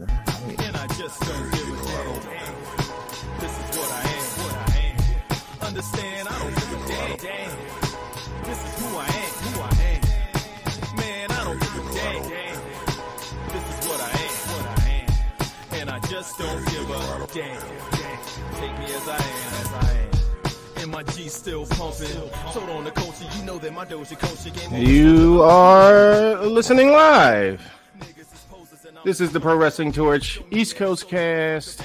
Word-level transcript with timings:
And 0.00 0.76
I 0.76 0.86
just 0.96 1.20
don't 1.20 1.50
give 1.52 1.68
a 1.68 1.76
damn. 2.24 2.54
This 3.38 3.52
is 3.52 3.76
what 3.76 3.92
I 3.92 4.00
am, 4.08 4.24
what 4.40 4.54
I 4.56 4.76
am. 4.80 5.66
Understand, 5.66 6.28
I 6.28 6.38
don't 6.38 6.54
give 6.54 6.72
a 6.72 6.88
damn. 6.88 7.16
damn. 7.18 7.58
This 8.44 8.58
is 8.64 8.80
who 8.80 8.96
I 8.96 9.04
am, 9.04 9.32
who 9.44 9.60
I 9.60 9.72
am. 9.90 10.00
Man, 10.96 11.30
I 11.30 11.44
don't 11.44 11.60
give 11.60 11.76
a 11.76 11.92
damn. 11.92 12.22
This 13.52 13.64
is 13.68 13.88
what 13.88 14.00
I 14.00 14.10
am, 14.10 14.32
what 14.48 14.66
I 14.66 14.88
am. 14.88 15.80
And 15.80 15.90
I 15.90 15.98
just 16.08 16.38
don't 16.38 16.64
give 16.66 16.90
a 16.90 17.26
damn. 17.34 17.60
Take 18.54 18.78
me 18.78 18.86
as 18.94 19.06
I 19.06 19.16
am, 19.16 19.52
as 19.60 19.72
I 19.72 19.90
am. 19.98 20.82
And 20.82 20.90
my 20.90 21.02
G 21.02 21.28
still 21.28 21.66
pumping. 21.66 22.16
On 22.70 22.84
the 22.84 22.90
culture, 22.90 23.26
you 23.36 23.44
know 23.44 23.58
that 23.58 23.72
my 23.74 23.84
culture 23.84 24.48
game. 24.48 24.82
You 24.82 25.42
are 25.42 26.36
listening 26.42 26.90
live. 26.92 27.79
This 29.02 29.22
is 29.22 29.32
the 29.32 29.40
Pro 29.40 29.56
Wrestling 29.56 29.92
Torch 29.92 30.42
East 30.50 30.76
Coast 30.76 31.08
cast. 31.08 31.82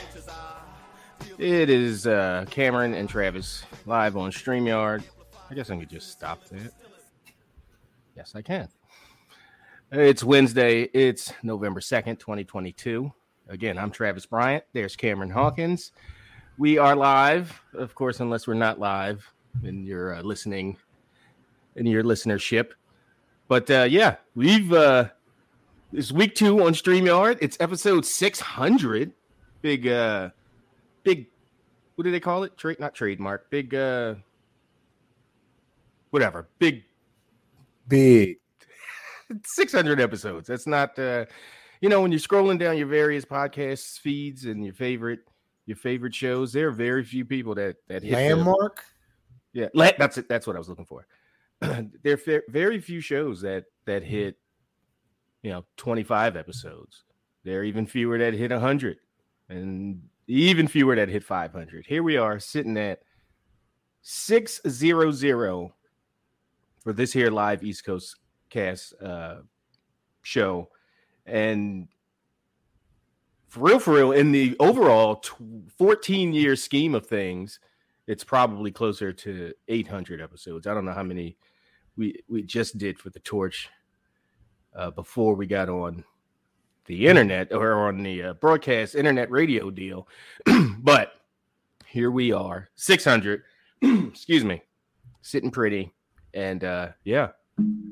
It 1.37 1.69
is 1.69 2.05
uh, 2.05 2.45
Cameron 2.49 2.93
and 2.93 3.07
Travis 3.07 3.63
live 3.85 4.17
on 4.17 4.31
StreamYard. 4.31 5.01
I 5.49 5.53
guess 5.53 5.69
I 5.69 5.77
could 5.77 5.89
just 5.89 6.11
stop 6.11 6.43
that. 6.49 6.73
Yes, 8.17 8.33
I 8.35 8.41
can. 8.41 8.67
It's 9.93 10.25
Wednesday. 10.25 10.89
It's 10.93 11.31
November 11.41 11.79
2nd, 11.79 12.19
2022. 12.19 13.09
Again, 13.47 13.77
I'm 13.77 13.91
Travis 13.91 14.25
Bryant. 14.25 14.65
There's 14.73 14.97
Cameron 14.97 15.29
Hawkins. 15.29 15.93
We 16.57 16.77
are 16.77 16.97
live, 16.97 17.61
of 17.73 17.95
course, 17.95 18.19
unless 18.19 18.45
we're 18.45 18.55
not 18.55 18.77
live 18.77 19.31
and 19.63 19.85
you're 19.85 20.15
uh, 20.15 20.21
listening 20.21 20.75
in 21.77 21.85
your 21.85 22.03
listenership. 22.03 22.71
But 23.47 23.71
uh, 23.71 23.87
yeah, 23.89 24.17
we've 24.35 24.73
uh, 24.73 25.09
it's 25.97 26.11
week 26.11 26.35
two 26.35 26.63
on 26.63 26.73
StreamYard. 26.73 27.37
It's 27.41 27.57
episode 27.59 28.05
600. 28.05 29.13
Big, 29.61 29.87
uh, 29.87 30.29
big, 31.03 31.27
what 31.95 32.03
do 32.03 32.11
they 32.11 32.19
call 32.19 32.43
it? 32.43 32.57
Trade, 32.57 32.79
not 32.79 32.93
trademark. 32.93 33.49
Big, 33.49 33.73
uh, 33.73 34.15
whatever. 36.11 36.47
Big, 36.59 36.83
Big. 37.87 38.37
600 39.45 39.99
episodes. 39.99 40.47
That's 40.47 40.67
not, 40.67 40.97
uh, 40.99 41.25
you 41.81 41.89
know, 41.89 42.01
when 42.01 42.11
you're 42.11 42.19
scrolling 42.19 42.59
down 42.59 42.77
your 42.77 42.87
various 42.87 43.25
podcast 43.25 43.99
feeds 43.99 44.45
and 44.45 44.63
your 44.63 44.73
favorite, 44.73 45.19
your 45.65 45.77
favorite 45.77 46.13
shows, 46.13 46.53
there 46.53 46.67
are 46.67 46.71
very 46.71 47.03
few 47.03 47.25
people 47.25 47.55
that 47.55 47.77
that 47.87 48.03
hit 48.03 48.13
Landmark. 48.13 48.83
yeah, 49.53 49.67
that's 49.73 50.17
it. 50.17 50.29
That's 50.29 50.45
what 50.45 50.55
I 50.55 50.59
was 50.59 50.69
looking 50.69 50.85
for. 50.85 51.07
there 51.59 52.19
are 52.27 52.43
very 52.49 52.79
few 52.79 53.01
shows 53.01 53.41
that 53.41 53.65
that 53.85 54.03
hit, 54.03 54.37
you 55.45 55.51
know, 55.51 55.63
25 55.77 56.35
episodes. 56.35 57.03
There 57.43 57.59
are 57.59 57.63
even 57.63 57.85
fewer 57.85 58.17
that 58.17 58.33
hit 58.33 58.49
100, 58.49 58.97
and 59.47 60.01
even 60.25 60.67
fewer 60.67 60.95
that 60.95 61.07
hit 61.07 61.23
500. 61.23 61.85
Here 61.85 62.01
we 62.01 62.17
are 62.17 62.39
sitting 62.39 62.75
at 62.77 63.03
600 64.01 65.71
for 66.81 66.93
this 66.93 67.13
here 67.13 67.29
live 67.29 67.63
East 67.63 67.85
Coast 67.85 68.15
cast 68.49 68.95
uh, 68.99 69.41
show, 70.23 70.69
and 71.27 71.89
for 73.47 73.59
real, 73.59 73.79
for 73.79 73.93
real, 73.93 74.13
in 74.13 74.31
the 74.31 74.55
overall 74.59 75.17
tw- 75.17 75.69
14 75.77 76.33
year 76.33 76.55
scheme 76.55 76.95
of 76.95 77.05
things, 77.05 77.59
it's 78.07 78.23
probably 78.23 78.71
closer 78.71 79.13
to 79.13 79.53
800 79.67 80.21
episodes. 80.21 80.65
I 80.65 80.73
don't 80.73 80.85
know 80.85 80.93
how 80.93 81.03
many 81.03 81.37
we 81.95 82.23
we 82.27 82.41
just 82.41 82.79
did 82.79 82.97
for 82.97 83.11
the 83.11 83.19
torch 83.19 83.69
uh, 84.75 84.91
before 84.91 85.35
we 85.35 85.47
got 85.47 85.69
on 85.69 86.03
the 86.85 87.07
internet 87.07 87.51
or 87.51 87.87
on 87.87 88.03
the 88.03 88.21
uh, 88.23 88.33
broadcast 88.33 88.95
internet 88.95 89.31
radio 89.31 89.69
deal, 89.71 90.07
but 90.79 91.13
here 91.85 92.11
we 92.11 92.31
are, 92.31 92.69
600. 92.75 93.43
excuse 93.81 94.43
me, 94.43 94.61
sitting 95.21 95.51
pretty, 95.51 95.93
and 96.33 96.63
uh, 96.63 96.89
yeah, 97.03 97.29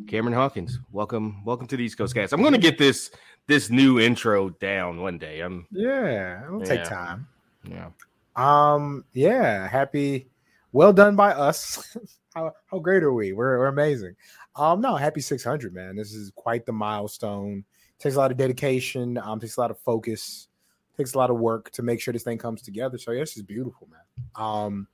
Cameron 0.08 0.34
Hawkins, 0.34 0.80
welcome, 0.92 1.44
welcome 1.46 1.68
to 1.68 1.78
the 1.78 1.84
East 1.84 1.98
Coast 1.98 2.14
Cast. 2.14 2.34
I'm 2.34 2.42
going 2.42 2.54
to 2.54 2.60
get 2.60 2.78
this 2.78 3.12
this 3.48 3.70
new 3.70 4.00
intro 4.00 4.50
down 4.50 5.02
one 5.02 5.18
day. 5.18 5.42
I'm 5.42 5.68
Yeah, 5.72 6.46
it'll 6.46 6.60
Yeah. 6.62 6.66
take 6.66 6.84
time. 6.84 7.28
yeah. 7.68 7.90
Um, 8.36 9.06
yeah, 9.14 9.68
happy. 9.68 10.30
Well 10.74 10.92
done 10.92 11.16
by 11.16 11.32
us. 11.32 11.96
how 12.36 12.52
how 12.66 12.80
great 12.80 13.04
are 13.04 13.14
we? 13.14 13.32
We're 13.32 13.60
we're 13.60 13.68
amazing. 13.68 14.16
Um, 14.56 14.82
no, 14.82 14.96
happy 14.96 15.22
600, 15.22 15.74
man. 15.74 15.96
This 15.96 16.14
is 16.14 16.32
quite 16.36 16.66
the 16.66 16.74
milestone. 16.74 17.64
Takes 18.00 18.16
a 18.16 18.20
lot 18.20 18.32
of 18.32 18.38
dedication. 18.38 19.18
Um, 19.18 19.40
takes 19.40 19.58
a 19.58 19.62
lot 19.62 19.72
of 19.72 19.80
focus. 19.80 20.50
Takes 20.98 21.14
a 21.14 21.18
lot 21.18 21.32
of 21.32 21.38
work 21.38 21.72
to 21.72 21.82
make 21.82 22.00
sure 22.00 22.12
this 22.12 22.24
thing 22.24 22.38
comes 22.38 22.62
together. 22.62 22.98
So 22.98 23.12
yeah, 23.12 23.22
this 23.22 23.38
is 23.38 23.44
beautiful, 23.44 23.88
man. 23.90 24.26
Um, 24.36 24.88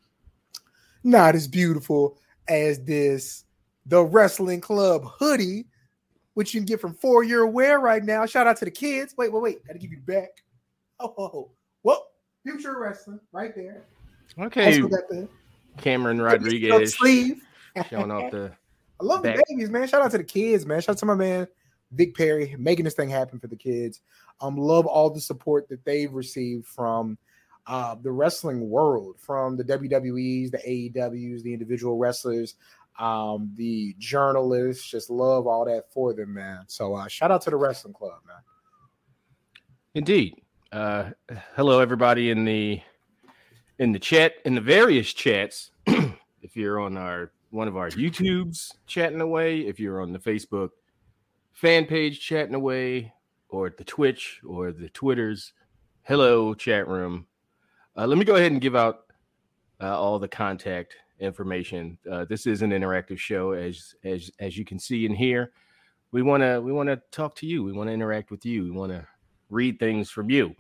not 1.04 1.36
as 1.36 1.48
beautiful 1.48 2.18
as 2.48 2.84
this 2.84 3.46
the 3.86 4.04
wrestling 4.04 4.62
club 4.62 5.04
hoodie, 5.06 5.66
which 6.36 6.54
you 6.54 6.62
can 6.62 6.66
get 6.66 6.80
from 6.80 6.94
four 6.94 7.24
year 7.24 7.46
wear 7.48 7.80
right 7.80 8.04
now. 8.04 8.26
Shout 8.26 8.48
out 8.48 8.58
to 8.58 8.66
the 8.66 8.72
kids. 8.72 9.16
Wait, 9.18 9.32
wait, 9.32 9.42
wait. 9.42 9.68
Gotta 9.68 9.80
give 9.80 9.92
you 9.92 10.00
back. 10.00 10.30
Oh, 11.00 11.14
oh, 11.18 11.32
oh. 11.34 11.52
Future 12.44 12.80
wrestling 12.80 13.20
right 13.32 13.54
there. 13.56 13.84
Okay, 14.40 14.82
Also 14.82 14.88
got 14.88 15.08
the 15.10 15.28
Cameron 15.78 16.22
Rodriguez 16.22 16.96
showing 16.96 18.12
off 18.12 18.32
the 18.32 18.52
I 19.02 19.06
love 19.06 19.24
the 19.24 19.42
babies, 19.48 19.70
man. 19.70 19.88
Shout 19.88 20.02
out 20.02 20.12
to 20.12 20.18
the 20.18 20.24
kids, 20.24 20.66
man. 20.66 20.82
Shout 20.82 20.96
out 20.96 20.98
to 21.00 21.06
my 21.06 21.16
man 21.16 21.48
Vic 21.92 22.16
Perry 22.16 22.56
making 22.58 22.86
this 22.86 22.94
thing 22.94 23.10
happen 23.10 23.40
for 23.40 23.48
the 23.48 23.56
kids. 23.56 24.02
Um, 24.42 24.58
love 24.58 24.86
all 24.86 25.10
the 25.10 25.22
support 25.22 25.68
that 25.70 25.84
they've 25.86 26.12
received 26.12 26.66
from 26.66 27.18
uh 27.68 27.96
the 28.02 28.12
wrestling 28.12 28.70
world, 28.70 29.18
from 29.20 29.58
the 29.58 29.64
WWEs, 29.64 30.52
the 30.52 30.58
AEWs, 30.60 31.44
the 31.44 31.54
individual 31.54 31.98
wrestlers, 31.98 32.56
um, 33.00 33.52
the 33.56 33.96
journalists. 33.98 34.90
Just 34.90 35.10
love 35.10 35.48
all 35.48 35.66
that 35.66 35.92
for 35.92 36.14
them, 36.14 36.34
man. 36.34 36.64
So 36.68 36.96
uh 36.96 37.08
shout 37.08 37.32
out 37.32 37.42
to 37.44 37.50
the 37.50 37.58
wrestling 37.58 37.94
club, 37.94 38.20
man. 38.28 38.38
Indeed. 39.96 40.42
Uh, 40.72 41.10
hello, 41.56 41.80
everybody 41.80 42.30
in 42.30 42.46
the 42.46 42.80
in 43.80 43.94
the 43.94 44.00
chat 44.00 44.34
in 44.46 44.54
the 44.56 44.62
various 44.62 45.12
chats. 45.14 45.72
if 45.88 46.56
you're 46.56 46.80
on 46.80 46.98
our 46.98 47.32
one 47.50 47.68
of 47.68 47.78
our 47.78 47.90
YouTubes 47.90 48.74
chatting 48.86 49.22
away, 49.22 49.62
if 49.62 49.80
you're 49.80 50.02
on 50.02 50.14
the 50.14 50.20
Facebook 50.20 50.70
fan 51.54 51.86
page 51.86 52.20
chatting 52.20 52.54
away, 52.54 53.12
or 53.50 53.74
the 53.76 53.84
Twitch 53.84 54.40
or 54.48 54.72
the 54.72 54.90
Twitters, 54.90 55.54
hello 56.04 56.54
chat 56.54 56.88
room. 56.88 57.26
Uh, 57.98 58.06
let 58.06 58.18
me 58.18 58.26
go 58.26 58.36
ahead 58.36 58.52
and 58.52 58.62
give 58.62 58.76
out 58.76 59.06
uh, 59.82 60.00
all 60.00 60.20
the 60.20 60.28
contact 60.28 60.96
information. 61.20 61.98
Uh, 62.10 62.26
this 62.26 62.46
is 62.46 62.62
an 62.62 62.72
interactive 62.72 63.18
show, 63.18 63.52
as 63.52 63.96
as 64.04 64.30
as 64.40 64.58
you 64.58 64.66
can 64.66 64.78
see 64.78 65.06
and 65.06 65.16
hear. 65.16 65.52
We 66.12 66.22
want 66.22 66.44
to 66.44 66.62
we 66.62 66.72
want 66.72 66.90
to 66.90 67.02
talk 67.12 67.36
to 67.36 67.48
you. 67.48 67.64
We 67.64 67.72
want 67.72 67.88
to 67.88 67.94
interact 67.94 68.30
with 68.30 68.46
you. 68.46 68.64
We 68.64 68.72
want 68.72 68.92
to 68.92 69.08
read 69.50 69.80
things 69.80 70.10
from 70.10 70.30
you. 70.30 70.56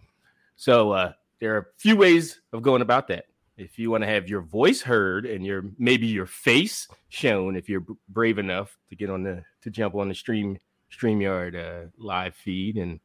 So 0.55 0.91
uh, 0.91 1.13
there 1.39 1.55
are 1.55 1.59
a 1.59 1.65
few 1.77 1.95
ways 1.95 2.41
of 2.53 2.61
going 2.61 2.81
about 2.81 3.07
that. 3.07 3.25
If 3.57 3.77
you 3.77 3.91
want 3.91 4.03
to 4.03 4.07
have 4.09 4.29
your 4.29 4.41
voice 4.41 4.81
heard 4.81 5.25
and 5.25 5.45
your 5.45 5.65
maybe 5.77 6.07
your 6.07 6.25
face 6.25 6.87
shown, 7.09 7.55
if 7.57 7.67
you're 7.67 7.85
brave 8.07 8.39
enough 8.39 8.77
to 8.89 8.95
get 8.95 9.09
on 9.09 9.23
the 9.23 9.43
to 9.63 9.69
jump 9.69 9.95
on 9.95 10.07
the 10.07 10.15
stream 10.15 10.57
Streamyard 10.91 11.55
uh, 11.55 11.89
live 11.97 12.35
feed 12.35 12.77
and 12.77 12.99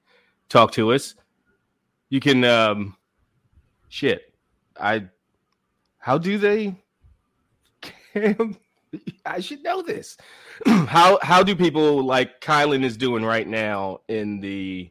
talk 0.48 0.72
to 0.72 0.92
us, 0.92 1.14
you 2.08 2.20
can. 2.20 2.44
Um, 2.44 2.96
shit, 3.88 4.32
I. 4.80 5.08
How 5.98 6.18
do 6.18 6.38
they? 6.38 6.76
I 9.26 9.40
should 9.40 9.62
know 9.62 9.82
this. 9.82 10.16
how 10.66 11.18
how 11.22 11.42
do 11.42 11.56
people 11.56 12.04
like 12.04 12.40
Kylan 12.40 12.84
is 12.84 12.96
doing 12.96 13.24
right 13.24 13.46
now 13.46 14.00
in 14.08 14.40
the 14.40 14.90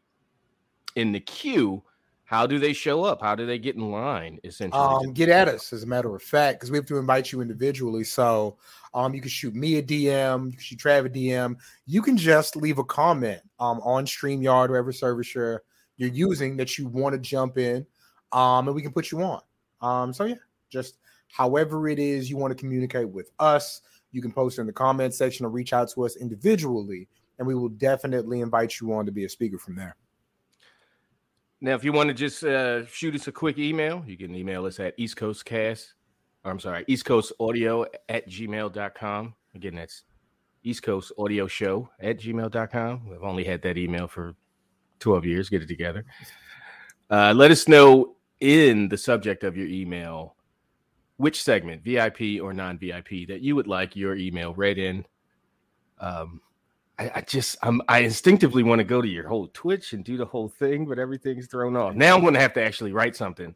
in 0.95 1.11
the 1.13 1.19
queue? 1.21 1.83
How 2.33 2.47
do 2.47 2.57
they 2.57 2.73
show 2.73 3.03
up? 3.03 3.21
How 3.21 3.35
do 3.35 3.45
they 3.45 3.59
get 3.59 3.75
in 3.75 3.91
line? 3.91 4.39
Essentially, 4.43 4.81
Um, 4.81 5.13
get 5.13 5.29
at 5.29 5.47
us 5.47 5.71
as 5.71 5.83
a 5.83 5.85
matter 5.85 6.15
of 6.15 6.23
fact, 6.23 6.59
because 6.59 6.71
we 6.71 6.79
have 6.79 6.85
to 6.87 6.97
invite 6.97 7.31
you 7.31 7.41
individually. 7.41 8.03
So 8.03 8.57
um, 8.95 9.13
you 9.13 9.21
can 9.21 9.29
shoot 9.29 9.53
me 9.53 9.77
a 9.77 9.83
DM, 9.83 10.45
you 10.45 10.51
can 10.53 10.59
shoot 10.59 10.79
Trav 10.79 11.05
a 11.05 11.09
DM. 11.11 11.55
You 11.85 12.01
can 12.01 12.17
just 12.17 12.55
leave 12.55 12.79
a 12.79 12.83
comment 12.83 13.39
um 13.59 13.79
on 13.81 14.07
StreamYard, 14.07 14.69
or 14.69 14.71
whatever 14.71 14.91
service 14.91 15.35
you're 15.35 15.61
you're 15.97 16.09
using 16.09 16.57
that 16.57 16.75
you 16.75 16.87
want 16.87 17.13
to 17.13 17.19
jump 17.19 17.59
in. 17.59 17.85
Um, 18.31 18.67
and 18.67 18.73
we 18.73 18.81
can 18.81 18.93
put 18.93 19.11
you 19.11 19.21
on. 19.21 19.41
Um, 19.81 20.11
so 20.11 20.23
yeah, 20.23 20.41
just 20.71 20.97
however 21.27 21.87
it 21.87 21.99
is 21.99 22.31
you 22.31 22.37
want 22.37 22.49
to 22.49 22.59
communicate 22.59 23.09
with 23.09 23.29
us, 23.37 23.81
you 24.11 24.23
can 24.23 24.31
post 24.31 24.57
in 24.57 24.65
the 24.65 24.73
comment 24.73 25.13
section 25.13 25.45
or 25.45 25.49
reach 25.49 25.71
out 25.71 25.87
to 25.91 26.03
us 26.03 26.15
individually, 26.15 27.07
and 27.37 27.47
we 27.47 27.53
will 27.53 27.69
definitely 27.69 28.41
invite 28.41 28.81
you 28.81 28.91
on 28.91 29.05
to 29.05 29.11
be 29.11 29.25
a 29.25 29.29
speaker 29.29 29.59
from 29.59 29.75
there. 29.75 29.95
Now, 31.63 31.75
if 31.75 31.85
you 31.85 31.93
want 31.93 32.09
to 32.09 32.13
just 32.13 32.43
uh, 32.43 32.85
shoot 32.87 33.15
us 33.15 33.29
a 33.29 33.31
quick 33.31 33.57
email, 33.57 34.03
you 34.05 34.17
can 34.17 34.35
email 34.35 34.65
us 34.65 34.81
at 34.81 34.95
East 34.97 35.15
Coast 35.15 35.45
Cast, 35.45 35.93
or 36.43 36.51
I'm 36.51 36.59
sorry, 36.59 36.83
East 36.89 37.05
Coast 37.05 37.31
Audio 37.39 37.85
at 38.09 38.27
gmail.com. 38.27 39.33
Again, 39.55 39.75
that's 39.75 40.03
East 40.65 40.83
Coast 40.83 41.13
Audio 41.17 41.47
Show 41.47 41.89
at 42.01 42.19
gmail.com. 42.19 43.07
We've 43.07 43.23
only 43.23 43.45
had 43.45 43.61
that 43.61 43.77
email 43.77 44.09
for 44.09 44.35
12 44.99 45.25
years. 45.25 45.49
Get 45.49 45.61
it 45.61 45.69
together. 45.69 46.03
Uh, 47.09 47.33
let 47.33 47.49
us 47.49 47.65
know 47.69 48.17
in 48.41 48.89
the 48.89 48.97
subject 48.97 49.45
of 49.45 49.55
your 49.55 49.67
email 49.67 50.35
which 51.15 51.41
segment, 51.41 51.81
VIP 51.81 52.41
or 52.41 52.51
non 52.51 52.77
VIP, 52.77 53.25
that 53.29 53.39
you 53.39 53.55
would 53.55 53.67
like 53.67 53.95
your 53.95 54.17
email 54.17 54.53
read 54.53 54.77
in. 54.77 55.05
Um, 56.01 56.41
I, 56.99 57.11
I 57.15 57.21
just 57.21 57.57
I'm 57.63 57.81
I 57.87 57.99
instinctively 57.99 58.63
want 58.63 58.79
to 58.79 58.83
go 58.83 59.01
to 59.01 59.07
your 59.07 59.27
whole 59.27 59.47
Twitch 59.53 59.93
and 59.93 60.03
do 60.03 60.17
the 60.17 60.25
whole 60.25 60.47
thing, 60.47 60.85
but 60.85 60.99
everything's 60.99 61.47
thrown 61.47 61.75
off. 61.75 61.95
Now 61.95 62.15
I'm 62.15 62.21
going 62.21 62.35
to 62.35 62.39
have 62.39 62.53
to 62.53 62.63
actually 62.63 62.91
write 62.91 63.15
something 63.15 63.55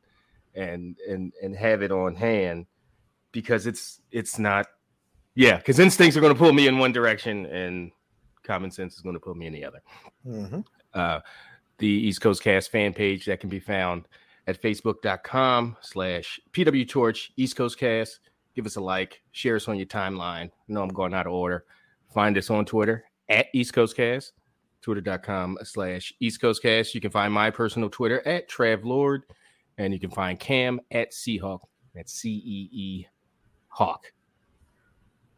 and 0.56 0.98
and 1.08 1.34
and 1.42 1.56
have 1.56 1.82
it 1.84 1.92
on 1.92 2.16
hand 2.16 2.66
because 3.32 3.68
it's 3.68 4.02
it's 4.12 4.40
not 4.40 4.68
yeah 5.36 5.58
because 5.58 5.78
instincts 5.80 6.18
are 6.18 6.22
going 6.22 6.34
to 6.34 6.40
pull 6.40 6.54
me 6.54 6.68
in 6.68 6.80
one 6.80 6.92
direction 6.92 7.46
and 7.48 7.92
common 8.44 8.72
sense 8.72 8.96
is 8.96 9.02
going 9.02 9.16
to 9.16 9.20
pull 9.20 9.36
me 9.36 9.46
in 9.46 9.54
the 9.54 9.66
other. 9.66 9.82
Mhm. 10.26 10.66
Uh, 10.94 11.20
the 11.78 11.88
East 11.88 12.22
Coast 12.22 12.42
Cast 12.42 12.72
fan 12.72 12.94
page 12.94 13.26
that 13.26 13.40
can 13.40 13.50
be 13.50 13.60
found 13.60 14.08
at 14.48 14.60
facebook.com 14.60 15.78
slash 15.82 16.40
PW 16.54 16.88
Torch 16.88 17.32
East 17.38 17.56
Coast 17.56 17.78
Cast. 17.78 18.20
Give 18.56 18.66
us 18.66 18.78
a 18.78 18.82
like, 18.82 19.22
share 19.32 19.58
us 19.58 19.68
on 19.68 19.78
your 19.78 19.86
timeline. 19.86 20.50
No, 20.68 20.82
I'm 20.82 20.90
going 20.90 21.14
out 21.14 21.28
of 21.28 21.34
order. 21.34 21.66
Find 22.12 22.36
us 22.38 22.50
on 22.50 22.66
Twitter 22.66 23.04
at 23.30 23.48
East 23.54 23.74
Coast 23.74 23.96
Cast, 23.96 24.34
twitter.com 24.82 25.58
slash 25.64 26.14
East 26.20 26.42
Coast 26.42 26.62
Cast. 26.62 26.96
You 26.96 27.02
can 27.02 27.12
find 27.12 27.34
my 27.34 27.50
personal 27.50 27.90
Twitter 27.90 28.26
at 28.28 28.50
Trav 28.50 28.84
Lord, 28.84 29.24
and 29.78 29.94
you 29.94 30.00
can 30.00 30.12
find 30.12 30.40
Cam 30.40 30.80
at 30.92 31.12
Seahawk. 31.12 31.60
That's 31.94 32.14
C 32.14 32.30
E 32.30 32.70
E 32.72 33.08
Hawk. 33.70 34.12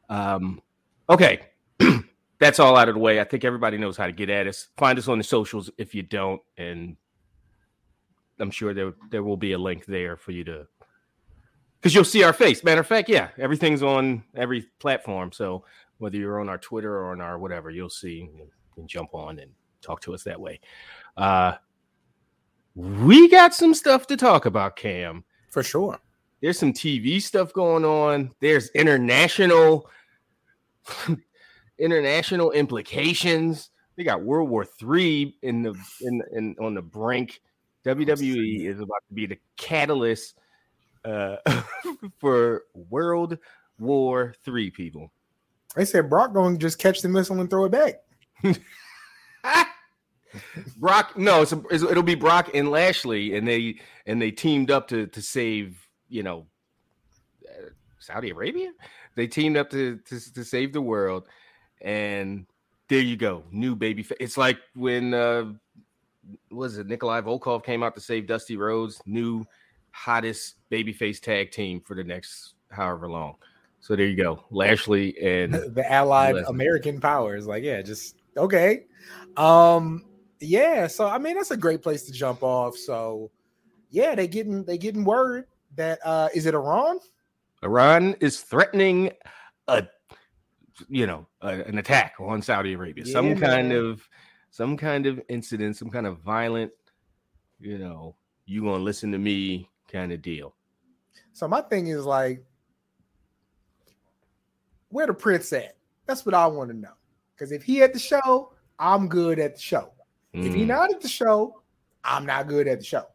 Um, 0.10 0.62
okay. 1.10 1.42
That's 2.40 2.60
all 2.60 2.78
out 2.78 2.90
of 2.90 2.96
the 2.96 3.02
way. 3.02 3.20
I 3.20 3.24
think 3.24 3.44
everybody 3.44 3.78
knows 3.78 3.98
how 3.98 4.06
to 4.06 4.12
get 4.12 4.30
at 4.30 4.48
us. 4.48 4.68
Find 4.78 4.98
us 4.98 5.08
on 5.08 5.18
the 5.18 5.24
socials 5.24 5.70
if 5.78 5.94
you 5.94 6.04
don't, 6.04 6.42
and 6.58 6.96
I'm 8.40 8.52
sure 8.52 8.74
there 8.74 8.94
there 9.12 9.24
will 9.24 9.38
be 9.38 9.52
a 9.52 9.58
link 9.58 9.86
there 9.86 10.16
for 10.16 10.32
you 10.32 10.44
to 10.46 10.68
because 11.80 11.96
you'll 11.96 12.04
see 12.04 12.24
our 12.24 12.34
face. 12.34 12.64
Matter 12.64 12.82
of 12.82 12.88
fact, 12.88 13.10
yeah, 13.10 13.30
everything's 13.38 13.84
on 13.84 14.24
every 14.36 14.64
platform. 14.80 15.32
So 15.32 15.64
whether 16.00 16.18
you're 16.18 16.40
on 16.40 16.50
our 16.50 16.58
Twitter 16.58 16.94
or 16.98 17.12
on 17.12 17.22
our 17.22 17.38
whatever, 17.38 17.70
you'll 17.70 17.90
see 17.90 18.30
and, 18.40 18.50
and 18.78 18.88
jump 18.88 19.14
on 19.14 19.40
and 19.40 19.52
talk 19.82 20.02
to 20.02 20.14
us 20.14 20.24
that 20.24 20.40
way. 20.40 20.60
Uh 21.16 21.54
we 22.76 23.28
got 23.30 23.54
some 23.54 23.74
stuff 23.74 24.08
to 24.08 24.16
talk 24.16 24.46
about, 24.46 24.76
Cam. 24.76 25.24
For 25.50 25.64
sure. 25.64 26.00
There's 26.42 26.58
some 26.58 26.72
TV 26.72 27.22
stuff 27.22 27.52
going 27.52 27.84
on. 27.84 28.32
There's 28.40 28.70
international 28.70 29.90
international 31.78 32.52
implications. 32.52 33.72
They 33.98 34.04
got 34.04 34.24
World 34.24 34.50
War 34.50 34.64
Three 34.64 35.38
in 35.42 35.62
the 35.62 35.76
in, 36.02 36.22
in 36.32 36.56
on 36.60 36.74
the 36.74 36.82
brink. 36.82 37.42
WWE 37.86 38.66
is 38.66 38.80
about 38.80 39.04
to 39.08 39.14
be 39.14 39.26
the 39.26 39.40
catalyst 39.58 40.36
uh, 41.04 41.38
for 42.20 42.64
World 42.74 43.38
War 43.80 44.34
Three. 44.46 44.70
People, 44.70 45.12
They 45.76 45.86
said 45.86 46.10
Brock 46.10 46.34
going 46.34 46.56
to 46.56 46.60
just 46.60 46.80
catch 46.80 47.02
the 47.02 47.10
missile 47.10 47.40
and 47.40 47.50
throw 47.50 47.66
it 47.66 47.72
back. 47.72 47.96
Brock. 50.78 51.18
No, 51.18 51.42
it's, 51.42 51.52
a, 51.54 51.62
it's 51.72 51.84
it'll 51.84 52.04
be 52.04 52.16
Brock 52.16 52.52
and 52.54 52.70
Lashley, 52.70 53.36
and 53.36 53.48
they 53.48 53.80
and 54.06 54.22
they 54.22 54.32
teamed 54.32 54.72
up 54.72 54.88
to 54.90 55.08
to 55.08 55.22
save 55.22 55.78
you 56.08 56.24
know 56.24 56.46
uh, 57.48 57.70
Saudi 58.00 58.30
Arabia. 58.30 58.72
They 59.16 59.28
teamed 59.28 59.58
up 59.58 59.70
to, 59.72 59.98
to 59.98 60.34
to 60.34 60.44
save 60.44 60.74
the 60.74 60.82
world, 60.82 61.28
and 61.82 62.46
there 62.90 63.00
you 63.00 63.18
go, 63.18 63.44
new 63.52 63.76
baby. 63.76 64.04
fa- 64.04 64.22
It's 64.22 64.38
like 64.38 64.60
when 64.76 65.14
uh 65.14 65.54
was 66.52 66.78
it 66.78 66.88
Nikolai 66.88 67.22
Volkov 67.22 67.64
came 67.64 67.82
out 67.82 67.96
to 67.96 68.02
save 68.02 68.28
Dusty 68.28 68.56
Rhodes, 68.56 69.02
new 69.06 69.46
hottest 69.92 70.56
babyface 70.72 71.20
tag 71.20 71.52
team 71.52 71.82
for 71.82 71.96
the 71.96 72.04
next 72.04 72.54
however 72.70 73.10
long. 73.10 73.36
So 73.82 73.96
there 73.96 74.08
you 74.08 74.16
go, 74.16 74.44
Lashley 74.52 75.18
and 75.22 75.54
the 75.74 75.84
allied 75.90 76.36
Lesnar. 76.36 76.50
American 76.50 77.00
powers. 77.00 77.48
Like, 77.48 77.64
yeah, 77.64 77.82
just 77.82 78.16
okay. 78.38 78.86
Um, 79.38 80.06
yeah, 80.40 80.88
so 80.88 81.08
I 81.08 81.18
mean 81.18 81.36
that's 81.36 81.52
a 81.52 81.58
great 81.58 81.82
place 81.82 82.04
to 82.04 82.12
jump 82.12 82.44
off. 82.44 82.78
So 82.78 83.32
yeah, 83.90 84.16
they 84.16 84.28
getting 84.28 84.64
they 84.64 84.78
getting 84.78 85.04
word 85.04 85.46
that 85.76 86.00
uh 86.04 86.30
is 86.34 86.46
it 86.46 86.54
Iran? 86.54 87.00
Iran 87.64 88.16
is 88.20 88.42
threatening 88.42 89.12
a 89.68 89.86
you 90.88 91.08
know 91.08 91.28
a- 91.42 91.64
an 91.66 91.78
attack 91.78 92.14
on 92.20 92.42
Saudi 92.42 92.74
Arabia, 92.74 93.06
some 93.06 93.30
Yeah, 93.30 93.36
kind 93.36 93.72
of 93.74 94.08
some 94.52 94.78
kind 94.78 95.06
of 95.06 95.22
incident, 95.30 95.78
some 95.78 95.90
kind 95.90 96.08
of 96.08 96.20
violent, 96.20 96.72
you 97.60 97.78
know, 97.78 98.16
you 98.46 98.62
gonna 98.64 98.84
listen 98.84 99.12
to 99.12 99.18
me 99.18 99.70
kind 99.92 100.12
of 100.12 100.22
deal. 100.22 100.56
So 101.34 101.48
my 101.48 101.62
thing 101.62 101.88
is 101.88 102.06
like, 102.06 102.44
where 104.90 105.08
the 105.08 105.14
prince 105.14 105.52
at? 105.54 105.76
That's 106.06 106.26
what 106.26 106.36
I 106.36 106.48
want 106.48 106.70
to 106.72 106.76
know. 106.78 106.94
Because 107.36 107.52
if 107.52 107.64
he 107.64 107.82
at 107.82 107.94
the 107.94 108.00
show, 108.00 108.54
I'm 108.78 109.08
good 109.08 109.40
at 109.40 109.56
the 109.56 109.62
show. 109.62 109.92
If 110.34 110.54
he 110.54 110.64
Mm. 110.64 110.68
not 110.68 110.92
at 110.94 111.02
the 111.02 111.08
show, 111.08 111.62
I'm 112.04 112.26
not 112.26 112.48
good 112.48 112.68
at 112.68 112.80
the 112.80 112.86
show. 112.86 113.06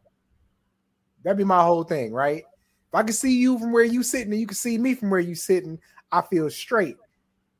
That'd 1.23 1.37
be 1.37 1.43
my 1.43 1.63
whole 1.63 1.83
thing, 1.83 2.13
right? 2.13 2.43
If 2.43 2.93
I 2.93 3.03
can 3.03 3.13
see 3.13 3.37
you 3.37 3.57
from 3.59 3.71
where 3.71 3.83
you 3.83 4.03
sitting 4.03 4.31
and 4.31 4.39
you 4.39 4.47
can 4.47 4.55
see 4.55 4.77
me 4.77 4.93
from 4.93 5.09
where 5.09 5.19
you 5.19 5.35
sitting, 5.35 5.79
I 6.11 6.21
feel 6.21 6.49
straight. 6.49 6.97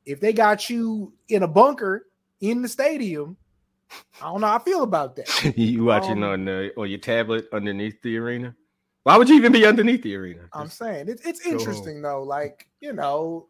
If 0.04 0.20
they 0.20 0.32
got 0.32 0.70
you 0.70 1.12
in 1.28 1.42
a 1.42 1.48
bunker 1.48 2.06
in 2.40 2.62
the 2.62 2.68
stadium, 2.68 3.36
I 4.20 4.26
don't 4.26 4.40
know 4.40 4.46
how 4.46 4.56
I 4.56 4.58
feel 4.60 4.82
about 4.82 5.16
that. 5.16 5.54
you 5.56 5.84
watching 5.84 6.22
Um, 6.22 6.30
on 6.30 6.44
the 6.44 6.72
on 6.76 6.88
your 6.88 6.98
tablet 6.98 7.46
underneath 7.52 8.00
the 8.02 8.16
arena? 8.18 8.54
Why 9.02 9.16
would 9.16 9.28
you 9.28 9.36
even 9.36 9.52
be 9.52 9.66
underneath 9.66 10.02
the 10.02 10.14
arena? 10.16 10.48
I'm 10.52 10.68
saying 10.68 11.08
it's 11.08 11.26
it's 11.26 11.44
interesting 11.44 12.02
though. 12.02 12.22
Like 12.22 12.68
you 12.80 12.92
know, 12.92 13.48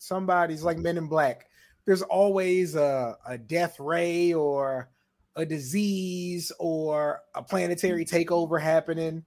somebody's 0.00 0.64
like 0.64 0.78
Men 0.78 0.98
in 0.98 1.06
Black. 1.06 1.46
There's 1.84 2.02
always 2.02 2.74
a 2.74 3.16
a 3.26 3.38
death 3.38 3.78
ray 3.78 4.32
or 4.32 4.90
a 5.36 5.46
disease 5.46 6.50
or 6.58 7.20
a 7.34 7.42
planetary 7.42 8.04
takeover 8.04 8.60
happening. 8.60 9.24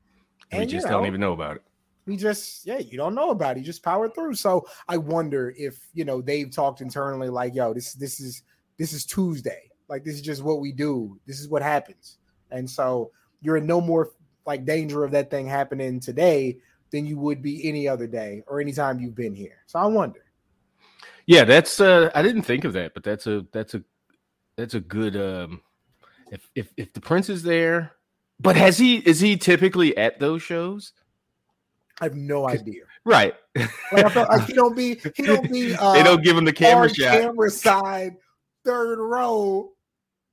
we 0.51 0.59
And, 0.59 0.71
you 0.71 0.77
just 0.77 0.87
don't 0.87 1.05
even 1.07 1.21
know 1.21 1.33
about 1.33 1.55
it. 1.57 1.63
we 2.05 2.17
just 2.17 2.65
yeah 2.65 2.79
you 2.79 2.97
don't 2.97 3.15
know 3.15 3.29
about 3.29 3.55
it. 3.55 3.59
You 3.59 3.65
just 3.65 3.83
power 3.83 4.09
through. 4.09 4.35
So 4.35 4.65
i 4.87 4.97
wonder 4.97 5.53
if 5.57 5.87
you 5.93 6.05
know 6.05 6.21
they've 6.21 6.51
talked 6.51 6.81
internally 6.81 7.29
like 7.29 7.55
yo 7.55 7.73
this 7.73 7.93
this 7.93 8.19
is 8.19 8.43
this 8.77 8.93
is 8.93 9.05
tuesday. 9.05 9.69
Like 9.87 10.03
this 10.03 10.15
is 10.15 10.21
just 10.21 10.43
what 10.43 10.59
we 10.59 10.71
do. 10.71 11.19
This 11.25 11.39
is 11.39 11.47
what 11.47 11.61
happens. 11.61 12.17
And 12.51 12.69
so 12.69 13.11
you're 13.41 13.57
in 13.57 13.67
no 13.67 13.81
more 13.81 14.11
like 14.45 14.65
danger 14.65 15.03
of 15.03 15.11
that 15.11 15.29
thing 15.29 15.47
happening 15.47 15.99
today 15.99 16.57
than 16.91 17.05
you 17.05 17.17
would 17.17 17.41
be 17.41 17.67
any 17.67 17.87
other 17.87 18.07
day 18.07 18.43
or 18.47 18.59
anytime 18.59 18.99
you've 18.99 19.15
been 19.15 19.33
here. 19.33 19.63
So 19.65 19.79
i 19.79 19.85
wonder 19.85 20.22
Yeah, 21.25 21.43
that's 21.45 21.79
uh 21.79 22.09
I 22.13 22.21
didn't 22.21 22.43
think 22.43 22.63
of 22.65 22.73
that, 22.73 22.93
but 22.93 23.03
that's 23.03 23.27
a 23.27 23.45
that's 23.53 23.73
a 23.75 23.83
that's 24.57 24.73
a 24.73 24.79
good 24.79 25.15
um 25.15 25.61
if 26.31 26.49
if 26.55 26.73
if 26.77 26.93
the 26.93 27.01
prince 27.01 27.29
is 27.29 27.43
there, 27.43 27.93
but 28.39 28.55
has 28.55 28.77
he 28.77 28.97
is 28.97 29.19
he 29.19 29.37
typically 29.37 29.95
at 29.97 30.19
those 30.19 30.41
shows? 30.41 30.93
i 32.01 32.05
have 32.05 32.15
no 32.15 32.49
idea 32.49 32.81
Right. 33.05 33.35
like 33.55 33.69
i 34.05 34.09
felt 34.09 34.27
like 34.27 34.47
he 34.47 34.53
don't 34.53 34.75
be 34.75 34.95
he 35.15 35.23
don't 35.31 35.49
be 35.51 35.75
uh 35.75 35.93
they 35.93 36.01
don't 36.01 36.23
give 36.23 36.35
him 36.35 36.43
the 36.43 36.51
camera 36.51 36.87
hard 36.87 36.95
shot. 36.95 37.21
camera 37.21 37.49
side 37.51 38.15
third 38.65 38.97
row 38.99 39.69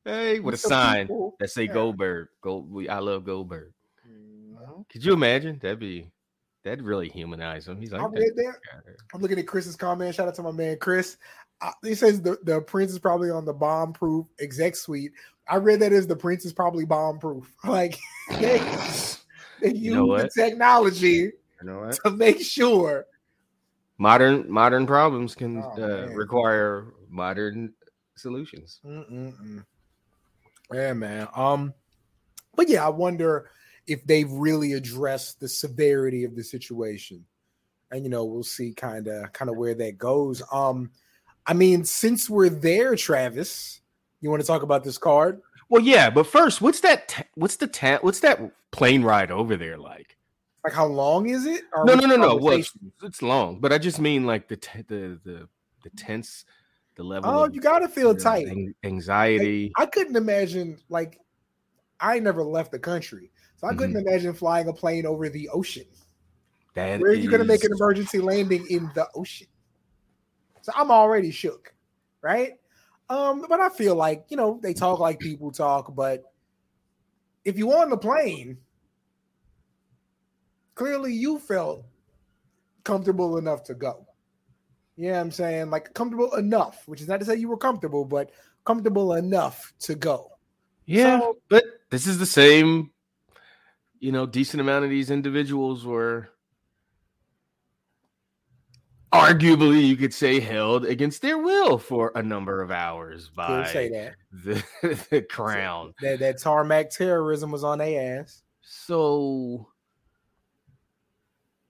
Hey, 0.06 0.40
with 0.40 0.54
a 0.54 0.58
sign 0.58 1.06
people. 1.08 1.36
that 1.38 1.50
say 1.50 1.64
Yeah. 1.64 1.74
Goldberg. 1.74 2.28
Gold 2.42 2.72
we 2.72 2.88
I 2.88 2.98
love 3.00 3.26
Goldberg. 3.26 3.72
Mhm. 4.08 4.88
Could 4.88 5.04
you 5.04 5.12
imagine? 5.12 5.58
That'd 5.62 5.78
be 5.78 6.10
that'd 6.64 6.82
really 6.82 7.08
humanize 7.08 7.66
him. 7.68 7.80
He's 7.80 7.92
like 7.92 8.02
I 8.02 8.06
read 8.06 8.36
that. 8.36 8.54
"That 8.86 8.96
I'm 9.14 9.20
looking 9.20 9.38
at 9.38 9.46
Chris's 9.46 9.76
comment. 9.76 10.14
Shout 10.14 10.28
out 10.28 10.34
to 10.36 10.42
my 10.42 10.50
man 10.52 10.76
Chris. 10.78 11.16
Uh, 11.62 11.72
he 11.82 11.94
says 11.94 12.22
the, 12.22 12.38
the 12.44 12.60
prince 12.62 12.90
is 12.90 12.98
probably 12.98 13.30
on 13.30 13.44
the 13.44 13.52
bomb 13.52 13.92
proof 13.92 14.26
exec 14.40 14.74
suite. 14.76 15.12
I 15.48 15.56
read 15.56 15.80
that 15.80 15.92
as 15.92 16.06
the 16.06 16.16
prince 16.16 16.44
is 16.44 16.52
probably 16.52 16.84
bomb 16.84 17.18
proof. 17.18 17.52
Like 17.64 17.98
they, 18.30 18.58
they 19.60 19.68
use 19.74 19.80
You 19.82 19.94
know 19.94 20.16
the 20.16 20.30
technology 20.34 21.32
You 21.60 21.64
know 21.64 21.90
to 22.04 22.10
make 22.10 22.40
sure. 22.40 23.04
Modern 23.98 24.50
modern 24.50 24.86
problems 24.86 25.34
can 25.34 25.62
Oh, 25.62 25.82
uh, 25.82 26.06
require 26.14 26.94
modern 27.10 27.74
solutions. 28.16 28.80
Mm-mm-mm. 28.86 29.62
Yeah, 30.72 30.92
man. 30.94 31.28
Um, 31.34 31.74
but 32.54 32.68
yeah, 32.70 32.86
I 32.86 32.88
wonder 32.88 33.50
if 33.90 34.06
they've 34.06 34.30
really 34.30 34.74
addressed 34.74 35.40
the 35.40 35.48
severity 35.48 36.22
of 36.22 36.36
the 36.36 36.44
situation, 36.44 37.24
and 37.90 38.04
you 38.04 38.08
know, 38.08 38.24
we'll 38.24 38.44
see 38.44 38.72
kind 38.72 39.08
of 39.08 39.32
kind 39.32 39.50
of 39.50 39.56
where 39.56 39.74
that 39.74 39.98
goes. 39.98 40.42
Um, 40.52 40.92
I 41.44 41.54
mean, 41.54 41.84
since 41.84 42.30
we're 42.30 42.48
there, 42.48 42.94
Travis, 42.94 43.80
you 44.20 44.30
want 44.30 44.40
to 44.40 44.46
talk 44.46 44.62
about 44.62 44.84
this 44.84 44.96
card? 44.96 45.40
Well, 45.68 45.82
yeah, 45.82 46.08
but 46.08 46.28
first, 46.28 46.60
what's 46.62 46.80
that? 46.80 47.08
ta- 47.08 47.24
what's 47.34 47.56
the 47.56 47.66
ta- 47.66 47.98
What's 48.00 48.20
that 48.20 48.40
plane 48.70 49.02
ride 49.02 49.32
over 49.32 49.56
there 49.56 49.76
like? 49.76 50.16
Like, 50.64 50.72
how 50.72 50.86
long 50.86 51.28
is 51.28 51.46
it? 51.46 51.62
Or 51.74 51.84
No, 51.84 51.94
no, 51.94 52.06
no, 52.06 52.16
no. 52.16 52.36
Well, 52.36 52.58
it's, 52.58 52.72
it's 53.02 53.22
long, 53.22 53.58
but 53.58 53.72
I 53.72 53.78
just 53.78 53.98
mean 53.98 54.24
like 54.24 54.46
the 54.46 54.56
t- 54.56 54.82
the 54.86 55.18
the 55.24 55.48
the 55.82 55.90
tense, 55.96 56.44
the 56.94 57.02
level. 57.02 57.28
Oh, 57.28 57.44
of, 57.46 57.54
you 57.54 57.60
gotta 57.60 57.88
feel 57.88 58.08
you 58.08 58.18
know, 58.18 58.20
tight. 58.20 58.46
an- 58.46 58.74
anxiety. 58.84 59.72
I 59.76 59.86
couldn't 59.86 60.16
imagine 60.16 60.78
like 60.88 61.18
I 61.98 62.20
never 62.20 62.44
left 62.44 62.70
the 62.70 62.78
country, 62.78 63.30
So 63.60 63.66
I 63.66 63.74
couldn't 63.74 63.96
imagine 63.96 64.32
flying 64.32 64.68
a 64.68 64.72
plane 64.72 65.04
over 65.04 65.28
the 65.28 65.50
ocean. 65.50 65.84
That 66.74 66.98
Where 66.98 67.10
are 67.10 67.14
you 67.14 67.28
going 67.28 67.42
to 67.42 67.46
make 67.46 67.62
an 67.62 67.72
emergency 67.72 68.18
landing 68.18 68.66
in 68.70 68.90
the 68.94 69.06
ocean? 69.14 69.48
So 70.62 70.72
I'm 70.74 70.90
already 70.90 71.30
shook, 71.30 71.74
right? 72.22 72.54
Um, 73.10 73.44
but 73.48 73.60
I 73.60 73.68
feel 73.68 73.96
like 73.96 74.24
you 74.28 74.36
know 74.38 74.58
they 74.62 74.72
talk 74.72 74.98
like 74.98 75.18
people 75.18 75.50
talk, 75.50 75.94
but 75.94 76.22
if 77.44 77.58
you 77.58 77.70
on 77.72 77.90
the 77.90 77.98
plane, 77.98 78.56
clearly 80.74 81.12
you 81.12 81.38
felt 81.38 81.84
comfortable 82.84 83.36
enough 83.36 83.62
to 83.64 83.74
go. 83.74 84.06
Yeah, 84.96 85.20
I'm 85.20 85.30
saying 85.30 85.68
like 85.68 85.92
comfortable 85.92 86.34
enough, 86.36 86.86
which 86.86 87.02
is 87.02 87.08
not 87.08 87.20
to 87.20 87.26
say 87.26 87.36
you 87.36 87.48
were 87.48 87.58
comfortable, 87.58 88.06
but 88.06 88.30
comfortable 88.64 89.14
enough 89.14 89.72
to 89.80 89.94
go. 89.96 90.30
Yeah, 90.86 91.20
So- 91.20 91.36
but 91.48 91.64
this 91.90 92.06
is 92.06 92.18
the 92.18 92.26
same. 92.26 92.90
You 94.00 94.12
know, 94.12 94.26
decent 94.26 94.60
amount 94.60 94.84
of 94.84 94.90
these 94.90 95.10
individuals 95.10 95.84
were 95.84 96.30
arguably, 99.12 99.86
you 99.86 99.96
could 99.96 100.14
say, 100.14 100.40
held 100.40 100.84
against 100.84 101.22
their 101.22 101.38
will 101.38 101.78
for 101.78 102.12
a 102.14 102.22
number 102.22 102.62
of 102.62 102.70
hours 102.70 103.26
Could 103.26 103.36
by 103.36 103.66
say 103.66 103.88
that. 103.90 104.14
the, 104.32 105.04
the 105.10 105.22
crown. 105.22 105.94
that 106.00 106.18
that 106.20 106.38
tarmac 106.38 106.90
terrorism 106.90 107.50
was 107.50 107.64
on 107.64 107.78
their 107.78 108.20
ass. 108.20 108.42
So, 108.62 109.68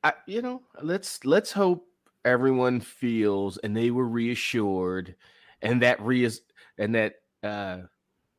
I, 0.04 0.12
you 0.26 0.42
know, 0.42 0.62
let's 0.82 1.24
let's 1.24 1.52
hope 1.52 1.86
everyone 2.24 2.80
feels 2.80 3.56
and 3.58 3.76
they 3.76 3.90
were 3.90 4.06
reassured, 4.06 5.16
and 5.62 5.82
that 5.82 6.00
reas 6.00 6.42
and 6.78 6.94
that 6.94 7.14
uh, 7.42 7.78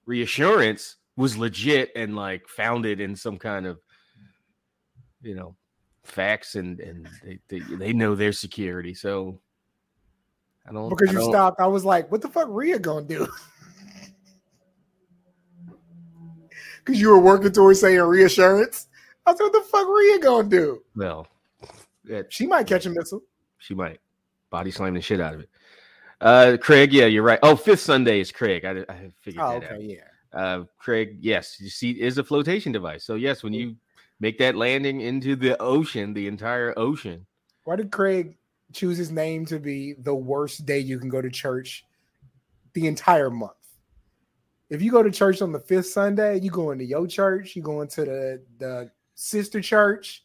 reassurance 0.06 0.98
was 1.22 1.38
legit 1.38 1.92
and 1.96 2.16
like 2.16 2.48
founded 2.48 3.00
in 3.00 3.16
some 3.16 3.38
kind 3.38 3.66
of, 3.66 3.80
you 5.22 5.36
know, 5.36 5.56
facts 6.04 6.56
and 6.56 6.80
and 6.80 7.08
they 7.24 7.40
they, 7.48 7.60
they 7.76 7.94
know 7.94 8.16
their 8.16 8.32
security. 8.34 8.94
So, 8.94 9.40
I 10.68 10.74
don't 10.74 10.90
Because 10.90 11.10
I 11.10 11.12
you 11.14 11.20
don't- 11.20 11.32
stopped, 11.32 11.60
I 11.62 11.68
was 11.68 11.86
like, 11.86 12.12
"What 12.12 12.22
the 12.22 12.28
fuck, 12.30 12.48
Rhea 12.50 12.80
gonna 12.80 13.06
do?" 13.06 13.28
Because 16.84 17.00
you 17.00 17.10
were 17.10 17.20
working 17.20 17.52
towards 17.52 17.80
saying 17.80 18.00
reassurance. 18.02 18.88
I 19.26 19.36
said, 19.36 19.44
"What 19.44 19.54
the 19.54 19.62
fuck, 19.62 19.88
Rhea 19.88 20.20
gonna 20.20 20.50
do?" 20.50 20.82
Well, 20.96 21.28
that 22.06 22.34
She 22.34 22.48
might 22.48 22.66
catch 22.66 22.88
a 22.88 22.90
missile. 22.90 23.22
She 23.60 23.76
might 23.76 24.00
body 24.50 24.72
slam 24.72 24.96
the 24.96 25.02
shit 25.02 25.22
out 25.22 25.36
of 25.36 25.42
it. 25.42 25.50
Uh, 26.20 26.58
Craig, 26.60 26.92
yeah, 26.92 27.06
you're 27.06 27.24
right. 27.24 27.40
Oh, 27.44 27.56
fifth 27.56 27.82
Sunday 27.82 28.20
is 28.20 28.32
Craig. 28.32 28.66
I, 28.66 28.84
I 28.90 29.12
figured 29.22 29.44
Oh, 29.46 29.60
that 29.60 29.72
okay, 29.74 29.84
yeah. 29.84 30.08
Uh, 30.34 30.64
Craig, 30.78 31.18
yes, 31.20 31.60
your 31.60 31.70
seat 31.70 31.98
is 31.98 32.18
a 32.18 32.24
flotation 32.24 32.72
device. 32.72 33.04
So 33.04 33.16
yes, 33.16 33.44
when 33.44 33.54
you 33.54 33.76
make 34.20 34.38
that 34.38 34.56
landing 34.56 35.02
into 35.02 35.36
the 35.36 35.62
ocean, 35.62 36.14
the 36.14 36.28
entire 36.28 36.78
ocean, 36.78 37.26
Why 37.64 37.76
did 37.76 37.92
Craig 37.92 38.38
choose 38.72 38.98
his 38.98 39.12
name 39.12 39.46
to 39.48 39.60
be 39.60 39.94
the 39.94 40.16
worst 40.16 40.66
day 40.66 40.80
you 40.80 41.00
can 41.00 41.10
go 41.10 41.22
to 41.22 41.30
church 41.30 41.86
the 42.74 42.88
entire 42.88 43.30
month? 43.30 43.52
If 44.70 44.82
you 44.82 44.90
go 44.90 45.04
to 45.04 45.12
church 45.12 45.42
on 45.42 45.52
the 45.52 45.60
fifth 45.60 45.88
Sunday, 45.88 46.40
you 46.40 46.50
go 46.50 46.72
into 46.72 46.86
your 46.86 47.06
church, 47.06 47.56
you 47.56 47.62
go 47.62 47.82
into 47.82 48.06
the 48.06 48.42
the 48.58 48.92
sister 49.16 49.60
church, 49.60 50.24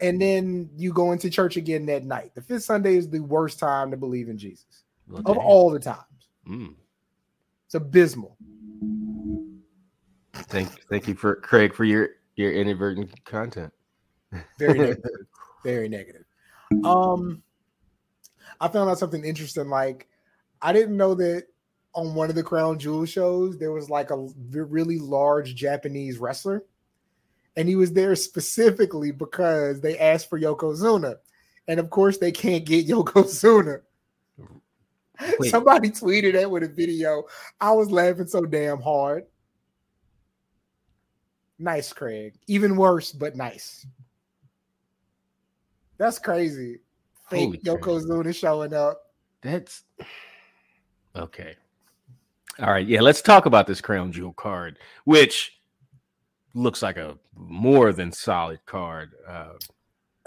and 0.00 0.20
then 0.20 0.68
you 0.76 0.92
go 0.92 1.12
into 1.12 1.30
church 1.30 1.56
again 1.56 1.86
that 1.86 2.04
night. 2.04 2.34
The 2.34 2.42
fifth 2.42 2.64
Sunday 2.64 2.96
is 2.96 3.08
the 3.08 3.20
worst 3.20 3.58
time 3.58 3.90
to 3.90 3.96
believe 3.96 4.28
in 4.28 4.36
Jesus 4.36 4.82
well, 5.08 5.22
of 5.24 5.38
all 5.38 5.70
the 5.70 5.78
times. 5.78 6.28
Mm. 6.46 6.74
It's 7.64 7.74
abysmal. 7.74 8.36
Thank, 10.34 10.68
thank 10.88 11.08
you 11.08 11.14
for 11.14 11.36
Craig 11.36 11.74
for 11.74 11.84
your 11.84 12.10
your 12.36 12.52
inadvertent 12.52 13.24
content. 13.24 13.72
Very 14.58 14.78
negative. 14.78 15.04
Very 15.64 15.88
negative. 15.88 16.24
Um, 16.84 17.42
I 18.60 18.68
found 18.68 18.90
out 18.90 18.98
something 18.98 19.24
interesting. 19.24 19.68
Like, 19.68 20.08
I 20.60 20.72
didn't 20.72 20.96
know 20.96 21.14
that 21.14 21.44
on 21.94 22.14
one 22.14 22.30
of 22.30 22.36
the 22.36 22.42
Crown 22.42 22.78
Jewel 22.78 23.04
shows 23.04 23.58
there 23.58 23.72
was 23.72 23.90
like 23.90 24.10
a 24.10 24.28
really 24.50 24.98
large 24.98 25.54
Japanese 25.54 26.18
wrestler, 26.18 26.64
and 27.56 27.68
he 27.68 27.76
was 27.76 27.92
there 27.92 28.16
specifically 28.16 29.10
because 29.10 29.80
they 29.80 29.98
asked 29.98 30.30
for 30.30 30.40
Yokozuna, 30.40 31.16
and 31.68 31.78
of 31.78 31.90
course 31.90 32.18
they 32.18 32.32
can't 32.32 32.64
get 32.64 32.86
Yokozuna. 32.88 33.80
Wait. 35.38 35.50
Somebody 35.50 35.90
tweeted 35.90 36.32
that 36.32 36.50
with 36.50 36.64
a 36.64 36.68
video. 36.68 37.24
I 37.60 37.72
was 37.72 37.92
laughing 37.92 38.26
so 38.26 38.42
damn 38.42 38.80
hard. 38.80 39.24
Nice, 41.62 41.92
Craig. 41.92 42.34
Even 42.48 42.74
worse, 42.74 43.12
but 43.12 43.36
nice. 43.36 43.86
That's 45.96 46.18
crazy. 46.18 46.80
Fake 47.30 47.44
Holy 47.44 47.58
Fake 47.58 47.64
Yokozuna 47.64 48.34
showing 48.34 48.74
up. 48.74 49.00
That's 49.42 49.84
okay. 51.14 51.54
All 52.58 52.72
right, 52.72 52.84
yeah, 52.86 53.00
let's 53.00 53.22
talk 53.22 53.46
about 53.46 53.68
this 53.68 53.80
crown 53.80 54.10
jewel 54.10 54.32
card, 54.32 54.80
which 55.04 55.60
looks 56.54 56.82
like 56.82 56.96
a 56.96 57.16
more 57.36 57.92
than 57.92 58.10
solid 58.10 58.58
card. 58.66 59.12
Uh, 59.26 59.52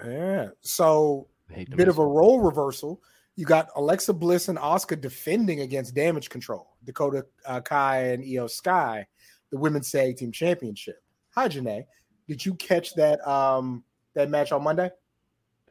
Yeah. 0.05 0.47
So 0.61 1.27
I 1.49 1.55
hate 1.55 1.71
to 1.71 1.75
bit 1.75 1.89
of 1.89 1.99
a 1.99 2.05
role 2.05 2.39
reversal. 2.39 3.01
You 3.35 3.45
got 3.45 3.67
Alexa 3.75 4.13
Bliss 4.13 4.47
and 4.47 4.57
Asuka 4.57 4.99
defending 4.99 5.59
against 5.59 5.93
Damage 5.95 6.29
Control, 6.29 6.77
Dakota 6.85 7.25
uh, 7.45 7.59
Kai 7.59 8.11
and 8.11 8.23
Io 8.23 8.47
Sky, 8.47 9.05
the 9.51 9.57
women's 9.57 9.91
tag 9.91 10.15
team 10.15 10.31
championship. 10.31 11.01
Hi, 11.35 11.47
Janae. 11.49 11.85
Did 12.27 12.45
you 12.45 12.55
catch 12.55 12.93
that 12.95 13.25
um 13.27 13.83
that 14.13 14.29
match 14.29 14.51
on 14.51 14.63
Monday? 14.63 14.89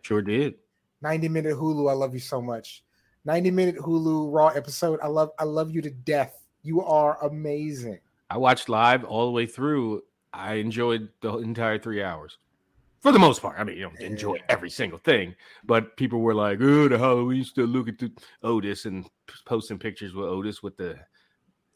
Sure 0.03 0.23
did. 0.23 0.55
90 1.03 1.29
minute 1.29 1.57
Hulu. 1.57 1.91
I 1.91 1.95
love 1.95 2.15
you 2.15 2.21
so 2.21 2.41
much. 2.41 2.85
90 3.25 3.51
minute 3.51 3.77
Hulu 3.77 4.33
Raw 4.33 4.49
episode. 4.49 5.01
I 5.03 5.09
love 5.09 5.31
I 5.39 5.45
love 5.45 5.71
you 5.71 5.81
to 5.83 5.91
death. 5.91 6.39
You 6.63 6.83
are 6.83 7.23
amazing. 7.25 7.99
I 8.31 8.39
watched 8.39 8.69
live 8.69 9.05
all 9.05 9.27
the 9.27 9.33
way 9.33 9.47
through. 9.47 10.03
I 10.33 10.55
enjoyed 10.55 11.09
the 11.21 11.39
entire 11.39 11.79
three 11.79 12.03
hours. 12.03 12.39
For 13.01 13.13
the 13.13 13.19
most 13.19 13.43
part. 13.43 13.59
I 13.59 13.65
mean, 13.65 13.77
you 13.77 13.83
don't 13.83 14.01
enjoy 14.01 14.39
every 14.49 14.71
single 14.71 14.99
thing, 14.99 15.35
but 15.65 15.95
people 15.99 16.21
were 16.21 16.35
like, 16.35 16.59
oh, 16.63 16.89
the 16.89 16.97
Halloween 16.97 17.45
still 17.45 17.67
look 17.67 17.87
at 17.87 17.99
the 17.99 18.11
Otis 18.43 18.87
and 18.87 19.07
posting 19.45 19.79
pictures 19.79 20.15
with 20.15 20.27
Otis 20.27 20.63
with 20.63 20.75
the 20.79 20.97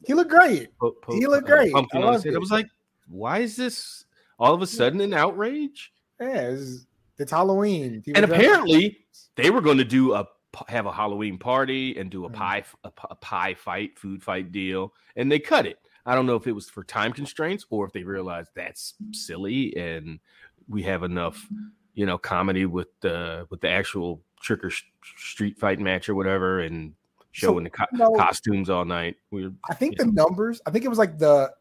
He 0.07 0.15
looked 0.15 0.31
great. 0.31 0.75
po- 0.79 0.95
po- 1.03 1.13
He 1.13 1.27
looked 1.27 1.47
uh, 1.47 1.55
great. 1.55 1.71
pumpkin 1.71 2.01
I 2.01 2.07
on 2.07 2.13
his 2.13 2.23
head. 2.23 2.33
I 2.33 2.37
it. 2.37 2.39
was 2.39 2.49
like, 2.49 2.67
why 3.09 3.39
is 3.39 3.55
this 3.55 4.05
all 4.37 4.53
of 4.53 4.61
a 4.61 4.67
sudden 4.67 5.01
an 5.01 5.13
outrage? 5.13 5.91
Yeah, 6.19 6.49
it's, 6.51 6.85
it's 7.17 7.31
Halloween. 7.31 8.01
People 8.01 8.21
and 8.23 8.31
up. 8.31 8.37
apparently 8.37 8.97
they 9.35 9.49
were 9.49 9.61
going 9.61 9.77
to 9.77 9.85
do 9.85 10.13
a 10.13 10.25
have 10.67 10.85
a 10.87 10.91
Halloween 10.91 11.37
party 11.37 11.95
and 11.97 12.09
do 12.09 12.25
a 12.25 12.29
Mhm. 12.29 12.33
pie 12.33 12.63
a 12.83 13.15
pie 13.15 13.53
fight, 13.53 13.97
food 13.99 14.23
fight 14.23 14.51
deal, 14.51 14.93
and 15.15 15.31
they 15.31 15.39
cut 15.39 15.65
it. 15.65 15.77
I 16.05 16.15
don't 16.15 16.25
know 16.25 16.35
if 16.35 16.47
it 16.47 16.53
was 16.53 16.69
for 16.69 16.83
time 16.83 17.13
constraints 17.13 17.65
or 17.69 17.85
if 17.85 17.93
they 17.93 18.03
realized 18.03 18.49
that's 18.55 18.95
silly 19.11 19.75
and 19.77 20.19
we 20.67 20.81
have 20.83 21.03
enough, 21.03 21.47
you 21.93 22.05
know, 22.05 22.17
comedy 22.17 22.65
with 22.65 22.87
the 23.01 23.45
with 23.49 23.61
the 23.61 23.69
actual 23.69 24.23
trick 24.41 24.63
or 24.63 24.69
sh- 24.71 24.83
street 25.17 25.59
fight 25.59 25.79
match 25.79 26.09
or 26.09 26.15
whatever, 26.15 26.61
and 26.61 26.93
showing 27.31 27.63
the 27.63 27.69
co- 27.69 27.85
no. 27.93 28.11
costumes 28.13 28.69
all 28.71 28.85
night. 28.85 29.17
We're, 29.29 29.51
I 29.69 29.75
think 29.75 29.97
the 29.97 30.05
numbers, 30.07 30.61
I 30.65 30.71
think 30.71 30.83
it 30.83 30.89
was 30.89 30.97
like 30.97 31.19
the 31.19 31.51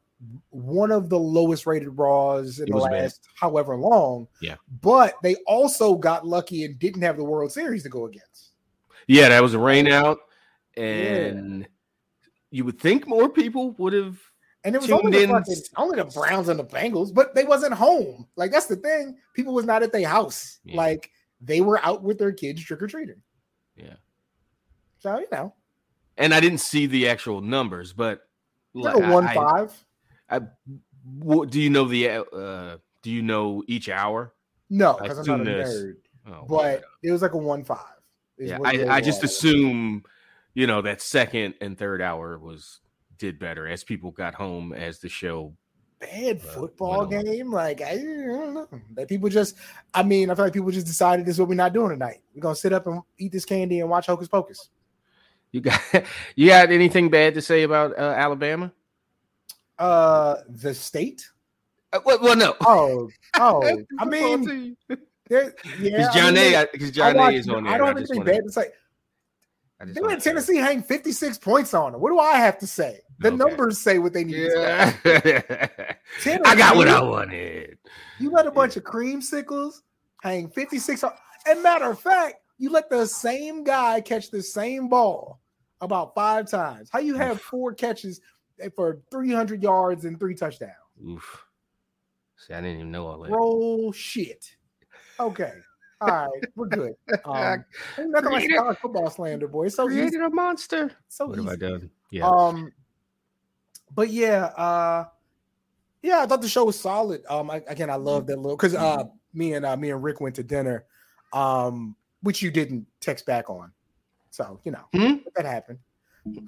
one 0.50 0.90
of 0.90 1.08
the 1.08 1.18
lowest 1.18 1.66
rated 1.66 1.96
Raws 1.96 2.58
in 2.58 2.68
It 2.68 2.72
the 2.72 2.76
last 2.78 3.22
bad. 3.22 3.30
however 3.36 3.76
long. 3.76 4.26
Yeah. 4.42 4.56
But 4.82 5.14
they 5.22 5.36
also 5.46 5.94
got 5.94 6.26
lucky 6.26 6.64
and 6.64 6.78
didn't 6.78 7.02
have 7.02 7.16
the 7.16 7.24
World 7.24 7.52
Series 7.52 7.82
to 7.84 7.88
go 7.88 8.06
against. 8.06 8.52
yeah, 9.06 9.28
that 9.28 9.42
was 9.42 9.54
a 9.54 9.58
rain 9.58 9.86
out, 9.88 10.18
and 10.76 11.66
you 12.50 12.64
would 12.64 12.80
think 12.80 13.06
more 13.06 13.28
people 13.28 13.72
would 13.72 13.92
have 13.92 14.18
And 14.64 14.74
it 14.74 14.80
was 14.80 14.90
only 14.90 15.24
the, 15.26 15.28
fucking, 15.32 15.56
only 15.76 15.96
the 15.96 16.04
Browns 16.06 16.48
and 16.48 16.58
the 16.58 16.64
Bengals, 16.64 17.12
but 17.14 17.34
they 17.34 17.44
wasn't 17.44 17.74
home. 17.74 18.26
Like 18.36 18.50
that's 18.50 18.66
the 18.66 18.76
thing. 18.76 19.16
People 19.34 19.54
was 19.54 19.66
not 19.66 19.82
at 19.82 19.92
their 19.92 20.08
house. 20.08 20.58
Yeah. 20.64 20.76
Like 20.76 21.10
they 21.40 21.60
were 21.60 21.78
out 21.84 22.02
with 22.02 22.18
their 22.18 22.32
kids 22.32 22.62
trick 22.64 22.82
or 22.82 22.86
treating. 22.88 23.22
Yeah. 23.76 23.94
So 24.98 25.18
you 25.20 25.26
know, 25.30 25.54
and 26.16 26.34
I 26.34 26.40
didn't 26.40 26.58
see 26.58 26.86
the 26.86 27.08
actual 27.08 27.40
numbers, 27.40 27.92
but 27.92 28.22
like 28.74 28.96
one 28.96 29.26
I- 29.28 29.34
five. 29.34 29.84
I- 30.30 30.40
what, 31.18 31.50
do 31.50 31.60
you 31.60 31.70
know 31.70 31.84
the 31.86 32.08
uh 32.32 32.76
do 33.02 33.10
you 33.10 33.22
know 33.22 33.62
each 33.66 33.88
hour? 33.88 34.34
No, 34.68 34.98
because 35.00 35.26
I'm 35.26 35.38
not 35.44 35.46
a 35.46 35.50
nerd. 35.50 35.94
Oh, 36.26 36.44
But 36.46 36.82
it 37.02 37.10
was 37.10 37.22
like 37.22 37.32
a 37.32 37.38
one 37.38 37.64
five. 37.64 37.78
yeah, 38.38 38.58
I, 38.62 38.96
I 38.96 39.00
just 39.00 39.24
assume 39.24 40.04
you 40.54 40.66
know 40.66 40.82
that 40.82 41.00
second 41.00 41.54
and 41.60 41.78
third 41.78 42.02
hour 42.02 42.38
was 42.38 42.80
did 43.16 43.38
better 43.38 43.66
as 43.66 43.84
people 43.84 44.10
got 44.10 44.34
home 44.34 44.72
as 44.72 44.98
the 44.98 45.08
show. 45.08 45.54
bad 46.00 46.36
uh, 46.36 46.48
football 46.50 47.06
game. 47.06 47.50
Like 47.50 47.80
I, 47.80 47.92
I 47.92 47.96
don't 47.96 48.54
know. 48.54 48.68
That 48.94 49.08
people 49.08 49.28
just, 49.30 49.56
I 49.94 50.02
mean, 50.02 50.30
I 50.30 50.34
feel 50.34 50.44
like 50.44 50.52
people 50.52 50.70
just 50.70 50.86
decided 50.86 51.24
this 51.26 51.36
is 51.36 51.40
what 51.40 51.48
we're 51.48 51.54
not 51.54 51.72
doing 51.72 51.90
tonight. 51.90 52.18
We're 52.34 52.42
gonna 52.42 52.54
sit 52.54 52.72
up 52.72 52.86
and 52.86 53.00
eat 53.18 53.32
this 53.32 53.44
candy 53.44 53.80
and 53.80 53.88
watch 53.88 54.06
Hocus 54.06 54.28
Pocus. 54.28 54.68
You 55.52 55.62
got 55.62 55.80
you 56.36 56.48
got 56.48 56.70
anything 56.70 57.08
bad 57.08 57.34
to 57.34 57.40
say 57.40 57.62
about 57.62 57.98
uh, 57.98 58.02
Alabama? 58.16 58.72
Uh, 59.78 60.36
the 60.48 60.74
state. 60.74 61.28
Uh, 61.92 62.00
well, 62.04 62.18
well, 62.20 62.36
no. 62.36 62.54
Oh, 62.62 63.08
oh. 63.36 63.82
I 64.00 64.04
mean, 64.04 64.76
there, 65.28 65.54
yeah. 65.78 65.80
Because 65.80 66.06
I 66.08 66.14
John 66.18 66.34
mean, 66.34 66.54
A, 66.54 66.66
because 66.72 66.88
I 66.88 66.92
John 66.92 67.14
A 67.14 67.18
watched- 67.18 67.36
is 67.36 67.48
on 67.48 67.64
there. 67.64 67.72
I 67.74 67.78
don't 67.78 67.90
even 67.90 68.02
just 68.02 68.12
think 68.12 68.24
wanna- 68.26 68.38
bad. 68.38 68.44
It's 68.46 68.56
like 68.56 68.72
they 69.80 70.00
wanna 70.00 70.14
let 70.14 70.22
say- 70.22 70.30
Tennessee 70.30 70.56
hang 70.56 70.82
56 70.82 71.38
points 71.38 71.72
on 71.74 71.92
them. 71.92 72.00
What 72.00 72.10
do 72.10 72.18
I 72.18 72.36
have 72.38 72.58
to 72.58 72.66
say? 72.66 73.00
The 73.20 73.28
Okay. 73.28 73.36
numbers 73.36 73.78
say 73.80 73.98
what 73.98 74.12
they 74.12 74.24
need 74.24 74.34
to 74.34 74.50
say. 75.04 75.42
Yeah. 76.24 76.36
I 76.44 76.54
got 76.56 76.76
what 76.76 76.88
I 76.88 77.00
wanted. 77.02 77.78
You 78.20 78.30
let 78.30 78.46
a 78.46 78.50
bunch 78.50 78.76
of 78.76 78.84
creamsicles 78.84 79.82
hang 80.22 80.48
56 80.50 81.02
on. 81.04 81.12
And 81.46 81.62
matter 81.62 81.90
of 81.90 82.00
fact, 82.00 82.36
you 82.58 82.70
let 82.70 82.90
the 82.90 83.06
same 83.06 83.64
guy 83.64 84.00
catch 84.00 84.30
the 84.30 84.42
same 84.42 84.88
ball 84.88 85.40
about 85.80 86.14
five 86.14 86.50
times. 86.50 86.90
How 86.92 86.98
you 86.98 87.14
have 87.16 87.40
four 87.40 87.72
catches 87.74 88.20
for 88.74 89.00
300 89.10 89.62
yards 89.62 90.04
and 90.04 90.18
three 90.18 90.34
touchdowns? 90.34 90.72
Oof. 91.06 91.44
See, 92.36 92.54
I 92.54 92.60
didn't 92.60 92.76
even 92.76 92.90
know 92.90 93.06
all 93.06 93.20
that. 93.20 93.30
Roll 93.30 93.92
shit. 93.92 94.56
Okay. 95.18 95.54
All 96.00 96.08
right. 96.08 96.44
We're 96.54 96.66
good. 96.66 96.92
Um, 97.24 97.64
nothing 97.98 98.32
like 98.32 98.48
college 98.56 98.78
football 98.78 99.10
slander, 99.10 99.48
boy. 99.48 99.68
So 99.68 99.88
easy. 99.88 99.98
Created 100.00 100.20
a 100.22 100.30
monster. 100.30 100.90
So 101.08 101.26
What 101.26 101.38
have 101.38 101.48
I 101.48 101.56
done? 101.56 101.90
Yeah. 102.10 102.28
Um, 102.28 102.72
but 103.94 104.10
yeah, 104.10 104.44
uh, 104.56 105.06
yeah, 106.02 106.20
I 106.20 106.26
thought 106.26 106.40
the 106.42 106.48
show 106.48 106.64
was 106.64 106.78
solid. 106.78 107.22
Um, 107.28 107.50
I, 107.50 107.62
again, 107.66 107.90
I 107.90 107.96
love 107.96 108.26
that 108.28 108.36
little 108.36 108.56
because 108.56 108.74
uh, 108.74 109.04
me 109.34 109.54
and 109.54 109.66
uh, 109.66 109.76
me 109.76 109.90
and 109.90 110.02
Rick 110.02 110.20
went 110.20 110.36
to 110.36 110.42
dinner, 110.42 110.84
um, 111.32 111.96
which 112.22 112.40
you 112.40 112.50
didn't 112.50 112.86
text 113.00 113.26
back 113.26 113.50
on, 113.50 113.72
so 114.30 114.60
you 114.64 114.72
know 114.72 114.84
Hmm? 114.94 115.16
that 115.36 115.44
happened. 115.44 115.78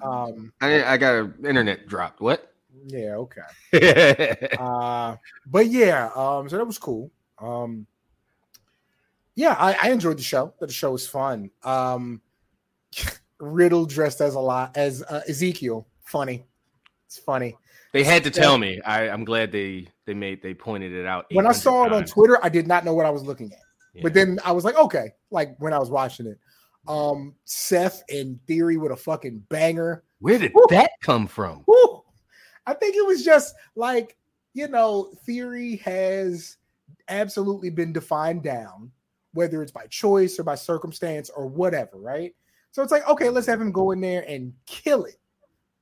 Um, 0.01 0.53
I, 0.61 0.83
I 0.83 0.97
got 0.97 1.15
an 1.15 1.45
internet 1.45 1.87
dropped. 1.87 2.21
What? 2.21 2.51
yeah, 2.87 3.15
okay. 3.15 4.47
Uh, 4.59 5.15
but 5.45 5.67
yeah, 5.67 6.09
um, 6.15 6.47
so 6.49 6.57
that 6.57 6.65
was 6.65 6.77
cool. 6.77 7.11
Um, 7.39 7.85
yeah, 9.35 9.55
I, 9.57 9.77
I 9.81 9.89
enjoyed 9.91 10.17
the 10.17 10.23
show. 10.23 10.53
The 10.59 10.71
show 10.71 10.91
was 10.91 11.07
fun. 11.07 11.49
Um, 11.63 12.21
Riddle 13.39 13.85
dressed 13.85 14.21
as 14.21 14.35
a 14.35 14.39
lot 14.39 14.75
as 14.77 15.03
uh, 15.03 15.21
Ezekiel, 15.27 15.87
funny. 16.03 16.45
It's 17.07 17.17
funny. 17.17 17.57
They 17.93 18.03
had 18.03 18.23
to 18.23 18.31
tell 18.31 18.57
me. 18.57 18.79
I, 18.85 19.09
I'm 19.09 19.25
glad 19.25 19.51
they 19.51 19.87
they 20.05 20.13
made 20.13 20.41
they 20.41 20.53
pointed 20.53 20.93
it 20.93 21.05
out. 21.05 21.25
when 21.31 21.45
I 21.45 21.49
800 21.49 21.61
saw 21.61 21.85
it 21.85 21.93
on. 21.93 22.05
Twitter, 22.05 22.37
I 22.43 22.49
did 22.49 22.67
not 22.67 22.85
know 22.85 22.93
what 22.93 23.05
I 23.05 23.09
was 23.09 23.23
looking 23.23 23.51
at. 23.51 23.59
Yeah. 23.93 24.03
But 24.03 24.13
then 24.13 24.39
I 24.45 24.51
was 24.51 24.63
like, 24.63 24.77
okay, 24.77 25.13
like 25.29 25.55
when 25.59 25.73
I 25.73 25.79
was 25.79 25.89
watching 25.89 26.27
it. 26.27 26.37
Um, 26.87 27.35
Seth 27.45 28.03
and 28.09 28.39
theory 28.47 28.77
with 28.77 28.91
a 28.91 28.95
fucking 28.95 29.39
banger. 29.49 30.03
where 30.19 30.39
did 30.39 30.51
Woo. 30.53 30.65
that 30.69 30.91
come 31.01 31.27
from? 31.27 31.63
Woo! 31.67 32.03
I 32.65 32.73
think 32.73 32.95
it 32.95 33.05
was 33.05 33.23
just 33.23 33.55
like, 33.75 34.17
you 34.53 34.67
know, 34.67 35.11
theory 35.25 35.77
has 35.77 36.57
absolutely 37.07 37.69
been 37.69 37.93
defined 37.93 38.43
down, 38.43 38.91
whether 39.33 39.61
it's 39.61 39.71
by 39.71 39.85
choice 39.87 40.39
or 40.39 40.43
by 40.43 40.55
circumstance 40.55 41.29
or 41.29 41.47
whatever, 41.47 41.97
right? 41.97 42.33
So 42.71 42.81
it's 42.81 42.91
like, 42.91 43.07
okay, 43.07 43.29
let's 43.29 43.47
have 43.47 43.61
him 43.61 43.71
go 43.71 43.91
in 43.91 44.01
there 44.01 44.25
and 44.27 44.53
kill 44.65 45.05
it. 45.05 45.17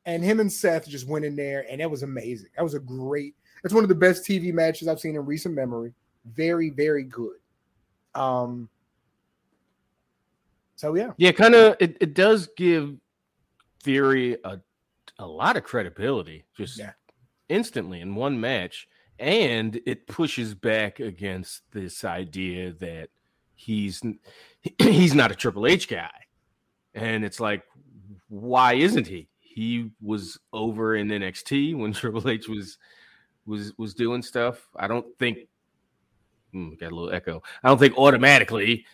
And 0.06 0.24
him 0.24 0.39
and 0.39 0.51
Seth 0.51 0.88
just 0.88 1.08
went 1.08 1.25
in 1.25 1.36
there, 1.36 1.65
and 1.70 1.82
that 1.82 1.91
was 1.91 2.03
amazing. 2.03 2.50
That 2.56 2.63
was 2.63 2.74
a 2.74 2.79
great, 2.79 3.36
that's 3.62 3.75
one 3.75 3.84
of 3.84 3.89
the 3.89 3.96
best 3.96 4.25
TV 4.25 4.51
matches 4.51 4.88
I've 4.88 5.00
seen 5.00 5.15
in 5.15 5.25
recent 5.25 5.53
memory. 5.53 5.94
Very, 6.25 6.70
very 6.72 7.03
good. 7.03 7.38
Um, 8.15 8.70
so 10.79 10.95
yeah. 10.95 11.12
Yeah, 11.17 11.33
kind 11.33 11.55
of. 11.55 11.75
It, 11.81 11.98
it 12.00 12.13
does 12.13 12.48
give 12.55 12.95
Theory 13.83 14.38
a 14.45 14.62
a 15.17 15.25
lot 15.27 15.57
of 15.57 15.65
credibility 15.65 16.45
just 16.55 16.77
Yeah. 16.79 16.91
instantly 17.50 18.00
in 18.00 18.15
one 18.15 18.39
match, 18.39 18.88
and 19.19 19.77
it 19.86 20.07
pushes 20.07 20.55
back 20.55 21.01
against 21.01 21.63
this 21.72 22.05
idea 22.05 22.72
that 22.79 23.09
he's 23.55 24.01
he's 24.79 25.13
not 25.13 25.31
a 25.31 25.35
Triple 25.35 25.68
H 25.68 25.89
guy, 25.89 26.11
and 26.94 27.25
it's 27.25 27.42
like, 27.42 27.63
why 28.29 28.75
isn't 28.75 29.05
he? 29.07 29.27
He 29.42 29.92
was 30.01 30.39
over 30.53 30.96
in 30.96 31.09
NXT 31.09 31.75
when 31.77 31.92
Triple 32.01 32.29
H 32.29 32.48
was 32.48 32.77
was 33.46 33.74
was 33.77 33.94
doing 33.94 34.22
stuff. 34.22 34.65
I 34.77 34.87
don't 34.87 35.07
think. 35.18 35.39
Hmm, 36.53 36.75
got 36.79 36.94
a 36.94 36.96
little 36.96 37.11
echo. 37.13 37.44
I 37.63 37.68
don't 37.68 37.77
think 37.77 37.98
automatically 37.98 38.85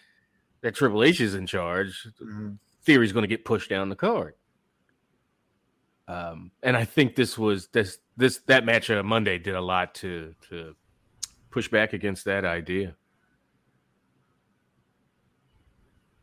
that 0.61 0.75
Triple 0.75 1.03
H 1.03 1.21
is 1.21 1.35
in 1.35 1.45
charge. 1.47 2.07
Theory's 2.83 3.11
going 3.11 3.23
to 3.23 3.27
get 3.27 3.45
pushed 3.45 3.69
down 3.69 3.89
the 3.89 3.95
card. 3.95 4.35
Um, 6.07 6.51
and 6.61 6.77
I 6.77 6.85
think 6.85 7.15
this 7.15 7.37
was 7.37 7.67
this 7.67 7.97
this 8.15 8.39
that 8.45 8.65
match 8.65 8.89
on 8.89 9.03
Monday 9.05 9.39
did 9.39 9.55
a 9.55 9.61
lot 9.61 9.95
to 9.95 10.35
to 10.49 10.75
push 11.49 11.67
back 11.67 11.93
against 11.93 12.25
that 12.25 12.45
idea. 12.45 12.95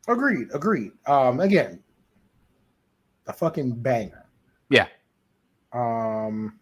Agreed. 0.08 0.48
Agreed. 0.54 0.92
Um, 1.06 1.40
again, 1.40 1.82
a 3.26 3.32
fucking 3.32 3.74
banger. 3.82 4.26
Yeah. 4.70 4.86
Um. 5.72 6.58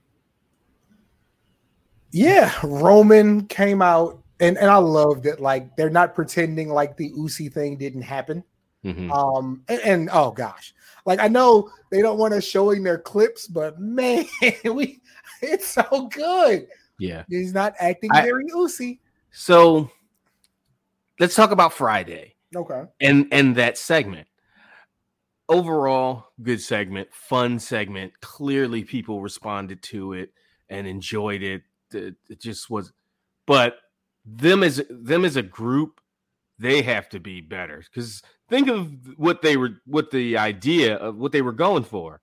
Yeah, 2.13 2.53
Roman 2.65 3.47
came 3.47 3.81
out, 3.83 4.20
and 4.41 4.59
and 4.59 4.71
I 4.71 4.77
love 4.77 5.23
that. 5.23 5.41
Like 5.41 5.77
they're 5.77 5.91
not 5.91 6.15
pretending 6.15 6.69
like 6.69 6.97
the 6.97 7.09
Usi 7.15 7.49
thing 7.49 7.77
didn't 7.77 8.03
happen. 8.03 8.43
Mhm. 8.85 9.11
Um, 9.11 9.63
and, 9.69 9.81
and 9.83 10.11
oh 10.13 10.31
gosh, 10.31 10.75
like 11.05 11.21
I 11.21 11.29
know 11.29 11.71
they 11.91 12.01
don't 12.03 12.19
want 12.19 12.35
us 12.35 12.45
showing 12.45 12.83
their 12.83 12.99
clips, 12.99 13.47
but 13.47 13.79
man, 13.79 14.25
we 14.65 15.01
it's 15.43 15.67
so 15.67 16.09
good. 16.13 16.67
Yeah. 16.99 17.25
He's 17.29 17.53
not 17.55 17.75
acting 17.79 18.11
I- 18.13 18.23
very 18.23 18.45
Usi. 18.49 19.01
So 19.31 19.91
let's 21.19 21.35
talk 21.35 21.51
about 21.51 21.73
Friday 21.73 22.35
Okay. 22.57 22.83
and 23.01 23.27
and 23.33 23.55
that 23.57 23.79
segment. 23.79 24.27
Overall, 25.49 26.27
good 26.43 26.61
segment, 26.61 27.09
fun 27.13 27.59
segment. 27.59 28.13
Clearly, 28.21 28.85
people 28.85 29.21
responded 29.21 29.83
to 29.85 30.13
it 30.13 30.33
and 30.69 30.87
enjoyed 30.87 31.43
it. 31.43 31.63
It, 31.93 32.15
it 32.29 32.41
just 32.41 32.71
was, 32.71 32.93
but 33.47 33.75
them 34.25 34.63
as 34.63 34.83
them 34.89 35.25
as 35.25 35.37
a 35.37 35.43
group, 35.43 36.01
they 36.59 36.83
have 36.83 37.09
to 37.11 37.21
be 37.21 37.41
better. 37.41 37.83
Because 37.93 38.23
think 38.49 38.69
of 38.69 38.91
what 39.17 39.43
they 39.43 39.57
were, 39.57 39.81
what 39.87 40.11
the 40.11 40.37
idea 40.39 40.97
of 40.97 41.17
what 41.17 41.33
they 41.33 41.43
were 41.43 41.53
going 41.53 41.85
for. 41.85 42.21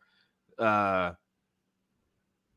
Uh, 0.58 1.12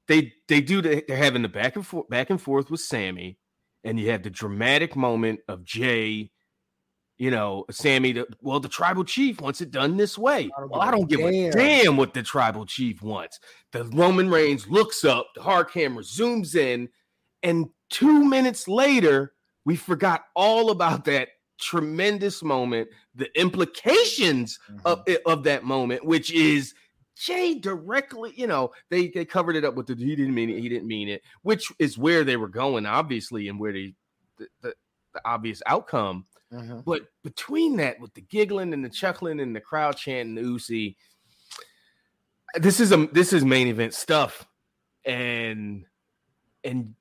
they 0.08 0.32
they 0.48 0.60
do 0.60 0.82
the, 0.82 1.04
they're 1.06 1.16
having 1.16 1.42
the 1.42 1.48
back 1.48 1.76
and 1.76 1.86
forth 1.86 2.08
back 2.08 2.30
and 2.30 2.40
forth 2.40 2.70
with 2.70 2.80
Sammy, 2.80 3.38
and 3.84 3.98
you 3.98 4.10
have 4.10 4.22
the 4.22 4.30
dramatic 4.30 4.96
moment 4.96 5.40
of 5.48 5.64
Jey 5.64 6.30
you 7.20 7.30
know, 7.30 7.66
Sammy, 7.70 8.12
the, 8.12 8.26
well, 8.40 8.60
the 8.60 8.68
tribal 8.68 9.04
chief 9.04 9.42
wants 9.42 9.60
it 9.60 9.70
done 9.70 9.98
this 9.98 10.16
way. 10.16 10.48
I 10.56 10.60
don't 10.60 10.70
well, 10.70 10.80
I 10.80 10.86
give 10.86 10.94
a 10.94 10.96
don't 10.96 11.08
give 11.08 11.20
a 11.20 11.30
damn. 11.30 11.50
damn 11.50 11.96
what 11.98 12.14
the 12.14 12.22
tribal 12.22 12.64
chief 12.64 13.02
wants. 13.02 13.38
The 13.72 13.84
Roman 13.84 14.30
Reigns 14.30 14.66
looks 14.68 15.04
up, 15.04 15.26
the 15.34 15.42
hard 15.42 15.70
camera 15.70 16.02
zooms 16.02 16.56
in, 16.56 16.88
and 17.42 17.68
two 17.88 18.24
minutes 18.24 18.68
later, 18.68 19.32
we 19.64 19.76
forgot 19.76 20.24
all 20.34 20.70
about 20.70 21.04
that 21.06 21.28
tremendous 21.60 22.42
moment, 22.42 22.88
the 23.14 23.28
implications 23.38 24.58
of, 24.84 25.04
of 25.26 25.44
that 25.44 25.64
moment, 25.64 26.04
which 26.04 26.32
is 26.32 26.74
Jey 27.16 27.54
directly, 27.58 28.32
you 28.34 28.46
know, 28.46 28.72
they 28.88 29.08
they 29.08 29.26
covered 29.26 29.54
it 29.54 29.64
up 29.64 29.74
with 29.74 29.86
the 29.86 29.94
he 29.94 30.16
didn't 30.16 30.34
mean 30.34 30.48
it, 30.48 30.58
he 30.58 30.70
didn't 30.70 30.88
mean 30.88 31.08
it, 31.08 31.22
which 31.42 31.70
is 31.78 31.98
where 31.98 32.24
they 32.24 32.38
were 32.38 32.48
going, 32.48 32.86
obviously, 32.86 33.48
and 33.48 33.60
where 33.60 33.72
they 33.72 33.94
the, 34.38 34.48
the, 34.62 34.74
the 35.12 35.20
obvious 35.26 35.62
outcome. 35.66 36.24
Mhm. 36.50 36.82
But 36.84 37.02
between 37.22 37.76
that, 37.76 38.00
with 38.00 38.14
the 38.14 38.22
giggling 38.22 38.72
and 38.72 38.82
the 38.82 38.88
chuckling 38.88 39.38
and 39.40 39.54
the 39.54 39.60
crowd 39.60 39.98
chanting 39.98 40.34
the 40.34 40.42
Uzi, 40.42 40.96
this 42.54 42.80
is 42.80 42.90
a 42.90 43.06
this 43.12 43.34
is 43.34 43.44
main 43.44 43.68
event 43.68 43.92
stuff, 43.92 44.48
and 45.04 45.84
and 46.64 46.94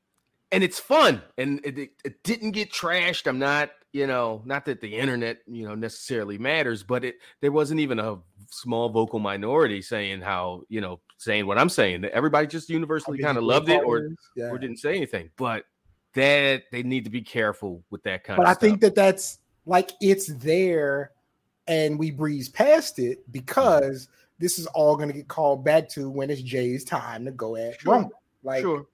and 0.51 0.63
it's 0.63 0.79
fun, 0.79 1.21
and 1.37 1.61
it, 1.63 1.77
it, 2.03 2.23
didn't 2.23 2.51
get 2.51 2.71
trashed. 2.71 3.27
I'm 3.27 3.39
not, 3.39 3.69
you 3.91 4.07
know, 4.07 4.41
not 4.45 4.65
that 4.65 4.81
the 4.81 4.95
internet, 4.95 5.39
you 5.47 5.67
know, 5.67 5.75
necessarily 5.75 6.37
matters, 6.37 6.83
but 6.83 7.03
it 7.03 7.15
there 7.41 7.51
wasn't 7.51 7.79
even 7.79 7.99
a 7.99 8.17
small 8.49 8.89
vocal 8.89 9.19
minority 9.19 9.81
saying 9.81 10.21
how, 10.21 10.63
you 10.69 10.81
know, 10.81 10.99
saying 11.17 11.45
what 11.45 11.57
I'm 11.57 11.69
saying. 11.69 12.01
That 12.01 12.11
everybody 12.11 12.47
just 12.47 12.69
universally 12.69 13.19
kind 13.19 13.37
of 13.37 13.43
loved 13.43 13.69
it 13.69 13.83
or 13.83 14.09
yeah. 14.35 14.49
or 14.49 14.57
didn't 14.57 14.77
say 14.77 14.95
anything, 14.95 15.29
but 15.37 15.65
that 16.13 16.63
they 16.71 16.81
need 16.83 17.03
to 17.03 17.11
be 17.11 17.21
careful 17.21 17.83
with 17.91 18.01
that 18.03 18.23
kind 18.23 18.37
but 18.37 18.43
of 18.43 18.49
I 18.49 18.53
stuff. 18.53 18.61
think 18.61 18.81
that 18.81 18.95
that's 18.95 19.39
like 19.65 19.91
it's 20.01 20.27
there, 20.27 21.11
and 21.67 21.99
we 21.99 22.09
breeze 22.09 22.49
past 22.49 22.97
it 22.97 23.19
because 23.31 24.07
this 24.39 24.57
is 24.57 24.65
all 24.67 24.95
going 24.95 25.09
to 25.09 25.13
get 25.13 25.27
called 25.27 25.63
back 25.63 25.89
to 25.89 26.09
when 26.09 26.29
it's 26.29 26.41
Jey's 26.41 26.83
time 26.83 27.25
to 27.25 27.31
go 27.31 27.55
at 27.55 27.79
Sure. 27.79 27.93
Roman. 27.93 28.11
Like, 28.41 28.61
sure. 28.61 28.85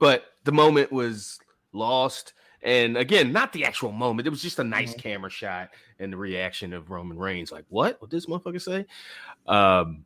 But 0.00 0.24
the 0.42 0.50
moment 0.52 0.90
was 0.90 1.38
lost. 1.72 2.32
And 2.62 2.96
again, 2.96 3.32
not 3.32 3.52
the 3.52 3.64
actual 3.64 3.92
moment. 3.92 4.26
It 4.26 4.30
was 4.30 4.42
just 4.42 4.58
a 4.58 4.64
nice 4.64 4.94
Mhm. 4.94 4.98
camera 4.98 5.30
shot 5.30 5.70
and 6.00 6.12
the 6.12 6.16
reaction 6.16 6.72
of 6.72 6.90
Roman 6.90 7.16
Reigns. 7.18 7.52
Like, 7.52 7.64
what? 7.68 8.00
What 8.02 8.10
this 8.10 8.26
motherfucker 8.26 8.60
say? 8.60 8.86
Um, 9.46 10.04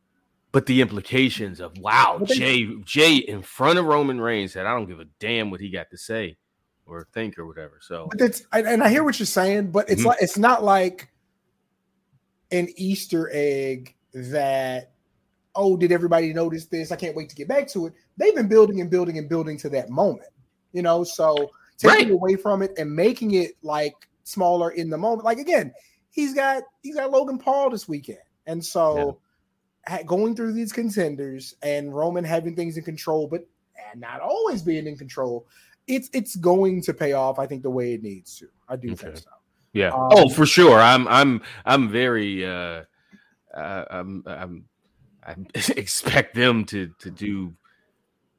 but 0.53 0.67
the 0.67 0.81
implications 0.81 1.59
of 1.59 1.77
wow, 1.79 2.21
Jey, 2.25 2.67
Jey 2.85 3.17
in 3.17 3.43
front 3.43 3.79
of 3.79 3.87
Roman 3.87 4.21
Reigns 4.21 4.53
said, 4.53 4.67
I 4.67 4.75
don't 4.75 4.87
give 4.87 5.01
a 5.01 5.07
damn 5.19 5.51
what 5.51 5.61
he 5.61 5.71
got 5.71 5.91
to 5.91 5.97
say. 5.97 6.37
or 6.87 7.09
think 7.15 7.39
or 7.39 7.47
whatever. 7.47 7.79
So, 7.81 8.09
But 8.11 8.21
it's 8.21 8.43
and 8.53 8.83
I 8.83 8.91
hear 8.91 9.05
what 9.05 9.19
you're 9.19 9.25
saying, 9.25 9.71
but 9.71 9.89
it's 9.89 10.03
Mhm. 10.03 10.09
like 10.09 10.19
it's 10.21 10.37
not 10.37 10.63
like 10.63 11.09
an 12.53 12.69
Easter 12.77 13.31
egg 13.33 13.95
that 14.13 14.93
oh, 15.57 15.79
did 15.79 15.93
everybody 15.93 16.35
notice 16.35 16.67
this? 16.67 16.93
I 16.93 16.97
can't 16.97 17.17
wait 17.17 17.31
to 17.31 17.37
get 17.37 17.49
back 17.49 17.69
to 17.69 17.87
it. 17.87 17.95
They've 18.17 18.35
been 18.35 18.49
building 18.49 18.81
and 18.81 18.91
building 18.91 19.19
and 19.19 19.29
building 19.29 19.59
to 19.59 19.69
that 19.71 19.91
moment, 19.91 20.31
you 20.73 20.83
know. 20.83 21.05
So 21.05 21.51
taking 21.79 22.09
Right. 22.09 22.11
away 22.11 22.37
from 22.37 22.63
it 22.63 22.73
and 22.79 22.95
making 22.95 23.33
it 23.33 23.53
like 23.63 23.95
smaller 24.25 24.71
in 24.71 24.89
the 24.91 24.99
moment. 24.99 25.25
Like 25.25 25.39
again, 25.39 25.73
he's 26.11 26.35
got 26.35 26.63
he's 26.83 26.95
got 26.97 27.11
Logan 27.11 27.39
Paul 27.39 27.71
this 27.71 27.89
weekend, 27.89 28.19
and 28.47 28.65
so 28.65 29.19
ha- 29.87 30.03
going 30.07 30.37
through 30.37 30.53
these 30.53 30.73
contenders 30.73 31.55
and 31.63 31.95
Roman 31.95 32.25
having 32.25 32.55
things 32.55 32.77
in 32.77 32.85
control, 32.85 33.27
but 33.27 33.47
not 33.97 34.21
always 34.21 34.63
being 34.63 34.87
in 34.87 34.97
control. 34.97 35.47
It's 35.87 36.09
it's 36.13 36.37
going 36.37 36.81
to 36.83 36.95
pay 36.95 37.13
off. 37.13 37.39
I 37.39 37.47
think 37.47 37.63
the 37.63 37.71
way 37.71 37.95
it 37.95 38.03
needs 38.03 38.39
to. 38.39 38.49
I 38.69 38.77
do 38.77 38.95
think 38.97 39.19
so. 39.19 39.31
yeah. 39.73 39.89
Um, 39.89 40.09
oh, 40.13 40.29
for 40.29 40.47
sure. 40.47 40.79
I'm 40.79 41.07
I'm 41.09 41.43
I'm 41.67 41.89
very 41.91 42.47
uh, 42.47 42.85
uh 43.55 43.85
I'm 43.91 44.23
I'm 44.27 44.65
I 45.27 45.35
expect 45.77 46.35
them 46.35 46.65
to 46.67 46.91
to 47.01 47.11
do 47.11 47.53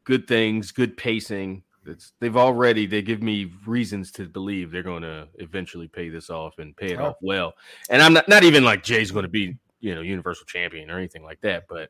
good 0.06 0.28
things, 0.28 0.72
good 0.72 0.96
pacing. 0.98 1.64
It's, 1.88 2.14
they've 2.20 2.36
already 2.38 2.88
they 2.88 3.02
give 3.04 3.22
me 3.22 3.52
reasons 3.68 4.12
to 4.14 4.26
believe 4.28 4.72
they're 4.72 4.82
going 4.82 5.04
to 5.04 5.28
eventually 5.36 5.88
pay 5.88 6.10
this 6.10 6.30
off 6.32 6.58
and 6.58 6.76
pay 6.76 6.94
it 6.94 7.00
Oh. 7.00 7.08
off 7.08 7.16
well. 7.22 7.54
And 7.92 8.02
I'm 8.02 8.14
not 8.14 8.28
not 8.28 8.44
even 8.44 8.64
like 8.64 8.82
Jey's 8.84 9.12
going 9.12 9.24
to 9.24 9.30
be 9.30 9.56
you 9.82 9.94
know 9.94 10.02
universal 10.02 10.46
champion 10.46 10.90
or 10.90 10.98
anything 10.98 11.24
like 11.24 11.42
that, 11.42 11.66
but 11.70 11.90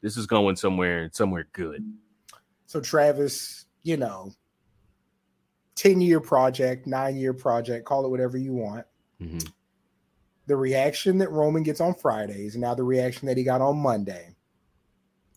this 0.00 0.16
is 0.16 0.26
going 0.26 0.56
somewhere 0.56 1.02
and 1.02 1.14
somewhere 1.14 1.48
good. 1.52 1.84
So 2.66 2.80
Travis, 2.80 3.66
you 3.82 3.98
know, 3.98 4.32
ten 5.74 6.00
year 6.00 6.20
project, 6.20 6.86
nine 6.86 7.16
year 7.16 7.34
project, 7.34 7.84
call 7.84 8.06
it 8.06 8.10
whatever 8.10 8.38
you 8.38 8.52
want. 8.54 8.86
Mhm. 9.20 9.46
The 10.46 10.56
reaction 10.56 11.18
that 11.18 11.30
Roman 11.30 11.62
gets 11.62 11.80
on 11.80 11.94
Fridays, 11.94 12.54
and 12.54 12.62
now 12.62 12.74
the 12.74 12.82
reaction 12.82 13.26
that 13.28 13.36
he 13.36 13.44
got 13.44 13.60
on 13.60 13.76
Monday, 13.76 14.34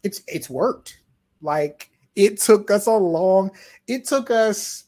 it's 0.03 0.21
it's 0.27 0.49
worked. 0.49 0.99
Like 1.41 1.91
it 2.17 2.39
took 2.41 2.69
us 2.71 2.87
a 2.87 2.91
long, 2.91 3.51
it 3.87 4.03
took 4.05 4.29
us 4.31 4.83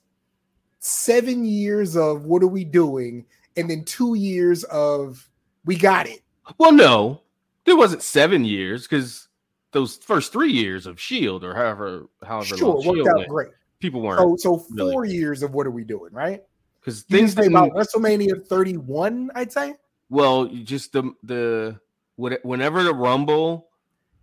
seven 0.79 1.45
years 1.45 1.95
of 1.95 2.25
what 2.25 2.43
are 2.43 2.47
we 2.47 2.63
doing, 2.65 3.25
and 3.55 3.69
then 3.69 3.85
two 3.85 4.15
years 4.15 4.63
of 4.65 5.29
we 5.65 5.75
got 5.77 6.07
it. 6.07 6.21
Well, 6.57 6.71
no, 6.73 7.21
there 7.65 7.77
wasn't 7.77 8.01
seven 8.01 8.43
years 8.43 8.87
because 8.87 9.27
those 9.71 9.97
first 9.97 10.33
three 10.33 10.51
years 10.51 10.87
of 10.87 10.99
Shield 10.99 11.43
or 11.43 11.53
however 11.53 12.07
however 12.23 12.57
Sure, 12.57 12.67
long 12.75 12.85
worked 12.87 12.97
Shield 12.97 13.07
out 13.07 13.17
went, 13.17 13.29
great. 13.29 13.47
people 13.79 14.01
weren't 14.01 14.41
so 14.41 14.65
really- 14.71 14.91
four 14.91 15.05
years 15.05 15.43
of 15.43 15.53
what 15.53 15.67
are 15.67 15.71
we 15.71 15.83
doing, 15.83 16.11
right? 16.11 16.43
because 16.79 17.03
things 17.03 17.33
say 17.33 17.45
about. 17.47 17.71
WrestleMania 17.73 18.47
31, 18.47 19.29
I'd 19.35 19.51
say. 19.51 19.75
Well, 20.09 20.47
just 20.47 20.93
the 20.93 21.13
the 21.23 21.79
whenever 22.15 22.83
the 22.83 22.93
Rumble 22.95 23.67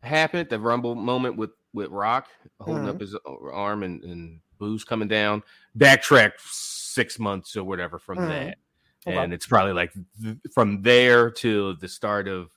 happened, 0.02 0.48
the 0.48 0.58
Rumble 0.58 0.94
moment 0.94 1.36
with 1.36 1.50
with 1.76 1.90
Rock 1.90 2.26
holding 2.60 2.84
Mhm. 2.84 2.88
up 2.88 3.00
his 3.00 3.14
arm 3.52 3.84
and 3.84 4.02
and 4.02 4.40
Boo's 4.58 4.82
coming 4.84 5.06
down, 5.08 5.42
backtrack 5.78 6.32
six 6.40 7.18
months 7.18 7.54
or 7.56 7.62
whatever 7.64 7.98
from 7.98 8.18
Mhm. 8.18 8.28
that, 8.28 8.58
Okay. 9.06 9.16
and 9.18 9.32
it's 9.34 9.46
probably 9.46 9.74
like 9.74 9.92
th- 10.22 10.38
from 10.54 10.80
there 10.82 11.30
to 11.30 11.74
the 11.74 11.86
start 11.88 12.26
of 12.26 12.50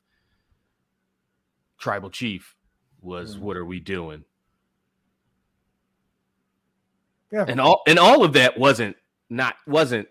Tribal 1.77 2.09
Chief 2.09 2.55
was 3.01 3.35
Mhm. 3.35 3.39
what 3.41 3.57
are 3.57 3.65
we 3.65 3.79
doing? 3.79 4.23
Yeah. 7.31 7.45
and 7.47 7.61
all 7.61 7.83
and 7.85 7.99
all 7.99 8.23
of 8.23 8.33
that 8.33 8.57
wasn't 8.57 8.97
not 9.29 9.55
wasn't 9.67 10.07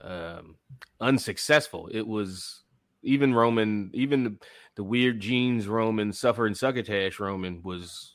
um 0.00 0.56
unsuccessful 1.00 1.88
it 1.92 2.06
was 2.06 2.62
even 3.02 3.34
roman 3.34 3.90
even 3.92 4.22
the, 4.22 4.36
the 4.76 4.84
weird 4.84 5.18
jeans 5.18 5.66
roman 5.66 6.12
suffer 6.12 6.46
and 6.46 6.56
succotash 6.56 7.18
roman 7.18 7.60
was 7.64 8.14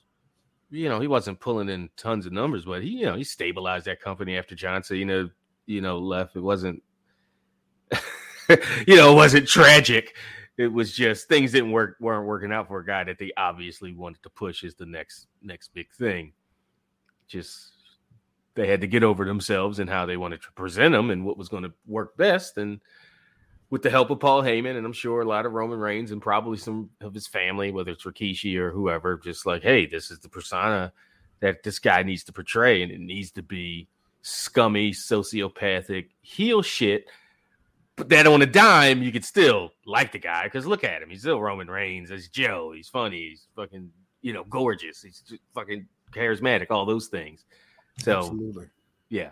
you 0.74 0.90
know 0.90 1.00
he 1.00 1.08
wasn't 1.08 1.40
pulling 1.40 1.70
in 1.70 1.90
tons 1.98 2.26
of 2.26 2.32
numbers 2.32 2.66
but 2.66 2.84
he 2.84 2.90
you 2.90 3.06
know 3.06 3.16
he 3.16 3.24
stabilized 3.24 3.86
that 3.86 4.02
company 4.02 4.38
after 4.38 4.56
Johnson, 4.56 4.98
you 4.98 5.06
know, 5.06 5.30
you 5.66 5.82
know 5.82 6.00
left 6.00 6.36
it 6.36 6.42
wasn't 6.42 6.82
you 8.88 8.96
know 8.96 9.12
it 9.12 9.16
wasn't 9.16 9.48
tragic 9.48 10.16
it 10.58 10.68
was 10.68 10.94
just 10.94 11.28
things 11.28 11.52
didn't 11.52 11.72
work 11.72 11.96
weren't 12.00 12.28
working 12.28 12.52
out 12.52 12.68
for 12.68 12.80
a 12.80 12.86
guy 12.86 13.04
that 13.04 13.18
they 13.18 13.32
obviously 13.38 13.94
wanted 13.94 14.22
to 14.24 14.30
push 14.30 14.64
as 14.64 14.76
the 14.76 14.86
next 14.86 15.28
next 15.42 15.74
big 15.74 15.92
thing 15.94 16.34
just 17.28 17.74
they 18.56 18.68
had 18.68 18.82
to 18.82 18.88
get 18.88 19.04
over 19.04 19.26
themselves 19.26 19.80
and 19.80 19.90
how 19.90 20.06
they 20.06 20.18
wanted 20.18 20.42
to 20.42 20.52
present 20.52 20.94
them 20.94 21.10
and 21.10 21.26
what 21.26 21.38
was 21.38 21.50
going 21.50 21.64
to 21.64 21.74
work 21.88 22.16
best. 22.18 22.58
And 22.58 22.80
with 23.74 23.82
the 23.82 23.90
help 23.90 24.12
of 24.12 24.20
Paul 24.20 24.44
Heyman, 24.44 24.78
and 24.78 24.86
I'm 24.86 24.94
sure 24.94 25.22
a 25.22 25.26
lot 25.26 25.48
of 25.48 25.54
Roman 25.54 25.80
Reigns 25.80 26.12
and 26.12 26.22
probably 26.22 26.60
some 26.60 26.92
of 27.02 27.12
his 27.12 27.26
family, 27.26 27.72
whether 27.72 27.90
it's 27.90 28.04
Rikishi 28.04 28.56
or 28.56 28.70
whoever, 28.70 29.18
just 29.18 29.48
like, 29.48 29.64
hey, 29.64 29.88
this 29.88 30.12
is 30.12 30.20
the 30.20 30.30
persona 30.30 30.94
that 31.40 31.64
this 31.64 31.80
guy 31.80 32.04
needs 32.04 32.24
to 32.26 32.34
portray, 32.34 32.84
and 32.84 32.92
it 32.92 33.00
needs 33.00 33.32
to 33.32 33.42
be 33.42 33.88
scummy, 34.22 34.92
sociopathic, 34.92 36.10
heel 36.22 36.62
shit. 36.62 37.08
But 37.96 38.10
that 38.10 38.28
on 38.28 38.44
a 38.44 38.46
dime, 38.46 39.02
you 39.02 39.12
could 39.12 39.26
still 39.26 39.72
like 39.88 40.12
the 40.12 40.20
guy 40.20 40.44
because 40.44 40.68
look 40.68 40.84
at 40.84 41.02
him. 41.02 41.10
He's 41.10 41.22
still 41.22 41.42
Roman 41.42 41.68
Reigns. 41.68 42.12
He's 42.12 42.28
Joe. 42.28 42.74
He's 42.76 42.90
funny. 42.90 43.30
He's 43.30 43.48
fucking, 43.56 43.90
you 44.22 44.34
know, 44.34 44.44
gorgeous. 44.44 45.02
He's 45.02 45.22
just 45.22 45.42
fucking 45.56 45.88
charismatic, 46.12 46.68
all 46.70 46.86
those 46.86 47.08
things. 47.08 47.46
So, 47.98 48.20
Absolutely. 48.20 48.68
yeah. 49.10 49.32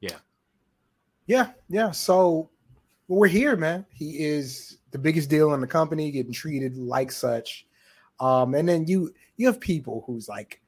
Yeah, 0.00 0.18
yeah. 1.26 1.52
Yeah. 1.68 1.92
So 1.92 2.50
well, 3.08 3.20
we're 3.20 3.28
here, 3.28 3.56
man. 3.56 3.86
He 3.92 4.24
is 4.24 4.78
the 4.90 4.98
biggest 4.98 5.30
deal 5.30 5.54
in 5.54 5.60
the 5.60 5.66
company, 5.66 6.10
getting 6.10 6.32
treated 6.32 6.76
like 6.76 7.12
such. 7.12 7.66
Um, 8.18 8.54
and 8.54 8.68
then 8.68 8.86
you 8.86 9.12
you 9.36 9.46
have 9.46 9.60
people 9.60 10.02
who's 10.06 10.28
like, 10.28 10.60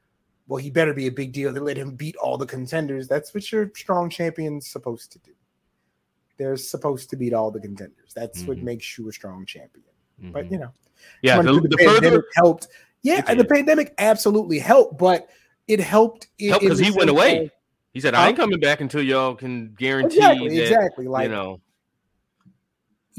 well, 0.47 0.59
he 0.59 0.71
better 0.71 0.95
be 0.95 1.07
a 1.07 1.13
big 1.13 1.33
deal. 1.33 1.53
They 1.53 1.61
let 1.61 1.77
him 1.77 1.95
beat 1.95 2.17
all 2.17 2.37
the 2.39 2.47
contenders. 2.47 3.09
That's 3.09 3.35
what 3.35 3.51
your 3.51 3.71
strong 3.75 4.11
champion's 4.11 4.71
supposed 4.71 5.13
to 5.13 5.19
do. 5.21 5.33
They're 6.37 6.57
supposed 6.57 7.11
to 7.11 7.17
beat 7.17 7.33
all 7.33 7.51
the 7.51 7.61
contenders. 7.61 8.13
That's 8.15 8.47
what 8.47 8.59
Mhm. 8.59 8.63
makes 8.63 8.97
you 8.99 9.09
a 9.09 9.13
strong 9.13 9.45
champion. 9.45 9.85
But 10.33 10.47
Mhm. 10.47 10.53
you 10.53 10.59
know, 10.59 10.73
yeah, 11.23 11.37
running 11.37 11.63
the, 11.63 11.69
the 11.69 11.77
pandemic 11.77 12.03
further 12.03 12.25
helped. 12.35 12.69
Yeah, 13.03 13.25
and 13.27 13.39
the 13.41 13.45
pandemic 13.45 13.95
absolutely 13.99 14.59
helped, 14.59 14.99
but 14.99 15.29
it 15.69 15.81
helped 15.81 16.29
because 16.39 16.79
he 16.79 16.91
went 16.91 17.01
sense 17.09 17.11
away. 17.11 17.51
He 17.93 18.01
said, 18.01 18.15
"I 18.15 18.29
ain't 18.29 18.37
coming 18.37 18.61
back 18.61 18.81
until 18.81 19.03
y'all 19.03 19.35
can 19.35 19.75
guarantee 19.75 20.19
Exactly, 20.19 20.49
that 20.57 20.63
exactly. 20.63 21.07
Like 21.09 21.25
you 21.25 21.29
know." 21.31 21.61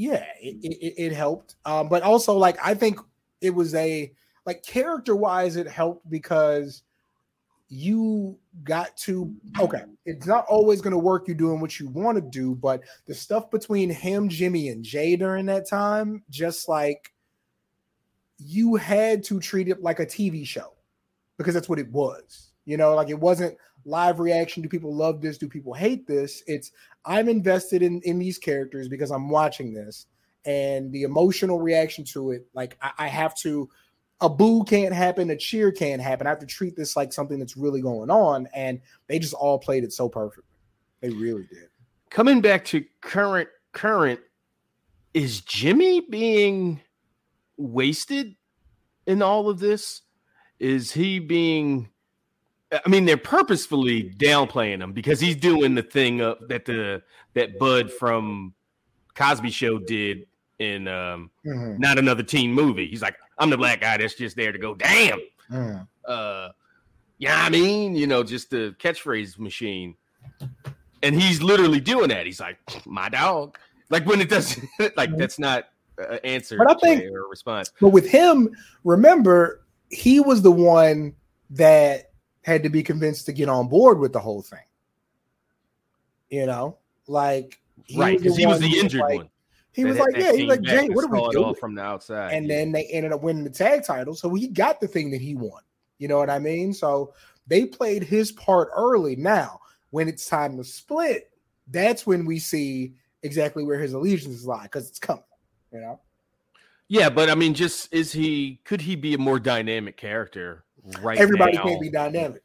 Yeah 0.00 0.24
it, 0.40 0.56
it, 0.62 0.94
it 0.96 1.12
helped. 1.12 1.56
Um 1.66 1.90
but 1.90 2.02
also 2.02 2.32
like 2.32 2.56
i 2.64 2.72
think 2.72 2.98
it 3.42 3.50
was 3.50 3.74
a 3.74 4.10
like 4.46 4.62
character 4.62 5.14
wise 5.14 5.56
it 5.56 5.68
helped 5.68 6.08
because 6.08 6.82
you 7.68 8.38
got 8.64 8.96
to 8.96 9.32
okay 9.60 9.84
it's 10.06 10.26
not 10.26 10.44
always 10.46 10.80
going 10.80 10.90
to 10.90 10.98
work 10.98 11.28
you 11.28 11.34
doing 11.34 11.60
what 11.60 11.78
you 11.78 11.88
want 11.88 12.16
to 12.16 12.22
do 12.22 12.54
but 12.54 12.80
the 13.06 13.14
stuff 13.14 13.50
between 13.50 13.88
him 13.88 14.28
jimmy 14.28 14.70
and 14.70 14.84
Jey 14.84 15.14
during 15.14 15.46
that 15.46 15.68
time 15.68 16.24
just 16.30 16.68
like 16.68 17.12
you 18.38 18.74
had 18.74 19.22
to 19.24 19.38
treat 19.38 19.68
it 19.68 19.82
like 19.82 20.00
a 20.00 20.06
tv 20.06 20.44
show 20.44 20.72
because 21.36 21.54
that's 21.54 21.68
what 21.68 21.78
it 21.78 21.88
was 21.92 22.50
you 22.70 22.76
know? 22.76 22.94
Like 22.94 23.10
it 23.10 23.18
wasn't 23.18 23.56
live 23.90 24.20
reaction 24.20 24.62
do 24.62 24.68
people 24.68 24.94
love 24.94 25.20
this? 25.20 25.36
Do 25.38 25.48
people 25.48 25.74
hate 25.74 26.06
this? 26.06 26.42
It's 26.46 26.72
i'm 27.04 27.28
invested 27.28 27.82
in 27.82 28.00
in 28.02 28.18
these 28.18 28.38
characters 28.38 28.88
because 28.88 29.10
i'm 29.10 29.28
watching 29.28 29.72
this. 29.74 30.06
And 30.46 30.90
the 30.90 31.02
emotional 31.02 31.60
reaction 31.60 32.04
to 32.12 32.30
it 32.30 32.46
like 32.54 32.78
i, 32.80 32.92
I 32.98 33.08
have 33.08 33.34
to 33.38 33.68
a 34.20 34.28
boo 34.28 34.64
can't 34.64 34.94
happen 34.94 35.30
a 35.30 35.36
cheer 35.36 35.72
can't 35.72 36.00
happen. 36.00 36.26
I 36.26 36.30
have 36.30 36.38
to 36.40 36.46
treat 36.46 36.76
this 36.76 36.96
like 36.96 37.12
something 37.12 37.38
that's 37.38 37.56
really 37.56 37.80
going 37.80 38.10
on. 38.10 38.48
And 38.54 38.80
they 39.06 39.18
just 39.18 39.34
all 39.34 39.58
played 39.58 39.82
it 39.82 39.92
so 39.92 40.08
perfectly 40.08 40.44
they 41.00 41.10
really 41.10 41.44
did. 41.44 41.68
Coming 42.10 42.40
back 42.40 42.64
to 42.66 42.84
current 43.00 43.48
current, 43.72 44.20
is 45.14 45.40
Jimmy 45.40 46.00
being 46.00 46.80
wasted 47.56 48.34
in 49.06 49.22
all 49.22 49.48
of 49.48 49.58
this? 49.58 50.02
Is 50.58 50.92
he 50.92 51.18
being? 51.18 51.88
I 52.72 52.88
mean, 52.88 53.04
they're 53.04 53.16
purposefully 53.16 54.10
downplaying 54.16 54.80
him 54.82 54.92
because 54.92 55.18
he's 55.20 55.36
doing 55.36 55.74
the 55.74 55.82
thing 55.82 56.20
up 56.20 56.38
that 56.48 56.64
the 56.64 57.02
that 57.34 57.58
Bud 57.58 57.90
from 57.92 58.54
Cosby 59.14 59.50
Show 59.50 59.78
did 59.78 60.26
in 60.58 60.86
um, 60.88 61.30
Mhm, 61.44 61.78
not 61.78 61.98
another 61.98 62.22
teen 62.22 62.52
movie. 62.52 62.86
He's 62.86 63.02
like, 63.02 63.16
I'm 63.38 63.50
the 63.50 63.56
black 63.56 63.80
guy 63.80 63.96
that's 63.96 64.14
just 64.14 64.36
there 64.36 64.52
to 64.52 64.58
go, 64.58 64.74
damn. 64.74 65.20
mhm. 65.50 65.86
Uh, 66.06 66.48
yeah, 67.18 67.42
I 67.44 67.48
mean, 67.50 67.94
you 67.94 68.06
know, 68.06 68.22
just 68.22 68.50
the 68.50 68.74
catchphrase 68.78 69.38
machine. 69.38 69.94
And 71.02 71.20
he's 71.20 71.42
literally 71.42 71.80
doing 71.80 72.08
that. 72.08 72.26
He's 72.26 72.40
like, 72.40 72.58
my 72.86 73.08
dog. 73.08 73.58
Like 73.88 74.06
when 74.06 74.20
it 74.20 74.28
doesn't, 74.28 74.64
like 74.96 75.16
that's 75.16 75.38
not 75.38 75.64
an 75.98 76.20
answer 76.24 76.56
But 76.58 76.70
I 76.70 76.74
think- 76.74 77.02
or 77.10 77.24
a 77.24 77.28
response. 77.28 77.72
But 77.80 77.88
with 77.88 78.08
him, 78.08 78.54
remember, 78.84 79.62
he 79.90 80.20
was 80.20 80.42
the 80.42 80.52
one 80.52 81.14
that 81.50 82.09
had 82.42 82.62
to 82.62 82.68
be 82.68 82.82
convinced 82.82 83.26
to 83.26 83.32
get 83.32 83.48
on 83.48 83.68
board 83.68 83.98
with 83.98 84.12
the 84.12 84.20
whole 84.20 84.42
thing. 84.42 84.58
You 86.30 86.46
know, 86.46 86.78
like 87.06 87.60
right 87.96 88.18
because 88.18 88.36
he 88.36 88.46
was 88.46 88.60
the 88.60 88.78
injured 88.78 89.00
like- 89.00 89.16
one. 89.16 89.30
He 89.72 89.84
was 89.84 89.96
that- 89.98 90.02
like, 90.02 90.14
that 90.14 90.20
yeah, 90.20 90.32
he 90.32 90.38
came 90.38 90.48
was 90.48 90.56
like, 90.58 90.62
Jey, 90.66 90.88
what 90.88 91.04
are 91.04 91.08
we 91.08 91.30
doing? 91.30 91.54
from 91.54 91.76
the 91.76 91.82
outside? 91.82 92.32
and 92.32 92.46
yeah. 92.46 92.56
then 92.56 92.72
they 92.72 92.86
ended 92.86 93.12
up 93.12 93.22
winning 93.22 93.44
the 93.44 93.50
tag 93.50 93.84
title. 93.84 94.14
So 94.14 94.34
he 94.34 94.48
got 94.48 94.80
the 94.80 94.88
thing 94.88 95.12
that 95.12 95.20
he 95.20 95.36
won. 95.36 95.62
You 95.98 96.08
know 96.08 96.18
what 96.18 96.28
I 96.28 96.40
mean? 96.40 96.72
So 96.72 97.14
they 97.46 97.66
played 97.66 98.02
his 98.02 98.32
part 98.32 98.70
early. 98.74 99.14
Now, 99.14 99.60
when 99.90 100.08
it's 100.08 100.26
time 100.26 100.56
to 100.56 100.64
split, 100.64 101.30
that's 101.68 102.04
when 102.04 102.24
we 102.26 102.40
see 102.40 102.94
exactly 103.22 103.62
where 103.62 103.78
his 103.78 103.92
allegiances 103.92 104.44
lie 104.44 104.64
because 104.64 104.88
it's 104.88 104.98
coming. 104.98 105.22
You 105.72 105.80
know, 105.80 106.00
yeah, 106.88 107.08
but 107.08 107.30
I 107.30 107.36
mean, 107.36 107.54
just 107.54 107.92
is 107.94 108.10
he? 108.10 108.60
Could 108.64 108.80
he 108.80 108.96
be 108.96 109.14
a 109.14 109.18
more 109.18 109.38
dynamic 109.38 109.96
character 109.96 110.64
right 111.02 111.18
everybody 111.18 111.52
now? 111.56 111.62
can't 111.64 111.80
be 111.80 111.90
dynamic. 111.90 112.42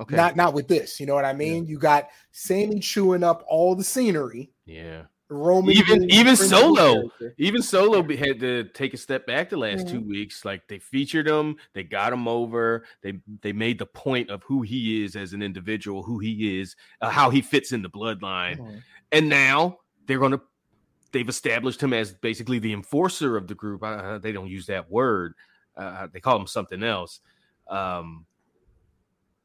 Okay. 0.00 0.16
Not 0.16 0.34
not 0.36 0.52
with 0.54 0.66
this. 0.68 0.98
You 0.98 1.06
know 1.06 1.14
what 1.14 1.24
I 1.24 1.32
mean? 1.32 1.66
You 1.66 1.78
got 1.78 2.08
Sammy 2.32 2.80
chewing 2.80 3.22
up 3.22 3.44
all 3.48 3.74
the 3.74 3.84
scenery. 3.84 4.50
yeah. 4.64 5.02
Roman 5.28 5.74
Even- 5.76 6.08
even 6.08 6.36
Solo. 6.36 6.94
character. 7.08 7.34
Even 7.36 7.60
Solo 7.60 8.00
had 8.14 8.38
to 8.38 8.62
take 8.74 8.94
a 8.94 8.96
step 8.96 9.26
back 9.26 9.50
the 9.50 9.56
last 9.56 9.86
Mhm. 9.86 9.90
two 9.90 10.00
weeks. 10.00 10.44
Like 10.44 10.68
they 10.68 10.78
featured 10.78 11.26
him, 11.26 11.56
they 11.72 11.82
got 11.82 12.12
him 12.12 12.28
over. 12.28 12.84
They 13.02 13.18
they 13.42 13.52
made 13.52 13.80
the 13.80 13.86
point 13.86 14.30
of 14.30 14.44
who 14.44 14.62
he 14.62 15.02
is 15.04 15.16
as 15.16 15.32
an 15.32 15.42
individual, 15.42 16.04
who 16.04 16.20
he 16.20 16.60
is, 16.60 16.76
uh, 17.00 17.10
how 17.10 17.30
he 17.30 17.40
fits 17.40 17.72
in 17.72 17.82
the 17.82 17.90
bloodline, 17.90 18.58
Mhm. 18.58 18.82
and 19.10 19.28
now 19.28 19.78
they're 20.06 20.20
gonna. 20.20 20.40
They've 21.10 21.28
established 21.28 21.82
him 21.82 21.92
as 21.92 22.14
basically 22.14 22.60
the 22.60 22.72
enforcer 22.72 23.36
of 23.36 23.48
the 23.48 23.54
group. 23.56 23.82
Uh, 23.82 24.18
they 24.18 24.30
don't 24.30 24.48
use 24.48 24.66
that 24.66 24.88
word. 24.88 25.34
Uh, 25.76 26.06
they 26.12 26.20
call 26.20 26.38
him 26.38 26.46
something 26.46 26.84
else. 26.84 27.18
Um, 27.68 28.26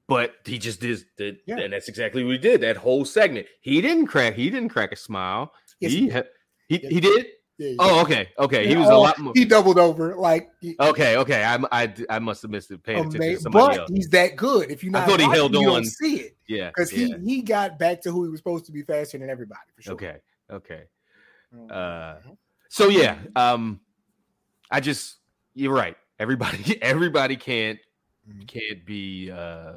but 0.08 0.34
he 0.46 0.58
just 0.58 0.82
did, 0.82 1.04
did 1.18 1.38
Yeah. 1.48 1.60
and 1.60 1.74
that's 1.74 1.88
exactly 1.88 2.24
what 2.24 2.32
he 2.34 2.38
did. 2.38 2.62
That 2.62 2.78
whole 2.78 3.06
segment, 3.06 3.48
he 3.62 3.80
didn't 3.82 4.08
crack. 4.08 4.34
He 4.34 4.50
didn't 4.50 4.70
crack 4.70 4.92
a 4.92 4.96
smile. 4.96 5.54
Yes, 5.80 5.92
he 5.94 6.00
he 6.02 6.10
did. 6.10 6.26
he, 6.68 6.78
he 6.78 7.00
did. 7.00 7.26
Yeah. 7.58 7.76
Oh, 7.80 8.02
okay, 8.02 8.30
okay. 8.40 8.68
He 8.68 8.76
was 8.76 8.88
a 8.90 8.92
Oh, 8.92 9.02
lot 9.02 9.20
more. 9.20 9.34
He 9.36 9.46
doubled 9.46 9.78
over 9.78 10.16
like 10.16 10.50
he- 10.62 10.76
Okay, 10.80 11.16
okay. 11.18 11.44
I 11.44 11.58
I, 11.72 11.94
I 12.10 12.20
must 12.20 12.42
have 12.42 12.50
missed 12.52 12.72
it. 12.72 12.82
Paying 12.84 13.06
attention 13.06 13.20
to 13.36 13.40
somebody 13.40 13.78
but 13.78 13.82
else. 13.82 13.92
he's 13.94 14.10
that 14.10 14.36
good. 14.36 14.72
If 14.72 14.84
you 14.84 14.90
not 14.90 15.04
I 15.04 15.06
thought 15.06 15.20
he 15.22 15.30
held 15.30 15.54
you 15.54 15.70
on. 15.72 15.86
see 15.86 16.16
it 16.22 16.38
Yeah, 16.48 16.70
because 16.70 16.92
yeah. 16.92 17.18
he 17.24 17.36
he 17.36 17.42
got 17.44 17.78
back 17.78 18.02
to 18.02 18.12
who 18.12 18.24
he 18.24 18.30
was 18.30 18.40
supposed 18.40 18.66
to 18.66 18.72
be 18.72 18.82
faster 18.82 19.18
than 19.20 19.30
everybody 19.30 19.62
for 19.76 19.82
sure. 19.84 19.94
Okay, 19.94 20.16
okay. 20.52 20.84
Mhm. 21.56 21.72
Uh, 21.72 22.16
so 22.70 22.88
yeah, 22.90 23.20
um, 23.36 23.80
I 24.72 24.80
just 24.80 25.18
you're 25.54 25.74
right. 25.74 25.96
Everybody, 26.20 26.78
everybody 26.82 27.36
can't. 27.38 27.78
Can't 28.48 28.86
be 28.86 29.32
uh, 29.32 29.74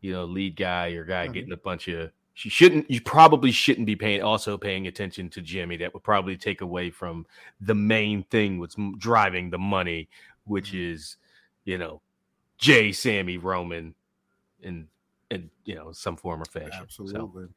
you 0.00 0.12
know, 0.12 0.24
lead 0.24 0.56
guy 0.56 0.88
or 0.90 1.04
guy 1.04 1.28
Mhm. 1.28 1.32
getting 1.34 1.52
a 1.52 1.56
bunch 1.56 1.88
of. 1.88 2.10
She 2.34 2.48
shouldn't. 2.48 2.90
You 2.90 3.00
probably 3.00 3.50
shouldn't 3.52 3.86
be 3.86 3.96
paying 3.96 4.22
also 4.22 4.56
paying 4.56 4.86
attention 4.86 5.28
to 5.30 5.42
Jimmy. 5.42 5.76
That 5.76 5.92
would 5.94 6.02
probably 6.02 6.36
take 6.36 6.60
away 6.60 6.90
from 6.90 7.26
the 7.60 7.74
main 7.74 8.24
thing, 8.24 8.58
what's 8.58 8.76
driving 8.98 9.50
the 9.50 9.58
money, 9.58 10.08
which 10.44 10.72
Mhm. 10.72 10.92
is, 10.92 11.16
you 11.64 11.78
know, 11.78 12.00
Jey, 12.58 12.92
Sammy, 12.92 13.36
Roman, 13.36 13.94
and 14.62 14.88
and 15.30 15.50
you 15.64 15.74
know 15.74 15.92
some 15.92 16.16
form 16.16 16.42
or 16.42 16.46
fashion. 16.46 16.86
So, 16.88 17.02
Absolutely. 17.04 17.48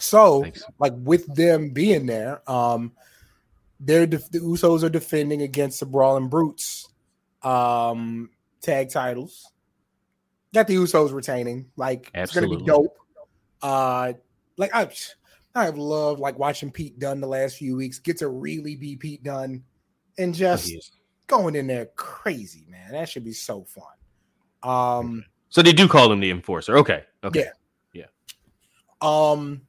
So, 0.00 0.42
thanks. 0.42 0.64
like 0.78 0.94
with 0.96 1.26
them 1.34 1.70
being 1.70 2.06
there, 2.06 2.48
um, 2.50 2.92
they're 3.78 4.06
the 4.06 4.18
Usos 4.18 4.82
are 4.82 4.88
defending 4.88 5.42
against 5.42 5.80
the 5.80 5.86
Brawling 5.86 6.28
Brutes, 6.28 6.88
um, 7.42 8.30
tag 8.60 8.90
titles. 8.90 9.52
Got 10.52 10.66
the 10.66 10.76
Usos 10.76 11.12
retaining. 11.12 11.66
Like 11.76 12.10
it's 12.14 12.34
gonna 12.34 12.48
be 12.48 12.56
dope. 12.58 12.96
Uh, 13.62 14.14
like 14.56 14.74
I, 14.74 14.90
I've 15.54 15.78
loved 15.78 16.20
like 16.20 16.38
watching 16.38 16.70
Pete 16.70 16.98
Dunne 16.98 17.20
the 17.20 17.26
last 17.26 17.56
few 17.56 17.76
weeks. 17.76 17.98
Get 17.98 18.18
to 18.18 18.28
really 18.28 18.76
be 18.76 18.96
Pete 18.96 19.22
Dunne, 19.22 19.62
and 20.18 20.34
just 20.34 20.66
He 20.66 20.80
going 21.26 21.54
in 21.54 21.66
there 21.66 21.86
crazy, 21.96 22.66
man. 22.68 22.92
That 22.92 23.08
should 23.08 23.24
be 23.24 23.32
so 23.32 23.64
fun. 23.64 23.84
Um, 24.62 25.24
So 25.48 25.62
they 25.62 25.72
do 25.72 25.88
call 25.88 26.10
him 26.12 26.20
the 26.20 26.30
enforcer. 26.30 26.76
Okay. 26.78 27.04
Okay. 27.24 27.46
Yeah. 27.94 28.04
Yeah. 29.02 29.30
um, 29.32 29.62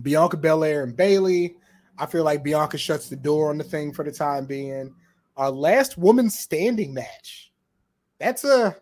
Bianca 0.00 0.36
Belair 0.36 0.84
and 0.84 0.96
Bayley. 0.96 1.56
I 1.98 2.06
feel 2.06 2.24
like 2.24 2.42
Bianca 2.42 2.78
shuts 2.78 3.08
the 3.08 3.16
door 3.16 3.50
on 3.50 3.58
the 3.58 3.64
thing 3.64 3.92
for 3.92 4.04
the 4.04 4.12
time 4.12 4.46
being. 4.46 4.94
Our 5.36 5.50
last 5.50 5.98
woman 5.98 6.30
standing 6.30 6.94
match. 6.94 7.49
That's 8.20 8.44
a 8.44 8.76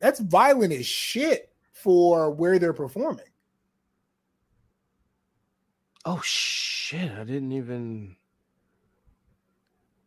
that's 0.00 0.20
violent 0.20 0.72
as 0.72 0.84
shit 0.84 1.50
for 1.72 2.30
where 2.30 2.58
they're 2.58 2.72
performing. 2.74 3.24
Oh 6.04 6.20
shit! 6.22 7.10
I 7.10 7.24
didn't 7.24 7.52
even 7.52 8.16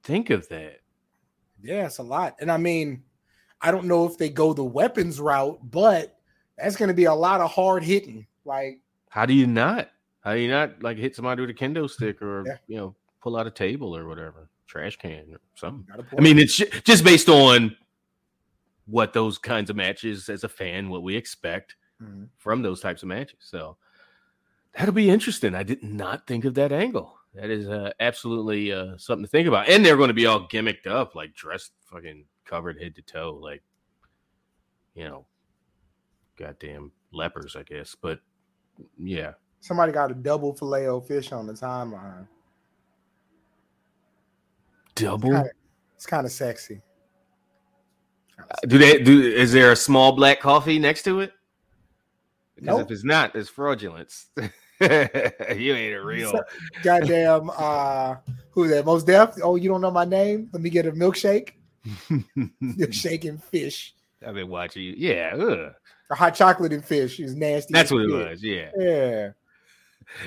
think 0.04 0.30
of 0.30 0.48
that. 0.50 0.82
Yeah, 1.62 1.86
it's 1.88 1.98
a 1.98 2.04
lot. 2.04 2.36
And 2.40 2.52
I 2.52 2.58
mean, 2.58 3.04
I 3.62 3.72
don't 3.72 3.86
know 3.86 4.06
if 4.06 4.18
they 4.18 4.30
go 4.30 4.54
the 4.54 4.64
weapons 4.64 5.20
route, 5.20 5.60
but 5.64 6.20
that's 6.58 6.76
going 6.76 6.90
to 6.90 6.94
be 6.94 7.06
a 7.06 7.14
lot 7.14 7.42
of 7.42 7.50
hard 7.52 7.84
hitting. 7.84 8.28
Like, 8.46 8.82
How 9.10 9.26
do 9.26 9.34
you 9.34 9.48
not? 9.48 9.90
How 10.22 10.34
do 10.34 10.40
you 10.40 10.50
not 10.52 10.84
like 10.84 10.98
hit 10.98 11.16
somebody 11.16 11.42
with 11.42 11.50
a 11.50 11.54
kendo 11.54 11.90
stick 11.90 12.22
or 12.22 12.44
Yeah. 12.46 12.58
you 12.68 12.78
know 12.78 12.96
pull 13.24 13.38
out 13.38 13.48
a 13.48 13.52
table 13.52 13.96
or 13.96 14.08
whatever, 14.08 14.50
trash 14.68 14.98
can 14.98 15.26
or 15.34 15.40
something? 15.56 15.86
I 16.18 16.22
mean, 16.22 16.38
it's 16.38 16.58
just 16.84 17.04
based 17.04 17.30
on 17.30 17.76
what 18.88 19.14
those 19.14 19.38
kinds 19.38 19.70
of 19.70 19.76
matches 19.76 20.28
as 20.30 20.44
a 20.44 20.50
fan, 20.50 20.90
what 20.90 21.04
we 21.04 21.16
expect 21.16 21.76
Mhm. 22.02 22.30
from 22.38 22.62
those 22.62 22.80
types 22.82 23.04
of 23.04 23.10
matches. 23.10 23.40
So 23.42 23.78
that'll 24.74 24.94
be 24.94 25.10
interesting. 25.10 25.54
I 25.56 25.64
did 25.64 25.84
not 25.84 26.26
think 26.28 26.46
of 26.46 26.54
that 26.56 26.72
angle. 26.72 27.18
That 27.34 27.50
is 27.50 27.68
uh, 27.70 27.92
absolutely 28.00 28.72
uh, 28.72 28.98
something 28.98 29.26
to 29.26 29.30
think 29.30 29.48
about. 29.48 29.68
And 29.70 29.86
they're 29.86 29.98
going 29.98 30.08
to 30.08 30.14
be 30.14 30.26
all 30.26 30.48
gimmicked 30.48 30.88
up, 30.88 31.14
like 31.16 31.36
dressed, 31.36 31.74
fucking 31.92 32.26
covered 32.46 32.82
head 32.82 32.96
to 32.96 33.02
toe, 33.02 33.38
like 33.42 33.62
you 34.96 35.04
know, 35.04 35.26
goddamn 36.38 36.92
lepers, 37.12 37.56
I 37.56 37.64
guess. 37.64 37.94
But 37.94 38.20
yeah, 38.98 39.34
somebody 39.60 39.92
got 39.92 40.10
a 40.12 40.16
double 40.16 40.56
filet 40.56 40.88
o 40.88 41.00
fish 41.02 41.32
on 41.32 41.46
the 41.46 41.54
timeline. 41.54 42.28
double. 44.96 45.44
It's 45.96 46.06
kind 46.08 46.26
of 46.26 46.32
sexy. 46.32 46.82
Do 48.68 48.78
they 48.78 49.02
do? 49.04 49.22
Is 49.22 49.52
there 49.52 49.72
a 49.72 49.76
small 49.76 50.12
black 50.14 50.40
coffee 50.40 50.80
next 50.80 51.04
to 51.04 51.22
it? 51.22 51.34
Because 52.56 52.78
Nope. 52.78 52.82
if 52.86 52.92
it's 52.92 53.04
not, 53.04 53.36
it's 53.36 53.50
fraudulence. 53.50 54.28
you 54.38 54.46
ain't 54.82 55.96
a 55.96 56.02
real. 56.04 56.40
Goddamn, 56.84 57.52
uh, 57.56 58.16
who's 58.52 58.72
that? 58.72 58.86
Mos 58.86 59.04
Def? 59.04 59.36
Oh, 59.44 59.56
you 59.56 59.70
don't 59.70 59.82
know 59.82 59.92
my 59.92 60.06
name? 60.06 60.50
Let 60.54 60.62
me 60.62 60.70
get 60.70 60.86
a 60.86 60.92
milkshake. 60.92 61.52
Milkshake 62.62 63.30
and 63.30 63.44
fish. 63.44 63.94
I've 64.26 64.34
been 64.34 64.50
watching 64.50 64.84
you. 64.84 64.94
Yeah, 64.98 65.36
ugh. 65.36 65.74
Hot 66.12 66.34
chocolate 66.36 66.74
and 66.74 66.84
fish 66.84 67.20
is 67.20 67.36
nasty. 67.36 67.74
that's 67.74 67.92
what 67.92 68.02
it 68.04 68.12
was. 68.12 68.42
Yeah, 68.42 68.70
Yeah. 68.78 69.30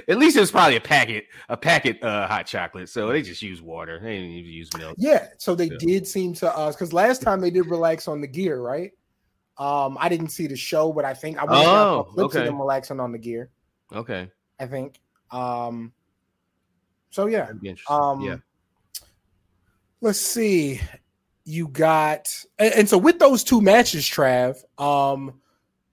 At 0.08 0.18
least 0.18 0.36
it 0.36 0.40
was 0.40 0.50
probably 0.50 0.76
a 0.76 0.80
packet, 0.80 1.24
a 1.48 1.56
packet 1.56 2.02
uh, 2.02 2.26
hot 2.26 2.46
chocolate. 2.46 2.88
So 2.88 3.08
they 3.08 3.22
just 3.22 3.42
use 3.42 3.62
water. 3.62 3.98
They 4.02 4.16
didn't 4.16 4.30
even 4.30 4.50
use 4.50 4.70
milk. 4.76 4.96
Yeah. 4.98 5.28
So 5.38 5.54
they 5.54 5.66
Yeah. 5.66 5.76
did 5.78 6.06
seem 6.06 6.34
to 6.34 6.54
us 6.56 6.74
because 6.76 6.92
last 6.92 7.22
time 7.22 7.40
they 7.40 7.50
did 7.50 7.66
relax 7.66 8.08
on 8.08 8.20
the 8.20 8.26
gear, 8.26 8.60
right? 8.60 8.92
Um, 9.58 9.98
I 10.00 10.08
didn't 10.08 10.28
see 10.28 10.46
the 10.46 10.56
show, 10.56 10.92
but 10.92 11.04
I 11.04 11.12
think 11.14 11.38
I 11.38 11.44
went 11.44 11.52
Oh, 11.66 12.04
clips 12.14 12.34
of 12.34 12.44
them 12.44 12.58
relaxing 12.58 12.98
on 13.00 13.12
the 13.12 13.18
gear. 13.18 13.50
Okay, 13.92 14.30
I 14.58 14.66
think. 14.66 14.98
Um, 15.30 15.92
so 17.10 17.26
yeah. 17.26 17.40
that'd 17.40 17.60
be 17.60 17.68
interesting. 17.68 17.96
Um, 17.96 18.20
yeah, 18.22 18.36
let's 20.00 20.20
see. 20.20 20.80
You 21.44 21.68
got 21.68 22.26
and, 22.58 22.72
and 22.74 22.88
so 22.88 22.96
with 22.98 23.18
those 23.18 23.42
two 23.44 23.60
matches, 23.60 24.04
Trav. 24.04 24.56
Um, 24.78 25.40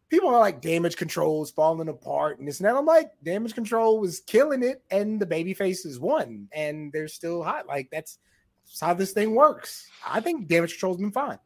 people 0.10 0.30
are 0.30 0.40
like 0.40 0.62
damage 0.62 0.96
control 0.96 1.44
is 1.44 1.52
falling 1.52 1.90
apart 1.90 2.40
and 2.40 2.48
and 2.48 2.58
that. 2.60 2.76
I'm 2.76 2.86
like, 2.86 3.12
damage 3.24 3.54
control 3.54 4.00
was 4.00 4.22
killing 4.22 4.64
it, 4.64 4.82
and 4.90 5.20
the 5.20 5.26
baby 5.26 5.54
faces 5.54 6.00
won, 6.00 6.48
and 6.52 6.92
they're 6.94 7.08
still 7.08 7.44
hot. 7.44 7.68
Like 7.68 7.90
that's, 7.92 8.20
that's 8.66 8.80
how 8.80 8.94
this 8.94 9.12
thing 9.12 9.36
works. 9.36 9.88
I 10.06 10.22
think 10.22 10.48
damage 10.48 10.72
control's 10.72 10.98
been 10.98 11.12
fine. 11.12 11.40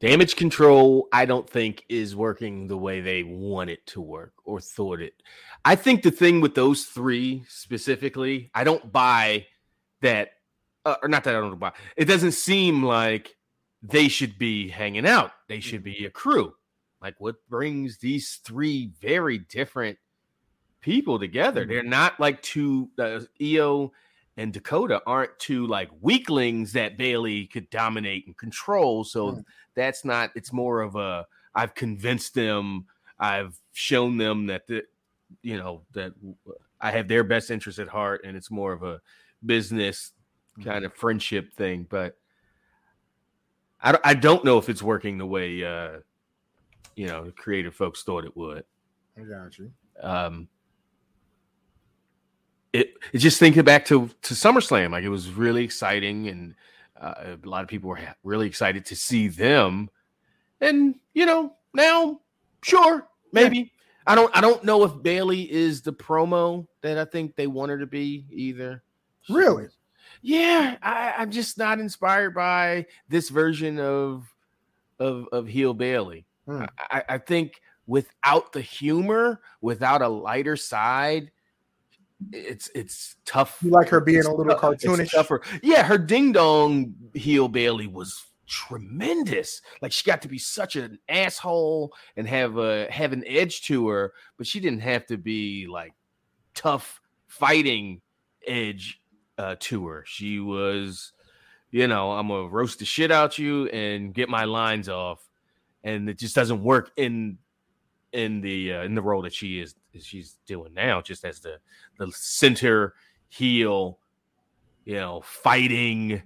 damage 0.00 0.36
control. 0.36 1.08
I 1.12 1.24
don't 1.24 1.48
think 1.48 1.84
is 1.88 2.14
working 2.14 2.66
the 2.66 2.76
way 2.76 3.00
they 3.00 3.22
want 3.22 3.70
it 3.70 3.86
to 3.88 4.00
work 4.00 4.34
or 4.44 4.60
thought 4.60 5.00
it. 5.00 5.14
I 5.64 5.76
think 5.76 6.02
the 6.02 6.10
thing 6.10 6.40
with 6.42 6.54
those 6.54 6.84
three 6.84 7.44
specifically, 7.48 8.50
I 8.54 8.64
don't 8.64 8.92
buy 8.92 9.46
that, 10.02 10.32
uh, 10.84 10.96
or 11.02 11.08
not 11.08 11.24
that 11.24 11.34
I 11.34 11.40
don't 11.40 11.58
buy. 11.58 11.72
It 11.96 12.04
doesn't 12.04 12.32
seem 12.32 12.82
like 12.82 13.36
they 13.82 14.08
should 14.08 14.38
be 14.38 14.68
hanging 14.68 15.06
out. 15.06 15.32
They 15.48 15.60
should 15.60 15.82
be 15.82 16.04
a 16.04 16.10
crew. 16.10 16.54
Like 17.04 17.20
what 17.20 17.36
brings 17.50 17.98
these 17.98 18.36
three 18.36 18.90
very 19.02 19.36
different 19.36 19.98
people 20.80 21.18
together? 21.18 21.66
Mhm. 21.66 21.68
They're 21.68 21.82
not 21.82 22.18
like 22.18 22.40
two 22.40 22.88
uh, 22.98 23.20
Io 23.42 23.92
and 24.38 24.54
Dakota 24.54 25.02
aren't 25.06 25.38
two 25.38 25.66
like 25.66 25.90
weaklings 26.00 26.72
that 26.72 26.96
Bayley 26.96 27.46
could 27.46 27.68
dominate 27.68 28.26
and 28.26 28.34
control. 28.38 29.04
So 29.04 29.32
Mm. 29.32 29.44
that's 29.74 30.02
not. 30.06 30.30
It's 30.34 30.50
more 30.50 30.80
of 30.80 30.96
a 30.96 31.26
I've 31.54 31.74
convinced 31.74 32.32
them. 32.34 32.86
I've 33.18 33.54
shown 33.74 34.16
them 34.16 34.46
that 34.46 34.66
the, 34.66 34.84
you 35.42 35.58
know 35.58 35.82
that 35.92 36.14
I 36.80 36.90
have 36.90 37.06
their 37.06 37.22
best 37.22 37.50
interest 37.50 37.78
at 37.78 37.88
heart, 37.88 38.22
and 38.24 38.34
it's 38.34 38.50
more 38.50 38.72
of 38.72 38.82
a 38.82 39.02
business 39.44 40.12
kind 40.64 40.86
of 40.86 40.94
friendship 40.94 41.52
thing. 41.52 41.86
But 41.88 42.16
I 43.82 43.92
don't- 43.92 44.06
I 44.06 44.14
don't 44.14 44.42
know 44.44 44.56
if 44.56 44.70
it's 44.70 44.82
working 44.82 45.18
the 45.18 45.26
way 45.26 45.62
uh, 45.62 46.00
you 46.96 47.06
know 47.06 47.24
the 47.24 47.32
creative 47.32 47.74
folks 47.74 48.02
thought 48.02 48.24
it 48.24 48.36
would. 48.36 48.64
I 49.16 49.22
got 49.22 49.58
you. 49.58 49.70
Um, 50.00 50.48
it, 52.72 52.94
it 53.12 53.18
just 53.18 53.38
thinking 53.38 53.62
back 53.64 53.84
to 53.86 54.10
to 54.22 54.34
SummerSlam, 54.34 54.90
like 54.90 55.04
it 55.04 55.08
was 55.08 55.30
really 55.30 55.64
exciting, 55.64 56.28
and 56.28 56.54
uh, 57.00 57.36
a 57.42 57.48
lot 57.48 57.62
of 57.62 57.68
people 57.68 57.88
were 57.88 57.96
ha- 57.96 58.16
really 58.24 58.46
excited 58.46 58.84
to 58.86 58.96
see 58.96 59.28
them. 59.28 59.88
And 60.60 60.96
you 61.14 61.24
know, 61.24 61.54
now, 61.72 62.20
sure, 62.62 63.06
maybe 63.32 63.72
I 64.06 64.14
don't 64.14 64.36
I 64.36 64.40
don't 64.40 64.64
know 64.64 64.82
if 64.84 65.02
Bayley 65.02 65.50
is 65.50 65.82
the 65.82 65.92
promo 65.92 66.66
that 66.82 66.98
I 66.98 67.04
think 67.04 67.36
they 67.36 67.46
want 67.46 67.70
her 67.70 67.78
to 67.78 67.86
be 67.86 68.26
either. 68.30 68.82
Really? 69.28 69.68
Yeah, 70.20 70.76
I, 70.82 71.14
I'm 71.16 71.30
just 71.30 71.58
not 71.58 71.78
inspired 71.78 72.34
by 72.34 72.86
this 73.08 73.28
version 73.28 73.78
of 73.78 74.26
of 74.98 75.28
of 75.32 75.46
heel 75.46 75.74
Bayley. 75.74 76.26
Hmm. 76.46 76.64
I, 76.90 77.04
I 77.08 77.18
think 77.18 77.60
without 77.86 78.52
the 78.52 78.60
humor, 78.60 79.40
without 79.60 80.02
a 80.02 80.08
lighter 80.08 80.56
side, 80.56 81.30
it's 82.32 82.70
it's 82.74 83.16
tough. 83.24 83.58
You 83.62 83.70
like 83.70 83.88
her 83.88 84.00
being 84.00 84.24
a 84.24 84.34
little 84.34 84.54
cartoonish? 84.54 85.10
tougher. 85.10 85.42
Yeah, 85.62 85.82
her 85.82 85.98
ding 85.98 86.32
dong 86.32 86.94
heel 87.14 87.48
Bayley 87.48 87.86
was 87.86 88.24
tremendous. 88.46 89.62
Like 89.82 89.92
she 89.92 90.04
got 90.04 90.22
to 90.22 90.28
be 90.28 90.38
such 90.38 90.76
an 90.76 90.98
asshole 91.08 91.92
and 92.16 92.28
have 92.28 92.56
a 92.56 92.90
have 92.90 93.12
an 93.12 93.24
edge 93.26 93.62
to 93.66 93.88
her, 93.88 94.12
but 94.36 94.46
she 94.46 94.60
didn't 94.60 94.80
have 94.80 95.06
to 95.06 95.16
be 95.16 95.66
like 95.66 95.92
tough 96.54 97.00
fighting 97.26 98.00
edge 98.46 99.00
uh, 99.38 99.56
to 99.58 99.86
her. 99.88 100.04
She 100.06 100.38
was, 100.38 101.12
you 101.70 101.88
know, 101.88 102.12
I'm 102.12 102.28
gonna 102.28 102.48
roast 102.48 102.78
the 102.78 102.84
shit 102.84 103.10
out 103.10 103.38
you 103.38 103.66
and 103.68 104.14
get 104.14 104.28
my 104.28 104.44
lines 104.44 104.88
off, 104.88 105.28
and 105.84 106.08
it 106.08 106.18
just 106.18 106.34
doesn't 106.34 106.62
work 106.62 106.90
in 106.96 107.38
in 108.12 108.40
the 108.40 108.72
uh, 108.72 108.82
in 108.82 108.94
the 108.94 109.02
role 109.02 109.22
that 109.22 109.34
she 109.34 109.60
is 109.60 109.74
she's 110.00 110.38
doing 110.46 110.72
now, 110.74 111.00
just 111.00 111.24
as 111.24 111.40
the 111.40 111.58
the 111.98 112.10
center 112.12 112.94
heel, 113.28 113.98
you 114.84 114.96
know, 114.96 115.20
fighting. 115.24 116.22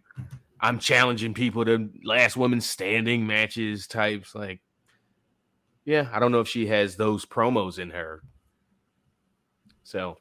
I'm 0.60 0.78
challenging 0.78 1.34
people 1.34 1.64
to 1.64 1.88
last 2.02 2.36
woman 2.36 2.60
standing 2.60 3.26
matches 3.26 3.86
types. 3.86 4.34
Like, 4.34 4.60
yeah, 5.84 6.08
I 6.12 6.18
don't 6.18 6.32
know 6.32 6.40
if 6.40 6.48
she 6.48 6.66
has 6.66 6.96
those 6.96 7.24
promos 7.24 7.78
in 7.78 7.90
her. 7.90 8.22
So, 9.84 10.18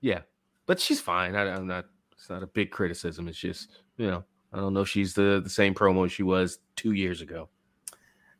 yeah, 0.00 0.20
but 0.66 0.80
she's 0.80 1.00
fine. 1.00 1.34
I, 1.34 1.54
I'm 1.54 1.66
not. 1.66 1.86
It's 2.12 2.30
not 2.30 2.42
a 2.42 2.46
big 2.46 2.70
criticism. 2.70 3.28
It's 3.28 3.38
just 3.38 3.68
you 3.96 4.06
know, 4.06 4.24
I 4.52 4.56
don't 4.56 4.74
know 4.74 4.84
she's 4.84 5.14
the 5.14 5.40
the 5.42 5.50
same 5.50 5.74
promo 5.74 6.10
she 6.10 6.22
was 6.22 6.58
two 6.74 6.92
years 6.92 7.20
ago. 7.20 7.48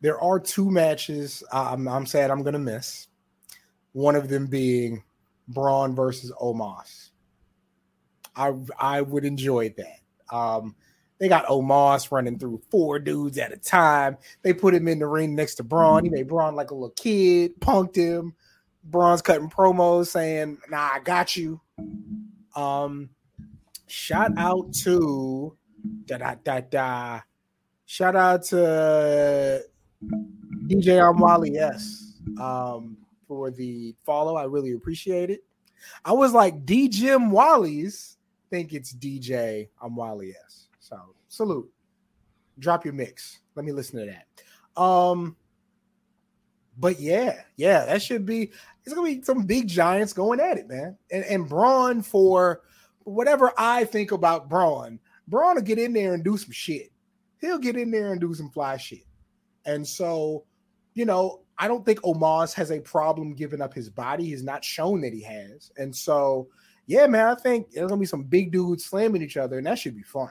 There 0.04 0.20
are 0.20 0.38
two 0.38 0.70
matches 0.70 1.42
I'm, 1.50 1.88
I'm 1.88 2.04
sad 2.04 2.30
I'm 2.30 2.42
going 2.42 2.52
to 2.52 2.58
miss. 2.58 3.08
One 3.92 4.16
of 4.16 4.28
them 4.28 4.48
being 4.48 5.02
Braun 5.48 5.96
versus 5.96 6.30
Omos. 6.42 7.08
I 8.36 8.52
I 8.78 9.00
would 9.00 9.24
enjoy 9.24 9.74
that. 9.78 10.36
Um, 10.36 10.76
they 11.18 11.26
got 11.26 11.46
Omos 11.46 12.12
running 12.12 12.38
through 12.38 12.60
four 12.70 12.98
dudes 12.98 13.38
at 13.38 13.54
a 13.54 13.56
time. 13.56 14.18
They 14.42 14.52
put 14.52 14.74
him 14.74 14.88
in 14.88 14.98
the 14.98 15.06
ring 15.06 15.34
next 15.34 15.54
to 15.54 15.62
Braun. 15.62 16.04
He 16.04 16.10
made 16.10 16.28
Braun 16.28 16.54
like 16.54 16.70
a 16.70 16.74
little 16.74 16.90
kid, 16.90 17.58
punked 17.60 17.96
him. 17.96 18.34
Braun's 18.84 19.22
cutting 19.22 19.48
promos 19.48 20.08
saying, 20.08 20.58
"Nah, 20.68 20.90
I 20.96 21.00
got 21.02 21.34
you." 21.34 21.62
Um, 22.54 23.08
shout 23.86 24.32
out 24.36 24.70
to 24.82 25.56
da 26.04 26.18
da 26.18 26.34
da 26.44 26.60
da. 26.60 27.20
Shout 27.86 28.16
out 28.16 28.42
to 28.44 29.64
DJ 30.66 31.00
Amwali 31.00 31.56
S 31.56 32.20
um, 32.40 32.96
for 33.28 33.50
the 33.50 33.94
follow. 34.04 34.36
I 34.36 34.44
really 34.44 34.72
appreciate 34.72 35.30
it. 35.30 35.44
I 36.04 36.12
was 36.12 36.32
like, 36.32 36.64
DJ 36.64 37.30
Wally's 37.30 38.16
think 38.50 38.72
it's 38.72 38.94
DJ 38.94 39.68
Amwali 39.82 40.32
S. 40.46 40.68
So 40.80 40.96
salute. 41.28 41.70
Drop 42.58 42.84
your 42.84 42.94
mix. 42.94 43.40
Let 43.56 43.64
me 43.64 43.72
listen 43.72 43.98
to 43.98 44.06
that. 44.06 44.80
Um, 44.80 45.36
but 46.78 47.00
yeah, 47.00 47.42
yeah, 47.56 47.84
that 47.84 48.02
should 48.02 48.26
be 48.26 48.52
it's 48.84 48.94
gonna 48.94 49.06
be 49.06 49.22
some 49.22 49.42
big 49.42 49.68
giants 49.68 50.12
going 50.12 50.40
at 50.40 50.58
it, 50.58 50.68
man. 50.68 50.96
And 51.10 51.24
and 51.24 51.48
Braun 51.48 52.02
for 52.02 52.62
whatever 53.00 53.52
I 53.58 53.84
think 53.84 54.12
about 54.12 54.48
Braun, 54.48 54.98
Braun 55.28 55.56
will 55.56 55.62
get 55.62 55.78
in 55.78 55.92
there 55.92 56.14
and 56.14 56.24
do 56.24 56.36
some 56.36 56.52
shit. 56.52 56.90
He'll 57.40 57.58
get 57.58 57.76
in 57.76 57.90
there 57.90 58.12
and 58.12 58.20
do 58.20 58.34
some 58.34 58.50
fly 58.50 58.76
shit. 58.76 59.04
And 59.66 59.86
so, 59.86 60.44
you 60.94 61.04
know, 61.04 61.40
I 61.58 61.68
don't 61.68 61.84
think 61.84 62.00
Omos 62.00 62.52
has 62.54 62.70
a 62.70 62.80
problem 62.80 63.34
giving 63.34 63.60
up 63.60 63.74
his 63.74 63.88
body. 63.88 64.24
He's 64.24 64.42
not 64.42 64.64
shown 64.64 65.00
that 65.02 65.12
he 65.12 65.22
has. 65.22 65.70
And 65.76 65.94
so, 65.94 66.48
yeah, 66.86 67.06
man, 67.06 67.28
I 67.28 67.34
think 67.34 67.70
there's 67.72 67.88
gonna 67.88 68.00
be 68.00 68.06
some 68.06 68.24
big 68.24 68.52
dudes 68.52 68.84
slamming 68.84 69.22
each 69.22 69.36
other, 69.36 69.58
and 69.58 69.66
that 69.66 69.78
should 69.78 69.96
be 69.96 70.02
fun. 70.02 70.30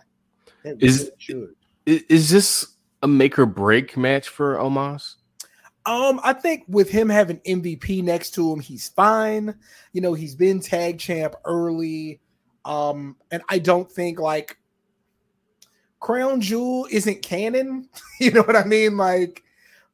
It 0.64 0.82
Is- 0.82 1.00
really 1.00 1.12
should. 1.18 1.56
Is, 1.86 2.04
is 2.10 2.30
this 2.30 2.76
a 3.02 3.08
make 3.08 3.38
or 3.38 3.46
break 3.46 3.98
match 3.98 4.30
for 4.30 4.56
Omos? 4.56 5.16
Um, 5.86 6.22
I 6.24 6.32
think 6.32 6.64
with 6.70 6.90
him 6.90 7.10
having 7.10 7.40
MVP 7.40 8.04
next 8.04 8.32
to 8.36 8.54
him, 8.54 8.62
he's 8.62 8.88
fine. 8.88 9.54
You 9.92 10.00
know, 10.00 10.14
he's 10.14 10.36
been 10.36 10.62
tag 10.62 10.98
champ 10.98 11.36
early. 11.44 12.22
Um, 12.64 13.18
and 13.32 13.44
I 13.50 13.60
don't 13.60 13.92
think 13.92 14.20
like 14.20 14.58
Crown 16.04 16.42
Jewel 16.42 16.86
isn't 16.92 17.22
canon. 17.22 17.88
you 18.20 18.30
know 18.32 18.42
what 18.42 18.58
I 18.58 18.66
mean? 18.66 18.98
Like 18.98 19.42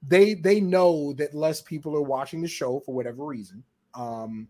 they 0.06 0.34
they 0.34 0.60
know 0.60 1.14
that 1.14 1.36
less 1.36 1.62
people 1.62 1.96
are 1.96 2.02
watching 2.02 2.42
the 2.42 2.48
show 2.48 2.80
for 2.80 2.96
whatever 2.96 3.24
reason. 3.24 3.64
Um, 3.94 4.48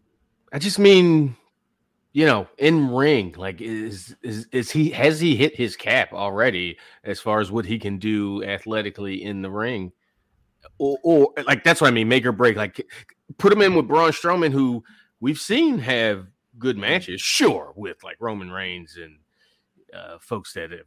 I 0.53 0.59
just 0.59 0.79
mean, 0.79 1.35
you 2.13 2.25
know, 2.25 2.47
in 2.59 2.89
ring, 2.93 3.35
like 3.37 3.59
is 3.59 4.15
is 4.23 4.47
is 4.53 4.71
he 4.71 4.89
has 4.91 5.19
he 5.19 5.35
hit 5.35 5.53
his 5.53 5.75
cap 5.75 6.13
already 6.13 6.77
as 7.03 7.19
far 7.19 7.41
as 7.41 7.51
what 7.51 7.65
he 7.65 7.77
can 7.77 7.99
do 7.99 8.41
athletically 8.41 9.21
in 9.21 9.41
the 9.41 9.51
ring? 9.51 9.91
Or, 10.77 10.97
or 11.03 11.33
like 11.45 11.65
that's 11.65 11.81
what 11.81 11.89
I 11.89 11.91
mean, 11.91 12.07
make 12.07 12.25
or 12.25 12.31
break. 12.31 12.55
Like 12.55 12.87
put 13.37 13.51
him 13.51 13.61
in 13.61 13.75
with 13.75 13.89
Braun 13.89 14.11
Strowman, 14.11 14.53
who 14.53 14.81
we've 15.19 15.39
seen 15.39 15.77
have 15.79 16.25
good 16.57 16.77
matches, 16.77 17.19
sure, 17.19 17.73
with 17.75 18.01
like 18.01 18.15
Roman 18.21 18.49
Reigns 18.49 18.95
and 18.95 19.17
uh, 19.93 20.19
folks 20.21 20.53
that 20.53 20.71
have 20.71 20.85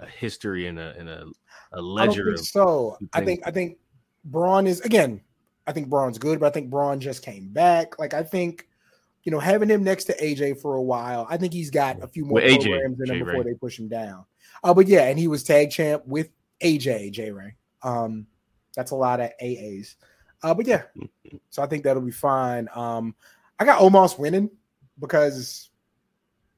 a 0.00 0.06
history 0.06 0.66
and 0.66 0.78
a 0.78 0.94
and 0.98 1.08
a, 1.08 1.24
a 1.72 1.78
I 1.78 1.80
ledger 1.80 2.30
of 2.32 2.40
so. 2.40 2.96
I 3.12 3.24
think- 3.24 3.42
I 3.46 3.50
think 3.50 3.78
Braun 4.24 4.66
is 4.66 4.80
again. 4.80 5.20
I 5.66 5.72
think 5.72 5.88
Braun's 5.88 6.18
good, 6.18 6.40
but 6.40 6.46
I 6.46 6.50
think 6.50 6.68
Braun 6.70 7.00
just 7.00 7.22
came 7.22 7.48
back. 7.52 7.98
Like 7.98 8.12
I 8.12 8.22
think, 8.24 8.66
you 9.24 9.30
know, 9.30 9.38
having 9.38 9.68
him 9.68 9.84
next 9.84 10.04
to 10.04 10.16
AJ 10.16 10.60
for 10.60 10.74
a 10.76 10.82
while, 10.82 11.26
I 11.30 11.36
think 11.36 11.52
he's 11.52 11.70
got 11.70 12.02
a 12.02 12.08
few 12.08 12.24
more 12.24 12.34
With 12.34 12.44
AJ, 12.44 12.62
programs 12.62 13.00
in 13.00 13.10
him 13.10 13.18
J. 13.18 13.24
before 13.24 13.44
they 13.44 13.54
push 13.54 13.78
him 13.78 13.88
down. 13.88 14.24
Uh, 14.64 14.74
but 14.74 14.88
yeah, 14.88 15.04
and 15.08 15.18
he 15.18 15.28
was 15.28 15.44
tag 15.44 15.70
champ 15.70 16.04
with 16.06 16.28
AJ 16.62 17.12
J 17.12 17.30
Ray. 17.30 17.56
Um, 17.82 18.26
that's 18.76 18.90
a 18.90 18.96
lot 18.96 19.20
of 19.20 19.30
AAs. 19.40 19.94
Uh, 20.42 20.54
but 20.54 20.66
yeah, 20.66 20.82
so 21.50 21.62
I 21.62 21.66
think 21.66 21.84
that'll 21.84 22.02
be 22.02 22.10
fine. 22.10 22.68
Um, 22.74 23.14
I 23.58 23.64
got 23.64 23.80
Omos 23.80 24.18
winning 24.18 24.50
because 24.98 25.69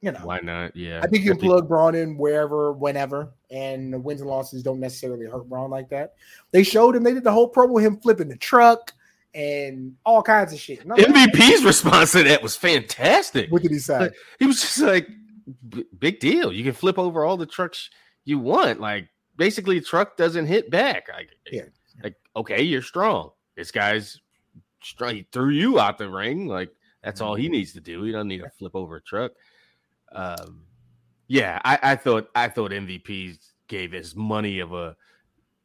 you 0.03 0.11
know 0.11 0.19
why 0.23 0.39
not? 0.41 0.75
Yeah, 0.75 0.99
I 1.01 1.07
think 1.07 1.23
you 1.23 1.31
can 1.31 1.39
plug 1.39 1.67
Braun 1.67 1.95
in 1.95 2.17
wherever, 2.17 2.73
whenever, 2.73 3.31
and 3.49 3.93
the 3.93 3.99
wins 3.99 4.21
and 4.21 4.29
losses 4.29 4.61
don't 4.61 4.79
necessarily 4.79 5.25
hurt 5.25 5.47
Braun 5.49 5.71
like 5.71 5.89
that. 5.89 6.13
They 6.51 6.61
showed 6.63 6.95
him, 6.95 7.03
they 7.03 7.13
did 7.13 7.23
the 7.23 7.31
whole 7.31 7.51
promo 7.51 7.69
with 7.71 7.85
him 7.85 7.97
flipping 7.97 8.27
the 8.27 8.35
truck 8.37 8.91
and 9.33 9.95
all 10.05 10.21
kinds 10.21 10.51
of 10.53 10.59
shit. 10.59 10.85
Like, 10.85 10.99
MVP's 10.99 11.63
response 11.63 12.11
to 12.11 12.23
that 12.23 12.43
was 12.43 12.55
fantastic. 12.55 13.49
What 13.51 13.61
did 13.63 13.71
he 13.71 13.79
say? 13.79 14.09
He 14.39 14.45
was 14.45 14.61
just 14.61 14.79
like, 14.79 15.07
big 15.97 16.19
deal. 16.19 16.51
You 16.51 16.63
can 16.63 16.73
flip 16.73 16.99
over 16.99 17.23
all 17.25 17.37
the 17.37 17.45
trucks 17.45 17.89
you 18.25 18.37
want. 18.39 18.79
Like, 18.79 19.07
basically, 19.37 19.79
truck 19.81 20.17
doesn't 20.17 20.45
hit 20.45 20.69
back. 20.69 21.07
Like, 21.09 21.29
Yeah. 21.51 21.63
like 22.03 22.15
okay, 22.35 22.61
you're 22.61 22.81
strong. 22.81 23.31
This 23.55 23.71
guy's 23.71 24.19
strong. 24.83 25.15
He 25.15 25.27
threw 25.31 25.49
you 25.49 25.79
out 25.79 25.97
the 25.97 26.09
ring. 26.09 26.47
Like, 26.47 26.69
that's 27.03 27.21
all 27.21 27.33
Mm-hmm. 27.33 27.41
he 27.41 27.49
needs 27.49 27.73
to 27.73 27.81
do. 27.81 28.03
He 28.03 28.11
doesn't 28.11 28.27
need 28.27 28.41
to 28.41 28.49
flip 28.57 28.75
over 28.75 28.97
a 28.97 29.01
truck. 29.01 29.31
Um, 30.13 30.61
yeah, 31.27 31.59
I, 31.65 31.79
I 31.81 31.95
thought 31.95 32.29
I 32.35 32.47
thought 32.49 32.71
MVP 32.71 33.37
gave 33.67 33.93
as 33.93 34.15
money 34.15 34.59
of 34.59 34.73
a 34.73 34.95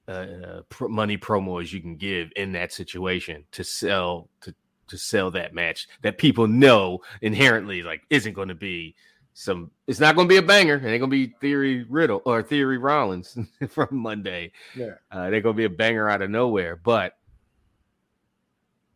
uh, 0.06 0.62
pro- 0.70 0.88
money 0.88 1.18
promo 1.18 1.60
as 1.62 1.72
you 1.72 1.80
can 1.80 1.96
give 1.96 2.30
in 2.36 2.52
that 2.52 2.72
situation 2.72 3.44
to 3.52 3.62
sell 3.62 4.28
to 4.40 4.54
to 4.86 4.96
sell 4.96 5.30
that 5.30 5.52
match 5.52 5.86
that 6.00 6.16
people 6.16 6.46
know 6.46 6.98
inherently 7.20 7.82
like 7.82 8.00
isn't 8.08 8.32
going 8.32 8.48
to 8.48 8.54
be 8.54 8.94
some 9.34 9.70
it's 9.86 10.00
not 10.00 10.16
going 10.16 10.26
to 10.26 10.32
be 10.32 10.38
a 10.38 10.42
banger 10.42 10.76
it 10.76 10.84
ain't 10.86 11.00
going 11.00 11.02
to 11.02 11.06
be 11.08 11.26
theory 11.42 11.84
riddle 11.90 12.22
or 12.24 12.42
theory 12.42 12.78
rollins 12.78 13.36
from 13.68 13.88
monday 13.92 14.50
Yeah. 14.74 14.94
uh, 15.12 15.28
they're 15.28 15.42
going 15.42 15.54
to 15.54 15.58
be 15.58 15.64
a 15.64 15.68
banger 15.70 16.08
out 16.08 16.22
of 16.22 16.30
nowhere 16.30 16.74
but 16.76 17.18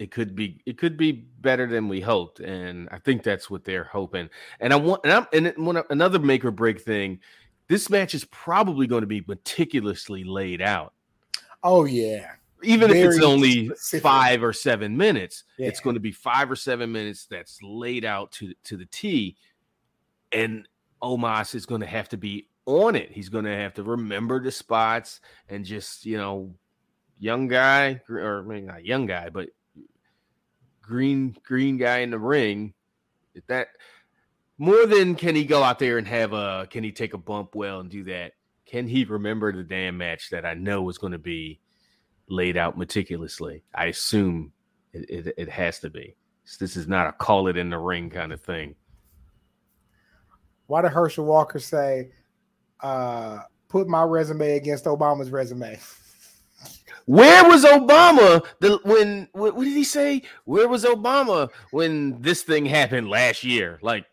it 0.02 0.10
could 0.10 0.34
be 0.34 0.60
it 0.66 0.78
could 0.78 0.96
be 0.96 1.12
better 1.12 1.68
than 1.68 1.88
we 1.88 2.00
hoped, 2.00 2.40
and 2.40 2.88
I 2.90 2.98
think 2.98 3.22
that's 3.22 3.48
what 3.48 3.62
they're 3.62 3.84
hoping. 3.84 4.28
And 4.58 4.72
I 4.72 4.76
want 4.76 5.02
and 5.04 5.12
I'm 5.12 5.26
and 5.32 5.52
one, 5.64 5.80
another 5.90 6.18
make 6.18 6.44
or 6.44 6.50
break 6.50 6.80
thing. 6.80 7.20
This 7.68 7.88
match 7.88 8.12
is 8.12 8.24
probably 8.24 8.88
going 8.88 9.02
to 9.02 9.06
be 9.06 9.22
meticulously 9.28 10.24
laid 10.24 10.60
out, 10.60 10.92
Oh 11.62 11.84
yeah. 11.84 12.32
even 12.64 12.90
if 12.90 12.96
it's 12.96 13.22
only 13.22 13.68
specific. 13.68 14.02
five 14.02 14.42
or 14.42 14.52
seven 14.52 14.96
minutes. 14.96 15.44
It's 15.56 15.78
going 15.78 15.94
to 15.94 16.00
be 16.00 16.10
five 16.10 16.50
or 16.50 16.56
seven 16.56 16.90
minutes 16.90 17.26
that's 17.30 17.60
laid 17.62 18.04
out 18.04 18.32
to 18.32 18.52
to 18.64 18.76
the 18.76 18.86
T, 18.86 19.36
and 20.32 20.66
Omos 21.00 21.54
is 21.54 21.64
going 21.64 21.80
to 21.82 21.86
have 21.86 22.08
to 22.08 22.16
be 22.16 22.48
on 22.66 22.96
it. 22.96 23.12
He's 23.12 23.28
going 23.28 23.44
to 23.44 23.54
have 23.56 23.74
to 23.74 23.84
remember 23.84 24.42
the 24.42 24.50
spots 24.50 25.20
and 25.48 25.64
just 25.64 26.04
you 26.04 26.16
know, 26.16 26.52
young 27.20 27.46
guy 27.46 28.00
or 28.08 28.42
maybe 28.42 28.66
not 28.66 28.84
young 28.84 29.06
guy, 29.06 29.28
but 29.28 29.48
green 30.82 31.36
green 31.44 31.78
guy 31.78 31.98
in 31.98 32.10
the 32.10 32.18
ring. 32.18 32.74
If 33.34 33.46
that 33.46 33.68
more 34.58 34.86
than 34.86 35.14
can 35.14 35.34
he 35.34 35.44
go 35.44 35.62
out 35.62 35.78
there 35.78 35.98
and 35.98 36.06
have 36.06 36.32
a 36.32 36.66
can 36.68 36.84
he 36.84 36.92
take 36.92 37.14
a 37.14 37.18
bump 37.18 37.54
well 37.54 37.80
and 37.80 37.90
do 37.90 38.04
that? 38.04 38.32
Can 38.66 38.86
he 38.86 39.04
remember 39.04 39.52
the 39.52 39.62
damn 39.62 39.96
match 39.96 40.30
that 40.30 40.44
I 40.44 40.54
know 40.54 40.88
is 40.88 40.98
going 40.98 41.12
to 41.12 41.18
be 41.18 41.60
laid 42.28 42.56
out 42.56 42.76
meticulously? 42.76 43.64
I 43.74 43.86
assume 43.86 44.52
it, 44.92 45.08
it, 45.08 45.34
it 45.36 45.48
has 45.48 45.78
to 45.80 45.90
be. 45.90 46.16
This 46.58 46.76
is 46.76 46.88
not 46.88 47.06
a 47.06 47.12
call 47.12 47.48
it 47.48 47.56
in 47.56 47.70
the 47.70 47.78
ring 47.78 48.10
kind 48.10 48.32
of 48.32 48.40
thing. 48.40 48.74
Why 50.66 50.82
did 50.82 50.92
Herschel 50.92 51.24
Walker 51.24 51.58
say, 51.58 52.10
uh, 52.80 53.40
put 53.68 53.88
my 53.88 54.02
resume 54.02 54.56
against 54.56 54.84
Obama's 54.84 55.30
resume? 55.30 55.78
Where 57.06 57.44
was 57.48 57.64
Obama 57.64 58.44
the 58.60 58.78
when 58.84 59.28
what, 59.32 59.56
what 59.56 59.64
did 59.64 59.74
he 59.74 59.84
say? 59.84 60.22
Where 60.44 60.68
was 60.68 60.84
Obama 60.84 61.50
when 61.70 62.20
this 62.20 62.42
thing 62.42 62.64
happened 62.66 63.08
last 63.08 63.44
year? 63.44 63.78
Like 63.82 64.06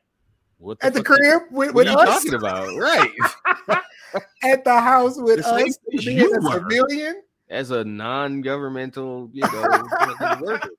what 0.58 0.78
At 0.82 0.94
the 0.94 1.04
crib 1.04 1.44
with, 1.52 1.74
What 1.74 1.76
with 1.76 1.88
are 1.88 1.92
you 1.92 1.98
us? 1.98 2.24
talking 2.24 2.34
about? 2.34 2.68
Right. 2.76 3.12
At 4.44 4.64
the 4.64 4.80
house 4.80 5.18
with 5.18 5.44
The 5.44 5.50
us 5.50 5.78
you 5.92 6.36
a 6.36 6.52
civilian? 6.52 7.22
As 7.50 7.72
a 7.72 7.84
non-governmental, 7.84 9.30
you 9.34 9.42
know, 9.42 9.84
worker. 10.42 10.70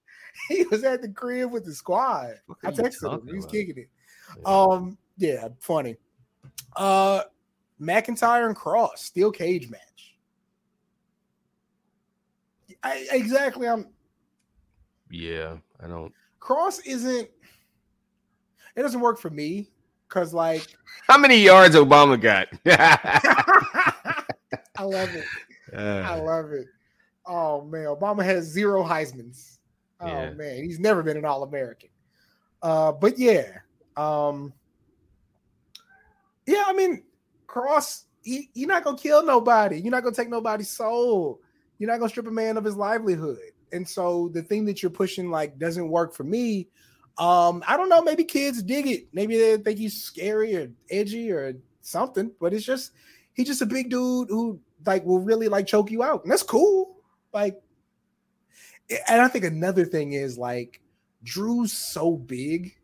He 0.49 0.65
was 0.65 0.85
at 0.85 1.03
the 1.03 1.09
crib 1.09 1.51
with 1.51 1.65
the 1.65 1.75
squad. 1.75 2.35
I 2.65 2.71
texted 2.71 3.13
him. 3.13 3.27
He 3.27 3.35
was 3.35 3.47
kicking 3.47 3.77
it. 3.77 3.89
Yeah. 4.37 4.43
Um, 4.45 4.99
yeah, 5.17 5.49
funny. 5.59 5.97
Uh 6.77 7.23
McIntyre 7.81 8.47
and 8.47 8.55
Kross, 8.55 8.99
steel 8.99 9.33
cage 9.33 9.71
match. 9.71 9.81
I, 12.83 13.07
exactly. 13.12 13.68
I'm 13.68 13.87
yeah, 15.11 15.57
I 15.83 15.87
don't. 15.89 16.12
Kross 16.41 16.81
isn't 16.87 17.28
it 18.76 18.83
doesn't 18.83 19.01
work 19.01 19.18
for 19.18 19.31
me 19.31 19.68
because 20.09 20.33
like 20.33 20.66
How 21.09 21.18
many 21.18 21.37
yards 21.39 21.74
Obama 21.76 22.20
got? 22.20 22.49
I 24.76 24.83
love 24.83 25.09
it. 25.14 25.24
I 25.76 26.18
Uh, 26.18 26.22
love 26.22 26.53
it. 26.53 26.66
Oh 27.26 27.62
man, 27.64 27.85
Obama 27.87 28.24
has 28.24 28.45
zero 28.47 28.83
Heisman's. 28.83 29.59
Oh 30.01 30.07
Yeah. 30.07 30.31
man, 30.33 30.64
he's 30.64 30.81
never 30.81 31.03
been 31.03 31.16
an 31.16 31.24
All 31.24 31.43
American. 31.43 31.91
Uh, 32.62 32.93
but 32.93 33.18
yeah, 33.18 33.59
um, 33.97 34.53
yeah. 36.47 36.64
I 36.66 36.72
mean, 36.72 37.03
Kross, 37.47 38.05
he, 38.22 38.51
you're 38.55 38.68
not 38.68 38.85
gonna 38.85 38.97
kill 38.99 39.24
nobody. 39.24 39.81
You're 39.81 39.91
not 39.91 40.03
gonna 40.03 40.14
take 40.16 40.28
nobody's 40.31 40.70
soul. 40.70 41.41
You're 41.81 41.91
not 41.91 41.99
gonna 41.99 42.11
strip 42.11 42.26
a 42.26 42.31
man 42.31 42.59
of 42.59 42.64
his 42.64 42.76
livelihood. 42.76 43.39
And 43.72 43.89
so 43.89 44.28
the 44.35 44.43
thing 44.43 44.66
that 44.66 44.83
you're 44.83 44.91
pushing 44.91 45.31
like 45.31 45.59
doesn't 45.59 45.89
work 45.89 46.14
for 46.14 46.24
me. 46.24 46.68
Um, 47.16 47.64
I 47.66 47.76
don't 47.76 47.89
know. 47.89 48.03
Maybe 48.03 48.22
kids 48.22 48.62
dig 48.62 48.87
it. 48.87 49.09
Maybe 49.14 49.39
they 49.39 49.57
think 49.57 49.78
he's 49.78 50.01
scary 50.01 50.55
or 50.57 50.70
edgy 50.91 51.33
or 51.33 51.55
something. 51.81 52.33
But 52.39 52.53
it's 52.53 52.66
just 52.66 52.93
he's 53.33 53.47
just 53.47 53.62
a 53.62 53.66
big 53.66 53.89
dude 53.89 54.28
who 54.28 54.61
like 54.85 55.05
will 55.07 55.20
really 55.20 55.49
like 55.49 55.66
choke 55.66 55.91
you 55.91 56.03
out, 56.03 56.22
and 56.22 56.31
that's 56.31 56.43
cool. 56.43 56.97
Like, 57.33 57.62
and 59.09 59.22
I 59.22 59.28
think 59.28 59.47
another 59.47 59.87
thing 59.87 60.12
is 60.12 60.37
like 60.37 60.83
Drew's 61.22 61.72
so 61.72 62.12
big, 62.12 62.76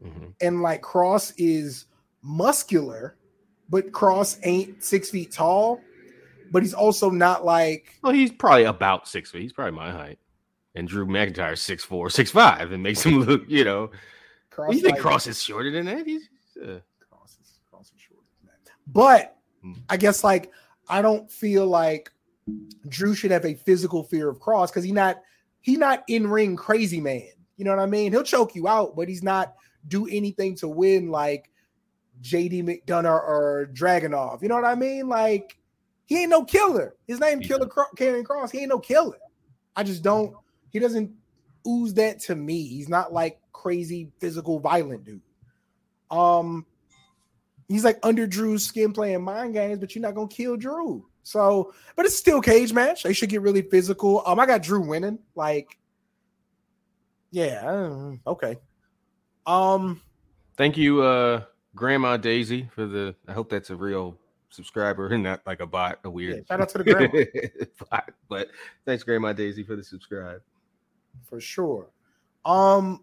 mhm. 0.00 0.32
and 0.40 0.62
like 0.62 0.80
Kross 0.80 1.34
is 1.36 1.86
muscular, 2.22 3.16
but 3.68 3.90
Kross 3.90 4.38
ain't 4.44 4.84
six 4.84 5.10
feet 5.10 5.32
tall, 5.32 5.80
but 6.54 6.62
he's 6.62 6.72
also 6.72 7.10
not 7.10 7.44
like 7.44 7.98
Well, 8.02 8.12
he's 8.12 8.30
probably 8.30 8.64
about 8.64 9.08
six 9.08 9.30
feet. 9.30 9.42
He's 9.42 9.52
probably 9.52 9.72
my 9.72 9.90
height. 9.90 10.18
And 10.76 10.88
Drew 10.88 11.04
McIntyre's 11.04 11.60
six 11.60 11.84
four, 11.84 12.08
six 12.08 12.30
five, 12.30 12.72
and 12.72 12.82
makes 12.82 13.02
him 13.04 13.20
look, 13.20 13.42
you 13.48 13.64
know. 13.64 13.90
Kross. 14.50 14.72
you 14.74 14.80
think 14.80 14.98
Kross 14.98 15.26
is 15.26 15.42
shorter 15.42 15.70
than 15.72 15.86
that? 15.86 16.06
He's 16.06 16.28
uh, 16.62 16.78
Kross 17.12 17.40
is, 17.42 17.58
Kross 17.72 17.92
is 17.94 18.00
shorter 18.00 18.22
than 18.40 18.50
that. 18.64 18.72
But 18.86 19.36
Hmm. 19.64 19.72
I 19.88 19.96
guess 19.96 20.22
like 20.22 20.52
I 20.88 21.02
don't 21.02 21.30
feel 21.30 21.66
like 21.66 22.12
Drew 22.88 23.14
should 23.14 23.30
have 23.30 23.46
a 23.46 23.54
physical 23.54 24.04
fear 24.04 24.28
of 24.28 24.38
Kross 24.38 24.68
because 24.68 24.84
he 24.84 24.92
not 24.92 25.22
he 25.62 25.76
not 25.76 26.04
in 26.08 26.28
ring 26.28 26.54
crazy 26.54 27.00
man. 27.00 27.28
You 27.56 27.64
know 27.64 27.70
what 27.70 27.82
I 27.82 27.86
mean? 27.86 28.12
He'll 28.12 28.22
choke 28.22 28.54
you 28.54 28.68
out, 28.68 28.94
but 28.94 29.08
he's 29.08 29.22
not 29.22 29.54
do 29.88 30.06
anything 30.06 30.54
to 30.56 30.68
win 30.68 31.10
like 31.10 31.50
JD 32.20 32.62
McDonagh 32.64 33.06
or 33.06 33.70
Dragunov. 33.72 34.42
You 34.42 34.48
know 34.48 34.56
what 34.56 34.64
I 34.64 34.74
mean? 34.74 35.08
Like 35.08 35.56
he 36.06 36.20
ain't 36.20 36.30
no 36.30 36.44
killer. 36.44 36.94
His 37.06 37.20
name 37.20 37.40
Yeah. 37.40 37.48
Killer 37.48 37.66
Cro- 37.66 37.84
Karrion 37.96 38.24
Kross. 38.24 38.50
He 38.50 38.60
ain't 38.60 38.68
no 38.68 38.78
killer. 38.78 39.18
I 39.76 39.82
just 39.82 40.02
don't. 40.02 40.34
He 40.70 40.78
doesn't 40.78 41.10
ooze 41.66 41.94
that 41.94 42.20
to 42.20 42.34
me. 42.34 42.66
He's 42.66 42.88
not 42.88 43.12
like 43.12 43.40
crazy 43.52 44.10
physical 44.20 44.58
violent 44.60 45.04
dude. 45.04 45.20
Um, 46.10 46.66
he's 47.68 47.84
like 47.84 47.98
under 48.02 48.26
Drew's 48.26 48.64
skin 48.64 48.92
playing 48.92 49.22
mind 49.22 49.54
games, 49.54 49.78
but 49.78 49.94
you're 49.94 50.02
not 50.02 50.14
gonna 50.14 50.28
kill 50.28 50.56
Drew. 50.56 51.06
So, 51.22 51.72
but 51.96 52.04
it's 52.04 52.16
still 52.16 52.42
cage 52.42 52.72
match. 52.74 53.02
They 53.02 53.14
should 53.14 53.30
get 53.30 53.40
really 53.40 53.62
physical. 53.62 54.22
Um, 54.26 54.38
I 54.38 54.44
got 54.46 54.62
Drew 54.62 54.86
winning. 54.86 55.18
Like, 55.34 55.78
yeah, 57.30 58.12
okay. 58.26 58.58
Um, 59.46 60.02
thank 60.56 60.76
you, 60.76 61.02
uh, 61.02 61.42
Grandma 61.74 62.16
Daisy, 62.18 62.68
for 62.74 62.86
the 62.86 63.14
I 63.26 63.32
hope 63.32 63.48
that's 63.48 63.70
a 63.70 63.76
real 63.76 64.18
subscriber 64.54 65.08
and 65.08 65.22
not 65.22 65.40
like 65.46 65.60
a 65.60 65.66
bot, 65.66 65.98
a 66.04 66.08
yeah, 66.08 66.10
weird 66.10 66.46
shout 66.46 66.60
out 66.60 66.68
to 66.70 66.78
the 66.78 66.84
grandma 67.64 67.88
bot. 67.90 68.10
But 68.28 68.48
thanks, 68.84 69.02
Grandma 69.02 69.32
Daisy, 69.32 69.62
for 69.62 69.76
the 69.76 69.84
subscribe. 69.84 70.40
for 71.28 71.40
sure. 71.40 71.90
Um, 72.44 73.02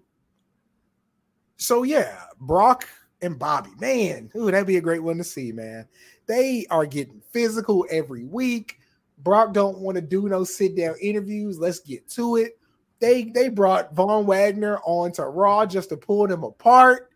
so 1.58 1.84
yeah, 1.84 2.24
Brock 2.40 2.88
and 3.22 3.38
Bobby, 3.38 3.72
man, 3.80 4.32
ooh, 4.36 4.50
that'd 4.50 4.68
be 4.68 4.78
a 4.78 4.82
great 4.82 5.04
one 5.04 5.18
to 5.18 5.24
see, 5.24 5.52
man. 5.52 5.88
They 6.28 6.66
are 6.70 6.86
getting 6.86 7.22
physical 7.32 7.86
every 7.90 8.24
week. 8.24 8.80
Brock 9.20 9.54
don't 9.54 9.80
want 9.80 9.96
to 9.96 10.02
do 10.02 10.28
no 10.28 10.44
sit 10.44 10.76
down 10.76 10.96
interviews. 11.02 11.60
Let's 11.60 11.80
get 11.80 12.08
to 12.12 12.38
it. 12.38 12.58
They 13.00 13.26
they 13.26 13.50
brought 13.50 13.94
Von 13.94 14.26
Wagner 14.26 14.80
onto 14.86 15.24
Raw 15.24 15.66
just 15.66 15.90
to 15.90 15.98
pull 15.98 16.28
them 16.28 16.44
apart. 16.44 17.10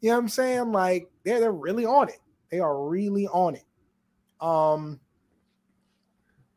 You 0.00 0.10
know 0.10 0.16
what 0.16 0.22
I'm 0.22 0.28
saying? 0.28 0.72
Like 0.72 1.10
they're 1.24 1.40
they're 1.40 1.52
really 1.52 1.84
on 1.84 2.08
it. 2.08 2.18
They 2.50 2.60
are 2.60 2.84
really 2.84 3.26
on 3.28 3.54
it. 3.54 3.64
Um, 4.42 5.00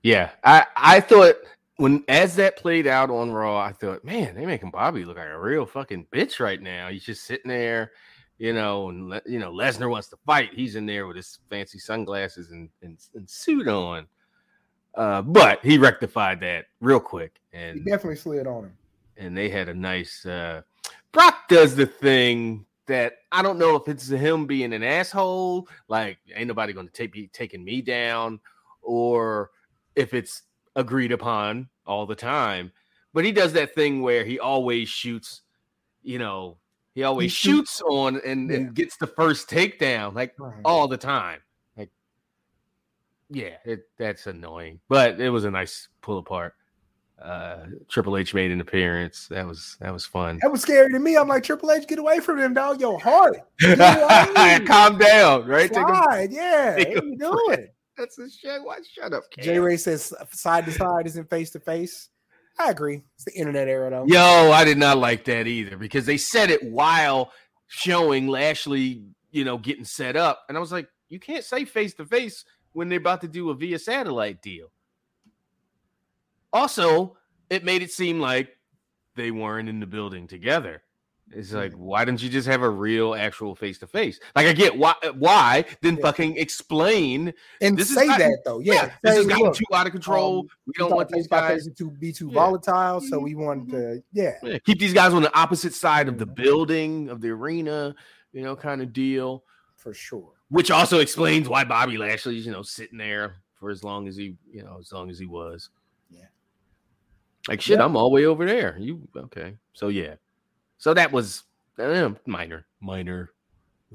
Yeah, 0.04 0.32
I 0.44 0.66
I 0.76 1.00
thought 1.00 1.36
when 1.78 2.04
as 2.08 2.36
that 2.38 2.58
played 2.58 2.88
out 2.88 3.10
on 3.10 3.32
Raw, 3.32 3.58
I 3.60 3.72
thought, 3.72 4.04
man, 4.04 4.36
they 4.36 4.46
making 4.46 4.72
Bobby 4.72 5.06
look 5.06 5.18
like 5.18 5.28
a 5.28 5.40
real 5.40 5.66
fucking 5.66 6.08
bitch 6.14 6.40
right 6.40 6.62
now. 6.62 6.90
He's 6.90 7.04
just 7.04 7.24
sitting 7.26 7.50
there, 7.50 7.92
you 8.38 8.54
know, 8.54 8.90
and 8.90 9.10
Le- 9.10 9.22
you 9.26 9.40
know 9.40 9.52
Lesnar 9.52 9.90
wants 9.90 10.08
to 10.10 10.18
fight. 10.26 10.50
He's 10.54 10.76
in 10.76 10.86
there 10.86 11.06
with 11.08 11.16
his 11.16 11.40
fancy 11.50 11.80
sunglasses 11.80 12.52
and 12.52 12.70
and, 12.82 12.98
and 13.14 13.30
suit 13.30 13.68
on. 13.68 14.08
Uh, 14.96 15.22
but 15.22 15.60
he 15.64 15.78
rectified 15.78 16.40
that 16.40 16.66
real 16.80 17.00
quick, 17.02 17.36
he 17.52 17.58
and 17.58 17.86
definitely 17.86 18.16
slid 18.16 18.48
on 18.48 18.64
him. 18.66 18.78
and 19.18 19.36
they 19.38 19.50
had 19.50 19.68
a 19.70 19.74
nice. 19.74 20.26
Uh, 20.26 20.62
Brock 21.12 21.48
does 21.50 21.76
the 21.76 21.86
thing 21.86 22.66
that 22.88 23.14
I 23.32 23.42
don't 23.42 23.58
know 23.58 23.76
if 23.76 23.88
it's 23.88 24.08
him 24.10 24.46
being 24.46 24.74
an 24.74 24.84
asshole, 24.84 25.68
like 25.88 26.18
ain't 26.34 26.48
nobody 26.48 26.74
going 26.74 26.88
to 26.88 26.94
take 26.94 27.12
be 27.12 27.28
taking 27.28 27.64
me 27.64 27.82
down, 27.82 28.40
or 28.82 29.52
if 29.96 30.14
it's 30.14 30.44
agreed 30.76 31.12
upon 31.12 31.70
all 31.86 32.06
the 32.06 32.16
time. 32.16 32.72
But 33.14 33.26
he 33.26 33.32
does 33.32 33.54
that 33.54 33.74
thing 33.74 34.02
where 34.02 34.26
he 34.26 34.40
always 34.40 34.90
shoots, 34.90 35.42
you 36.04 36.20
know, 36.20 36.58
he 36.94 37.04
always 37.04 37.32
He 37.32 37.36
shoot- 37.36 37.52
shoots 37.68 37.82
on 37.82 38.22
and, 38.26 38.50
Yeah. 38.50 38.56
and 38.58 38.74
gets 38.76 38.98
the 38.98 39.08
first 39.08 39.50
takedown, 39.50 40.14
like 40.14 40.34
Right. 40.38 40.62
all 40.66 40.88
the 40.88 40.98
time. 40.98 41.40
Like, 41.78 41.90
yeah, 43.30 43.58
it, 43.66 43.90
that's 43.98 44.28
annoying, 44.28 44.80
but 44.90 45.20
it 45.20 45.30
was 45.30 45.46
a 45.46 45.52
nice 45.52 45.88
pull 46.02 46.18
apart. 46.20 46.56
Uh, 47.22 47.66
Triple 47.88 48.18
H 48.18 48.34
made 48.34 48.52
an 48.52 48.62
appearance. 48.62 49.28
That 49.30 49.48
was 49.48 49.78
that 49.80 49.94
was 49.94 50.06
fun. 50.06 50.40
That 50.42 50.52
was 50.52 50.62
scary 50.62 50.92
to 50.92 51.00
me. 51.00 51.16
I'm 51.16 51.28
like 51.28 51.44
Triple 51.44 51.72
H, 51.72 51.88
get 51.88 51.98
away 51.98 52.20
from 52.20 52.40
him, 52.40 52.54
dog. 52.54 52.82
Yo, 52.82 52.98
away. 52.98 53.42
Calm 54.66 54.98
down, 54.98 55.48
right? 55.48 55.72
Take 55.72 55.84
a, 55.84 55.88
Slide, 55.88 56.28
yeah. 56.32 56.76
take 56.76 56.88
What 56.96 57.04
are 57.04 57.08
you 57.08 57.18
doing? 57.18 57.68
that's 57.98 58.20
a 58.20 58.30
shit. 58.30 58.62
Why 58.64 58.80
Shut 58.94 59.14
up, 59.14 59.24
J 59.40 59.60
Ray 59.60 59.78
says 59.78 60.14
side 60.32 60.66
to 60.66 60.72
side 60.72 61.08
isn't 61.08 61.30
face 61.30 61.52
to 61.52 61.60
face. 61.60 62.10
I 62.58 62.70
agree. 62.70 63.04
It's 63.16 63.26
the 63.26 63.34
internet 63.34 63.68
era, 63.68 63.90
though. 63.90 64.06
Yo, 64.08 64.52
I 64.52 64.64
did 64.64 64.78
not 64.78 64.98
like 64.98 65.26
that 65.26 65.48
either 65.48 65.78
because 65.78 66.06
they 66.06 66.18
said 66.18 66.50
it 66.50 66.64
while 66.64 67.32
showing 67.68 68.28
Lashley, 68.28 69.04
you 69.32 69.44
know, 69.44 69.58
getting 69.58 69.84
set 69.84 70.16
up. 70.16 70.44
And 70.48 70.58
I 70.58 70.62
was 70.62 70.72
like, 70.72 70.88
you 71.10 71.20
can't 71.20 71.44
say 71.44 71.66
face 71.66 71.94
to 71.96 72.06
face 72.06 72.46
when 72.72 72.88
they're 72.88 73.00
about 73.00 73.22
to 73.22 73.28
do 73.28 73.50
a 73.50 73.56
via 73.56 73.78
satellite 73.80 74.42
deal. 74.42 74.72
Also, 76.56 77.18
it 77.50 77.64
made 77.66 77.82
it 77.84 77.92
seem 77.92 78.20
like 78.20 78.58
they 79.16 79.30
weren't 79.30 79.68
in 79.70 79.80
the 79.82 79.86
building 79.86 80.26
together. 80.26 80.82
It's 81.32 81.52
like, 81.52 81.74
Mm. 81.74 81.78
why 81.80 82.06
didn't 82.06 82.22
you 82.22 82.30
just 82.30 82.48
have 82.48 82.62
a 82.62 82.70
real, 82.70 83.14
actual 83.16 83.56
face 83.56 83.78
to 83.80 83.88
face? 83.88 84.20
Like, 84.36 84.46
I 84.48 84.54
get 84.54 84.78
why, 84.78 84.94
why? 85.18 85.66
Then 85.82 85.96
Yeah. 85.98 86.02
fucking 86.04 86.38
explain. 86.38 87.34
And 87.62 87.78
This 87.78 87.90
is 87.90 87.96
say 87.96 88.06
not- 88.08 88.20
that 88.20 88.40
though. 88.46 88.60
Yeah. 88.60 88.94
this 89.04 89.14
say, 89.14 89.18
has 89.18 89.26
gotten 89.28 89.44
look, 89.46 89.56
too 89.56 89.66
out 89.74 89.86
of 89.88 89.92
control. 89.92 90.40
um, 90.42 90.46
we 90.46 90.50
we 90.68 90.74
don't 90.78 90.96
want 90.96 91.10
these 91.10 91.28
guys. 91.28 91.68
to 91.68 91.92
be 91.92 92.12
too 92.14 92.28
Yeah. 92.28 92.34
volatile, 92.36 93.02
so 93.02 93.20
we 93.20 93.36
want 93.36 93.70
to, 93.72 94.02
yeah. 94.14 94.38
Yeah, 94.44 94.60
keep 94.60 94.80
these 94.80 94.94
guys 94.94 95.14
on 95.14 95.24
the 95.24 95.36
opposite 95.38 95.74
side 95.74 96.08
of 96.08 96.20
the 96.20 96.26
building 96.28 97.10
of 97.10 97.20
the 97.22 97.30
arena, 97.32 97.96
you 98.32 98.44
know, 98.44 98.56
kind 98.56 98.82
of 98.82 98.94
deal. 98.94 99.44
for 99.78 99.94
sure. 99.94 100.32
Which 100.50 100.72
also 100.72 100.98
explains 101.00 101.48
why 101.48 101.64
Bobby 101.64 101.98
Lashley's, 101.98 102.44
you 102.44 102.52
know, 102.52 102.64
sitting 102.64 102.98
there 102.98 103.36
for 103.60 103.70
as 103.70 103.84
long 103.84 104.08
as 104.08 104.16
he, 104.16 104.36
you 104.52 104.64
know, 104.64 104.78
as 104.80 104.92
long 104.92 105.12
as 105.12 105.20
he 105.20 105.28
was. 105.28 105.70
Yeah. 107.48 107.52
Like 107.52 107.62
shit, 107.62 107.78
Yeah. 107.80 107.86
I'm 107.86 107.96
all 107.96 108.10
the 108.10 108.16
way 108.16 108.26
over 108.26 108.46
there. 108.46 108.78
You 108.80 109.08
okay? 109.16 109.56
So 109.74 109.88
yeah, 109.90 110.16
so 110.78 110.94
that 110.94 111.12
was 111.12 111.44
eh, 111.80 112.10
minor, 112.26 112.66
minor. 112.82 113.32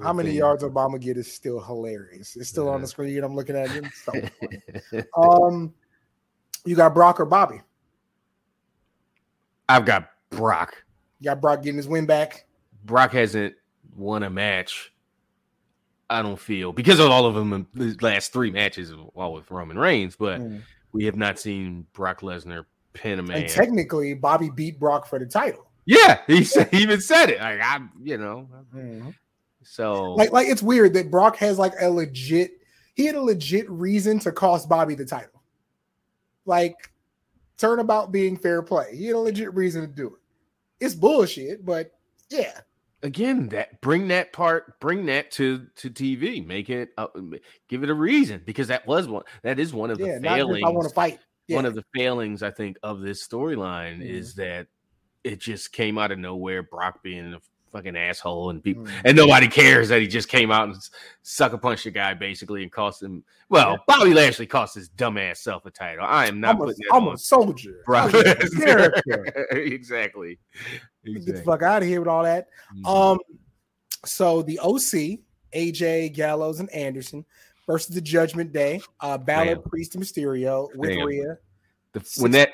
How 0.03 0.13
many 0.13 0.31
thing. 0.31 0.39
yards 0.39 0.63
Obama 0.63 0.99
get 1.01 1.17
is 1.19 1.31
still 1.31 1.61
hilarious. 1.61 2.35
It's 2.37 2.49
still 2.49 2.69
on 2.71 2.81
the 2.81 2.87
screen. 2.87 3.23
I'm 3.23 3.35
looking 3.35 3.57
at 3.57 3.71
it. 3.75 3.85
So 4.05 5.03
um, 5.21 5.75
you 6.65 6.75
got 6.77 6.95
Brock 6.95 7.21
or 7.21 7.27
Bobby? 7.27 7.61
I've 9.69 9.85
got 9.85 10.11
Brock. 10.31 10.83
You 11.21 11.27
got 11.27 11.41
Brock 11.41 11.63
getting 11.63 11.77
his 11.77 11.89
win 11.89 12.07
back. 12.07 12.47
Brock 12.85 13.13
hasn't 13.13 13.55
won 13.95 14.23
a 14.23 14.31
match. 14.31 14.93
I 16.09 16.23
don't 16.23 16.39
feel 16.41 16.73
because 16.73 16.99
of 16.99 17.11
all 17.11 17.27
of 17.27 17.35
them 17.35 17.53
in 17.53 17.67
the 17.75 17.97
last 18.01 18.33
three 18.33 18.51
matches, 18.51 18.93
all 19.15 19.33
with 19.33 19.51
Roman 19.51 19.79
Reigns, 19.79 20.17
but 20.17 20.41
Mm. 20.41 20.63
we 20.93 21.05
have 21.05 21.15
not 21.17 21.39
seen 21.39 21.87
Brock 21.93 22.21
Lesnar 22.23 22.65
pin 22.93 23.19
a 23.19 23.23
man. 23.23 23.43
And 23.43 23.49
technically, 23.49 24.15
Bobby 24.15 24.51
beat 24.51 24.79
Brock 24.79 25.07
for 25.07 25.19
the 25.19 25.27
title. 25.27 25.67
yeah, 25.85 26.21
he, 26.27 26.45
said, 26.45 26.69
he 26.71 26.83
even 26.83 27.01
said 27.01 27.31
it. 27.31 27.41
Like 27.41 27.61
I, 27.61 27.81
you 28.03 28.19
know, 28.19 28.49
so 29.63 30.15
Like, 30.15 30.33
like 30.33 30.49
it's 30.49 30.63
weird 30.63 30.95
that 30.95 31.11
Brock 31.11 31.37
has 31.37 31.59
like 31.59 31.75
a 31.81 31.91
legit. 31.91 32.53
He 32.95 33.07
had 33.07 33.15
a 33.15 33.23
legit 33.23 33.69
reason 33.71 34.19
to 34.21 34.33
cost 34.33 34.69
Bobby 34.69 34.95
the 34.95 35.05
title. 35.05 35.43
Like, 36.45 36.91
turnabout 37.57 38.11
being 38.11 38.37
fair 38.37 38.63
play. 38.63 38.97
He 38.97 39.07
had 39.07 39.17
a 39.17 39.19
legit 39.19 39.55
reason 39.55 39.83
to 39.83 39.87
do 39.87 40.09
it. 40.09 40.85
It's 40.85 40.95
bullshit, 40.95 41.65
but 41.65 41.93
yeah. 42.31 42.61
again, 43.03 43.49
that 43.51 43.81
bring 43.81 44.09
that 44.09 44.33
part, 44.33 44.81
bring 44.81 45.07
that 45.07 45.31
to 45.33 45.67
to 45.77 45.91
TV, 45.91 46.45
make 46.45 46.71
it, 46.71 46.91
uh, 46.99 47.07
give 47.69 47.83
it 47.83 47.91
a 47.91 47.95
reason 47.95 48.43
because 48.45 48.69
that 48.69 48.87
was 48.87 49.09
one. 49.09 49.23
That 49.43 49.59
is 49.59 49.73
one 49.73 49.91
of 49.91 49.99
the 49.99 50.19
failings. 50.23 50.65
I 50.65 50.71
want 50.71 50.89
to 50.89 50.95
fight. 50.95 51.21
Yeah. 51.51 51.57
One 51.57 51.67
of 51.67 51.75
the 51.75 51.85
failings 51.95 52.43
I 52.43 52.51
think 52.51 52.79
of 52.83 53.01
this 53.01 53.27
storyline 53.27 53.99
Mhm. 53.99 54.09
is 54.09 54.35
that 54.37 54.67
it 55.25 55.39
just 55.41 55.73
came 55.73 55.99
out 55.99 56.11
of 56.13 56.19
nowhere. 56.19 56.63
Brock 56.63 57.03
being 57.03 57.35
a 57.35 57.41
fucking 57.73 57.97
asshole 57.97 58.51
and 58.51 58.63
people 58.65 58.83
Mm. 58.85 59.03
and 59.05 59.17
nobody 59.17 59.47
cares 59.47 59.89
that 59.91 60.01
he 60.01 60.09
just 60.09 60.29
came 60.29 60.51
out 60.51 60.69
and 60.69 60.77
sucker 61.23 61.57
punched 61.59 61.87
a 61.87 61.91
guy 61.93 62.15
basically 62.15 62.63
and 62.65 62.73
cost 62.73 63.01
him. 63.03 63.23
Well, 63.49 63.73
Yeah. 63.73 63.77
Bobby 63.87 64.13
Lashley 64.15 64.47
cost 64.47 64.75
his 64.75 64.89
dumbass 64.91 65.37
self 65.37 65.65
a 65.67 65.71
title. 65.71 66.05
I 66.05 66.27
am 66.27 66.41
not 66.41 66.57
I'm, 66.61 66.69
a, 66.69 66.75
I'm 66.93 67.09
a 67.09 67.17
soldier. 67.19 67.83
Brock 67.87 68.13
a 68.15 68.35
character. 68.59 69.25
exactly. 69.53 70.39
Get 70.65 70.81
the 71.05 71.11
Exactly. 71.21 71.45
fuck 71.45 71.63
out 71.63 71.83
of 71.83 71.89
here 71.89 72.01
with 72.01 72.09
all 72.09 72.25
that. 72.25 72.49
Mhm. 72.77 72.87
Um, 73.13 73.19
so 74.05 74.43
the 74.43 74.59
OC, 74.61 75.21
AJ 75.55 76.09
Gallows 76.15 76.59
and 76.61 76.71
Anderson 76.71 77.25
versus 77.71 77.95
the 77.95 78.01
Judgment 78.01 78.53
Day, 78.53 78.81
uh, 79.01 79.17
Balor, 79.17 79.55
Damn. 79.55 79.63
Priest, 79.63 79.95
and 79.95 80.03
Mysterio 80.03 80.69
with 80.75 80.91
Damn. 80.91 81.07
Rhea. 81.07 81.39
The- 81.93 82.19
when 82.19 82.33
that 82.33 82.51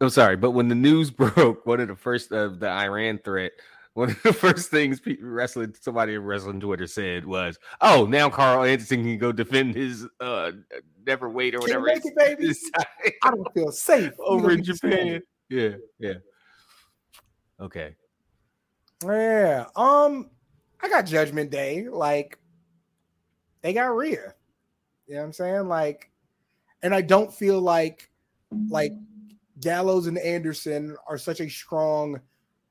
I'm 0.00 0.10
sorry, 0.10 0.36
but 0.36 0.52
when 0.52 0.68
the 0.68 0.74
news 0.74 1.10
broke, 1.10 1.66
one 1.66 1.80
of 1.80 1.88
the 1.88 1.96
first 1.96 2.32
of 2.32 2.60
the 2.60 2.68
Iran 2.68 3.18
threat, 3.22 3.52
one 3.92 4.10
of 4.10 4.22
the 4.22 4.32
first 4.32 4.70
things 4.70 5.00
people 5.00 5.28
wrestling 5.28 5.74
somebody 5.80 6.14
in 6.14 6.22
wrestling 6.22 6.60
Twitter 6.60 6.86
said 6.86 7.26
was, 7.26 7.58
"Oh, 7.80 8.06
now 8.06 8.30
Carl 8.30 8.64
Anderson 8.64 9.02
can 9.04 9.18
go 9.18 9.32
defend 9.32 9.74
his 9.74 10.06
uh 10.20 10.52
never 11.06 11.28
wait 11.28 11.54
or 11.54 11.58
Can't 11.58 11.80
whatever 11.80 11.86
make 11.86 12.04
it, 12.04 12.16
baby. 12.16 12.54
I 13.22 13.30
don't 13.30 13.52
feel 13.52 13.70
safe 13.70 14.12
over 14.18 14.50
in 14.50 14.64
Japan." 14.64 15.20
Yeah, 15.50 15.74
yeah. 15.98 16.14
Okay. 17.60 17.94
Yeah. 19.04 19.66
Um, 19.76 20.30
I 20.80 20.88
got 20.88 21.02
Judgment 21.02 21.50
Day. 21.50 21.88
Like, 21.88 22.38
they 23.60 23.74
got 23.74 23.94
Rhea. 23.94 24.34
You 25.06 25.14
know 25.14 25.20
what 25.20 25.26
I'm 25.26 25.32
saying? 25.32 25.68
Like, 25.68 26.10
and 26.82 26.94
I 26.94 27.00
don't 27.00 27.32
feel 27.32 27.60
like 27.60 28.10
like 28.68 28.92
Gallows 29.60 30.06
and 30.06 30.18
Anderson 30.18 30.96
are 31.08 31.18
such 31.18 31.40
a 31.40 31.48
strong 31.48 32.20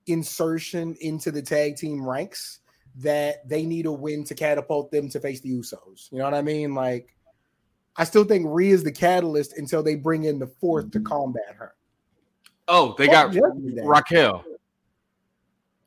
insertion 0.08 0.96
into 1.02 1.32
the 1.32 1.42
tag 1.42 1.78
team 1.78 2.06
ranks 2.06 2.60
that 2.96 3.48
they 3.48 3.66
need 3.66 3.86
a 3.86 3.92
win 3.92 4.24
to 4.26 4.36
catapult 4.36 4.92
them 4.92 5.10
to 5.10 5.20
face 5.20 5.42
the 5.42 5.50
Usos. 5.50 6.12
You 6.12 6.20
know 6.20 6.26
what 6.26 6.34
I 6.34 6.42
mean? 6.42 6.76
Like, 6.76 7.16
I 7.96 8.04
still 8.04 8.24
think 8.24 8.46
Rhea 8.48 8.74
is 8.74 8.84
the 8.84 8.92
catalyst 8.92 9.58
until 9.58 9.82
they 9.82 9.96
bring 9.96 10.26
in 10.26 10.40
the 10.40 10.48
fourth 10.48 10.92
to 10.92 11.00
combat 11.00 11.56
her. 11.56 11.74
Oh, 12.68 12.96
they 12.98 13.08
Fuck 13.08 13.34
got 13.34 13.44
Raquel. 13.84 14.44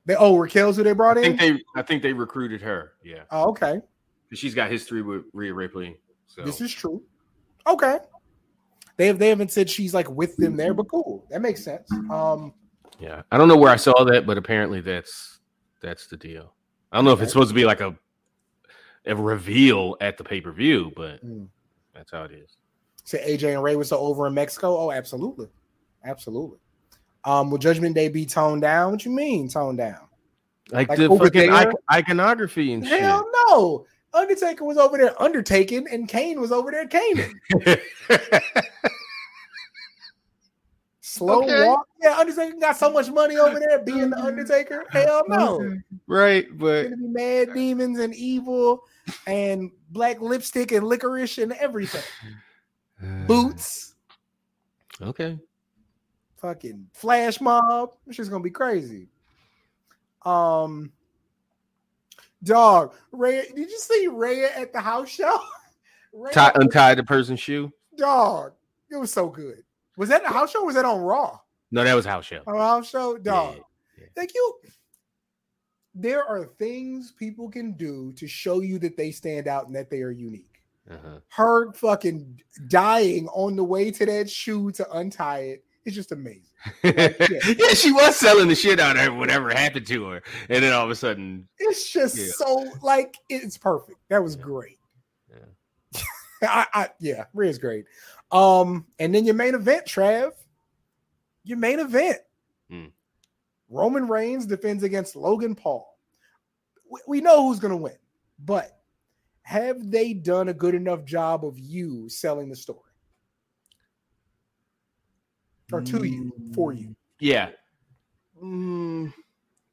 They 0.05 0.15
oh 0.15 0.37
Raquel's 0.37 0.77
who 0.77 0.85
they 0.85 0.93
brought 0.93 1.19
I 1.19 1.23
in. 1.23 1.37
think 1.37 1.41
they 1.57 1.81
I 1.81 1.83
think 1.83 2.03
they 2.03 2.13
recruited 2.13 2.63
her. 2.63 2.93
Yeah. 3.05 3.25
oh, 3.31 3.49
okay. 3.51 3.81
She's 4.33 4.55
got 4.55 4.71
history 4.71 5.03
with 5.03 5.25
Rhea 5.33 5.55
Ripley. 5.55 5.97
So 6.27 6.43
This 6.43 6.61
is 6.61 6.73
true. 6.73 7.03
Okay. 7.67 7.99
They 8.97 9.07
have 9.09 9.19
they 9.19 9.29
haven't 9.29 9.53
said 9.53 9.69
she's 9.69 9.93
like 9.95 10.09
with 10.11 10.37
them 10.37 10.57
there, 10.57 10.73
but 10.75 10.85
cool. 10.91 11.27
That 11.31 11.43
makes 11.43 11.63
sense. 11.65 11.91
Um 12.11 12.53
Yeah, 12.99 13.23
I 13.31 13.37
don't 13.39 13.49
know 13.49 13.57
where 13.57 13.71
I 13.73 13.77
saw 13.77 14.05
that, 14.05 14.27
but 14.27 14.39
apparently 14.39 14.81
that's 14.81 15.41
that's 15.83 16.07
the 16.07 16.17
deal. 16.17 16.55
I 16.93 16.97
don't 16.97 17.05
know 17.05 17.13
if 17.13 17.21
it's 17.21 17.33
supposed 17.33 17.51
to 17.51 17.55
be 17.55 17.65
like 17.65 17.81
a 17.81 17.97
a 19.07 19.15
reveal 19.15 19.97
at 20.01 20.17
the 20.17 20.25
pay 20.25 20.41
per 20.41 20.51
view, 20.53 20.93
but 20.97 21.25
Mm. 21.25 21.49
that's 21.95 22.11
how 22.11 22.25
it 22.25 22.33
is. 22.33 22.57
say 23.05 23.23
AJ 23.37 23.55
and 23.55 23.63
Ray 23.63 23.77
was 23.77 23.89
so 23.91 23.99
over 23.99 24.27
in 24.27 24.35
Mexico. 24.35 24.77
Oh, 24.77 24.91
absolutely. 24.91 25.47
Absolutely. 26.05 26.59
Um, 27.25 27.51
will 27.51 27.59
Judgment 27.59 27.95
Day 27.95 28.09
be 28.09 28.27
toned 28.27 28.63
down? 28.63 28.91
What 28.93 29.05
you 29.05 29.13
mean 29.13 29.49
toned 29.49 29.79
down? 29.79 30.09
Like, 30.73 30.89
Like 30.89 30.99
the 30.99 31.09
fucking 31.17 31.53
iconography 31.93 32.73
and 32.73 32.85
shit. 32.85 33.01
Hell 33.01 33.25
no. 33.49 33.87
Undertaker 34.17 34.65
was 34.65 34.79
over 34.79 34.97
there 34.97 35.21
undertaking, 35.23 35.87
and 35.91 36.09
Kane 36.09 36.41
was 36.41 36.51
over 36.53 36.71
there 36.71 36.87
caning. 36.87 37.41
Slow 41.01 41.43
Okay. 41.43 41.65
walk. 41.67 41.87
Yeah, 42.03 42.17
Undertaker 42.19 42.57
got 42.61 42.77
so 42.77 42.91
much 42.91 43.11
money 43.11 43.39
over 43.39 43.59
there 43.61 43.79
being 43.79 44.11
the 44.11 44.19
Undertaker. 44.19 44.85
Hell 44.91 45.23
no. 45.29 45.77
right, 46.07 46.47
but 46.59 46.85
gonna 46.85 46.97
be 46.97 47.09
mad 47.09 47.55
demons 47.55 47.99
and 48.01 48.15
evil 48.15 48.83
and 49.27 49.71
black 49.91 50.21
lipstick 50.21 50.73
and 50.73 50.87
licorice 50.87 51.39
and 51.39 51.53
everything. 51.53 52.03
Boots, 53.27 53.95
Okay. 55.01 55.39
fucking 56.39 56.89
flash 56.93 57.41
mob. 57.41 57.95
It's 58.07 58.17
just 58.17 58.31
gonna 58.31 58.43
be 58.43 58.51
crazy. 58.51 59.09
Um, 60.25 60.93
dog, 62.47 62.95
Ray, 63.13 63.43
did 63.55 63.71
you 63.71 63.79
see 63.79 64.09
Ray 64.09 64.45
at 64.45 64.73
the 64.73 64.81
house 64.81 65.09
show? 65.11 65.39
Rhea, 66.13 66.33
Tie, 66.33 66.53
untie 66.55 66.95
the 66.95 67.05
person's 67.05 67.41
shoe. 67.41 67.71
dog, 67.99 68.53
it 68.91 68.97
was 68.97 69.13
so 69.13 69.29
good. 69.29 69.63
Was 69.99 70.09
that 70.09 70.23
the 70.23 70.29
house 70.31 70.51
show? 70.53 70.63
Or 70.63 70.67
was 70.67 70.75
that 70.77 70.85
on 70.87 71.01
Raw? 71.01 71.39
No, 71.71 71.85
that 71.85 71.95
was 71.95 72.07
house 72.07 72.25
show. 72.25 72.41
On 72.47 72.57
house 72.57 72.89
show, 72.89 73.19
dog. 73.19 73.57
Yeah, 73.57 73.63
yeah. 73.99 74.07
Thank 74.15 74.35
you. 74.35 74.55
There 75.95 76.25
are 76.25 76.47
things 76.59 77.13
people 77.13 77.51
can 77.51 77.73
do 77.73 78.13
to 78.17 78.27
show 78.27 78.61
you 78.61 78.79
that 78.81 78.97
they 78.97 79.11
stand 79.11 79.49
out 79.49 79.67
and 79.67 79.75
that 79.77 79.91
they 79.91 80.01
are 80.03 80.11
unique. 80.11 80.53
Uh-huh. 80.89 81.19
her 81.31 81.73
fucking 81.73 82.41
dying 82.69 83.27
on 83.35 83.57
the 83.57 83.65
way 83.65 83.91
to 83.91 84.07
that 84.07 84.31
shoe 84.31 84.71
to 84.71 84.89
untie 84.93 85.41
it 85.41 85.65
is 85.87 85.95
just 85.95 86.13
amazing. 86.13 86.43
yeah, 86.85 87.69
she 87.75 87.93
was 87.93 88.17
selling 88.17 88.49
the 88.49 88.55
shit 88.55 88.79
out 88.81 88.97
of 88.97 89.03
her, 89.03 89.13
whatever 89.13 89.51
happened 89.51 89.87
to 89.87 90.07
her. 90.09 90.23
And 90.51 90.63
then 90.63 90.73
all 90.73 90.85
of 90.85 90.91
a 90.91 90.95
sudden, 90.97 91.49
It's 91.59 91.91
just 91.91 92.17
Yeah. 92.19 92.27
so 92.37 92.67
like 92.83 93.17
it's 93.31 93.57
perfect. 93.57 93.99
That 94.11 94.23
was 94.23 94.37
great. 94.37 94.79
I, 96.43 96.67
I 96.75 96.89
yeah, 97.01 97.25
Rhea's 97.35 97.59
great. 97.59 97.87
Um, 98.31 98.87
and 98.99 99.15
then 99.15 99.25
your 99.25 99.35
main 99.35 99.55
event, 99.55 99.87
Trav. 99.87 100.33
Your 101.45 101.59
main 101.59 101.79
event. 101.81 102.19
Hmm. 102.69 102.87
Roman 103.71 104.09
Reigns 104.09 104.45
defends 104.47 104.83
against 104.83 105.17
Logan 105.17 105.55
Paul. 105.55 105.89
We, 106.91 107.01
we 107.07 107.21
know 107.21 107.47
who's 107.49 107.61
gonna 107.61 107.77
win, 107.77 107.97
but 108.39 108.81
have 109.43 109.91
they 109.91 110.13
done 110.13 110.49
a 110.49 110.55
good 110.55 110.75
enough 110.75 111.05
job 111.05 111.45
of 111.45 111.59
you 111.59 112.09
selling 112.09 112.49
the 112.49 112.57
story? 112.57 112.81
Or 115.73 115.81
to 115.81 116.05
you 116.05 116.33
for 116.55 116.73
you? 116.73 116.95
Yeah. 117.19 117.51
Mm, 118.43 119.13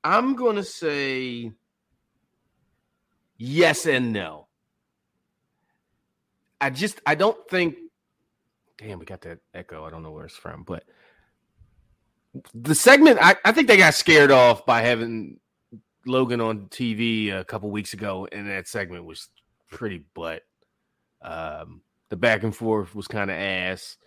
I'm 0.03 0.35
going 0.35 0.55
to 0.55 0.63
say 0.63 1.51
yes 3.37 3.85
and 3.85 4.13
no. 4.13 4.47
I 6.61 6.69
just 6.69 7.01
I 7.05 7.15
don't 7.15 7.37
think 7.49 7.75
damn 8.77 8.99
we 8.99 9.05
got 9.05 9.21
that 9.21 9.39
echo. 9.53 9.85
I 9.85 9.89
don't 9.89 10.03
know 10.03 10.11
where 10.11 10.25
it's 10.25 10.35
from, 10.35 10.63
but 10.63 10.83
the 12.53 12.73
segment 12.73 13.19
I, 13.21 13.35
I 13.45 13.51
think 13.51 13.67
they 13.67 13.77
got 13.77 13.93
scared 13.93 14.31
off 14.31 14.65
by 14.65 14.81
having 14.81 15.39
Logan 16.05 16.41
on 16.41 16.67
TV 16.67 17.37
a 17.37 17.43
couple 17.43 17.69
weeks 17.69 17.93
ago, 17.93 18.27
and 18.31 18.49
that 18.49 18.67
segment 18.67 19.05
was 19.05 19.29
pretty 19.69 20.05
butt. 20.13 20.43
Um, 21.21 21.81
the 22.09 22.15
back 22.15 22.43
and 22.43 22.55
forth 22.55 22.95
was 22.95 23.07
kind 23.07 23.29
of 23.29 23.37
ass, 23.37 23.97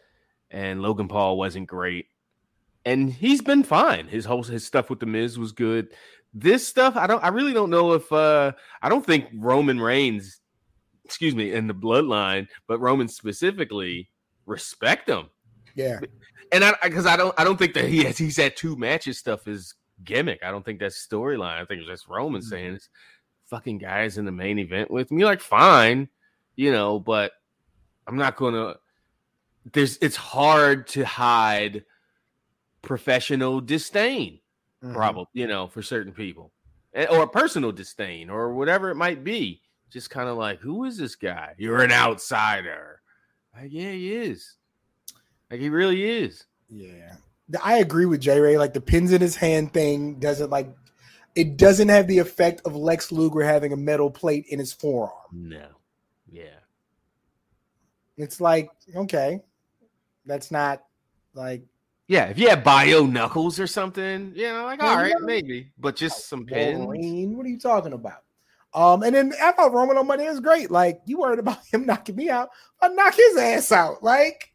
and 0.51 0.83
Logan 0.83 1.09
Paul 1.09 1.39
wasn't 1.39 1.67
great. 1.67 2.07
And 2.85 3.13
he's 3.13 3.43
been 3.43 3.65
fine. 3.65 4.07
His 4.07 4.25
whole 4.25 4.43
his 4.43 4.65
stuff 4.65 4.91
with 4.91 5.01
the 5.01 5.07
Miz 5.07 5.39
was 5.39 5.53
good. 5.53 5.89
This 6.33 6.67
stuff, 6.67 6.97
I 6.97 7.07
don't 7.07 7.23
I 7.25 7.29
really 7.29 7.53
don't 7.53 7.71
know 7.71 7.93
if 7.93 8.11
uh 8.13 8.53
I 8.83 8.89
don't 8.89 9.05
think 9.05 9.27
Roman 9.35 9.81
Reigns, 9.81 10.41
excuse 11.05 11.35
me, 11.35 11.53
in 11.53 11.67
the 11.67 11.75
bloodline, 11.75 12.47
but 12.69 12.79
Roman 12.79 13.09
specifically 13.09 14.09
respect 14.45 15.09
him. 15.09 15.27
Yeah. 15.75 15.99
And 16.53 16.63
I 16.63 16.75
because 16.83 17.07
I 17.07 17.17
don't 17.17 17.35
I 17.39 17.45
don't 17.45 17.57
think 17.57 17.75
that 17.75 17.87
he 17.87 18.05
has 18.05 18.17
he's 18.19 18.37
had 18.37 18.57
two 18.57 18.77
matches 18.77 19.19
stuff 19.19 19.49
is 19.49 19.75
gimmick. 20.05 20.41
I 20.45 20.51
don't 20.51 20.65
think 20.65 20.79
that's 20.79 21.05
storyline. 21.07 21.61
I 21.61 21.65
think 21.65 21.81
it's 21.81 21.89
just 21.91 22.07
Roman 22.09 22.41
Mhm. 22.41 22.45
saying 22.45 22.75
this 22.75 22.89
fucking 23.47 23.79
guys 23.79 24.19
in 24.19 24.25
the 24.25 24.33
main 24.33 24.59
event 24.59 24.91
with 24.91 25.11
me. 25.11 25.25
Like, 25.25 25.41
fine, 25.41 26.09
you 26.57 26.71
know, 26.73 26.99
but 27.01 27.33
I'm 28.07 28.17
not 28.17 28.37
gonna 28.37 28.77
there's 29.73 29.99
it's 29.99 30.17
hard 30.17 30.87
to 30.89 31.05
hide 31.05 31.85
professional 32.83 33.61
disdain, 33.61 34.41
Mhm. 34.83 34.95
probably, 34.95 35.27
you 35.33 35.47
know, 35.47 35.67
for 35.67 35.83
certain 35.83 36.13
people. 36.13 36.53
Eh, 36.95 37.07
Or 37.07 37.27
personal 37.27 37.73
disdain 37.73 38.31
or 38.31 38.55
whatever 38.55 38.91
it 38.91 38.95
might 38.97 39.25
be. 39.25 39.63
Just 39.91 40.11
kind 40.11 40.29
of 40.29 40.37
like, 40.37 40.61
who 40.61 40.85
is 40.85 40.97
this 40.97 41.15
guy? 41.15 41.55
You're 41.59 41.83
an 41.83 41.93
outsider. 41.93 43.01
Like, 43.55 43.71
yeah, 43.73 43.93
he 43.93 44.15
is. 44.15 44.57
Like 45.51 45.61
he 45.61 45.69
really 45.69 46.05
is. 46.05 46.45
Yeah. 46.69 47.17
I 47.63 47.79
agree 47.79 48.07
with 48.07 48.21
J 48.21 48.41
Ray. 48.41 48.59
Like 48.59 48.75
the 48.75 48.81
pins 48.81 49.13
in 49.13 49.21
his 49.21 49.37
hand 49.37 49.73
thing 49.73 50.19
doesn't 50.19 50.51
like 50.51 50.75
it 51.37 51.57
doesn't 51.57 51.89
have 51.91 52.07
the 52.09 52.19
effect 52.19 52.63
of 52.65 52.75
Lex 52.75 53.13
Luger 53.13 53.43
having 53.43 53.73
a 53.73 53.77
metal 53.77 54.11
plate 54.11 54.47
in 54.49 54.59
his 54.59 54.73
forearm. 54.73 55.13
No. 55.33 55.69
Yeah. 56.29 56.59
It's 58.17 58.41
like, 58.41 58.71
okay, 58.95 59.43
that's 60.27 60.51
not 60.51 60.85
like 61.35 61.63
Yeah, 62.09 62.27
if 62.27 62.39
you 62.39 62.49
had 62.49 62.63
bio 62.65 63.07
knuckles 63.07 63.59
or 63.61 63.67
something, 63.67 64.33
you 64.35 64.45
know, 64.53 64.65
like 64.65 64.81
Yeah, 64.81 64.89
all 64.91 64.97
right, 64.97 65.09
yeah. 65.19 65.25
maybe, 65.25 65.73
but 65.79 65.97
just 65.97 66.29
some 66.29 66.45
pins. 66.45 66.79
Wolverine. 66.79 67.37
What 67.37 67.47
are 67.47 67.51
you 67.51 67.59
talking 67.59 67.93
about? 67.93 68.23
Um, 68.75 69.03
and 69.03 69.15
then 69.15 69.33
I 69.43 69.53
thought 69.53 69.73
Roman 69.73 69.97
on 69.97 70.07
Monday 70.07 70.29
was 70.29 70.41
great. 70.41 70.71
Like 70.71 71.01
you 71.07 71.19
worried 71.19 71.39
about 71.39 71.65
him 71.73 71.87
knocking 71.87 72.17
me 72.17 72.29
out, 72.31 72.51
I 72.81 72.89
knock 72.89 73.15
his 73.15 73.37
ass 73.37 73.73
out. 73.73 74.03
Like 74.03 74.53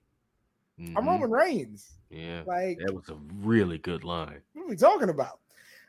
I'm 0.79 1.03
Mhm. 1.03 1.07
Roman 1.07 1.31
Reigns. 1.31 1.91
Yeah, 2.09 2.43
Like 2.45 2.77
that 2.79 2.93
was 2.93 3.07
a 3.09 3.15
really 3.45 3.77
good 3.77 4.03
line. 4.03 4.41
what 4.53 4.63
are 4.65 4.67
we 4.69 4.75
talking 4.75 5.09
about? 5.09 5.39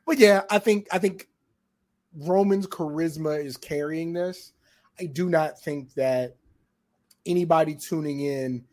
But 0.07 0.19
yeah, 0.19 0.43
I 0.51 0.59
think 0.59 0.87
I 0.93 0.99
think 0.99 1.29
Roman's 2.17 2.67
charisma 2.67 3.43
is 3.45 3.57
carrying 3.57 4.13
this. 4.13 4.53
I 5.01 5.07
do 5.07 5.29
not 5.31 5.61
think 5.61 5.95
that 5.95 6.37
anybody 7.25 7.75
tuning 7.75 8.21
in 8.21 8.65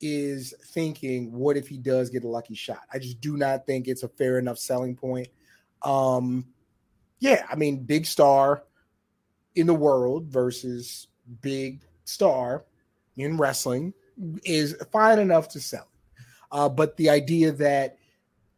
is 0.00 0.54
thinking, 0.66 1.32
what 1.32 1.56
if 1.56 1.68
he 1.68 1.76
does 1.76 2.10
get 2.10 2.24
a 2.24 2.28
lucky 2.28 2.54
shot? 2.54 2.80
I 2.92 2.98
just 2.98 3.20
do 3.20 3.36
not 3.36 3.66
think 3.66 3.86
it's 3.86 4.02
a 4.02 4.08
fair 4.08 4.38
enough 4.38 4.58
selling 4.58 4.96
point. 4.96 5.28
Um, 5.82 6.46
yeah, 7.18 7.44
I 7.50 7.56
mean, 7.56 7.84
big 7.84 8.06
star 8.06 8.64
in 9.54 9.66
the 9.66 9.74
world 9.74 10.26
versus 10.26 11.08
big 11.42 11.82
star 12.04 12.64
in 13.16 13.36
wrestling 13.36 13.92
is 14.44 14.76
fine 14.90 15.18
enough 15.18 15.48
to 15.50 15.60
sell. 15.60 15.88
Uh, 16.52 16.68
but 16.68 16.96
the 16.96 17.10
idea 17.10 17.52
that 17.52 17.98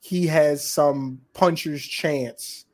he 0.01 0.27
has 0.27 0.69
some 0.69 1.21
puncher's 1.35 1.83
chance 1.85 2.67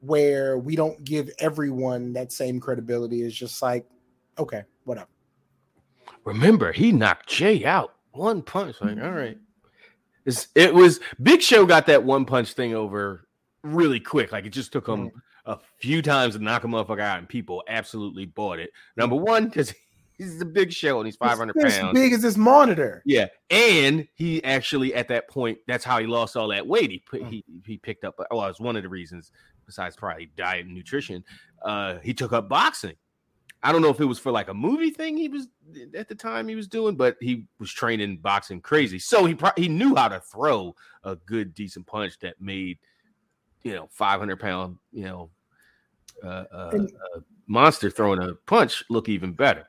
where 0.00 0.58
we 0.58 0.76
don't 0.76 1.02
give 1.04 1.30
everyone 1.38 2.12
that 2.12 2.32
same 2.32 2.60
credibility 2.60 3.22
is 3.22 3.34
just 3.34 3.60
like, 3.62 3.86
okay, 4.38 4.62
whatever. 4.84 5.08
Remember, 6.24 6.72
he 6.72 6.92
knocked 6.92 7.28
Jay 7.28 7.64
out 7.64 7.94
one 8.18 8.42
punch. 8.42 8.76
Like, 8.80 8.98
all 9.00 9.12
right, 9.12 9.38
it's, 10.26 10.48
it 10.54 10.74
was 10.74 11.00
Big 11.22 11.40
Show 11.42 11.64
got 11.64 11.86
that 11.86 12.04
one 12.04 12.24
punch 12.24 12.52
thing 12.52 12.74
over 12.74 13.26
really 13.62 14.00
quick. 14.00 14.32
Like 14.32 14.44
it 14.46 14.50
just 14.50 14.72
took 14.72 14.86
him 14.86 15.10
a 15.46 15.58
few 15.78 16.02
times 16.02 16.34
to 16.34 16.42
knock 16.42 16.64
a 16.64 16.66
motherfucker 16.66 17.00
out, 17.00 17.18
and 17.18 17.28
people 17.28 17.62
absolutely 17.68 18.26
bought 18.26 18.58
it. 18.58 18.70
Number 18.96 19.16
one, 19.16 19.46
because 19.46 19.72
he's 20.18 20.38
the 20.38 20.44
Big 20.44 20.72
Show 20.72 20.98
and 20.98 21.06
he's 21.06 21.16
five 21.16 21.38
hundred 21.38 21.56
It's 21.56 21.78
pounds. 21.78 21.98
big 21.98 22.12
as 22.12 22.20
this 22.20 22.36
monitor. 22.36 23.02
Yeah, 23.06 23.28
and 23.50 24.06
he 24.14 24.42
actually 24.44 24.94
at 24.94 25.08
that 25.08 25.28
point, 25.28 25.58
that's 25.66 25.84
how 25.84 25.98
he 25.98 26.06
lost 26.06 26.36
all 26.36 26.48
that 26.48 26.66
weight. 26.66 26.90
He 26.90 26.98
put 26.98 27.22
Mm. 27.22 27.30
he 27.30 27.44
he 27.64 27.78
picked 27.78 28.04
up. 28.04 28.16
Well, 28.30 28.44
it 28.44 28.48
was 28.48 28.60
one 28.60 28.76
of 28.76 28.82
the 28.82 28.88
reasons, 28.88 29.32
besides 29.64 29.96
probably 29.96 30.30
diet 30.36 30.66
and 30.66 30.74
nutrition. 30.74 31.24
Uh, 31.62 31.98
he 32.02 32.12
took 32.12 32.32
up 32.32 32.48
boxing. 32.48 32.94
I 33.62 33.72
don't 33.72 33.82
know 33.82 33.90
if 33.90 34.00
it 34.00 34.04
was 34.04 34.18
for 34.20 34.30
like 34.30 34.48
a 34.48 34.54
movie 34.54 34.90
thing 34.90 35.16
he 35.16 35.28
was 35.28 35.48
at 35.96 36.08
the 36.08 36.14
time 36.14 36.46
he 36.48 36.54
was 36.54 36.68
doing, 36.68 36.94
but 36.96 37.16
he 37.20 37.46
was 37.58 37.72
training 37.72 38.18
boxing 38.18 38.60
crazy. 38.60 38.98
So 38.98 39.24
he 39.24 39.34
pro- 39.34 39.50
he 39.56 39.68
knew 39.68 39.94
how 39.96 40.08
to 40.08 40.20
throw 40.20 40.74
a 41.04 41.16
good 41.16 41.54
decent 41.54 41.86
punch 41.86 42.18
that 42.20 42.40
made 42.40 42.78
you 43.64 43.74
know 43.74 43.88
five 43.90 44.20
hundred 44.20 44.38
pound 44.38 44.76
you 44.92 45.04
know 45.04 45.30
uh, 46.22 46.44
uh, 46.52 46.70
And- 46.72 46.92
uh, 47.16 47.20
monster 47.48 47.90
throwing 47.90 48.22
a 48.22 48.34
punch 48.46 48.84
look 48.90 49.08
even 49.08 49.32
better. 49.32 49.66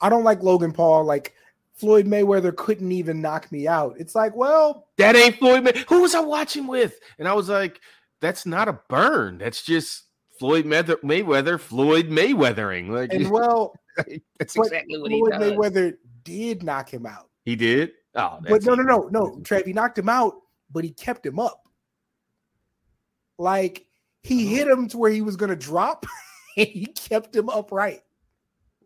I 0.00 0.08
don't 0.08 0.24
like 0.24 0.42
Logan 0.42 0.72
Paul. 0.72 1.04
Like 1.04 1.34
Floyd 1.74 2.06
Mayweather 2.06 2.54
couldn't 2.54 2.92
even 2.92 3.20
knock 3.20 3.50
me 3.50 3.66
out. 3.66 3.94
It's 3.98 4.14
like, 4.14 4.36
well, 4.36 4.86
that 4.98 5.16
ain't 5.16 5.38
Floyd. 5.38 5.64
May- 5.64 5.84
Who 5.88 6.02
was 6.02 6.14
I 6.14 6.20
watching 6.20 6.66
with? 6.66 7.00
And 7.18 7.26
I 7.26 7.32
was 7.34 7.48
like, 7.48 7.80
that's 8.20 8.46
not 8.46 8.68
a 8.68 8.78
burn. 8.88 9.38
That's 9.38 9.62
just 9.62 10.04
Floyd 10.42 10.64
Mayweather, 10.64 10.96
Mayweather 11.02 11.60
Floyd 11.60 12.08
Mayweathering. 12.08 12.88
Like 12.88 13.12
and 13.12 13.30
well, 13.30 13.76
that's 13.96 14.56
exactly 14.56 14.98
what 14.98 15.12
he 15.12 15.20
Floyd 15.20 15.30
does. 15.38 15.52
Mayweather 15.52 15.96
did 16.24 16.64
knock 16.64 16.92
him 16.92 17.06
out. 17.06 17.30
He 17.44 17.54
did. 17.54 17.92
Oh, 18.16 18.40
But 18.42 18.64
no, 18.64 18.74
no, 18.74 18.82
no, 18.82 19.08
no, 19.12 19.40
Trev, 19.44 19.64
he 19.64 19.72
knocked 19.72 19.96
him 19.96 20.08
out, 20.08 20.34
but 20.72 20.82
he 20.82 20.90
kept 20.90 21.24
him 21.24 21.38
up. 21.38 21.62
Like 23.38 23.86
he 24.24 24.46
oh. 24.46 24.48
hit 24.48 24.66
him 24.66 24.88
to 24.88 24.98
where 24.98 25.12
he 25.12 25.22
was 25.22 25.36
gonna 25.36 25.54
drop, 25.54 26.06
and 26.56 26.66
he 26.66 26.86
kept 26.86 27.36
him 27.36 27.48
upright 27.48 28.00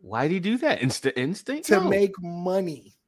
Why 0.02 0.28
did 0.28 0.34
he 0.34 0.40
do 0.40 0.59
that? 0.59 0.80
Insta 0.80 1.11
instinct 1.16 1.68
to 1.68 1.76
No. 1.76 1.88
make 1.88 2.12
money. 2.20 2.98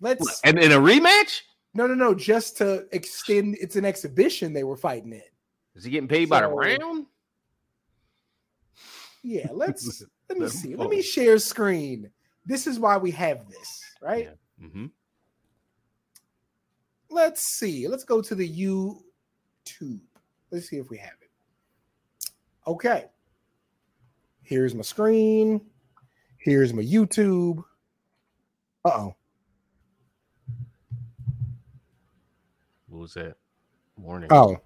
Let's 0.00 0.40
and 0.42 0.58
in 0.58 0.72
a 0.72 0.78
rematch. 0.78 1.42
no, 1.72 1.86
no, 1.86 1.94
no, 1.94 2.16
just 2.16 2.56
to 2.56 2.88
extend. 2.90 3.58
It's 3.60 3.76
an 3.76 3.84
exhibition 3.84 4.52
they 4.52 4.64
were 4.64 4.76
fighting 4.76 5.12
in. 5.12 5.22
Is 5.76 5.84
he 5.84 5.90
getting 5.92 6.08
paid 6.08 6.28
by 6.28 6.40
the 6.40 6.48
round? 6.48 7.06
Yeah, 9.22 9.48
let's 9.52 10.04
let 10.28 10.38
me 10.38 10.48
see. 10.48 10.74
Let 10.76 10.90
me 10.90 11.02
share 11.02 11.38
screen. 11.38 12.10
This 12.44 12.66
is 12.66 12.78
why 12.78 12.96
we 12.96 13.10
have 13.12 13.48
this, 13.48 13.82
right? 14.00 14.30
Yeah. 14.60 14.68
hmm 14.68 14.86
Let's 17.10 17.42
see. 17.42 17.88
Let's 17.88 18.04
go 18.04 18.22
to 18.22 18.34
the 18.34 18.48
YouTube. 18.48 20.00
Let's 20.50 20.68
see 20.68 20.76
if 20.78 20.88
we 20.88 20.96
have 20.96 21.12
it. 21.20 22.30
Okay. 22.66 23.04
Here's 24.42 24.74
my 24.74 24.82
screen. 24.82 25.60
Here's 26.38 26.72
my 26.72 26.82
YouTube. 26.82 27.62
Uh 28.84 28.88
oh. 28.88 29.14
What 32.88 33.00
was 33.00 33.14
that? 33.14 33.36
Warning. 33.96 34.28
Oh. 34.32 34.58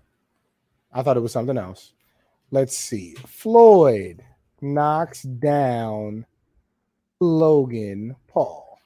I 0.93 1.03
thought 1.03 1.17
it 1.17 1.21
was 1.21 1.33
something 1.33 1.59
else. 1.59 1.93
Let's 2.51 2.77
see. 2.77 3.15
Floyd 3.27 4.23
knocks 4.75 5.23
down 5.23 6.27
Logan 7.21 8.17
Paul. 8.27 8.79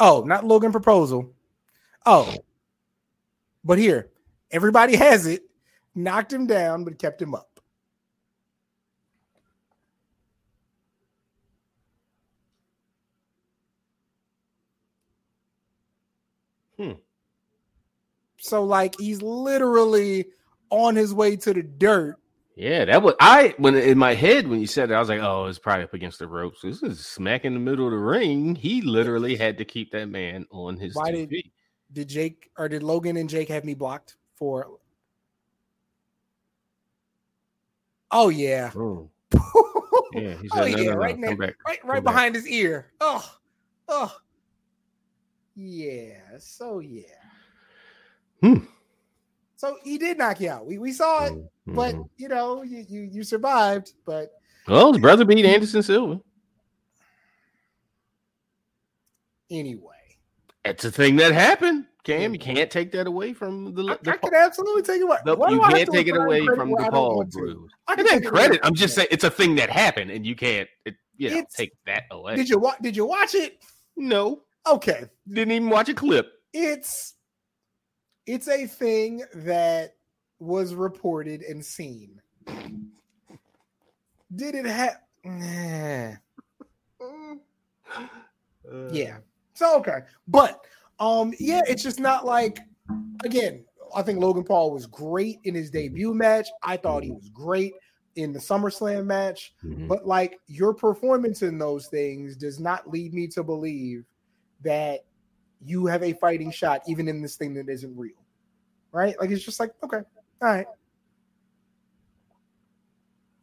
Oh, 0.00 0.22
not 0.24 0.44
Logan 0.44 0.72
proposal. 0.72 1.32
Oh. 2.06 2.34
But 3.64 3.78
here, 3.78 4.10
everybody 4.50 4.96
has 4.96 5.26
it. 5.26 5.42
Knocked 5.94 6.32
him 6.32 6.46
down, 6.46 6.84
but 6.84 6.98
kept 6.98 7.20
him 7.20 7.34
up. 7.34 7.60
Hmm. 16.76 16.92
So, 18.38 18.62
like, 18.62 18.94
he's 18.98 19.20
literally 19.20 20.26
on 20.70 20.94
his 20.94 21.12
way 21.12 21.34
to 21.36 21.52
the 21.52 21.62
dirt 21.62 22.16
Yeah, 22.58 22.86
that 22.86 23.02
was 23.04 23.14
I 23.20 23.54
when 23.58 23.76
in 23.76 23.98
my 23.98 24.14
head 24.14 24.48
when 24.48 24.60
you 24.60 24.66
said 24.66 24.90
it, 24.90 24.94
I 24.94 24.98
was 24.98 25.08
like, 25.08 25.20
oh, 25.20 25.46
it's 25.46 25.60
probably 25.60 25.84
up 25.84 25.94
against 25.94 26.18
the 26.18 26.26
ropes. 26.26 26.60
This 26.62 26.82
is 26.82 27.06
smack 27.06 27.44
in 27.44 27.54
the 27.54 27.60
middle 27.60 27.86
of 27.86 27.92
the 27.92 27.98
ring. 27.98 28.56
He 28.56 28.82
literally 28.82 29.36
had 29.36 29.58
to 29.58 29.64
keep 29.64 29.92
that 29.92 30.06
man 30.08 30.44
on 30.50 30.76
his 30.76 30.96
Why 30.96 31.12
TV. 31.12 31.28
did- 31.30 31.50
Did 31.92 32.08
Jake 32.08 32.50
or 32.58 32.68
did 32.68 32.82
Logan 32.82 33.16
and 33.16 33.30
Jake 33.30 33.48
have 33.48 33.64
me 33.64 33.74
blocked 33.74 34.16
for? 34.34 34.66
Oh 38.10 38.28
yeah, 38.28 38.72
Oh, 38.74 39.08
yeah, 40.14 40.34
he 40.34 40.48
Oh, 40.52 40.58
no, 40.60 40.64
yeah, 40.64 40.76
no, 40.76 40.82
no, 40.90 40.96
right 40.96 41.14
in 41.14 41.20
come 41.20 41.36
there. 41.38 41.46
back. 41.48 41.56
right 41.64 41.78
right 41.84 41.94
back. 42.02 42.02
behind 42.02 42.34
his 42.34 42.48
ear. 42.48 42.90
Oh, 43.00 43.34
oh, 43.86 44.16
yeah. 45.54 46.38
So 46.40 46.80
yeah. 46.80 47.02
Hmm. 48.42 48.64
So 49.58 49.76
he 49.82 49.98
did 49.98 50.18
knock 50.18 50.40
you 50.40 50.50
out. 50.50 50.66
We 50.66 50.78
we 50.78 50.92
saw 50.92 51.24
it, 51.26 51.32
but 51.66 51.92
Mhm. 51.96 52.08
you 52.16 52.28
know 52.28 52.62
you 52.62 52.84
you, 52.88 53.00
you 53.02 53.24
survived. 53.24 53.92
But 54.06 54.30
well, 54.68 54.92
his 54.92 55.02
brother 55.02 55.24
beat 55.24 55.44
Anderson 55.44 55.82
Silva. 55.82 56.20
anyway, 59.50 60.16
It's 60.64 60.84
a 60.84 60.92
thing 60.92 61.16
that 61.16 61.32
happened. 61.32 61.86
Cam, 62.04 62.32
you 62.32 62.38
can't 62.38 62.70
take 62.70 62.92
that 62.92 63.06
away 63.08 63.32
from 63.34 63.74
the. 63.74 63.82
I, 63.82 63.96
the 64.02 64.12
I 64.12 64.16
can 64.16 64.32
absolutely 64.34 64.82
take 64.82 65.00
it 65.00 65.04
away. 65.04 65.16
the- 65.24 65.36
you 65.50 65.60
can't 65.60 65.90
take 65.90 66.06
it 66.06 66.16
away 66.16 66.46
from 66.46 66.70
the 66.70 66.84
I 66.84 66.88
Paul? 66.90 67.24
Bruce. 67.24 67.56
I 67.88 67.92
I 67.92 67.96
can 67.96 68.06
take 68.06 68.24
credit. 68.26 68.60
I'm 68.62 68.74
just 68.74 68.94
saying 68.94 69.08
it's 69.10 69.24
a 69.24 69.30
thing 69.30 69.56
that 69.56 69.70
happened, 69.70 70.10
and 70.12 70.24
you 70.24 70.36
can't, 70.36 70.68
it, 70.86 70.94
you 71.16 71.30
know, 71.30 71.44
take 71.54 71.72
that 71.86 72.04
away. 72.12 72.36
Did 72.36 72.48
you 72.48 72.58
watch? 72.58 72.78
Did 72.80 72.96
you 72.96 73.06
watch 73.06 73.34
it? 73.34 73.58
No, 73.96 74.42
Okay, 74.66 75.04
didn't 75.28 75.50
even 75.52 75.68
watch 75.68 75.88
a 75.88 75.94
clip. 75.94 76.30
it's 76.52 77.14
it's 78.28 78.46
a 78.46 78.66
thing 78.66 79.24
that 79.34 79.94
was 80.38 80.74
reported 80.74 81.42
and 81.42 81.64
seen. 81.64 82.20
Did 84.36 84.54
it 84.54 84.66
have? 84.66 84.98
Yeah. 88.92 89.16
So 89.54 89.78
okay, 89.78 90.00
but 90.28 90.60
um, 91.00 91.32
yeah, 91.40 91.62
it's 91.66 91.82
just 91.82 91.98
not 91.98 92.26
like 92.26 92.58
again. 93.24 93.64
I 93.96 94.02
think 94.02 94.20
Logan 94.20 94.44
Paul 94.44 94.72
was 94.72 94.84
great 94.84 95.38
in 95.44 95.54
his 95.54 95.70
debut 95.70 96.12
match. 96.12 96.48
I 96.62 96.76
thought 96.76 97.02
he 97.02 97.10
was 97.10 97.30
great 97.30 97.72
in 98.16 98.34
the 98.34 98.38
SummerSlam 98.38 99.06
match. 99.06 99.54
Mhm. 99.64 99.88
But 99.88 100.06
like 100.06 100.38
your 100.46 100.74
performance 100.74 101.40
in 101.40 101.56
those 101.56 101.86
things 101.86 102.36
does 102.36 102.60
not 102.60 102.90
lead 102.90 103.14
me 103.14 103.26
to 103.28 103.42
believe 103.42 104.04
that 104.62 105.06
you 105.64 105.86
have 105.86 106.02
a 106.02 106.12
fighting 106.14 106.50
shot, 106.50 106.82
even 106.86 107.08
in 107.08 107.22
this 107.22 107.36
thing 107.36 107.54
that 107.54 107.68
isn't 107.68 107.96
real. 107.96 108.12
Right? 108.92 109.18
Like 109.20 109.30
it's 109.30 109.44
just 109.44 109.60
like, 109.60 109.72
okay, 109.82 109.98
all 109.98 110.04
right. 110.48 110.66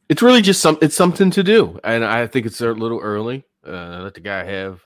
it's 0.10 0.22
really 0.22 0.42
just 0.42 0.62
some. 0.62 0.78
It's 0.82 0.96
something 0.96 1.32
to 1.32 1.44
do, 1.44 1.80
and 1.84 2.06
I 2.06 2.28
think 2.28 2.46
it's 2.46 2.62
a 2.62 2.72
little 2.72 3.00
early. 3.00 3.46
Uh, 3.66 4.02
let 4.04 4.14
the 4.14 4.20
guy 4.20 4.44
have 4.44 4.82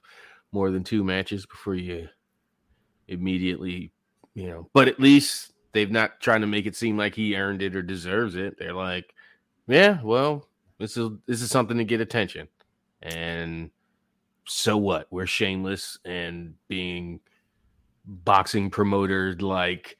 more 0.51 0.71
than 0.71 0.84
two 0.84 1.03
matches 1.03 1.45
before 1.45 1.75
you 1.75 2.07
immediately, 3.07 3.91
you 4.34 4.49
know. 4.49 4.69
But 4.73 4.88
at 4.88 4.99
least 4.99 5.53
they've 5.73 5.91
not 5.91 6.21
trying 6.21 6.41
to 6.41 6.47
make 6.47 6.65
it 6.65 6.75
seem 6.75 6.97
like 6.97 7.15
he 7.15 7.36
earned 7.36 7.61
it 7.61 7.75
or 7.75 7.82
deserves 7.82 8.36
it. 8.36 8.55
They're 8.57 8.73
like, 8.73 9.13
yeah, 9.67 9.99
well, 10.03 10.47
this 10.80 10.95
is 10.95 11.09
this 11.27 11.41
is 11.41 11.51
something 11.51 11.77
to 11.77 11.86
get 11.86 12.01
attention, 12.01 12.47
and 13.01 13.71
so 14.49 14.77
what? 14.77 15.07
We're 15.11 15.27
shameless 15.27 15.99
and 16.05 16.55
being 16.67 17.19
boxing 18.05 18.69
promoters 18.69 19.41
like 19.41 19.97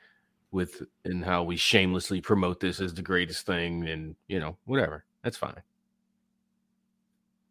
with 0.51 0.81
and 1.05 1.23
how 1.23 1.43
we 1.43 1.55
shamelessly 1.55 2.21
promote 2.21 2.59
this 2.59 2.81
as 2.81 2.93
the 2.93 3.01
greatest 3.03 3.45
thing 3.45 3.87
and 3.87 4.15
you 4.27 4.39
know 4.39 4.57
whatever 4.65 5.05
that's 5.21 5.37
fine 5.37 5.61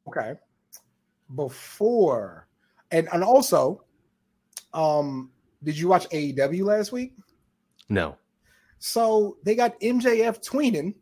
Okay. 0.09 0.35
Before 1.35 2.49
and 2.91 3.09
and 3.13 3.23
also, 3.23 3.85
um, 4.73 5.31
did 5.63 5.77
you 5.79 5.87
watch 5.87 6.09
AEW 6.09 6.65
last 6.65 6.93
week? 6.93 7.13
no 7.91 8.17
So 8.79 9.37
they 9.43 9.55
got 9.55 9.79
MJF 9.81 10.43
tweening. 10.43 10.95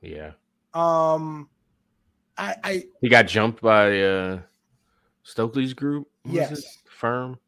yeah 0.00 0.32
Um, 0.74 1.48
I, 2.38 2.54
I 2.62 2.84
he 3.00 3.08
got 3.08 3.26
jumped 3.26 3.60
by 3.60 4.00
uh 4.00 4.40
stokely's 5.26 5.74
group 5.74 6.08
What 6.22 6.34
was 6.50 6.58
it? 6.58 6.64
Yes. 6.64 6.78
firm 6.88 7.38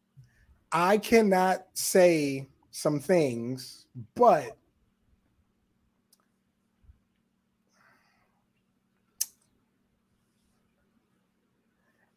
I 0.72 0.99
cannot 0.99 1.64
say 1.72 2.49
some 2.72 3.01
things, 3.01 3.87
but 4.14 4.57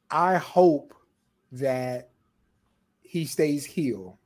I 0.10 0.36
hope 0.36 0.94
that 1.54 2.10
he 3.02 3.26
stays 3.26 3.64
heel 3.64 4.20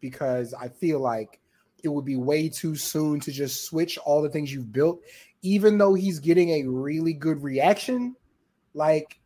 because 0.00 0.52
I 0.52 0.68
feel 0.68 1.00
like 1.00 1.40
it 1.82 1.88
would 1.88 2.04
be 2.04 2.16
way 2.16 2.50
too 2.50 2.76
soon 2.76 3.20
to 3.20 3.32
just 3.32 3.64
switch 3.64 3.96
all 3.98 4.20
the 4.20 4.28
things 4.28 4.52
you've 4.52 4.72
built, 4.72 5.00
even 5.40 5.78
though 5.78 5.94
he's 5.94 6.18
getting 6.18 6.50
a 6.50 6.68
really 6.68 7.14
good 7.14 7.42
reaction. 7.42 8.14
Like, 8.74 9.18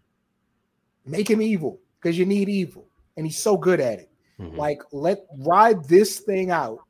make 1.06 1.30
him 1.30 1.40
evil 1.40 1.80
because 2.00 2.18
you 2.18 2.26
need 2.26 2.48
evil, 2.48 2.86
and 3.16 3.24
he's 3.26 3.38
so 3.38 3.56
good 3.56 3.80
at 3.80 4.00
it. 4.00 4.10
Mhm. 4.38 4.56
Like, 4.56 4.82
let 4.92 5.26
ride 5.38 5.84
this 5.84 6.20
thing 6.20 6.50
out, 6.50 6.80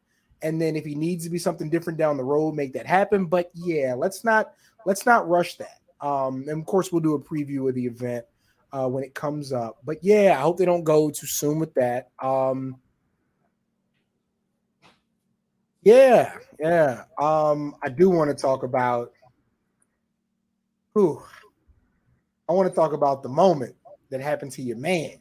and 0.43 0.61
then 0.61 0.75
if 0.77 0.85
he 0.85 0.95
needs 0.95 1.25
to 1.25 1.31
be 1.31 1.39
something 1.39 1.71
different 1.71 1.99
down 1.99 2.17
the 2.17 2.25
road, 2.25 2.55
make 2.55 2.73
that 2.73 2.87
happen. 2.87 3.27
But 3.27 3.51
yeah, 3.55 3.95
let's 3.95 4.25
not 4.25 4.53
let's 4.85 5.07
not 5.07 5.29
rush 5.29 5.57
that. 5.59 5.81
Um, 6.01 6.47
and 6.49 6.61
of 6.61 6.67
course, 6.67 6.93
we'll 6.93 7.03
do 7.03 7.15
a 7.15 7.21
preview 7.21 7.69
of 7.69 7.75
the 7.75 7.87
event 7.87 8.25
uh, 8.73 8.89
when 8.89 9.05
it 9.05 9.15
comes 9.15 9.53
up. 9.53 9.79
But 9.85 10.03
yeah, 10.03 10.37
I 10.39 10.43
hope 10.43 10.59
they 10.59 10.65
don't 10.65 10.85
go 10.85 11.11
too 11.11 11.27
soon 11.27 11.59
with 11.59 11.73
that. 11.75 12.11
Um, 12.21 12.77
yeah, 15.83 16.37
yeah. 16.59 17.05
Um, 17.19 17.77
I 17.83 17.89
do 17.89 18.11
want 18.11 18.31
to 18.31 18.35
talk 18.35 18.63
about. 18.63 19.13
Whew, 20.95 21.23
I 22.49 22.53
want 22.53 22.69
to 22.69 22.75
talk 22.75 22.93
about 22.93 23.23
the 23.23 23.29
moment 23.29 23.77
that 24.11 24.21
happened 24.21 24.53
to 24.53 24.63
your 24.63 24.77
man. 24.77 25.19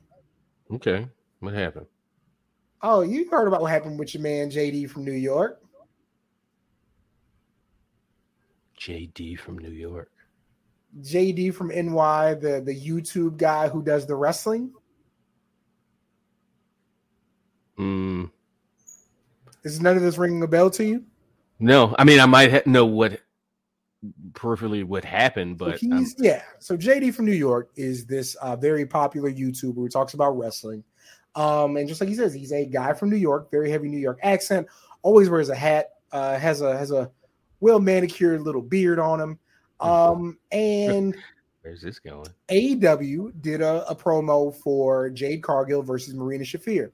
okay 0.71 1.07
what 1.39 1.53
happened 1.53 1.87
Oh, 2.81 3.01
you 3.01 3.27
heard 3.31 3.47
about 3.47 3.61
what 3.61 3.71
happened 3.71 3.97
with 3.97 4.13
your 4.13 4.21
man 4.21 4.49
JD 4.51 4.89
from 4.89 5.05
New 5.05 5.11
York? 5.13 5.59
jd 8.79 9.39
from 9.39 9.57
new 9.57 9.71
york 9.71 10.11
JD 11.01 11.53
from 11.53 11.69
NY, 11.69 12.35
the 12.35 12.61
the 12.63 12.73
YouTube 12.73 13.37
guy 13.37 13.67
who 13.67 13.81
does 13.83 14.05
the 14.05 14.15
wrestling. 14.15 14.71
mm, 17.77 18.29
Is 19.63 19.81
none 19.81 19.97
of 19.97 20.03
this 20.03 20.17
ringing 20.17 20.41
a 20.43 20.47
bell 20.47 20.69
to 20.71 20.85
you? 20.85 21.03
no 21.59 21.95
i 21.97 22.03
mean 22.03 22.19
i 22.19 22.25
might 22.25 22.51
ha- 22.51 22.61
know 22.65 22.85
what 22.85 23.19
peripherally 24.33 24.83
what 24.83 25.03
happened 25.05 25.59
So 25.59 25.65
but 25.65 25.83
um, 25.83 25.97
he's 25.97 26.15
yeah. 26.17 26.43
So 26.59 26.77
JD 26.77 27.13
from 27.13 27.25
New 27.25 27.33
York 27.33 27.71
is 27.75 28.05
this 28.05 28.35
uh, 28.35 28.55
very 28.55 28.85
popular 28.85 29.31
YouTuber 29.31 29.75
who 29.75 29.89
talks 29.89 30.13
about 30.13 30.37
wrestling. 30.37 30.83
Um, 31.35 31.75
and 31.77 31.87
just 31.87 31.99
like 31.99 32.09
he 32.09 32.15
says, 32.15 32.33
he's 32.33 32.53
a 32.53 32.65
guy 32.65 32.93
from 32.93 33.09
New 33.09 33.17
York, 33.17 33.51
very 33.51 33.69
heavy 33.69 33.89
New 33.89 33.99
York 33.99 34.19
accent. 34.23 34.67
Always 35.01 35.29
wears 35.29 35.49
a 35.49 35.55
hat. 35.55 35.91
Uh, 36.11 36.37
has 36.39 36.61
a 36.61 36.77
has 36.77 36.91
a 36.91 37.11
well 37.59 37.79
manicured 37.79 38.41
little 38.41 38.61
beard 38.61 38.99
on 38.99 39.19
him. 39.19 39.39
Um, 39.79 40.37
and 40.51 41.15
where's 41.61 41.81
this 41.81 41.99
going 41.99 42.27
AEW 42.49 43.41
did 43.41 43.61
a, 43.61 43.87
a 43.89 43.95
promo 43.95 44.55
for 44.55 45.09
Jade 45.09 45.43
Cargill 45.43 45.81
versus 45.81 46.13
Marina 46.13 46.43
Shafir. 46.43 46.91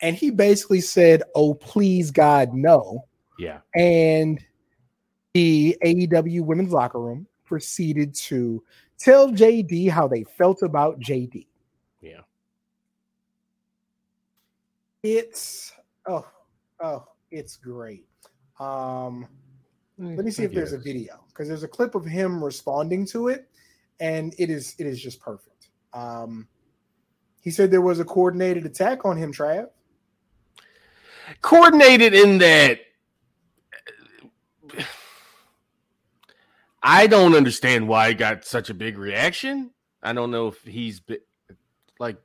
And 0.00 0.16
he 0.16 0.30
basically 0.30 0.80
said, 0.80 1.22
Oh, 1.34 1.54
please, 1.54 2.10
God, 2.10 2.52
no. 2.52 3.06
yeah 3.38 3.58
And 3.76 4.44
the 5.34 5.76
AEW 5.84 6.42
women's 6.42 6.72
locker 6.72 7.00
room 7.00 7.26
proceeded 7.44 8.14
to 8.14 8.62
tell 8.98 9.30
JD 9.30 9.90
how 9.90 10.08
they 10.08 10.22
felt 10.22 10.62
about 10.62 10.98
JD. 11.00 11.46
yeah 12.00 12.20
It's 15.02 15.72
oh, 16.06 16.26
oh, 16.80 17.06
it's 17.30 17.56
great. 17.56 18.06
Um, 18.60 19.26
let 19.98 20.24
me 20.24 20.30
see 20.30 20.44
if 20.44 20.52
there's 20.52 20.72
a 20.72 20.78
video 20.78 21.24
because 21.28 21.48
there's 21.48 21.64
a 21.64 21.68
clip 21.68 21.94
of 21.94 22.04
him 22.04 22.42
responding 22.42 23.04
to 23.06 23.28
it, 23.28 23.48
and 24.00 24.34
it 24.38 24.50
is 24.50 24.76
it 24.78 24.86
is 24.86 25.02
just 25.02 25.20
perfect. 25.20 25.68
Um, 25.92 26.48
he 27.40 27.50
said 27.50 27.70
there 27.70 27.82
was 27.82 28.00
a 28.00 28.04
coordinated 28.04 28.64
attack 28.66 29.04
on 29.04 29.16
him, 29.16 29.32
Trav. 29.32 29.68
coordinated 31.42 32.14
in 32.14 32.38
that 32.38 32.80
I 36.86 37.06
don't 37.06 37.34
understand 37.34 37.88
why 37.88 38.08
he 38.08 38.14
got 38.14 38.44
such 38.44 38.68
a 38.68 38.74
big 38.74 38.98
reaction. 38.98 39.70
I 40.02 40.12
don't 40.12 40.30
know 40.30 40.48
if 40.48 40.62
he's 40.62 41.00
bi- 41.00 41.18
like 41.98 42.18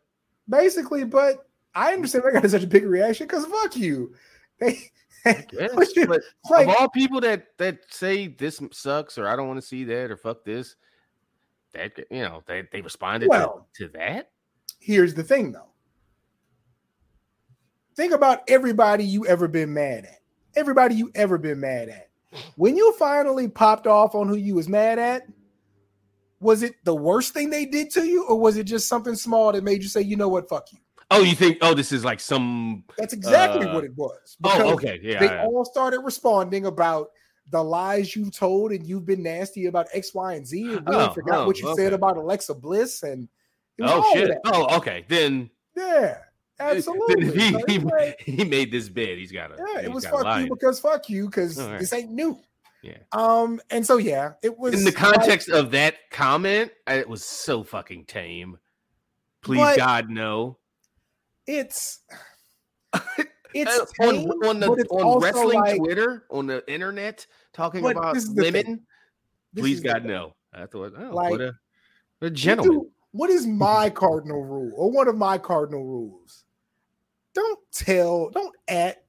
Basically, 0.49 1.05
but 1.05 1.47
I 1.73 1.93
understand 1.93 2.25
why 2.25 2.31
I 2.31 2.41
got 2.41 2.49
such 2.49 2.63
a 2.63 2.67
big 2.67 2.85
reaction 2.85 3.25
because 3.25 3.45
fuck 3.45 3.75
you. 3.75 4.13
They 4.59 4.77
Yes, 5.25 5.73
Which 5.75 5.89
but 6.07 6.21
like, 6.49 6.67
of 6.67 6.75
all 6.79 6.89
people 6.89 7.21
that 7.21 7.47
that 7.57 7.79
say 7.89 8.27
this 8.27 8.61
sucks 8.71 9.17
or 9.17 9.27
I 9.27 9.35
don't 9.35 9.47
want 9.47 9.59
to 9.61 9.65
see 9.65 9.83
that 9.85 10.11
or 10.11 10.17
fuck 10.17 10.43
this, 10.43 10.75
that 11.73 11.91
you 12.11 12.21
know 12.21 12.43
they 12.45 12.63
they 12.71 12.81
responded 12.81 13.25
to- 13.25 13.29
Well- 13.29 13.67
to, 13.75 13.87
that. 13.89 14.31
here's 14.79 15.13
the 15.13 15.23
thing 15.23 15.51
though. 15.53 15.69
Think 17.95 18.13
about 18.13 18.41
everybody 18.49 19.03
you 19.05 19.25
ever 19.25 19.47
been 19.47 19.73
mad 19.73 20.05
at. 20.05 20.19
Everybody 20.55 20.95
you 20.95 21.11
ever 21.15 21.37
been 21.37 21.59
mad 21.59 21.89
at. 21.89 22.08
When 22.55 22.75
you 22.77 22.93
finally 22.93 23.47
popped 23.47 23.87
off 23.87 24.13
on 24.15 24.27
who 24.27 24.35
you 24.35 24.55
was 24.55 24.69
mad 24.69 24.99
at, 24.99 25.23
was 26.39 26.63
it 26.63 26.75
the 26.85 26.95
worst 26.95 27.33
thing 27.33 27.49
they 27.49 27.65
did 27.65 27.89
to 27.91 28.05
you, 28.05 28.25
or 28.25 28.39
was 28.39 28.55
it 28.57 28.63
just 28.65 28.87
something 28.87 29.15
small 29.15 29.51
that 29.51 29.63
made 29.63 29.81
you 29.81 29.89
say, 29.89 30.01
you 30.01 30.15
know 30.15 30.29
what, 30.29 30.47
fuck 30.47 30.71
you? 30.71 30.79
Oh, 31.11 31.21
you 31.23 31.35
think? 31.35 31.57
Oh, 31.61 31.73
this 31.73 31.91
is 31.91 32.05
like 32.05 32.19
some. 32.19 32.83
That's 32.97 33.13
exactly 33.13 33.65
Uh, 33.65 33.73
what 33.73 33.83
it 33.83 33.95
was. 33.95 34.37
Oh, 34.43 34.73
okay, 34.73 34.99
yeah. 35.01 35.19
They 35.19 35.25
yeah. 35.25 35.43
all 35.45 35.65
started 35.65 36.01
responding 36.01 36.67
about 36.67 37.09
the 37.51 37.63
lies 37.63 38.15
you've 38.15 38.31
told 38.31 38.71
and 38.71 38.85
you've 38.85 39.07
been 39.07 39.23
nasty 39.23 39.65
about 39.65 39.87
X, 39.91 40.13
Y, 40.13 40.33
and 40.35 40.45
Z. 40.45 40.61
And 40.75 40.87
we 40.87 40.95
Oh, 40.95 41.09
forgot 41.11 41.39
oh, 41.39 41.47
what 41.47 41.57
you 41.57 41.67
okay. 41.69 41.81
said 41.83 41.93
about 41.93 42.15
Alexa 42.17 42.53
Bliss 42.53 43.01
and 43.01 43.27
it 43.79 43.81
was 43.81 43.91
all 43.91 44.03
Oh 44.05 44.13
shit. 44.13 44.37
Oh, 44.45 44.77
okay. 44.77 45.03
Then 45.07 45.49
Yeah, 45.75 46.17
absolutely. 46.59 47.31
he, 47.39 47.51
So 47.51 47.61
he, 47.67 47.79
like- 47.79 48.19
he 48.21 48.43
made 48.43 48.71
this 48.71 48.89
bid. 48.89 49.17
He's 49.17 49.31
got 49.31 49.55
to. 49.55 49.63
yeah, 49.73 49.81
it 49.81 49.91
was 49.91 50.05
fuck 50.05 50.39
you 50.41 50.49
because 50.49 50.79
fuck 50.79 51.09
you 51.09 51.25
because 51.25 51.59
right. 51.59 51.79
this 51.79 51.93
ain't 51.93 52.11
new. 52.11 52.39
Yeah. 52.81 52.97
Um, 53.11 53.59
and 53.71 53.85
so 53.85 53.97
yeah, 53.97 54.33
it 54.41 54.57
was 54.57 54.73
In 54.73 54.79
the 54.79 54.85
like- 54.85 54.95
context 54.95 55.49
of 55.49 55.71
that 55.71 55.95
comment, 56.11 56.71
it 56.87 57.07
was 57.07 57.23
so 57.25 57.63
fucking 57.63 58.05
tame. 58.05 58.57
Please, 59.41 59.77
God, 59.77 60.09
no. 60.09 60.57
it's 61.47 61.99
it's 63.53 63.79
Uh, 63.79 63.85
tame, 63.99 64.29
on, 64.29 64.43
on 64.43 64.59
the 64.59 64.85
on 64.91 65.21
wrestling 65.21 65.59
like, 65.59 65.77
Twitter 65.77 66.25
on 66.29 66.45
the 66.47 66.63
internet 66.71 67.25
talking 67.53 67.85
about 67.85 68.13
this 68.13 68.23
is 68.23 68.33
the 68.33 68.43
thing. 68.43 68.53
women. 68.53 68.81
Please 69.55 69.79
God 69.81 70.05
no. 70.05 70.35
I 70.53 70.65
thought 70.65 70.93
oh 70.97 71.09
Like, 71.13 71.31
what 71.31 71.41
a, 71.41 71.53
what 72.19 72.27
a 72.27 72.31
gentleman. 72.31 72.89
what 73.11 73.29
is 73.29 73.47
my 73.47 73.89
cardinal 73.93 74.43
rule 74.43 74.71
or 74.75 74.91
one 74.91 75.07
of 75.07 75.15
my 75.15 75.37
cardinal 75.37 75.83
rules? 75.85 76.43
Don't 77.39 77.59
tell, 77.71 78.29
don't 78.31 78.55
at 78.67 79.03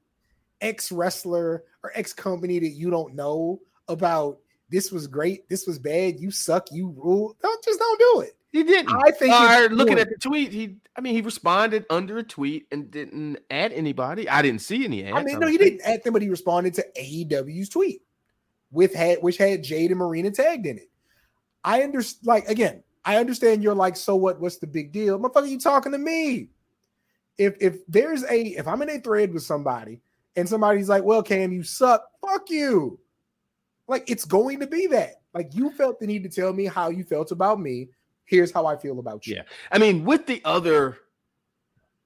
ex 0.60 0.92
wrestler 0.92 1.64
or 1.82 1.90
ex 1.96 2.12
company 2.12 2.60
that 2.60 2.68
you 2.68 2.88
don't 2.88 3.14
know 3.14 3.60
about 3.88 4.38
this 4.68 4.92
was 4.92 5.08
great, 5.08 5.48
this 5.48 5.66
was 5.66 5.80
bad, 5.80 6.20
you 6.20 6.30
suck, 6.30 6.70
you 6.70 6.94
rule. 6.96 7.36
Don't 7.42 7.64
just 7.64 7.80
don't 7.80 7.98
do 7.98 8.20
it. 8.20 8.36
He 8.52 8.62
didn't. 8.62 8.92
I 8.92 9.10
think 9.10 9.34
it's 9.36 9.74
looking 9.74 9.98
at 9.98 10.08
the 10.08 10.16
tweet, 10.16 10.52
he 10.52 10.76
I 10.94 11.00
mean 11.00 11.14
he 11.14 11.22
responded 11.22 11.86
under 11.90 12.18
a 12.18 12.22
tweet 12.22 12.68
and 12.70 12.88
didn't 12.88 13.38
add 13.50 13.72
anybody. 13.72 14.28
I 14.28 14.42
didn't 14.42 14.60
see 14.60 14.84
any 14.84 15.04
ads. 15.04 15.16
I 15.16 15.24
mean, 15.24 15.40
no, 15.40 15.48
he 15.48 15.58
think. 15.58 15.78
didn't 15.78 15.92
at 15.92 16.04
them, 16.04 16.12
but 16.12 16.22
he 16.22 16.28
responded 16.28 16.74
to 16.74 16.86
AEW's 16.96 17.68
tweet 17.68 18.02
with 18.70 18.94
had 18.94 19.18
which 19.22 19.38
had 19.38 19.64
Jade 19.64 19.90
and 19.90 19.98
Marina 19.98 20.30
tagged 20.30 20.66
in 20.66 20.78
it. 20.78 20.88
I 21.64 21.82
understand, 21.82 22.28
like 22.28 22.48
again, 22.48 22.84
I 23.04 23.16
understand 23.16 23.64
you're 23.64 23.74
like, 23.74 23.96
so 23.96 24.14
what? 24.14 24.40
What's 24.40 24.58
the 24.58 24.68
big 24.68 24.92
deal, 24.92 25.18
motherfucker? 25.18 25.48
You 25.48 25.58
talking 25.58 25.90
to 25.90 25.98
me? 25.98 26.48
If 27.40 27.56
if 27.58 27.78
there's 27.88 28.22
a 28.24 28.40
if 28.48 28.68
I'm 28.68 28.82
in 28.82 28.90
a 28.90 28.98
thread 29.00 29.32
with 29.32 29.42
somebody 29.42 30.02
and 30.36 30.46
somebody's 30.46 30.90
like, 30.90 31.02
well, 31.02 31.22
Cam, 31.22 31.52
you 31.52 31.62
suck, 31.62 32.04
fuck 32.20 32.50
you. 32.50 32.98
Like 33.88 34.10
it's 34.10 34.26
going 34.26 34.60
to 34.60 34.66
be 34.66 34.86
that. 34.88 35.22
Like 35.32 35.54
you 35.54 35.70
felt 35.70 35.98
the 35.98 36.06
need 36.06 36.22
to 36.24 36.28
tell 36.28 36.52
me 36.52 36.66
how 36.66 36.90
you 36.90 37.02
felt 37.02 37.32
about 37.32 37.58
me. 37.58 37.88
Here's 38.26 38.52
how 38.52 38.66
I 38.66 38.76
feel 38.76 38.98
about 38.98 39.26
you. 39.26 39.36
Yeah. 39.36 39.42
I 39.72 39.78
mean, 39.78 40.04
with 40.04 40.26
the 40.26 40.42
other 40.44 40.98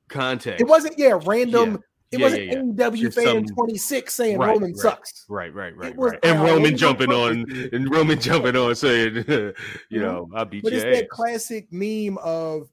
context, 0.09 0.61
It 0.61 0.69
wasn't, 0.69 0.99
yeah, 0.99 1.19
random. 1.27 1.83
It 2.11 2.19
Yeah, 2.21 2.25
wasn't 2.27 2.45
yeah, 2.45 2.53
yeah. 2.53 2.89
AEW 2.91 2.97
Just 3.01 3.19
fan 3.19 3.47
some- 3.47 3.57
26 3.57 4.15
saying 4.15 4.39
Right, 4.39 4.49
Roman 4.51 4.71
right. 4.71 4.77
sucks. 4.77 5.25
Right, 5.29 5.53
right, 5.53 5.77
right, 5.77 5.97
was 5.97 6.13
right. 6.13 6.21
And 6.25 6.41
Roman 6.43 6.77
jumping 6.77 7.11
on 7.11 7.45
and 7.73 7.91
Roman 7.91 8.21
jumping 8.21 8.55
on, 8.57 8.75
saying, 8.77 9.25
you 9.91 10.01
know, 10.01 10.29
I'll 10.35 10.45
beat 10.45 10.63
But 10.63 10.73
your 10.73 10.87
it's 10.87 10.97
ass. 10.97 11.01
that 11.03 11.09
classic 11.11 11.67
meme 11.73 12.19
of 12.19 12.69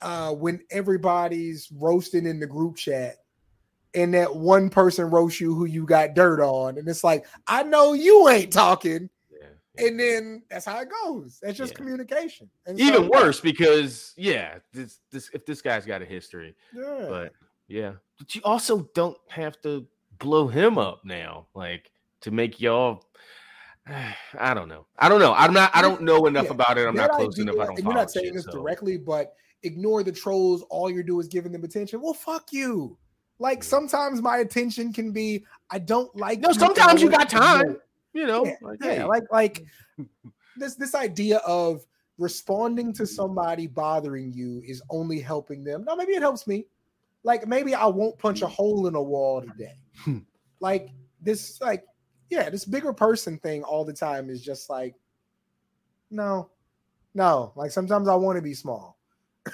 uh, 0.00 0.32
when 0.32 0.60
everybody's 0.70 1.68
roasting 1.72 2.26
in 2.26 2.38
the 2.40 2.46
group 2.46 2.76
chat 2.76 3.16
and 3.94 4.12
that 4.14 4.34
one 4.34 4.68
person 4.70 5.06
roasts 5.10 5.40
you 5.40 5.54
who 5.54 5.64
you 5.64 5.84
got 5.86 6.14
dirt 6.14 6.40
on. 6.40 6.78
And 6.78 6.86
it's 6.88 7.02
like, 7.02 7.26
I 7.46 7.62
know 7.62 7.94
you 7.94 8.28
ain't 8.28 8.52
talking. 8.52 9.08
Yeah. 9.30 9.86
And 9.86 9.98
then 9.98 10.42
that's 10.50 10.66
how 10.66 10.80
it 10.80 10.88
goes. 11.04 11.38
That's 11.42 11.56
just 11.58 11.72
Yeah. 11.72 11.76
communication. 11.78 12.50
And 12.66 12.78
Even 12.78 13.04
yeah, 13.04 13.08
worse 13.08 13.40
because 13.40 14.12
yeah, 14.16 14.58
this 14.72 15.00
this 15.10 15.30
if 15.32 15.46
this 15.46 15.62
guy's 15.62 15.86
got 15.86 16.02
a 16.02 16.04
history, 16.04 16.54
Yeah. 16.74 17.06
but 17.08 17.32
yeah, 17.66 17.92
but 18.18 18.34
you 18.34 18.40
also 18.44 18.88
don't 18.94 19.16
have 19.28 19.60
to 19.62 19.86
blow 20.18 20.48
him 20.48 20.78
up 20.78 21.04
now, 21.04 21.46
like 21.54 21.90
to 22.22 22.30
make 22.30 22.60
y'all. 22.60 23.04
I 24.38 24.52
don't 24.54 24.68
know. 24.68 24.86
I 24.98 25.08
don't 25.08 25.20
know. 25.20 25.32
I'm 25.34 25.52
not. 25.52 25.70
I 25.74 25.80
don't 25.82 26.02
know 26.02 26.26
enough 26.26 26.46
Yeah, 26.46 26.50
about 26.52 26.76
it. 26.78 26.86
I'm 26.86 26.94
That 26.94 27.08
not 27.08 27.16
close 27.16 27.34
idea- 27.40 27.52
enough. 27.52 27.62
I 27.62 27.66
don't. 27.74 27.84
you're 27.84 27.94
not 27.94 28.10
saying 28.10 28.34
this 28.34 28.44
so- 28.44 28.52
directly, 28.52 28.98
but 28.98 29.32
ignore 29.62 30.02
the 30.02 30.12
trolls. 30.12 30.62
All 30.70 30.90
you're 30.90 31.02
doing 31.02 31.20
is 31.20 31.28
giving 31.28 31.52
them 31.52 31.64
attention. 31.64 32.00
Well, 32.00 32.14
fuck 32.14 32.52
you. 32.52 32.98
Like 33.38 33.62
sometimes 33.62 34.20
my 34.20 34.38
attention 34.38 34.92
can 34.92 35.12
be, 35.12 35.44
I 35.70 35.78
don't 35.78 36.14
like. 36.16 36.40
No, 36.40 36.48
you, 36.48 36.54
sometimes 36.54 37.00
you 37.00 37.10
got 37.10 37.28
time. 37.28 37.76
You 38.12 38.26
know, 38.26 38.44
yeah, 38.44 38.54
like, 38.62 38.78
yeah, 38.82 38.94
hey, 38.94 39.04
like 39.04 39.24
like 39.30 39.64
this 40.56 40.74
this 40.74 40.94
idea 40.94 41.38
of 41.38 41.84
responding 42.18 42.92
to 42.94 43.06
somebody 43.06 43.66
bothering 43.66 44.32
you 44.32 44.60
is 44.66 44.82
only 44.90 45.20
helping 45.20 45.62
them. 45.62 45.84
No, 45.84 45.94
maybe 45.94 46.12
it 46.12 46.22
helps 46.22 46.46
me. 46.46 46.66
Like 47.22 47.46
maybe 47.46 47.74
I 47.74 47.86
won't 47.86 48.18
punch 48.18 48.42
a 48.42 48.48
hole 48.48 48.86
in 48.86 48.94
a 48.94 49.02
wall 49.02 49.42
today. 49.42 49.76
Hmm. 50.04 50.18
like 50.60 50.90
this, 51.20 51.60
like 51.60 51.84
yeah, 52.30 52.50
this 52.50 52.64
bigger 52.64 52.92
person 52.92 53.38
thing 53.38 53.62
all 53.62 53.84
the 53.84 53.92
time 53.92 54.30
is 54.30 54.42
just 54.42 54.68
like 54.68 54.94
no, 56.10 56.50
no. 57.14 57.52
Like 57.54 57.70
sometimes 57.70 58.08
I 58.08 58.14
want 58.14 58.36
to 58.36 58.42
be 58.42 58.54
small. 58.54 58.97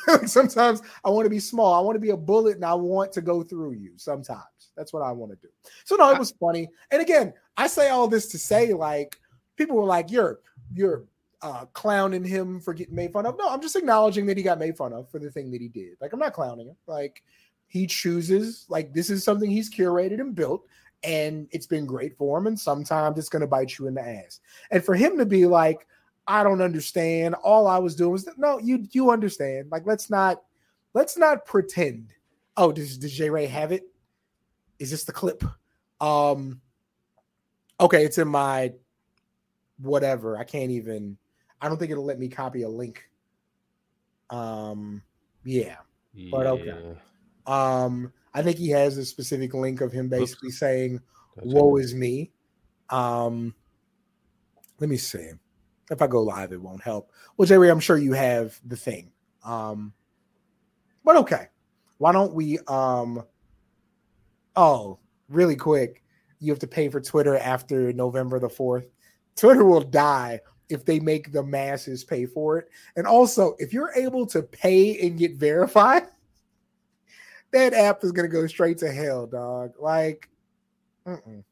Like, 0.06 0.26
sometimes 0.28 0.82
I 1.04 1.10
want 1.10 1.26
to 1.26 1.30
be 1.30 1.40
small. 1.40 1.74
I 1.74 1.80
want 1.80 1.96
to 1.96 2.00
be 2.00 2.10
a 2.10 2.16
bullet 2.16 2.56
and 2.56 2.64
I 2.64 2.74
want 2.74 3.12
to 3.12 3.20
go 3.20 3.42
through 3.42 3.72
you. 3.72 3.92
Sometimes 3.96 4.70
that's 4.76 4.92
what 4.92 5.02
I 5.02 5.12
want 5.12 5.32
to 5.32 5.38
do. 5.40 5.48
So 5.84 5.96
no, 5.96 6.10
it 6.10 6.18
was 6.18 6.32
funny. 6.32 6.68
And 6.90 7.00
again, 7.00 7.32
I 7.56 7.66
say 7.66 7.90
all 7.90 8.08
this 8.08 8.28
to 8.28 8.38
say 8.38 8.72
like 8.72 9.16
people 9.56 9.76
were 9.76 9.84
like, 9.84 10.10
"You're 10.10 10.40
you're 10.74 11.04
uh, 11.42 11.66
clowning 11.72 12.24
him 12.24 12.60
for 12.60 12.74
getting 12.74 12.94
made 12.94 13.12
fun 13.12 13.26
of." 13.26 13.38
No, 13.38 13.48
I'm 13.48 13.62
just 13.62 13.76
acknowledging 13.76 14.26
that 14.26 14.36
he 14.36 14.42
got 14.42 14.58
made 14.58 14.76
fun 14.76 14.92
of 14.92 15.08
for 15.10 15.18
the 15.18 15.30
thing 15.30 15.50
that 15.52 15.60
he 15.60 15.68
did. 15.68 15.96
Like 16.00 16.12
I'm 16.12 16.18
not 16.18 16.32
clowning 16.32 16.68
him. 16.68 16.76
Like 16.86 17.22
he 17.66 17.86
chooses. 17.86 18.66
Like 18.68 18.92
this 18.92 19.10
is 19.10 19.24
something 19.24 19.50
he's 19.50 19.72
curated 19.72 20.20
and 20.20 20.34
built, 20.34 20.66
and 21.02 21.48
it's 21.52 21.66
been 21.66 21.86
great 21.86 22.16
for 22.16 22.38
him. 22.38 22.46
And 22.46 22.58
sometimes 22.58 23.18
it's 23.18 23.28
going 23.28 23.40
to 23.40 23.46
bite 23.46 23.78
you 23.78 23.86
in 23.86 23.94
the 23.94 24.06
ass. 24.06 24.40
And 24.70 24.84
for 24.84 24.94
him 24.94 25.18
to 25.18 25.26
be 25.26 25.46
like, 25.46 25.86
"I 26.26 26.42
don't 26.42 26.60
understand. 26.60 27.34
All 27.36 27.66
I 27.66 27.78
was 27.78 27.94
doing 27.94 28.12
was 28.12 28.28
no. 28.36 28.58
You 28.58 28.86
you 28.92 29.10
understand. 29.10 29.70
Like 29.70 29.86
let's 29.86 30.10
not 30.10 30.42
let's 30.94 31.16
not 31.16 31.44
pretend." 31.44 32.12
Oh, 32.56 32.72
does 32.72 32.98
does 32.98 33.12
J 33.12 33.30
Ray 33.30 33.46
have 33.46 33.72
it? 33.72 33.84
Is 34.78 34.90
this 34.90 35.04
the 35.04 35.12
clip? 35.12 35.44
Um. 36.00 36.60
Okay, 37.80 38.04
it's 38.04 38.18
in 38.18 38.28
my 38.28 38.72
whatever. 39.78 40.38
I 40.38 40.44
can't 40.44 40.70
even. 40.70 41.18
I 41.60 41.68
don't 41.68 41.78
think 41.78 41.90
it'll 41.90 42.04
let 42.04 42.18
me 42.18 42.28
copy 42.28 42.62
a 42.62 42.68
link. 42.68 43.08
Um. 44.30 45.02
Yeah. 45.44 45.76
but 46.30 46.46
okay. 46.46 46.96
Um. 47.46 48.12
I 48.36 48.42
think 48.42 48.58
he 48.58 48.68
has 48.70 48.98
a 48.98 49.04
specific 49.04 49.54
link 49.54 49.80
of 49.80 49.92
him 49.92 50.08
basically 50.08 50.50
saying, 50.50 51.00
That's 51.36 51.46
"Woe 51.46 51.76
is 51.76 51.94
me." 51.94 52.32
Um. 52.90 53.54
Let 54.80 54.90
me 54.90 54.96
see. 54.96 55.30
If 55.90 56.00
I 56.00 56.06
go 56.06 56.22
live, 56.22 56.52
it 56.52 56.60
won't 56.60 56.82
help. 56.82 57.10
Well, 57.36 57.46
Jerry, 57.46 57.70
I'm 57.70 57.80
sure 57.80 57.98
you 57.98 58.12
have 58.12 58.58
the 58.64 58.76
thing. 58.76 59.12
Um. 59.44 59.92
But 61.04 61.16
okay. 61.16 61.48
Why 61.98 62.12
don't 62.12 62.34
we? 62.34 62.58
Um. 62.66 63.22
Oh, 64.56 64.98
really 65.28 65.56
quick. 65.56 66.02
You 66.40 66.52
have 66.52 66.60
to 66.60 66.66
pay 66.66 66.88
for 66.88 67.00
Twitter 67.00 67.36
after 67.36 67.92
November 67.92 68.38
the 68.38 68.48
4th. 68.48 68.86
Twitter 69.36 69.64
will 69.64 69.80
die 69.80 70.40
if 70.68 70.84
they 70.84 71.00
make 71.00 71.32
the 71.32 71.42
masses 71.42 72.04
pay 72.04 72.26
for 72.26 72.58
it. 72.58 72.68
And 72.96 73.06
also, 73.06 73.54
if 73.58 73.72
you're 73.72 73.92
able 73.96 74.26
to 74.26 74.42
pay 74.42 75.06
and 75.06 75.18
get 75.18 75.36
verified, 75.36 76.04
that 77.52 77.74
app 77.74 78.04
is 78.04 78.12
going 78.12 78.28
to 78.28 78.34
go 78.34 78.46
straight 78.46 78.78
to 78.78 78.92
hell, 78.92 79.26
dog. 79.26 79.72
Like, 79.78 80.28
mm-mm. 81.06 81.44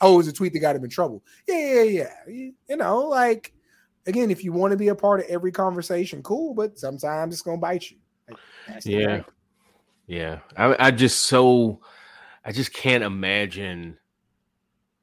oh, 0.00 0.14
it 0.14 0.16
was 0.16 0.28
a 0.28 0.32
tweet 0.32 0.52
that 0.52 0.60
got 0.60 0.76
him 0.76 0.84
in 0.84 0.90
trouble. 0.90 1.22
Yeah, 1.48 1.58
yeah, 1.58 1.82
yeah. 1.82 2.14
You, 2.28 2.52
you 2.68 2.76
know, 2.76 3.00
like, 3.00 3.52
again, 4.06 4.30
if 4.30 4.44
you 4.44 4.52
want 4.52 4.72
to 4.72 4.76
be 4.76 4.88
a 4.88 4.94
part 4.94 5.20
of 5.20 5.26
every 5.26 5.52
conversation, 5.52 6.22
cool, 6.22 6.54
but 6.54 6.78
sometimes 6.78 7.34
it's 7.34 7.42
going 7.42 7.58
to 7.58 7.60
bite 7.60 7.90
you. 7.90 7.98
Like, 8.28 8.38
Yeah. 8.84 9.22
Yeah. 10.06 10.38
I, 10.56 10.86
I 10.86 10.90
just 10.90 11.22
so 11.22 11.80
I 12.44 12.52
just 12.52 12.72
can't 12.72 13.02
imagine. 13.02 13.98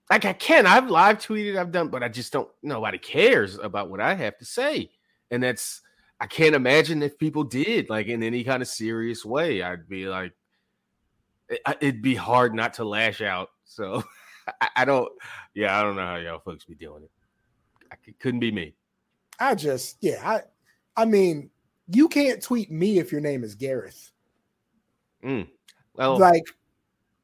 Like 0.10 0.26
I 0.26 0.34
can, 0.34 0.66
I've 0.66 0.90
live 0.90 1.18
tweeted, 1.18 1.58
I've 1.58 1.72
done, 1.72 1.90
but 1.90 2.04
I 2.04 2.10
just 2.10 2.32
don't. 2.32 2.50
Nobody 2.62 2.98
cares 2.98 3.58
about 3.58 3.90
what 3.90 4.00
I 4.00 4.14
have 4.16 4.38
to 4.38 4.46
say, 4.46 4.92
and 5.32 5.42
that's 5.42 5.82
I 6.20 6.28
can't 6.28 6.56
imagine 6.56 7.02
if 7.02 7.18
people 7.18 7.44
did 7.44 7.90
like 7.90 8.08
in 8.08 8.22
any 8.22 8.44
kind 8.44 8.62
of 8.62 8.68
serious 8.68 9.26
way. 9.26 9.62
I'd 9.62 9.90
be 9.90 10.08
like, 10.08 10.34
it, 11.50 11.62
it'd 11.82 12.02
be 12.02 12.16
hard 12.16 12.54
not 12.54 12.76
to 12.76 12.86
lash 12.86 13.22
out 13.22 13.50
So 13.66 14.04
I, 14.62 14.70
I 14.78 14.86
don't. 14.86 15.12
Yeah, 15.54 15.78
I 15.78 15.84
don't 15.84 15.96
know 15.96 16.06
how 16.06 16.16
y'all 16.18 16.40
folks 16.40 16.66
be 16.66 16.76
doing 16.76 17.04
it. 17.04 17.12
I, 17.92 17.96
it 18.06 18.20
couldn't 18.20 18.40
be 18.40 18.52
me. 18.52 18.76
I 19.40 19.56
just, 19.56 19.98
yeah, 20.02 20.22
I, 20.24 20.42
I 21.02 21.06
mean, 21.06 21.50
you 21.88 22.08
can't 22.08 22.42
tweet 22.42 22.72
me 22.72 23.00
if 23.00 23.12
your 23.12 23.22
name 23.22 23.44
is 23.44 23.56
Gareth. 23.56 24.12
Mm. 25.24 25.48
Well, 25.96 26.18
like, 26.18 26.44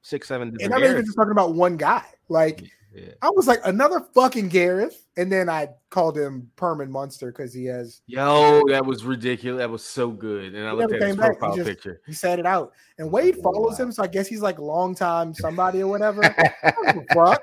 six, 0.01 0.28
seven. 0.28 0.55
and 0.62 0.74
I'm 0.74 0.84
even 0.84 1.05
just 1.05 1.16
talking 1.16 1.32
about 1.32 1.53
one 1.55 1.78
guy. 1.78 2.05
Like, 2.30 2.64
Yeah. 2.93 3.12
I 3.22 3.30
was 3.30 3.47
like 3.47 3.60
another 3.66 4.01
fucking 4.14 4.49
Gareth, 4.49 5.05
and 5.18 5.32
then 5.32 5.49
I 5.49 5.70
called 5.89 6.18
him 6.18 6.49
Perman 6.57 6.89
Munster 6.89 7.32
because 7.32 7.53
he 7.53 7.66
has 7.66 8.01
Yo, 8.07 8.62
that 8.70 8.86
was 8.86 9.03
ridiculous. 9.05 9.60
That 9.60 9.70
was 9.70 9.84
so 9.84 10.10
good. 10.10 10.53
And 10.55 10.68
I 10.68 10.72
looked 10.72 10.93
at 10.93 11.01
his 11.01 11.16
back. 11.16 11.34
He 11.34 11.38
profile 11.39 11.55
just- 11.55 11.68
picture. 11.68 12.01
he 12.05 12.14
said 12.14 12.39
it 12.39 12.45
out, 12.45 12.74
and 12.97 13.12
Wade 13.12 13.36
Wow. 13.38 13.51
follows 13.51 13.80
him, 13.80 13.91
so 13.91 14.03
I 14.03 14.07
guess 14.07 14.28
he's 14.28 14.41
like 14.41 14.60
long 14.60 14.95
time 14.95 15.34
somebody 15.34 15.82
or 15.82 15.88
whatever. 15.88 16.22
I 16.64 16.72
don't 16.72 16.86
give 16.86 17.05
a 17.10 17.14
fuck. 17.14 17.41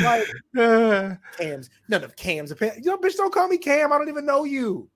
Like 0.00 0.26
Cam's 1.38 1.70
none 1.88 2.04
of 2.04 2.16
Cam's 2.16 2.50
opinion. 2.50 2.82
Yo, 2.82 2.96
bitch, 2.96 3.16
don't 3.16 3.32
call 3.32 3.48
me 3.48 3.58
Cam. 3.58 3.92
I 3.92 3.98
don't 3.98 4.08
even 4.08 4.26
know 4.26 4.44
you. 4.44 4.88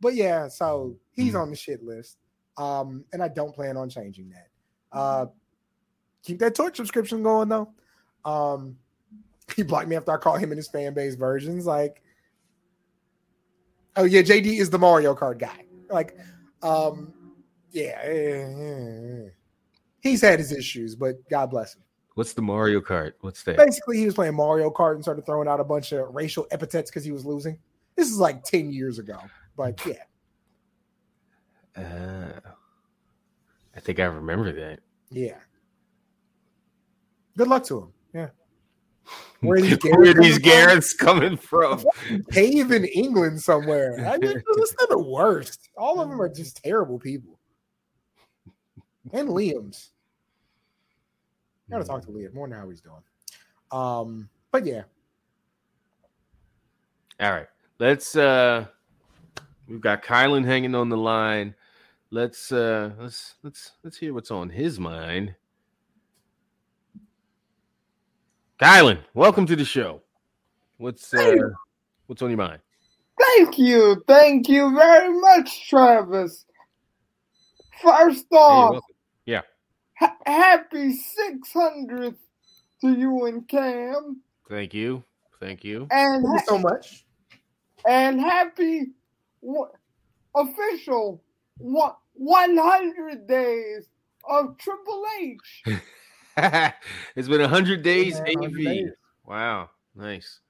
But 0.00 0.14
yeah, 0.14 0.48
so 0.48 0.96
he's 1.12 1.34
Mhm. 1.34 1.42
on 1.42 1.50
the 1.50 1.56
shit 1.56 1.82
list. 1.82 2.18
Um, 2.58 3.04
and 3.12 3.22
I 3.22 3.28
don't 3.28 3.54
plan 3.54 3.76
on 3.76 3.88
changing 3.88 4.30
that. 4.30 4.48
Uh 4.92 5.26
keep 6.22 6.38
that 6.38 6.54
torch 6.54 6.76
subscription 6.76 7.22
going 7.22 7.48
though. 7.48 7.72
Um 8.24 8.76
he 9.56 9.62
blocked 9.62 9.88
me 9.88 9.96
after 9.96 10.12
I 10.12 10.16
called 10.18 10.40
him 10.40 10.52
in 10.52 10.56
his 10.56 10.68
fan 10.68 10.94
base 10.94 11.14
versions. 11.14 11.66
Like, 11.66 12.02
oh 13.96 14.04
yeah, 14.04 14.22
JD 14.22 14.58
is 14.58 14.70
the 14.70 14.78
Mario 14.78 15.14
Kart 15.14 15.38
guy. 15.38 15.64
Like, 15.90 16.16
um, 16.62 17.12
yeah, 17.70 19.28
he's 20.00 20.20
had 20.22 20.38
his 20.38 20.52
issues, 20.52 20.94
but 20.94 21.16
God 21.28 21.50
bless 21.50 21.74
him. 21.74 21.82
What's 22.14 22.32
the 22.32 22.42
Mario 22.42 22.80
Kart? 22.80 23.12
What's 23.20 23.42
that? 23.44 23.56
Basically, 23.56 23.98
he 23.98 24.04
was 24.06 24.14
playing 24.14 24.34
Mario 24.34 24.70
Kart 24.70 24.94
and 24.94 25.02
started 25.02 25.24
throwing 25.26 25.48
out 25.48 25.60
a 25.60 25.64
bunch 25.64 25.92
of 25.92 26.14
racial 26.14 26.46
epithets 26.50 26.90
because 26.90 27.04
he 27.04 27.12
was 27.12 27.24
losing. 27.24 27.58
This 27.96 28.08
is 28.10 28.18
like 28.18 28.42
10 28.44 28.72
years 28.72 28.98
ago. 28.98 29.18
But 29.56 29.80
yeah, 29.86 30.02
Uh, 31.76 32.40
I 33.76 33.80
think 33.80 34.00
I 34.00 34.04
remember 34.04 34.52
that. 34.52 34.80
yeah. 35.10 35.38
Good 37.36 37.48
luck 37.48 37.64
to 37.64 37.78
him. 37.78 37.92
Yeah. 38.12 38.28
Where 39.40 39.58
are 39.58 39.60
these 39.62 39.76
Garrett's 39.78 40.20
these 40.20 40.38
coming 40.38 40.42
Garrett's 40.42 40.92
coming 40.94 41.36
from? 41.38 41.82
Cave 42.30 42.70
in 42.72 42.84
England 42.84 43.40
somewhere. 43.40 43.96
I 44.06 44.18
mean, 44.18 44.42
it's 44.58 44.74
not 44.78 44.88
the 44.90 44.98
worst. 45.02 45.70
All 45.76 46.00
of 46.00 46.08
them 46.10 46.20
are 46.20 46.28
just 46.28 46.62
terrible 46.62 46.98
people. 46.98 47.38
And 49.12 49.28
Liam's. 49.30 49.92
Gotta 51.72 51.84
talk 51.84 52.02
to 52.02 52.12
Liam 52.12 52.34
more 52.34 52.46
than 52.46 52.58
how 52.58 52.68
he's 52.68 52.80
doing. 52.80 53.02
Um, 53.70 54.28
but 54.50 54.66
yeah, 54.66 54.82
All 57.22 57.30
right. 57.30 57.46
Let's 57.78 58.16
uh 58.16 58.66
we've 59.68 59.80
got 59.80 60.02
Kylan 60.02 60.44
hanging 60.44 60.74
on 60.74 60.88
the 60.88 60.96
line. 60.96 61.54
Let's 62.10 62.50
uh 62.50 62.90
let's 62.98 63.36
let's 63.44 63.72
let's 63.84 63.96
hear 63.96 64.12
what's 64.12 64.32
on 64.32 64.50
his 64.50 64.80
mind. 64.80 65.36
Kylan, 68.60 68.98
welcome 69.14 69.46
to 69.46 69.54
the 69.54 69.64
show. 69.64 70.02
What's 70.78 71.14
uh 71.14 71.36
what's 72.06 72.22
on 72.22 72.30
your 72.30 72.38
mind? 72.38 72.60
Thank 73.20 73.56
you. 73.56 74.02
Thank 74.08 74.48
you 74.48 74.74
very 74.74 75.16
much, 75.20 75.68
Travis. 75.68 76.44
First 77.80 78.26
off, 78.32 78.72
welcome. 78.72 78.91
Ha- 80.02 80.16
happy 80.26 80.98
600th 81.18 82.16
to 82.80 82.92
you 82.98 83.26
and 83.26 83.46
Cam. 83.48 84.20
Thank 84.48 84.74
you. 84.74 85.02
Thank 85.40 85.64
you. 85.64 85.86
And, 85.90 86.24
thank 86.24 86.40
you 86.40 86.46
so 86.46 86.58
much. 86.58 87.04
and 87.86 88.20
happy 88.20 88.92
w- 89.42 89.68
official 90.34 91.22
one- 91.58 91.94
100 92.14 93.26
days 93.26 93.88
of 94.28 94.56
Triple 94.58 95.04
H. 95.20 95.62
it's 97.16 97.28
been 97.28 97.40
100 97.40 97.82
days 97.82 98.14
Yeah, 98.26 98.34
100 98.34 98.44
AV. 98.44 98.64
days. 98.64 98.90
Wow. 99.24 99.70
Nice. 99.94 100.40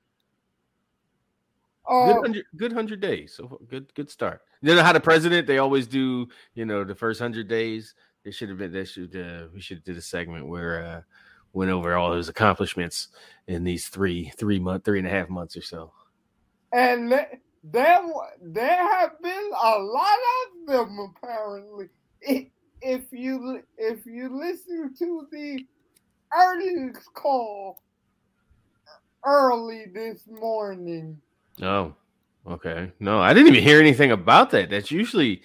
Uh, 1.88 2.06
Good 2.06 2.16
100, 2.16 2.44
good 2.56 2.72
100 2.72 3.00
days. 3.00 3.34
So 3.36 3.60
good 3.68 3.92
good 3.94 4.08
start. 4.08 4.40
You 4.60 4.74
know 4.74 4.82
how 4.82 4.92
the 4.92 5.00
president 5.00 5.46
they 5.48 5.58
always 5.58 5.86
do, 5.88 6.28
you 6.54 6.64
know, 6.64 6.84
the 6.84 6.94
first 6.94 7.20
100 7.20 7.48
days. 7.48 7.94
They 8.24 8.30
should 8.30 8.48
have 8.48 8.58
been 8.58 8.72
they 8.72 8.84
should 8.84 9.16
uh, 9.16 9.48
we 9.52 9.60
should 9.60 9.78
have 9.78 9.84
did 9.84 9.96
a 9.96 10.02
segment 10.02 10.46
where 10.46 10.84
uh 10.84 11.00
went 11.52 11.70
over 11.70 11.94
all 11.94 12.14
his 12.14 12.28
accomplishments 12.28 13.08
in 13.46 13.64
these 13.64 13.88
three 13.88 14.32
three 14.36 14.58
month 14.58 14.84
three 14.84 14.98
and 14.98 15.06
a 15.06 15.10
half 15.10 15.28
months 15.28 15.56
or 15.56 15.62
so. 15.62 15.92
and 16.72 17.10
th- 17.10 17.40
there, 17.64 18.00
there 18.40 18.94
have 18.98 19.20
been 19.22 19.50
a 19.62 19.78
lot 19.78 20.18
of 20.42 20.66
them 20.66 20.98
apparently. 21.16 21.86
If, 22.20 22.48
if 22.80 23.02
you 23.12 23.62
if 23.76 24.04
you 24.06 24.36
listen 24.36 24.94
to 24.98 25.26
the 25.30 25.64
earnings 26.36 27.04
call 27.14 27.82
early 29.24 29.86
this 29.92 30.26
morning, 30.28 31.20
Oh, 31.60 31.94
okay. 32.48 32.90
No, 32.98 33.20
I 33.20 33.34
didn't 33.34 33.48
even 33.48 33.62
hear 33.62 33.78
anything 33.78 34.10
about 34.10 34.50
that. 34.50 34.70
That's 34.70 34.90
usually 34.90 35.42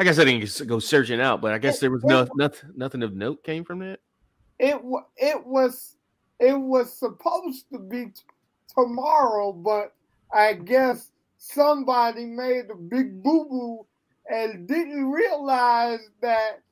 I 0.00 0.02
guess 0.02 0.18
I 0.18 0.24
didn't 0.24 0.66
go 0.66 0.78
searching 0.78 1.20
out, 1.20 1.42
but 1.42 1.52
I 1.52 1.58
guess 1.58 1.78
there 1.78 1.90
was 1.90 2.02
no 2.04 2.26
nothing 2.34 2.70
nothing 2.74 3.02
of 3.02 3.14
note 3.14 3.44
came 3.44 3.66
from 3.66 3.80
that. 3.80 4.00
it 4.58 4.80
it 5.18 5.46
was 5.46 5.96
it 6.38 6.58
was 6.58 6.98
supposed 6.98 7.66
to 7.70 7.78
be 7.78 8.06
t- 8.06 8.12
tomorrow, 8.74 9.52
but 9.52 9.92
I 10.32 10.54
guess 10.54 11.10
somebody 11.36 12.24
made 12.24 12.70
a 12.70 12.76
big 12.76 13.22
boo 13.22 13.44
boo 13.44 13.86
and 14.34 14.66
didn't 14.66 15.10
realize 15.10 16.00
that 16.22 16.62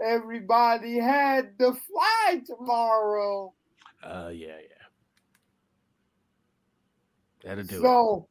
everybody 0.00 0.96
had 0.96 1.58
to 1.58 1.72
fly 1.72 2.40
tomorrow. 2.46 3.52
Uh 4.00 4.30
yeah, 4.32 4.46
yeah. 4.46 4.86
That'll 7.42 7.64
do 7.64 7.78
it. 7.78 7.82
so 7.82 8.28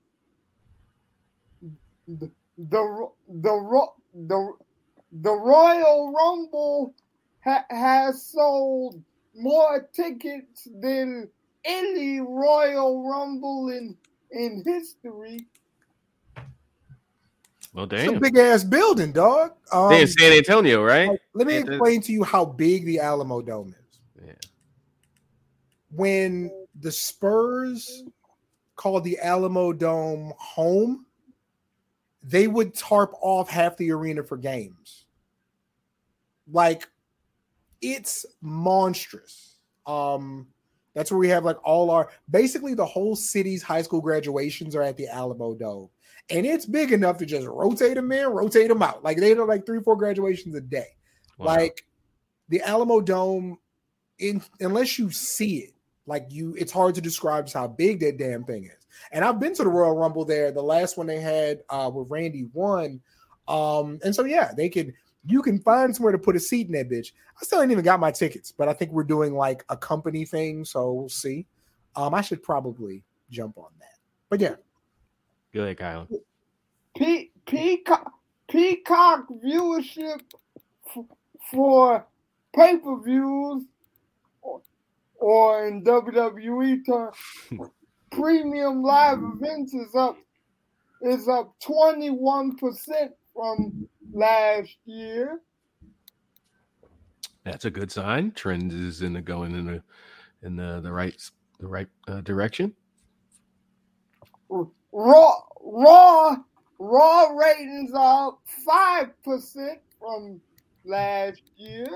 the 2.07 2.31
the 2.57 3.09
the 3.27 3.51
Ro- 3.53 3.95
the 4.13 4.53
the 5.21 5.31
Royal 5.31 6.11
Rumble 6.13 6.93
ha- 7.43 7.65
has 7.69 8.23
sold 8.25 9.01
more 9.35 9.87
tickets 9.93 10.67
than 10.81 11.29
any 11.65 12.19
Royal 12.19 13.07
Rumble 13.09 13.69
in 13.69 13.97
in 14.31 14.63
history. 14.65 15.45
Well 17.73 17.85
damn. 17.85 18.09
It's 18.09 18.17
a 18.17 18.19
big 18.19 18.37
ass 18.37 18.63
building, 18.63 19.11
dog. 19.11 19.53
Um, 19.71 19.89
They 19.89 20.01
in 20.01 20.07
San 20.07 20.31
Antonio, 20.33 20.83
right? 20.83 21.09
like, 21.09 21.21
let 21.33 21.47
me 21.47 21.53
Yeah, 21.57 21.63
the- 21.63 21.71
explain 21.73 22.01
to 22.01 22.11
you 22.11 22.23
how 22.23 22.45
big 22.45 22.85
the 22.85 22.99
Alamo 22.99 23.41
Dome 23.41 23.69
is. 23.69 23.99
Yeah. 24.25 24.33
When 25.91 26.51
the 26.79 26.91
Spurs 26.91 28.03
called 28.75 29.03
the 29.03 29.19
Alamo 29.19 29.71
Dome 29.73 30.33
home, 30.37 31.05
they 32.23 32.47
would 32.47 32.73
tarp 32.73 33.13
off 33.21 33.49
half 33.49 33.77
the 33.77 33.91
arena 33.91 34.23
for 34.23 34.37
games. 34.37 35.05
Like 36.51 36.87
it's 37.81 38.25
monstrous. 38.41 39.55
Um 39.85 40.47
that's 40.93 41.11
where 41.11 41.19
we 41.19 41.29
have 41.29 41.45
like 41.45 41.57
all 41.63 41.91
our 41.91 42.09
basically 42.29 42.73
the 42.73 42.85
whole 42.85 43.15
city's 43.15 43.63
high 43.63 43.81
school 43.81 44.01
graduations 44.01 44.75
are 44.75 44.81
at 44.81 44.97
the 44.97 45.07
Alamo 45.07 45.53
Dome. 45.53 45.89
And 46.29 46.45
it's 46.45 46.65
big 46.65 46.91
enough 46.91 47.17
to 47.19 47.25
just 47.25 47.47
rotate 47.47 47.95
them 47.95 48.11
in, 48.11 48.27
rotate 48.27 48.67
them 48.67 48.83
out. 48.83 49.03
Like 49.03 49.17
they 49.17 49.33
do 49.33 49.45
like 49.47 49.65
three, 49.65 49.81
four 49.81 49.95
graduations 49.95 50.55
a 50.55 50.61
day. 50.61 50.87
Wow. 51.37 51.45
Like 51.45 51.85
the 52.49 52.61
Alamo 52.61 53.01
Dome, 53.01 53.57
in 54.19 54.41
unless 54.59 54.99
you 54.99 55.11
see 55.11 55.59
it, 55.59 55.73
like 56.05 56.25
you, 56.29 56.55
it's 56.57 56.71
hard 56.71 56.95
to 56.95 57.01
describe 57.01 57.45
just 57.45 57.55
how 57.55 57.67
big 57.67 57.99
that 58.01 58.17
damn 58.17 58.43
thing 58.43 58.65
is. 58.65 58.78
And 59.11 59.23
I've 59.23 59.39
been 59.39 59.53
to 59.55 59.63
the 59.63 59.69
Royal 59.69 59.95
Rumble 59.95 60.25
there, 60.25 60.51
the 60.51 60.61
last 60.61 60.97
one 60.97 61.07
they 61.07 61.19
had 61.19 61.61
uh 61.69 61.89
with 61.93 62.09
Randy 62.09 62.47
won. 62.53 63.01
Um, 63.47 63.99
and 64.03 64.13
so 64.13 64.25
yeah, 64.25 64.51
they 64.55 64.69
can 64.69 64.93
you 65.25 65.41
can 65.41 65.59
find 65.59 65.95
somewhere 65.95 66.11
to 66.11 66.19
put 66.19 66.35
a 66.35 66.39
seat 66.39 66.67
in 66.67 66.73
that 66.73 66.89
bitch. 66.89 67.11
I 67.39 67.43
still 67.43 67.61
ain't 67.61 67.71
even 67.71 67.83
got 67.83 67.99
my 67.99 68.11
tickets, 68.11 68.51
but 68.51 68.67
I 68.67 68.73
think 68.73 68.91
we're 68.91 69.03
doing 69.03 69.33
like 69.33 69.63
a 69.69 69.77
company 69.77 70.25
thing, 70.25 70.63
so 70.65 70.91
we'll 70.91 71.09
see. 71.09 71.45
Um, 71.95 72.13
I 72.13 72.21
should 72.21 72.43
probably 72.43 73.03
jump 73.29 73.57
on 73.57 73.69
that. 73.79 73.97
But 74.29 74.39
yeah, 74.39 74.55
Go 75.53 75.63
ahead, 75.63 75.77
Kyle. 75.77 76.07
Pe- 76.95 77.29
Peacock 77.45 78.11
Peacock 78.49 79.25
viewership 79.43 80.21
f- 80.87 81.05
for 81.51 82.05
pay 82.55 82.77
per 82.77 82.99
views 83.01 83.63
or, 84.41 84.61
or 85.15 85.67
in 85.67 85.83
WWE 85.83 86.85
terms, 86.85 87.17
premium 88.11 88.81
live 88.81 89.19
events 89.21 89.73
is 89.73 89.95
up 89.95 90.17
is 91.01 91.27
up 91.27 91.53
twenty 91.61 92.09
one 92.09 92.55
percent 92.57 93.11
from 93.33 93.87
last 94.11 94.75
year. 94.85 95.39
That's 97.43 97.65
a 97.65 97.71
good 97.71 97.91
sign. 97.91 98.31
Trend 98.31 98.71
is 98.73 99.01
in 99.01 99.13
the 99.13 99.21
going 99.21 99.55
in 99.55 99.65
the 99.65 99.83
in 100.43 100.55
the 100.55 100.81
the 100.81 100.91
right 100.91 101.15
the 101.59 101.67
right 101.67 101.87
uh, 102.07 102.21
direction. 102.21 102.73
Raw, 104.91 105.35
raw, 105.61 106.35
raw 106.79 107.23
ratings 107.35 107.91
are 107.93 108.35
five 108.65 109.09
percent 109.23 109.79
from 109.99 110.41
last 110.85 111.41
year, 111.57 111.87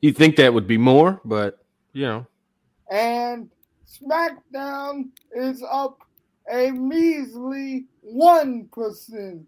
You 0.00 0.12
think 0.12 0.36
that 0.36 0.52
would 0.52 0.66
be 0.66 0.78
more, 0.78 1.20
but 1.24 1.64
you 1.92 2.06
know, 2.06 2.26
and 2.90 3.50
SmackDown 4.00 5.10
is 5.34 5.62
up 5.70 5.98
a 6.50 6.70
measly 6.70 7.86
one 8.00 8.68
percent. 8.72 9.46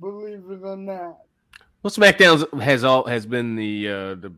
Believe 0.00 0.44
it 0.50 0.60
or 0.62 0.76
not. 0.76 1.18
well, 1.82 1.90
SmackDown 1.90 2.60
has 2.60 2.84
all 2.84 3.06
has 3.06 3.26
been 3.26 3.54
the 3.54 3.88
uh, 3.88 4.14
the 4.16 4.32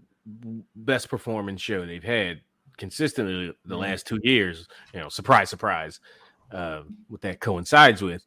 best 0.77 1.09
performing 1.09 1.57
show 1.57 1.85
they've 1.87 2.03
had 2.03 2.41
consistently 2.77 3.53
the 3.65 3.77
last 3.77 4.07
two 4.07 4.19
years. 4.23 4.69
You 4.93 5.01
know, 5.01 5.09
surprise, 5.09 5.51
surprise, 5.51 6.01
uh, 6.51 6.83
what 7.09 7.21
that 7.23 7.41
coincides 7.41 8.03
with. 8.03 8.25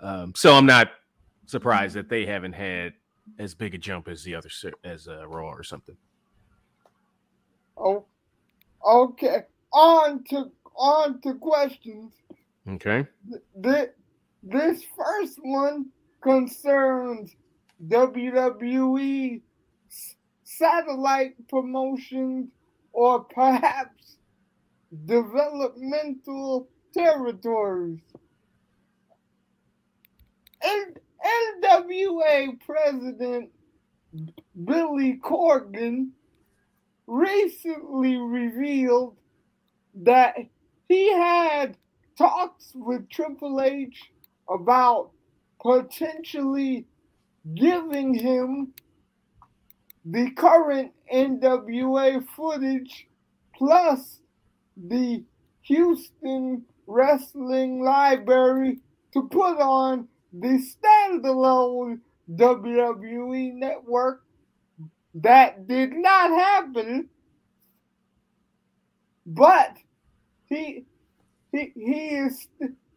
Um, 0.00 0.32
so 0.34 0.54
I'm 0.54 0.66
not 0.66 0.90
surprised 1.46 1.94
that 1.94 2.08
they 2.08 2.26
haven't 2.26 2.54
had 2.54 2.94
as 3.38 3.54
big 3.54 3.74
a 3.74 3.78
jump 3.78 4.08
as 4.08 4.22
the 4.24 4.34
other 4.34 4.50
as 4.84 5.08
uh, 5.08 5.26
Raw 5.28 5.48
or 5.48 5.62
something. 5.62 5.96
Oh, 7.76 8.04
okay. 8.86 9.44
On 9.72 10.22
to 10.30 10.50
on 10.76 11.20
to 11.22 11.34
questions. 11.34 12.12
Okay. 12.68 13.06
This, 13.54 13.88
this 14.42 14.82
first 14.96 15.38
one 15.42 15.86
concerns 16.22 17.34
WWE 17.88 19.40
satellite 20.44 21.34
promotions 21.48 22.50
or 22.92 23.24
perhaps 23.24 24.16
developmental 25.06 26.68
territories. 26.94 28.00
N- 30.62 30.94
NWA 31.62 32.60
President 32.64 33.50
Billy 34.64 35.18
Corgan 35.22 36.10
recently 37.06 38.16
revealed 38.16 39.16
that 39.94 40.36
he 40.88 41.12
had 41.12 41.76
talks 42.16 42.72
with 42.74 43.08
Triple 43.08 43.60
H 43.60 44.10
about 44.48 45.10
potentially 45.60 46.86
giving 47.54 48.14
him 48.14 48.72
the 50.04 50.30
current 50.32 50.92
NWA 51.12 52.26
footage 52.36 53.06
plus 53.54 54.20
the 54.76 55.22
Houston 55.62 56.64
Wrestling 56.86 57.82
Library 57.82 58.80
to 59.12 59.28
put 59.28 59.58
on 59.58 60.08
the 60.32 60.58
standalone 60.58 62.00
WWE 62.30 63.54
network. 63.54 64.22
That 65.14 65.68
did 65.68 65.92
not 65.92 66.30
happen. 66.30 67.08
But 69.26 69.76
he 70.46 70.84
he 71.52 71.72
he 71.74 72.08
is 72.08 72.48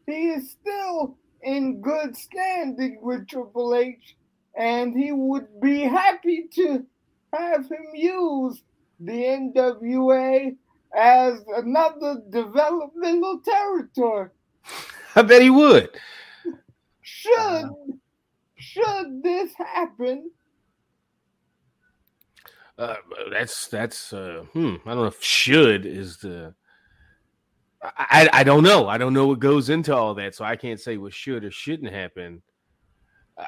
he 0.05 0.29
is 0.29 0.51
still 0.51 1.17
in 1.43 1.81
good 1.81 2.15
standing 2.15 2.99
with 3.01 3.27
Triple 3.27 3.75
H, 3.75 4.15
and 4.57 4.95
he 4.95 5.11
would 5.11 5.61
be 5.61 5.81
happy 5.81 6.47
to 6.55 6.85
have 7.33 7.69
him 7.69 7.85
use 7.93 8.61
the 8.99 9.11
NWA 9.11 10.55
as 10.95 11.43
another 11.55 12.21
developmental 12.29 13.41
territory. 13.41 14.29
I 15.15 15.21
bet 15.21 15.41
he 15.41 15.49
would. 15.49 15.89
Should 17.01 17.69
should 18.55 19.21
this 19.21 19.53
happen, 19.55 20.31
Uh, 22.77 22.95
that's 23.31 23.67
that's 23.67 24.11
uh, 24.11 24.43
hmm. 24.53 24.75
I 24.85 24.89
don't 24.89 25.03
know 25.03 25.05
if 25.05 25.23
should 25.23 25.85
is 25.85 26.17
the. 26.17 26.53
I, 27.81 28.27
I 28.33 28.43
don't 28.43 28.63
know. 28.63 28.87
I 28.87 28.97
don't 28.97 29.13
know 29.13 29.27
what 29.27 29.39
goes 29.39 29.69
into 29.69 29.95
all 29.95 30.15
that, 30.15 30.33
so 30.33 30.43
I 30.43 30.55
can't 30.55 30.79
say 30.79 30.97
what 30.97 31.13
should 31.13 31.43
or 31.43 31.51
shouldn't 31.51 31.93
happen. 31.93 32.41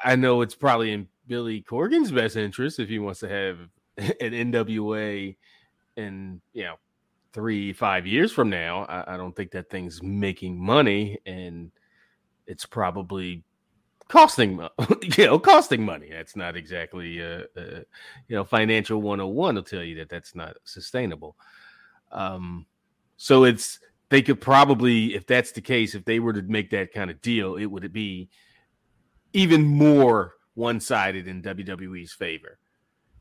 I 0.04 0.14
know 0.16 0.42
it's 0.42 0.54
probably 0.54 0.92
in 0.92 1.08
Billy 1.26 1.60
Corgan's 1.60 2.12
best 2.12 2.36
interest 2.36 2.78
if 2.78 2.88
he 2.88 3.00
wants 3.00 3.20
to 3.20 3.28
have 3.28 3.58
an 3.98 4.52
NWA 4.52 5.36
in 5.96 6.40
you 6.52 6.64
know 6.64 6.76
three 7.32 7.72
five 7.72 8.06
years 8.06 8.32
from 8.32 8.48
now. 8.48 8.84
I, 8.84 9.14
I 9.14 9.16
don't 9.16 9.34
think 9.34 9.50
that 9.50 9.70
thing's 9.70 10.02
making 10.02 10.58
money, 10.58 11.18
and 11.26 11.70
it's 12.46 12.64
probably 12.64 13.44
costing 14.08 14.60
you 15.16 15.26
know 15.26 15.38
costing 15.38 15.84
money. 15.84 16.08
That's 16.10 16.36
not 16.36 16.56
exactly 16.56 17.22
uh, 17.22 17.44
uh 17.56 17.80
you 18.28 18.36
know 18.36 18.44
financial 18.44 19.00
101 19.00 19.54
will 19.54 19.62
tell 19.62 19.82
you 19.82 19.96
that 19.96 20.08
that's 20.08 20.34
not 20.34 20.56
sustainable. 20.64 21.36
Um, 22.10 22.66
so 23.16 23.44
it's 23.44 23.80
they 24.08 24.22
could 24.22 24.40
probably 24.40 25.14
if 25.14 25.26
that's 25.26 25.52
the 25.52 25.60
case 25.60 25.94
if 25.94 26.04
they 26.04 26.20
were 26.20 26.32
to 26.32 26.42
make 26.42 26.70
that 26.70 26.92
kind 26.92 27.10
of 27.10 27.20
deal 27.20 27.56
it 27.56 27.66
would 27.66 27.92
be 27.92 28.30
even 29.32 29.62
more 29.62 30.34
one-sided 30.54 31.28
in 31.28 31.42
WWE's 31.42 32.12
favor. 32.12 32.58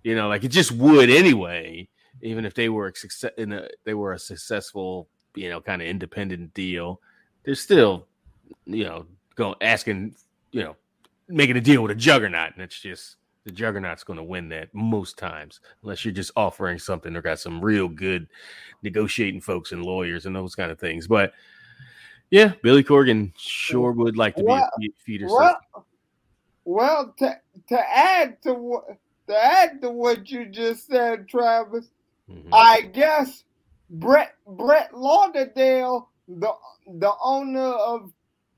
You 0.04 0.16
know, 0.16 0.28
like 0.28 0.44
it 0.44 0.50
just 0.50 0.72
would 0.72 1.10
anyway, 1.10 1.88
even 2.22 2.46
if 2.46 2.54
they 2.54 2.70
were 2.70 2.92
success 2.96 3.32
in 3.38 3.52
a 3.52 3.68
they 3.86 3.94
were 3.94 4.14
a 4.14 4.20
successful, 4.20 5.08
you 5.36 5.50
know, 5.50 5.62
kind 5.62 5.82
of 5.82 5.88
independent 5.88 6.54
deal. 6.54 7.00
They're 7.44 7.56
still, 7.56 8.08
you 8.66 8.86
know, 8.86 9.06
going 9.36 9.56
asking, 9.62 10.16
you 10.52 10.64
know, 10.64 10.76
making 11.28 11.58
a 11.58 11.62
deal 11.62 11.82
with 11.82 11.92
a 11.92 11.96
juggernaut, 11.96 12.54
and 12.54 12.62
it's 12.62 12.80
just 12.80 13.18
the 13.44 13.52
juggernaut's 13.52 14.04
going 14.04 14.18
to 14.18 14.24
win 14.24 14.50
that 14.50 14.74
most 14.74 15.18
times, 15.18 15.62
unless 15.82 16.04
you're 16.04 16.14
just 16.14 16.32
offering 16.36 16.78
something 16.80 17.16
or 17.16 17.22
got 17.22 17.40
some 17.40 17.64
real 17.64 17.88
good 17.88 18.28
negotiating 18.84 19.42
folks 19.42 19.72
and 19.72 19.84
lawyers 19.86 20.26
and 20.26 20.36
those 20.36 20.56
kind 20.56 20.72
of 20.72 20.80
things. 20.80 21.08
But 21.08 21.34
yeah, 22.30 22.54
Billy 22.62 22.84
Corgan 22.84 23.32
sure 23.38 23.92
would 23.94 24.18
like 24.18 24.36
to 24.36 24.42
be 24.42 24.48
Well- 24.48 24.70
a 24.78 24.90
feeder 24.98 25.28
well, 25.28 25.60
well, 26.66 27.14
to 27.20 27.40
to 27.70 27.98
add 27.98 28.42
to 28.44 28.54
what 28.54 28.84
to 29.28 29.44
add 29.44 29.82
to 29.82 29.90
what 29.90 30.30
you 30.30 30.46
just 30.46 30.88
said, 30.88 31.28
Travis, 31.28 31.90
Mhm. 32.30 32.50
I 32.52 32.82
guess 32.82 33.46
Brett 33.90 34.36
Brett 34.46 34.94
Lauderdale, 34.94 36.10
the 36.28 36.54
the 36.88 37.14
owner 37.24 37.60
of 37.62 38.12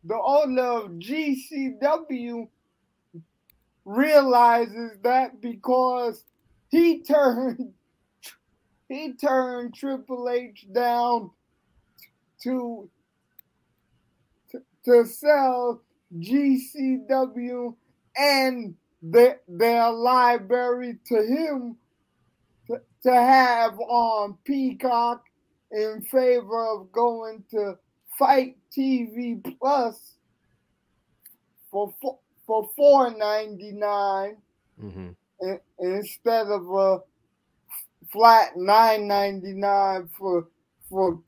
the 0.04 0.20
owner 0.22 0.62
of 0.62 0.92
GCW, 0.92 2.48
realizes 3.86 5.00
that 5.02 5.42
because 5.42 6.24
he 6.70 7.02
turned 7.02 7.74
he 8.90 9.14
turned 9.14 9.74
Triple 9.74 10.30
H 10.30 10.68
down 10.72 11.32
to 12.44 12.90
to, 14.52 14.62
to 14.86 15.06
sell 15.06 15.82
GCW 16.18 17.76
and 18.18 18.76
the, 19.02 19.38
their 19.48 19.90
library 19.92 20.98
to 21.08 21.16
him 21.16 21.78
to, 22.68 22.82
to 23.04 23.14
have 23.14 23.80
on 23.80 24.38
Peacock 24.44 25.24
in 25.72 26.02
favor 26.02 26.68
of 26.68 26.92
going 26.92 27.44
to 27.52 27.78
FITE 28.20 28.58
TV 28.78 29.41
Plus 29.60 30.16
for 31.72 31.94
fo- 32.02 32.20
for 32.46 32.70
four 32.76 33.16
ninety 33.16 33.72
nine 33.72 34.38
Mhm. 34.80 35.16
instead 35.80 36.48
of 36.48 36.70
a 36.70 37.00
flat 38.12 38.58
nine 38.58 39.08
ninety 39.08 39.54
nine 39.54 40.10
for 40.18 40.48
for 40.90 41.24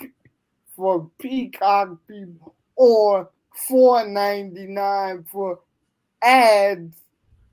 for 0.76 1.10
Peacock 1.20 1.98
people 2.08 2.56
or 2.76 3.30
four 3.68 4.06
ninety 4.08 4.68
nine 4.68 5.24
for 5.32 5.60
ads 6.22 6.98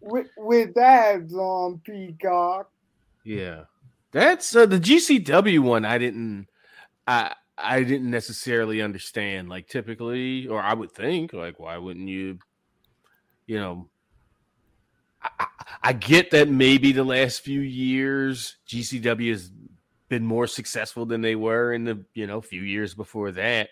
with, 0.01 0.29
with 0.37 0.77
ads 0.77 1.35
on 1.35 1.81
Peacock. 1.85 2.71
Yeah, 3.25 3.65
that's 4.13 4.55
uh, 4.57 4.67
the 4.67 4.79
GCW 4.79 5.61
one. 5.61 5.85
I 5.85 5.99
didn't, 5.99 6.47
I 7.07 7.35
I 7.61 7.83
didn't 7.83 8.11
necessarily 8.11 8.83
understand. 8.83 9.49
Like 9.49 9.69
typically, 9.69 10.47
or 10.47 10.61
I 10.61 10.75
would 10.75 10.93
think, 10.93 11.33
like 11.33 11.59
why 11.59 11.77
wouldn't 11.79 12.09
you, 12.09 12.39
you 13.47 13.59
know? 13.59 13.89
I, 15.23 15.47
I, 15.83 15.93
get 15.95 16.31
that 16.31 16.49
maybe 16.49 16.93
the 16.93 17.03
last 17.03 17.41
few 17.41 17.61
years 17.61 18.57
GCW 18.69 19.31
has 19.31 19.51
been 20.09 20.25
more 20.25 20.47
successful 20.47 21.07
than 21.07 21.23
they 21.23 21.35
were 21.35 21.73
in 21.73 21.83
the 21.83 22.05
you 22.15 22.29
know 22.29 22.41
few 22.41 22.63
years 22.63 22.95
before 22.95 23.33
that, 23.33 23.71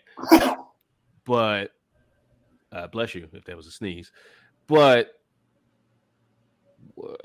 but 1.25 1.71
uh, 2.73 2.89
bless 2.89 3.15
you 3.15 3.29
if 3.33 3.45
that 3.45 3.57
was 3.57 3.69
a 3.69 3.71
sneeze, 3.71 4.11
but 4.67 5.13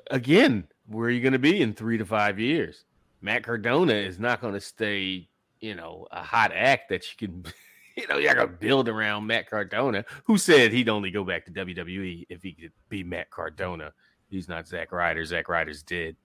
again, 0.10 0.68
where 0.88 1.08
are 1.08 1.12
you 1.12 1.22
going 1.22 1.34
to 1.34 1.40
be 1.40 1.62
in 1.62 1.74
three 1.74 1.98
to 1.98 2.06
five 2.06 2.40
years? 2.40 2.86
Matt 3.22 3.44
Cardona 3.44 3.94
is 3.94 4.20
not 4.20 4.42
going 4.42 4.54
to 4.54 4.60
stay, 4.60 5.30
you 5.62 5.76
know, 5.76 6.08
a 6.12 6.22
hot 6.22 6.52
act 6.54 6.90
that 6.90 7.06
you 7.10 7.28
can, 7.28 7.46
you 7.96 8.08
know, 8.08 8.18
you're 8.18 8.34
to 8.34 8.48
build 8.48 8.90
around 8.90 9.28
Matt 9.28 9.50
Cardona, 9.50 10.04
who 10.26 10.38
said 10.38 10.72
he'd 10.74 10.90
only 10.90 11.12
go 11.12 11.24
back 11.24 11.46
to 11.46 11.52
WWE 11.52 12.26
if 12.30 12.42
he 12.44 12.54
could 12.54 12.72
be 12.90 13.04
Matt 13.04 13.30
Cardona. 13.30 13.94
He's 14.30 14.50
not 14.50 14.68
Zack 14.68 14.92
Ryder. 14.92 15.24
Zack 15.26 15.50
Ryder's 15.50 15.84
dead. 15.84 16.16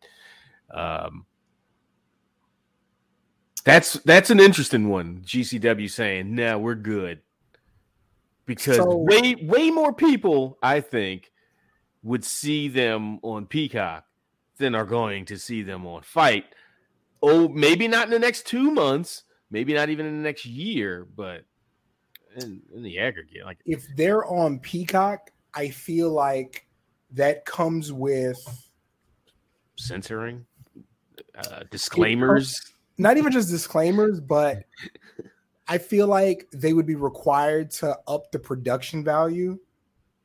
Um, 0.73 1.27
that's 3.65 3.95
that's 4.05 4.31
an 4.31 4.39
interesting 4.39 4.89
one. 4.89 5.23
GCW 5.25 5.91
saying, 5.91 6.33
"No, 6.35 6.57
we're 6.59 6.77
good," 6.77 7.21
because 8.47 8.77
So- 8.77 8.97
way 8.97 9.35
way 9.35 9.71
more 9.73 9.93
people, 9.93 10.57
I 10.63 10.81
think, 10.81 11.33
would 12.05 12.25
see 12.25 12.69
them 12.69 13.19
on 13.23 13.47
Peacock 13.47 14.05
than 14.59 14.77
are 14.77 14.85
going 14.85 15.25
to 15.27 15.39
see 15.39 15.63
them 15.63 15.85
on 15.85 16.03
FITE. 16.03 16.45
Oh, 17.23 17.49
maybe 17.49 17.89
not 17.89 18.05
in 18.05 18.11
the 18.11 18.19
next 18.21 18.47
two 18.47 18.71
months, 18.71 19.25
maybe 19.57 19.73
not 19.73 19.89
even 19.89 20.05
in 20.05 20.19
the 20.19 20.23
next 20.23 20.45
year, 20.45 21.09
but 21.17 21.41
in, 22.37 22.61
in 22.75 22.83
the 22.83 22.99
aggregate, 22.99 23.47
like 23.47 23.57
if 23.65 23.87
they're 23.97 24.27
on 24.27 24.59
Peacock, 24.59 25.31
I 25.55 25.71
feel 25.71 26.11
like 26.11 26.67
that 27.13 27.47
comes 27.47 27.91
with 27.91 28.37
censoring, 29.77 30.45
uh, 31.39 31.63
disclaimers. 31.71 32.75
not 32.99 33.17
even 33.17 33.33
just 33.33 33.49
disclaimers, 33.49 34.21
but 34.21 34.59
I 35.69 35.79
feel 35.79 36.07
like 36.07 36.47
they 36.53 36.75
would 36.75 36.87
be 36.87 36.95
required 36.95 37.71
to 37.81 37.99
up 38.07 38.31
the 38.33 38.39
production 38.39 39.03
value 39.03 39.59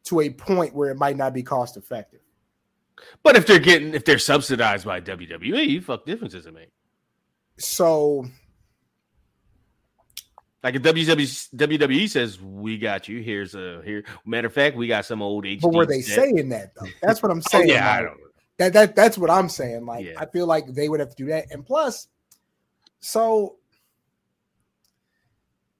to 0.03 0.19
a 0.19 0.29
point 0.29 0.75
where 0.75 0.89
it 0.89 0.97
might 0.97 1.15
not 1.15 1.33
be 1.33 1.41
cost 1.41 1.77
effective. 1.77 2.19
But 3.23 3.37
if 3.37 3.47
they're 3.47 3.59
getting 3.59 3.93
if 3.93 4.03
they're 4.03 4.19
subsidized 4.19 4.85
by 4.85 4.99
WWE, 4.99 5.81
fuck 5.81 6.05
difference 6.05 6.33
does 6.33 6.47
it 6.47 6.53
make? 6.53 6.71
So 7.57 8.25
Like 10.63 10.75
if 10.75 10.83
WWE, 10.83 11.55
WWE 11.55 12.09
says 12.09 12.39
we 12.39 12.77
got 12.77 13.07
you, 13.07 13.21
here's 13.21 13.55
a 13.55 13.81
here. 13.83 14.03
Matter 14.25 14.47
of 14.47 14.53
fact, 14.53 14.75
we 14.77 14.87
got 14.87 15.05
some 15.05 15.21
old 15.21 15.43
HD. 15.45 15.61
but 15.61 15.73
were 15.73 15.85
they 15.87 16.01
set." 16.01 16.15
saying 16.23 16.49
that 16.49 16.73
though? 16.75 16.87
That's 17.01 17.23
what 17.23 17.31
I'm 17.31 17.39
Oh, 17.45 17.49
saying. 17.49 17.69
yeah, 17.69 17.91
I 17.91 18.01
don't. 18.03 18.17
that 18.57 18.73
that 18.73 18.95
that's 18.95 19.17
what 19.17 19.29
I'm 19.31 19.49
saying. 19.49 19.85
Like 19.85 20.05
Yeah. 20.05 20.13
I 20.17 20.25
feel 20.27 20.45
like 20.45 20.67
they 20.67 20.87
would 20.87 20.99
have 20.99 21.09
to 21.09 21.15
do 21.15 21.25
that. 21.29 21.45
And 21.51 21.65
plus, 21.65 22.07
so 22.99 23.55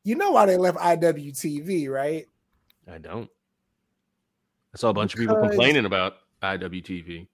you 0.04 0.16
know 0.16 0.32
why 0.32 0.48
they 0.48 0.58
left 0.58 0.80
IWTV, 0.80 1.88
right? 1.90 2.26
I 2.92 2.98
don't. 2.98 3.30
I 4.74 4.78
saw 4.78 4.90
a 4.90 4.94
bunch 4.94 5.14
of 5.14 5.20
people 5.20 5.36
complaining 5.36 5.86
about 5.86 6.14
IWTV. 6.42 7.28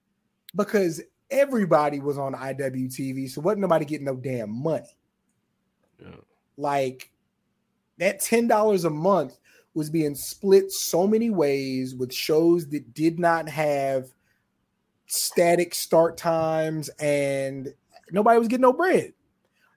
Because 0.54 1.00
everybody 1.30 2.00
was 2.00 2.18
on 2.18 2.34
IWTV, 2.34 3.30
so 3.30 3.40
wasn't 3.40 3.62
nobody 3.62 3.84
getting 3.86 4.04
no 4.06 4.16
damn 4.16 4.50
money. 4.50 4.84
Yeah. 6.02 6.08
Like 6.58 7.10
that 7.98 8.20
ten 8.20 8.46
dollars 8.46 8.84
a 8.84 8.90
month 8.90 9.38
was 9.74 9.90
being 9.90 10.14
split 10.14 10.72
so 10.72 11.06
many 11.06 11.30
ways 11.30 11.94
with 11.94 12.12
shows 12.12 12.66
that 12.68 12.94
did 12.94 13.18
not 13.18 13.48
have 13.48 14.08
static 15.06 15.74
start 15.74 16.16
times 16.16 16.88
and 17.00 17.72
nobody 18.10 18.38
was 18.38 18.48
getting 18.48 18.62
no 18.62 18.72
bread. 18.72 19.12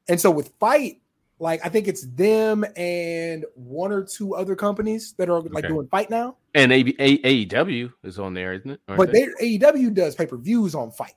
And 0.10 0.20
so 0.20 0.32
with 0.32 0.54
FITE, 0.60 1.02
like 1.40 1.64
I 1.66 1.70
think 1.70 1.88
it's 1.88 2.06
them 2.08 2.66
and 2.76 3.46
one 3.56 3.92
or 3.92 4.04
two 4.04 4.36
other 4.36 4.56
companies 4.56 5.14
that 5.18 5.30
are 5.30 5.42
like 5.42 5.66
Okay. 5.66 5.68
doing 5.68 5.88
FITE 5.88 6.10
now. 6.10 6.38
And 6.56 6.72
A- 6.72 6.96
A- 7.00 7.46
AEW 7.46 7.92
is 8.04 8.20
on 8.20 8.34
there, 8.34 8.54
isn't 8.54 8.72
it? 8.72 8.82
Aren't 8.88 8.98
But 8.98 9.12
they 9.12 9.28
AEW 9.42 9.94
does 9.94 10.16
pay 10.16 10.26
per 10.26 10.38
views 10.38 10.76
on 10.76 10.92
FITE. 10.92 11.14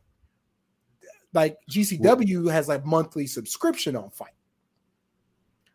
Like 1.32 1.58
GCW 1.70 2.50
has 2.52 2.68
like 2.68 2.84
monthly 2.86 3.26
subscription 3.26 3.96
on 3.96 4.10
Fight. 4.10 4.34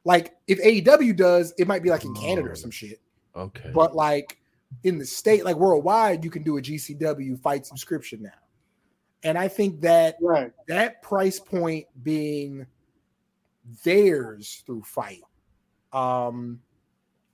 Like 0.06 0.36
if 0.48 0.60
AEW 0.60 1.16
does, 1.16 1.54
it 1.58 1.68
might 1.68 1.84
be 1.84 1.90
like 1.90 2.06
in 2.06 2.14
Canada 2.16 2.48
Oh. 2.50 2.52
or 2.52 2.56
some 2.56 2.72
shit. 2.72 3.00
okay. 3.36 3.72
But 3.74 3.96
like 3.96 4.40
in 4.84 4.98
the 4.98 5.06
state, 5.06 5.44
like 5.46 5.56
worldwide, 5.56 6.24
you 6.24 6.30
can 6.32 6.44
do 6.44 6.58
a 6.58 6.62
GCW 6.62 7.40
FITE 7.42 7.66
subscription 7.66 8.22
now. 8.22 8.30
And 9.24 9.38
I 9.38 9.48
think 9.48 9.82
that 9.82 10.16
Right. 10.22 10.54
that 10.68 11.02
price 11.02 11.40
point 11.40 11.86
being 12.04 12.66
theirs 13.84 14.64
through 14.66 14.84
FITE 14.84 15.24
um 15.94 16.60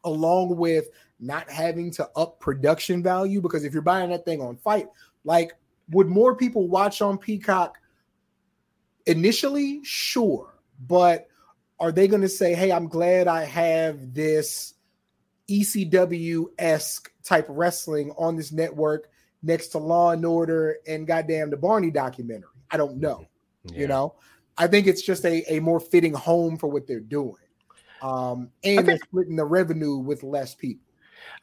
along 0.03 0.55
with 0.57 0.89
not 1.19 1.49
having 1.49 1.91
to 1.91 2.09
up 2.15 2.39
production 2.39 3.01
value 3.03 3.41
because 3.41 3.63
if 3.63 3.73
you're 3.73 3.81
buying 3.81 4.09
that 4.09 4.25
thing 4.25 4.41
on 4.41 4.55
FITE 4.57 4.87
like 5.23 5.53
would 5.91 6.07
more 6.07 6.35
people 6.35 6.67
watch 6.67 7.01
on 7.01 7.17
peacock 7.17 7.77
initially 9.05 9.81
sure 9.83 10.55
but 10.87 11.27
are 11.79 11.91
they 11.91 12.07
going 12.07 12.21
to 12.21 12.29
say 12.29 12.53
hey 12.53 12.71
i'm 12.71 12.87
glad 12.87 13.27
i 13.27 13.43
have 13.43 14.13
this 14.13 14.73
ecw-esque 15.49 17.11
type 17.23 17.45
wrestling 17.49 18.11
on 18.17 18.35
this 18.35 18.51
network 18.51 19.09
next 19.43 19.67
to 19.69 19.77
law 19.77 20.11
and 20.11 20.25
order 20.25 20.77
and 20.87 21.05
goddamn 21.05 21.49
the 21.51 21.57
barney 21.57 21.91
documentary? 21.91 22.49
I 22.71 22.77
don't 22.77 22.97
know 22.97 23.25
Yeah. 23.65 23.79
you 23.81 23.87
know? 23.87 24.15
I 24.57 24.67
think 24.67 24.87
it's 24.87 25.01
just 25.01 25.25
a, 25.25 25.43
a 25.53 25.59
more 25.59 25.79
fitting 25.79 26.13
home 26.13 26.57
for 26.57 26.67
what 26.67 26.87
they're 26.87 26.99
doing 26.99 27.35
um 28.01 28.49
and 28.63 28.79
I 28.79 28.83
they're 28.83 28.97
splitting 28.97 29.35
the 29.35 29.45
revenue 29.45 29.97
with 29.97 30.23
less 30.23 30.55
people. 30.55 30.85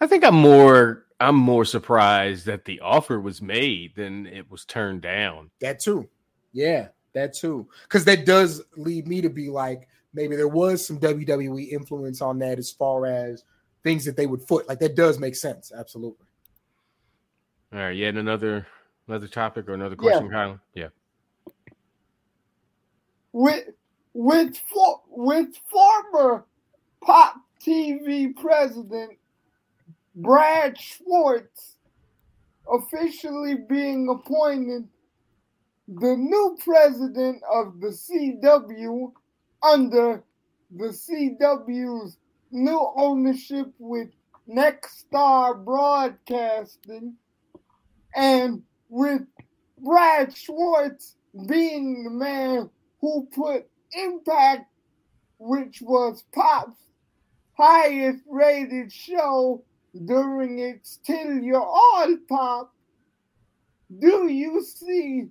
I 0.01 0.07
think 0.07 0.25
I'm 0.25 0.35
more 0.35 1.07
I'm 1.21 1.37
more 1.37 1.65
surprised 1.65 2.47
that 2.47 2.65
the 2.65 2.81
offer 2.81 3.21
was 3.21 3.41
made 3.41 3.95
than 3.95 4.27
it 4.27 4.51
was 4.51 4.65
turned 4.65 5.03
down. 5.03 5.51
that 5.61 5.79
too. 5.79 6.09
Yeah 6.53 6.89
that 7.15 7.35
too. 7.35 7.69
Because 7.85 8.05
that 8.07 8.27
does 8.27 8.63
lead 8.77 9.07
me 9.07 9.21
to 9.21 9.29
be 9.31 9.49
like 9.51 9.87
maybe 10.15 10.37
there 10.37 10.49
was 10.49 10.87
some 10.87 10.99
wwe 10.99 11.71
influence 11.71 12.21
on 12.21 12.39
that 12.39 12.59
as 12.59 12.71
far 12.71 13.07
as 13.07 13.45
things 13.83 14.05
that 14.05 14.17
they 14.17 14.27
would 14.27 14.43
foot. 14.43 14.69
Like 14.69 14.79
that 14.81 14.95
does 14.95 15.19
make 15.19 15.35
sense. 15.35 15.73
Absolutely. 15.77 16.27
All 17.73 17.81
right, 17.81 17.97
yet 17.97 18.17
another 18.17 18.67
another 19.09 19.29
topic 19.29 19.69
or 19.69 19.75
another 19.75 19.97
question, 19.97 20.29
Kylan? 20.29 20.61
Yeah. 20.75 20.89
with 23.33 23.65
with 24.15 24.57
for, 24.73 25.01
with 25.09 25.49
former 25.71 26.45
Pop 27.03 27.37
TV 27.65 28.37
president 28.37 29.19
Brad 30.15 30.79
Schwartz 30.79 31.77
officially 32.71 33.57
being 33.69 34.09
appointed 34.09 34.87
the 35.89 36.17
new 36.17 36.57
president 36.63 37.43
of 37.51 37.81
the 37.81 37.89
CW 37.89 39.13
under 39.63 40.23
the 40.71 40.89
CW's 40.89 42.19
new 42.51 42.93
ownership 42.97 43.73
with 43.79 44.09
Nexstar 44.49 45.65
Broadcasting 45.65 47.15
and 48.15 48.63
with 48.89 49.23
Brad 49.79 50.37
Schwartz 50.37 51.17
being 51.47 52.05
the 52.05 52.11
man 52.11 52.71
who 53.01 53.29
put 53.35 53.69
Impact, 53.95 54.71
which 55.39 55.83
was 55.83 56.25
Pop's 56.33 56.81
highest 57.59 58.23
rated 58.27 58.91
show 58.91 59.63
during 60.07 60.59
its 60.59 60.99
tenure 61.05 61.61
on 61.61 62.25
Pop, 62.27 62.73
do 63.99 64.29
you 64.29 64.63
see 64.63 65.27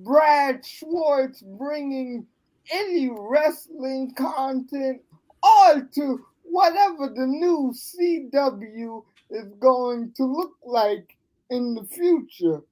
Brad 0.00 0.66
Schwartz 0.66 1.42
bringing 1.42 2.26
any 2.70 3.10
wrestling 3.10 4.12
content 4.14 5.00
or 5.42 5.88
to 5.94 6.24
whatever 6.42 7.08
the 7.08 7.26
new 7.26 7.72
CW 7.74 9.04
is 9.30 9.52
going 9.58 10.12
to 10.16 10.24
look 10.24 10.52
like 10.64 11.16
in 11.50 11.74
the 11.74 11.84
future? 11.84 12.62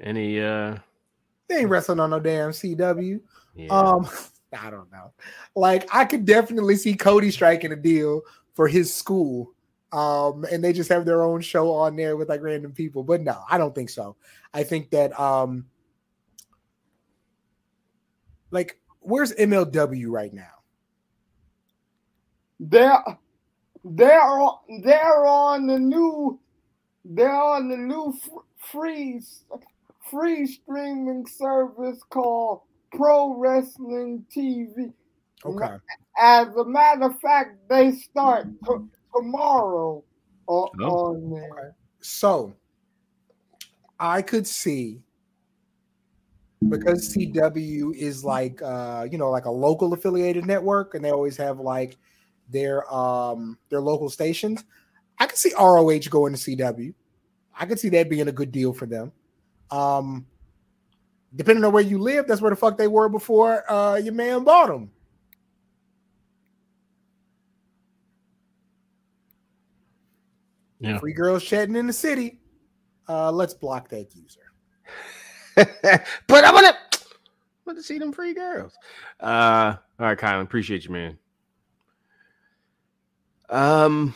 Any 0.00 0.40
uh 0.40 0.76
they 1.48 1.58
ain't 1.58 1.70
wrestling 1.70 1.98
on 1.98 2.10
no 2.10 2.20
damn 2.20 2.50
cw 2.50 3.20
yeah. 3.58 3.68
Um, 3.68 4.08
I 4.58 4.70
don't 4.70 4.90
know. 4.90 5.12
Like 5.54 5.94
I 5.94 6.06
could 6.06 6.24
definitely 6.24 6.76
see 6.76 6.94
Cody 6.94 7.30
striking 7.30 7.72
a 7.72 7.76
deal 7.76 8.22
for 8.54 8.66
his 8.66 8.94
school. 8.94 9.52
Um, 9.92 10.44
and 10.50 10.62
they 10.62 10.72
just 10.72 10.90
have 10.90 11.04
their 11.04 11.22
own 11.22 11.40
show 11.40 11.72
on 11.72 11.96
there 11.96 12.16
with 12.16 12.28
like 12.28 12.42
random 12.42 12.72
people. 12.72 13.02
But 13.02 13.22
no, 13.22 13.42
I 13.50 13.58
don't 13.58 13.74
think 13.74 13.90
so. 13.90 14.16
I 14.54 14.62
think 14.62 14.90
that 14.90 15.18
um 15.20 15.66
like 18.50 18.80
where's 19.00 19.32
MLW 19.34 20.06
right 20.08 20.32
now? 20.32 20.62
They're 22.60 23.02
they're 23.84 24.20
on 24.20 24.58
they're 24.82 25.26
on 25.26 25.66
the 25.66 25.78
new 25.78 26.38
they're 27.04 27.30
on 27.34 27.68
the 27.68 27.76
new 27.76 28.12
f- 28.16 28.30
free 28.56 29.22
free 30.10 30.46
streaming 30.46 31.26
service 31.26 32.00
called 32.10 32.62
Pro 32.92 33.34
Wrestling 33.34 34.24
TV. 34.34 34.92
Okay. 35.44 35.76
As 36.18 36.48
a 36.56 36.64
matter 36.64 37.04
of 37.04 37.20
fact, 37.20 37.68
they 37.68 37.92
start 37.92 38.48
t- 38.66 38.74
tomorrow 39.14 40.02
on, 40.48 40.68
Oh. 40.80 41.14
on 41.14 41.30
there. 41.30 41.76
So 42.00 42.52
I 44.00 44.22
could 44.22 44.46
see 44.46 45.00
because 46.66 47.14
CW 47.14 47.94
is 47.94 48.24
like 48.24 48.60
uh, 48.62 49.06
you 49.10 49.18
know, 49.18 49.30
like 49.30 49.44
a 49.44 49.50
local 49.50 49.92
affiliated 49.92 50.46
network, 50.46 50.94
and 50.94 51.04
they 51.04 51.10
always 51.10 51.36
have 51.36 51.60
like 51.60 51.96
their 52.48 52.92
um 52.92 53.58
their 53.68 53.80
local 53.80 54.08
stations. 54.08 54.64
I 55.18 55.26
can 55.26 55.36
see 55.36 55.52
ROH 55.58 56.08
going 56.10 56.34
to 56.34 56.38
CW. 56.38 56.94
I 57.58 57.66
could 57.66 57.78
see 57.78 57.88
that 57.90 58.08
being 58.08 58.28
a 58.28 58.32
good 58.32 58.52
deal 58.52 58.72
for 58.72 58.86
them. 58.86 59.12
Um, 59.70 60.26
depending 61.34 61.64
on 61.64 61.72
where 61.72 61.82
you 61.82 61.98
live, 61.98 62.26
that's 62.26 62.40
where 62.40 62.50
the 62.50 62.56
fuck 62.56 62.78
they 62.78 62.88
were 62.88 63.08
before 63.08 63.70
uh, 63.70 63.96
your 63.96 64.14
man 64.14 64.44
bought 64.44 64.68
them. 64.68 64.90
Yeah. 70.80 70.98
Free 70.98 71.12
girls 71.12 71.42
chatting 71.42 71.74
in 71.74 71.88
the 71.88 71.92
city. 71.92 72.38
Uh, 73.08 73.32
let's 73.32 73.54
block 73.54 73.88
that 73.88 74.14
user. 74.14 74.40
but 76.26 76.44
I 76.44 76.52
want 76.52 76.66
to 76.66 76.98
want 77.66 77.78
to 77.78 77.82
see 77.82 77.98
them 77.98 78.12
free 78.12 78.34
girls. 78.34 78.72
Uh, 79.20 79.76
all 79.98 80.06
right, 80.06 80.18
Kylan, 80.18 80.42
appreciate 80.42 80.84
you, 80.84 80.90
man. 80.90 81.18
Um, 83.50 84.14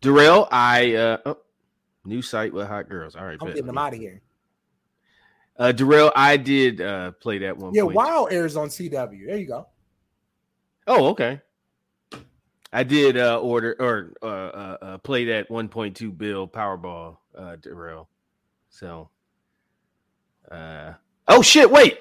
Darrell, 0.00 0.48
I 0.50 0.94
uh, 0.94 1.18
oh, 1.26 1.38
new 2.04 2.22
site 2.22 2.52
with 2.52 2.68
hot 2.68 2.88
girls. 2.88 3.16
All 3.16 3.24
right, 3.24 3.38
I'm 3.40 3.46
bet. 3.46 3.56
getting 3.56 3.66
them 3.66 3.78
out 3.78 3.92
of 3.92 3.98
here. 3.98 4.22
Uh, 5.58 5.72
Darrell, 5.72 6.12
I 6.16 6.36
did 6.36 6.80
uh 6.80 7.12
play 7.12 7.38
that 7.38 7.56
one. 7.56 7.74
Yeah, 7.74 7.82
point. 7.82 7.96
Wild 7.96 8.32
airs 8.32 8.56
on 8.56 8.68
CW. 8.68 9.26
There 9.26 9.36
you 9.36 9.46
go. 9.46 9.66
Oh, 10.86 11.08
okay. 11.08 11.40
I 12.72 12.84
did 12.84 13.18
uh 13.18 13.38
order 13.38 13.76
or 13.78 14.14
uh, 14.22 14.26
uh, 14.26 14.76
uh 14.80 14.98
play 14.98 15.26
that 15.26 15.50
1.2 15.50 16.16
bill 16.16 16.48
Powerball, 16.48 17.18
uh, 17.36 17.56
Darrell. 17.56 18.08
So, 18.70 19.10
uh, 20.52 20.94
oh 21.28 21.42
shit! 21.42 21.70
Wait, 21.70 21.98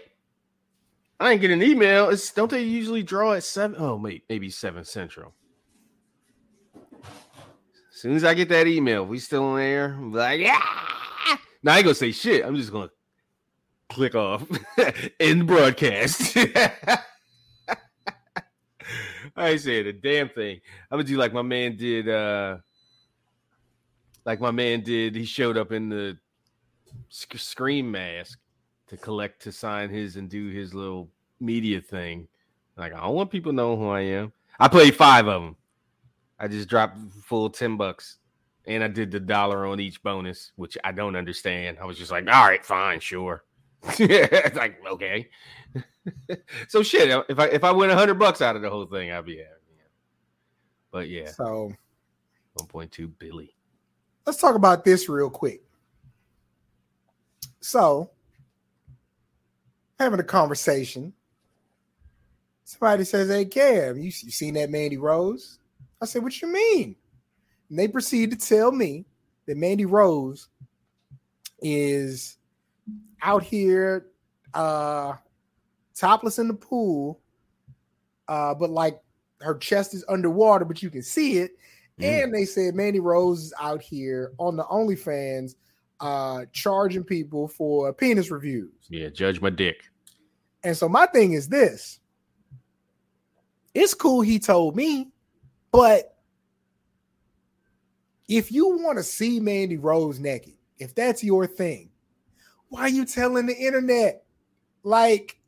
I 1.19 1.31
ain't 1.33 1.41
get 1.41 1.51
an 1.51 1.61
email. 1.61 2.09
It's 2.09 2.31
don't 2.33 2.49
they 2.49 2.63
usually 2.63 3.03
draw 3.03 3.33
at 3.33 3.43
seven? 3.43 3.75
Oh, 3.79 3.95
wait, 3.95 4.23
maybe 4.27 4.49
seven 4.49 4.83
central. 4.83 5.33
As 7.05 8.01
soon 8.01 8.15
as 8.15 8.23
I 8.23 8.33
get 8.33 8.49
that 8.49 8.65
email, 8.67 9.05
we 9.05 9.19
still 9.19 9.43
on 9.43 9.59
air. 9.59 9.95
I'm 9.97 10.11
like, 10.11 10.39
yeah. 10.39 10.59
Now 11.61 11.73
I 11.73 11.77
ain't 11.77 11.85
gonna 11.85 11.93
say 11.93 12.11
shit. 12.11 12.43
I'm 12.43 12.55
just 12.55 12.71
gonna 12.71 12.89
click 13.89 14.15
off 14.15 14.43
in 15.19 15.45
broadcast. 15.45 16.35
I 19.35 19.49
ain't 19.49 19.61
saying 19.61 19.87
a 19.87 19.93
damn 19.93 20.29
thing. 20.29 20.59
I'm 20.89 20.97
gonna 20.97 21.07
do 21.07 21.17
like 21.17 21.33
my 21.33 21.43
man 21.43 21.77
did. 21.77 22.09
uh 22.09 22.57
Like 24.25 24.41
my 24.41 24.51
man 24.51 24.81
did. 24.81 25.15
He 25.15 25.25
showed 25.25 25.55
up 25.57 25.71
in 25.71 25.89
the 25.89 26.17
sc- 27.09 27.37
scream 27.37 27.91
mask 27.91 28.39
to 28.91 28.97
collect 28.97 29.41
to 29.41 29.53
sign 29.53 29.89
his 29.89 30.17
and 30.17 30.29
do 30.29 30.49
his 30.49 30.73
little 30.73 31.09
media 31.39 31.79
thing. 31.79 32.27
Like 32.75 32.93
I 32.93 32.99
don't 32.99 33.15
want 33.15 33.31
people 33.31 33.53
knowing 33.53 33.79
who 33.79 33.87
I 33.87 34.01
am. 34.01 34.33
I 34.59 34.67
played 34.67 34.95
five 34.95 35.27
of 35.29 35.41
them. 35.41 35.55
I 36.37 36.49
just 36.49 36.67
dropped 36.67 36.97
full 37.23 37.49
ten 37.49 37.77
bucks, 37.77 38.17
and 38.65 38.83
I 38.83 38.89
did 38.89 39.09
the 39.09 39.19
dollar 39.21 39.65
on 39.65 39.79
each 39.79 40.03
bonus, 40.03 40.51
which 40.57 40.77
I 40.83 40.91
don't 40.91 41.15
understand. 41.15 41.77
I 41.81 41.85
was 41.85 41.97
just 41.97 42.11
like, 42.11 42.27
all 42.27 42.45
right, 42.45 42.65
fine, 42.65 42.99
sure. 42.99 43.45
it's 43.83 44.55
like 44.57 44.85
okay. 44.85 45.29
so 46.67 46.83
shit, 46.83 47.09
uh, 47.11 47.23
if 47.29 47.39
I 47.39 47.45
if 47.45 47.63
I 47.63 47.71
win 47.71 47.91
a 47.91 47.95
hundred 47.95 48.15
bucks 48.19 48.41
out 48.41 48.57
of 48.57 48.61
the 48.61 48.69
whole 48.69 48.85
thing, 48.87 49.09
I'd 49.09 49.25
be 49.25 49.37
happy. 49.37 49.47
But 50.91 51.07
yeah, 51.07 51.29
So 51.31 51.71
one 52.55 52.67
point 52.67 52.91
two 52.91 53.07
Billy. 53.07 53.55
let's 54.25 54.37
talk 54.41 54.55
about 54.55 54.83
this 54.83 55.07
real 55.07 55.29
quick. 55.29 55.61
So, 57.61 58.09
having 60.01 60.19
a 60.19 60.23
conversation, 60.23 61.13
somebody 62.63 63.03
says, 63.03 63.29
Hey, 63.29 63.45
Cam, 63.45 63.97
you, 63.97 64.05
you 64.05 64.11
seen 64.31 64.55
that 64.55 64.69
Mandy 64.69 64.97
Rose? 64.97 65.59
I 66.01 66.05
said, 66.05 66.23
What 66.23 66.41
you 66.41 66.47
mean? 66.47 66.95
And 67.69 67.79
they 67.79 67.87
proceed 67.87 68.31
to 68.31 68.37
tell 68.37 68.71
me 68.71 69.05
that 69.45 69.57
Mandy 69.57 69.85
Rose 69.85 70.49
is 71.61 72.37
out 73.21 73.43
here 73.43 74.07
uh 74.55 75.13
topless 75.95 76.39
in 76.39 76.47
the 76.47 76.53
pool, 76.53 77.21
uh, 78.27 78.55
but 78.55 78.71
like 78.71 78.99
her 79.41 79.55
chest 79.55 79.93
is 79.93 80.03
underwater, 80.09 80.65
but 80.65 80.81
you 80.81 80.89
can 80.89 81.03
see 81.03 81.37
it. 81.37 81.51
Mm. 81.99 82.23
And 82.23 82.33
they 82.33 82.45
said 82.45 82.73
Mandy 82.73 82.99
Rose 82.99 83.43
is 83.43 83.53
out 83.59 83.81
here 83.81 84.33
on 84.39 84.55
the 84.55 84.63
OnlyFans 84.63 85.55
uh 85.99 86.45
charging 86.51 87.03
people 87.03 87.47
for 87.47 87.93
penis 87.93 88.31
reviews. 88.31 88.71
Yeah, 88.89 89.09
judge 89.09 89.39
my 89.39 89.51
dick. 89.51 89.90
And 90.63 90.75
so 90.77 90.87
my 90.87 91.05
thing 91.07 91.33
is 91.33 91.47
this. 91.47 91.99
It's 93.73 93.93
cool 93.93 94.21
he 94.21 94.37
told 94.37 94.75
me, 94.75 95.11
but 95.71 96.15
if 98.27 98.51
you 98.51 98.77
want 98.77 98.97
to 98.97 99.03
see 99.03 99.39
Mandy 99.39 99.77
Rose 99.77 100.19
naked, 100.19 100.53
if 100.77 100.93
that's 100.93 101.23
your 101.23 101.47
thing, 101.47 101.89
why 102.69 102.81
are 102.81 102.89
you 102.89 103.05
telling 103.05 103.45
the 103.45 103.55
internet? 103.55 104.23
Like, 104.83 105.39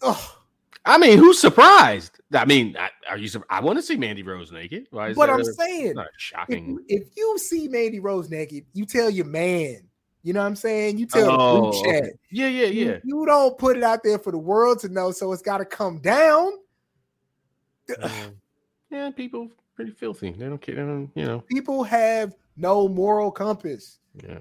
oh, 0.00 0.38
I 0.84 0.98
mean, 0.98 1.18
who's 1.18 1.38
surprised? 1.38 2.20
I 2.34 2.44
mean, 2.44 2.76
I, 2.78 2.90
are 3.08 3.18
you? 3.18 3.28
I 3.50 3.60
want 3.60 3.78
to 3.78 3.82
see 3.82 3.96
Mandy 3.96 4.22
Rose 4.22 4.50
naked. 4.50 4.86
Why 4.90 5.10
is 5.10 5.16
what 5.16 5.26
that 5.26 5.34
I'm 5.34 5.40
a- 5.40 5.44
saying. 5.44 5.94
not 5.94 6.06
If, 6.06 6.20
shocking? 6.20 6.78
if 6.88 7.08
you 7.16 7.38
see 7.38 7.68
Mandy 7.68 8.00
Rose 8.00 8.30
naked, 8.30 8.64
you 8.72 8.86
tell 8.86 9.10
your 9.10 9.26
man. 9.26 9.88
You 10.22 10.32
know 10.32 10.40
what 10.40 10.46
I'm 10.46 10.56
saying? 10.56 10.98
You 10.98 11.06
tell 11.06 11.36
the 11.36 11.42
Oh, 11.42 11.60
group 11.60 11.74
okay. 11.74 12.00
chat. 12.00 12.10
Yeah, 12.30 12.46
yeah, 12.48 12.66
You- 12.66 12.90
yeah. 12.90 12.98
You, 13.04 13.26
don't 13.26 13.58
put 13.58 13.76
it 13.76 13.82
out 13.82 14.02
there 14.04 14.18
for 14.18 14.30
the 14.30 14.38
world 14.38 14.78
to 14.80 14.88
know, 14.88 15.10
so 15.10 15.32
it's 15.32 15.42
got 15.42 15.58
to 15.58 15.64
come 15.64 15.98
down. 15.98 16.52
Um, 18.00 18.40
yeah, 18.90 19.10
people 19.10 19.50
pretty 19.74 19.90
filthy. 19.90 20.30
They 20.30 20.46
don't 20.46 20.60
care. 20.60 20.76
They 20.76 20.82
don't, 20.82 21.10
you 21.14 21.24
know. 21.24 21.40
People 21.40 21.82
have 21.82 22.34
no 22.56 22.88
moral 22.88 23.30
compass. 23.30 23.98
Yeah. 24.22 24.38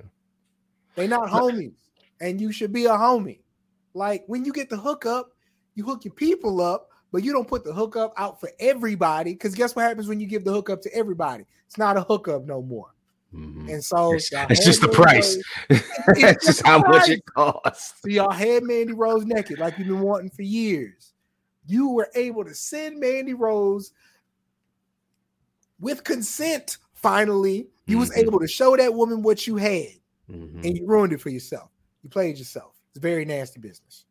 They're 0.95 1.07
not 1.07 1.29
homies, 1.29 1.73
and 2.19 2.39
you 2.39 2.51
should 2.51 2.71
be 2.71 2.85
a 2.85 2.91
homie. 2.91 3.39
Like 3.93 4.23
when 4.27 4.45
you 4.45 4.53
get 4.53 4.69
the 4.69 4.77
hookup, 4.77 5.31
you 5.75 5.83
hook 5.83 6.05
your 6.05 6.13
people 6.13 6.61
up, 6.61 6.89
but 7.11 7.23
you 7.23 7.31
don't 7.31 7.47
put 7.47 7.63
the 7.63 7.73
hookup 7.73 8.13
out 8.17 8.39
for 8.39 8.51
everybody. 8.59 9.33
Because 9.33 9.55
guess 9.55 9.75
what 9.75 9.83
happens 9.83 10.07
when 10.07 10.19
you 10.19 10.27
give 10.27 10.43
the 10.43 10.51
hookup 10.51 10.81
to 10.81 10.93
everybody? 10.93 11.45
It's 11.65 11.77
not 11.77 11.97
a 11.97 12.01
hookup 12.01 12.45
no 12.45 12.61
more. 12.61 12.93
Mhm. 13.33 13.69
And 13.71 13.83
so 13.83 14.13
It's, 14.15 14.29
it's 14.33 14.65
just 14.65 14.81
the 14.81 14.89
price. 14.89 15.37
Rose- 15.69 15.81
it's 16.17 16.45
just 16.45 16.65
how 16.65 16.79
much 16.79 17.09
it 17.09 17.23
costs. 17.25 17.93
So 18.01 18.09
y'all 18.09 18.31
had 18.31 18.63
Mandy 18.63 18.93
Rose 18.93 19.25
naked, 19.25 19.59
like 19.59 19.77
you've 19.77 19.87
been 19.87 20.01
wanting 20.01 20.29
for 20.29 20.41
years. 20.41 21.13
You 21.65 21.89
were 21.89 22.09
able 22.15 22.43
to 22.43 22.53
send 22.53 22.99
Mandy 22.99 23.33
Rose 23.33 23.93
with 25.79 26.03
consent. 26.03 26.77
Finally, 26.93 27.67
you 27.87 27.97
was 27.97 28.11
Mhm. 28.11 28.17
able 28.17 28.39
to 28.39 28.47
show 28.47 28.75
that 28.77 28.93
woman 28.93 29.21
what 29.23 29.47
you 29.47 29.55
had, 29.55 29.87
Mhm. 30.29 30.63
and 30.65 30.77
you 30.77 30.85
ruined 30.85 31.13
it 31.13 31.21
for 31.21 31.29
yourself. 31.29 31.69
You 32.03 32.09
played 32.09 32.37
yourself. 32.37 32.73
It's 32.91 32.99
very 32.99 33.25
nasty 33.25 33.59
business. 33.59 34.05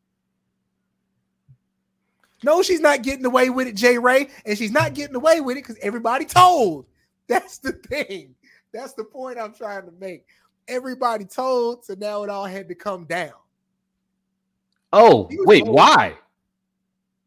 No, 2.43 2.63
she's 2.63 2.81
not 2.81 3.03
getting 3.03 3.27
away 3.27 3.51
with 3.51 3.67
it, 3.67 3.75
Jay 3.77 3.99
Ray, 3.99 4.31
and 4.47 4.57
she's 4.57 4.71
not 4.73 4.95
getting 4.95 5.15
away 5.15 5.41
with 5.41 5.59
it 5.59 5.61
because 5.63 5.77
everybody 5.83 6.25
told. 6.25 6.87
That's 7.27 7.59
the 7.59 7.73
thing. 7.73 8.35
That's 8.73 8.93
the 8.95 9.05
point 9.05 9.39
I'm 9.39 9.53
trying 9.55 9.85
to 9.87 9.93
make. 10.01 10.27
Everybody 10.69 11.25
told, 11.25 11.85
so 11.85 11.95
now 11.99 12.23
it 12.23 12.31
all 12.31 12.45
had 12.47 12.69
to 12.69 12.75
come 12.75 13.05
down. 13.05 13.33
Oh, 14.93 15.29
wait, 15.31 15.65
told- 15.65 15.77
why? 15.77 16.17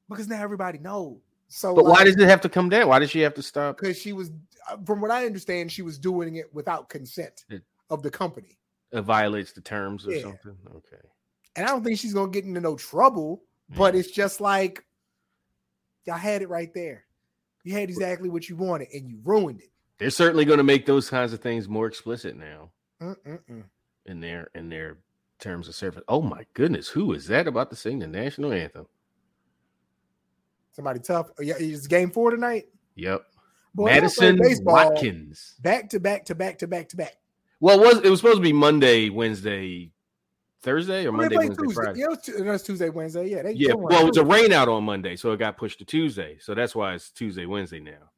because 0.09 0.27
now 0.27 0.41
everybody 0.43 0.77
knows. 0.77 1.17
So, 1.47 1.73
But 1.73 1.85
why 1.85 2.03
does 2.03 2.15
it 2.17 2.27
have 2.29 2.41
to 2.41 2.49
come 2.49 2.69
down? 2.69 2.87
Why 2.87 2.99
does 2.99 3.09
she 3.09 3.19
have 3.21 3.33
to 3.35 3.41
stop? 3.41 3.77
Because 3.77 3.97
she 3.97 4.13
was, 4.13 4.31
uh, 4.69 4.77
from 4.85 5.01
what 5.01 5.09
I 5.11 5.25
understand, 5.25 5.71
she 5.71 5.81
was 5.81 5.97
doing 5.97 6.35
it 6.35 6.53
without 6.53 6.87
consent 6.89 7.45
It- 7.49 7.63
of 7.89 8.03
the 8.03 8.11
company, 8.11 8.59
It 8.91 9.01
violates 9.01 9.53
the 9.53 9.61
terms 9.61 10.05
or 10.07 10.11
Yeah. 10.13 10.21
something. 10.21 10.57
Okay. 10.75 10.97
and 11.55 11.65
I 11.67 11.69
don't 11.69 11.83
think 11.83 11.99
she's 11.99 12.13
gonna 12.15 12.31
get 12.31 12.45
into 12.45 12.59
no 12.59 12.75
trouble. 12.75 13.43
But 13.69 13.93
Yeah. 13.93 13.99
it's 14.01 14.09
just 14.11 14.41
like 14.41 14.83
y'all 16.05 16.17
had 16.17 16.41
it 16.41 16.49
right 16.49 16.73
there. 16.73 17.05
You 17.63 17.73
had 17.73 17.89
exactly 17.89 18.27
what 18.29 18.49
you 18.49 18.55
wanted, 18.55 18.89
and 18.93 19.07
you 19.09 19.19
ruined 19.23 19.61
it. 19.61 19.71
They're 19.97 20.09
certainly 20.09 20.45
going 20.45 20.57
to 20.57 20.63
make 20.63 20.85
those 20.85 21.09
kinds 21.09 21.33
of 21.33 21.39
things 21.41 21.67
more 21.69 21.87
explicit 21.87 22.35
now 22.35 22.69
Mm-mm-mm. 23.01 23.63
in 24.05 24.19
their 24.19 24.49
in 24.55 24.69
their 24.69 24.97
terms 25.39 25.67
of 25.67 25.75
service. 25.75 26.03
Oh 26.07 26.21
my 26.21 26.45
goodness, 26.53 26.87
who 26.89 27.13
is 27.13 27.27
that 27.27 27.47
about 27.47 27.69
to 27.69 27.75
sing 27.75 27.99
the 27.99 28.07
national 28.07 28.53
anthem? 28.53 28.87
Somebody 30.71 30.99
tough. 30.99 31.29
Oh, 31.39 31.43
yeah, 31.43 31.53
it's 31.59 31.87
game 31.87 32.09
four 32.09 32.31
tonight? 32.31 32.65
Yep. 32.95 33.23
Boy, 33.75 33.85
Madison 33.85 34.39
Watkins. 34.63 35.55
back 35.61 35.89
to 35.89 35.99
back 35.99 36.25
to 36.25 36.35
back 36.35 36.59
to 36.59 36.67
back 36.67 36.89
to 36.89 36.97
back. 36.97 37.15
Well, 37.59 37.81
it 37.81 37.85
was 37.85 38.03
it 38.03 38.09
was 38.09 38.19
supposed 38.19 38.37
to 38.37 38.43
be 38.43 38.53
Monday, 38.53 39.09
Wednesday, 39.09 39.91
Thursday, 40.61 41.05
or 41.05 41.11
Well, 41.11 41.21
Monday, 41.21 41.37
Wednesday, 41.37 41.55
Tuesday. 41.63 41.73
Friday? 41.75 41.99
Yeah, 41.99 42.05
it 42.05 42.09
was, 42.09 42.21
Tu- 42.21 42.43
no, 42.43 42.51
it's 42.51 42.63
Tuesday, 42.63 42.89
Wednesday. 42.89 43.29
Yeah, 43.29 43.41
they 43.43 43.51
Yeah, 43.53 43.73
well, 43.73 44.01
it 44.01 44.07
was 44.07 44.17
a 44.17 44.25
rain 44.25 44.53
out 44.53 44.69
on 44.69 44.83
Monday, 44.83 45.15
so 45.15 45.31
it 45.31 45.37
got 45.37 45.57
pushed 45.57 45.79
to 45.79 45.85
Tuesday. 45.85 46.37
So 46.39 46.53
that's 46.53 46.75
why 46.75 46.93
it's 46.93 47.09
Tuesday, 47.09 47.45
Wednesday 47.45 47.79
now. 47.79 48.11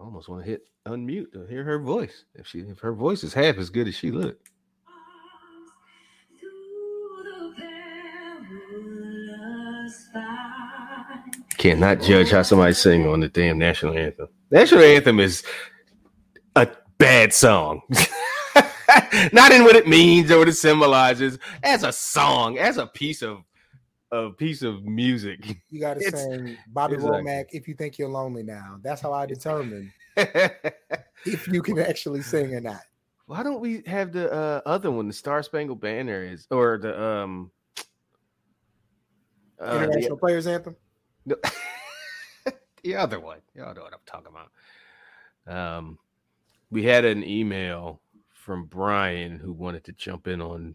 I 0.00 0.02
almost 0.02 0.30
want 0.30 0.42
to 0.42 0.50
hit 0.50 0.62
unmute 0.86 1.32
to 1.32 1.44
hear 1.44 1.62
her 1.62 1.78
voice. 1.78 2.24
If 2.34 2.46
she 2.46 2.60
if 2.60 2.78
her 2.78 2.94
voice 2.94 3.22
is 3.22 3.34
half 3.34 3.58
as 3.58 3.68
good 3.68 3.86
as 3.86 3.94
she 3.94 4.10
looked. 4.10 4.48
Cannot 11.58 12.00
judge 12.00 12.30
how 12.30 12.40
somebody 12.40 12.72
sing 12.72 13.06
on 13.06 13.20
the 13.20 13.28
damn 13.28 13.58
national 13.58 13.94
anthem. 13.94 14.28
National 14.50 14.82
anthem 14.82 15.20
is 15.20 15.42
a 16.56 16.66
bad 16.96 17.34
song. 17.34 17.82
Not 19.34 19.52
in 19.52 19.64
what 19.64 19.76
it 19.76 19.86
means 19.86 20.30
or 20.30 20.38
what 20.38 20.48
it 20.48 20.54
symbolizes. 20.54 21.38
As 21.62 21.82
a 21.82 21.92
song, 21.92 22.56
as 22.56 22.78
a 22.78 22.86
piece 22.86 23.20
of 23.20 23.44
a 24.12 24.30
piece 24.30 24.62
of 24.62 24.84
music. 24.84 25.58
You 25.70 25.80
got 25.80 25.94
to 26.00 26.16
sing 26.16 26.56
Bobby 26.68 26.94
exactly. 26.94 27.22
Womack 27.22 27.44
if 27.50 27.68
you 27.68 27.74
think 27.74 27.98
you're 27.98 28.08
lonely 28.08 28.42
now. 28.42 28.78
That's 28.82 29.00
how 29.00 29.12
I 29.12 29.26
determine 29.26 29.92
if 30.16 31.48
you 31.48 31.62
can 31.62 31.78
actually 31.78 32.22
sing 32.22 32.54
or 32.54 32.60
not. 32.60 32.80
Why 33.26 33.44
don't 33.44 33.60
we 33.60 33.82
have 33.86 34.12
the 34.12 34.32
uh, 34.32 34.60
other 34.66 34.90
one, 34.90 35.06
the 35.06 35.12
Star 35.12 35.42
Spangled 35.42 35.80
Banner 35.80 36.24
is, 36.24 36.48
or 36.50 36.78
the 36.78 37.00
um, 37.00 37.50
uh, 39.60 39.78
the- 39.78 39.84
International 39.84 40.16
Players 40.16 40.46
Anthem. 40.48 40.74
No. 41.26 41.36
the 42.82 42.96
other 42.96 43.20
one. 43.20 43.38
Y'all 43.54 43.72
know 43.74 43.82
what 43.82 43.92
I'm 43.92 44.00
talking 44.04 44.32
about. 45.46 45.76
Um, 45.76 45.98
we 46.70 46.82
had 46.82 47.04
an 47.04 47.22
email 47.22 48.00
from 48.32 48.64
Brian 48.64 49.38
who 49.38 49.52
wanted 49.52 49.84
to 49.84 49.92
jump 49.92 50.26
in 50.26 50.40
on 50.40 50.74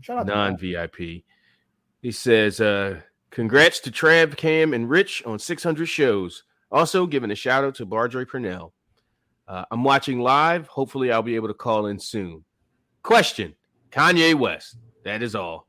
Shout 0.00 0.18
out 0.18 0.26
to 0.26 0.34
non. 0.34 0.56
VIP. 0.56 1.24
He 2.00 2.12
says, 2.12 2.60
uh, 2.60 3.00
congrats 3.30 3.80
to 3.80 3.90
Trav, 3.90 4.36
Cam, 4.36 4.72
and 4.72 4.88
Rich 4.88 5.22
on 5.26 5.38
600 5.38 5.86
shows. 5.86 6.44
Also, 6.70 7.06
giving 7.06 7.30
a 7.30 7.34
shout 7.34 7.64
out 7.64 7.74
to 7.76 7.86
Bardre 7.86 8.28
Purnell. 8.28 8.72
Uh, 9.46 9.64
I'm 9.70 9.82
watching 9.82 10.20
live. 10.20 10.66
Hopefully, 10.68 11.10
I'll 11.10 11.22
be 11.22 11.36
able 11.36 11.48
to 11.48 11.54
call 11.54 11.86
in 11.86 11.98
soon. 11.98 12.44
Question 13.02 13.54
Kanye 13.90 14.34
West. 14.34 14.76
That 15.04 15.22
is 15.22 15.34
all. 15.34 15.66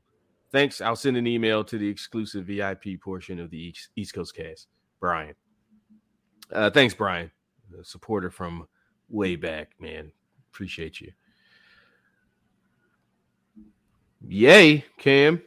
Thanks. 0.51 0.81
I'll 0.81 0.95
send 0.95 1.15
an 1.15 1.27
email 1.27 1.63
to 1.63 1.77
the 1.77 1.87
exclusive 1.87 2.45
VIP 2.45 2.99
portion 3.01 3.39
of 3.39 3.49
the 3.49 3.57
East, 3.57 3.89
East 3.95 4.13
Coast 4.13 4.35
cast. 4.35 4.67
Brian. 4.99 5.35
Uh, 6.51 6.69
thanks, 6.69 6.93
Brian. 6.93 7.31
A 7.79 7.83
supporter 7.83 8.29
from 8.29 8.67
way 9.09 9.35
back, 9.35 9.71
man. 9.79 10.11
Appreciate 10.51 10.99
you. 10.99 11.11
Yay, 14.27 14.83
Cam. 14.97 15.41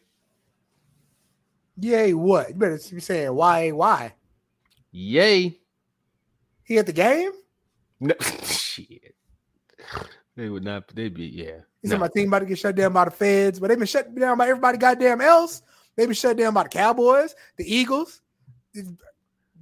Yay, 1.82 2.14
what? 2.14 2.50
You 2.50 2.54
better 2.54 2.78
be 2.92 3.00
saying 3.00 3.34
why, 3.34 3.70
why? 3.72 4.14
Yay. 4.92 5.58
He 6.62 6.78
at 6.78 6.86
the 6.86 6.92
game? 6.92 7.32
No, 7.98 8.14
shit. 8.44 9.14
They 10.36 10.48
would 10.48 10.62
not. 10.64 10.94
They'd 10.94 11.12
be 11.12 11.24
yeah. 11.26 11.58
He 11.82 11.88
said 11.88 11.96
No. 11.96 12.02
my 12.02 12.08
team 12.08 12.28
about 12.28 12.38
to 12.38 12.46
get 12.46 12.58
shut 12.58 12.76
down 12.76 12.92
by 12.92 13.06
the 13.06 13.10
feds, 13.10 13.58
but 13.58 13.66
they've 13.68 13.78
been 13.78 13.86
shut 13.88 14.14
down 14.14 14.38
by 14.38 14.48
everybody 14.48 14.78
goddamn 14.78 15.20
else. 15.20 15.62
They've 15.96 16.06
been 16.06 16.14
shut 16.14 16.36
down 16.36 16.54
by 16.54 16.62
the 16.62 16.68
Cowboys, 16.68 17.34
the 17.56 17.64
Eagles. 17.64 18.20
This 18.72 18.86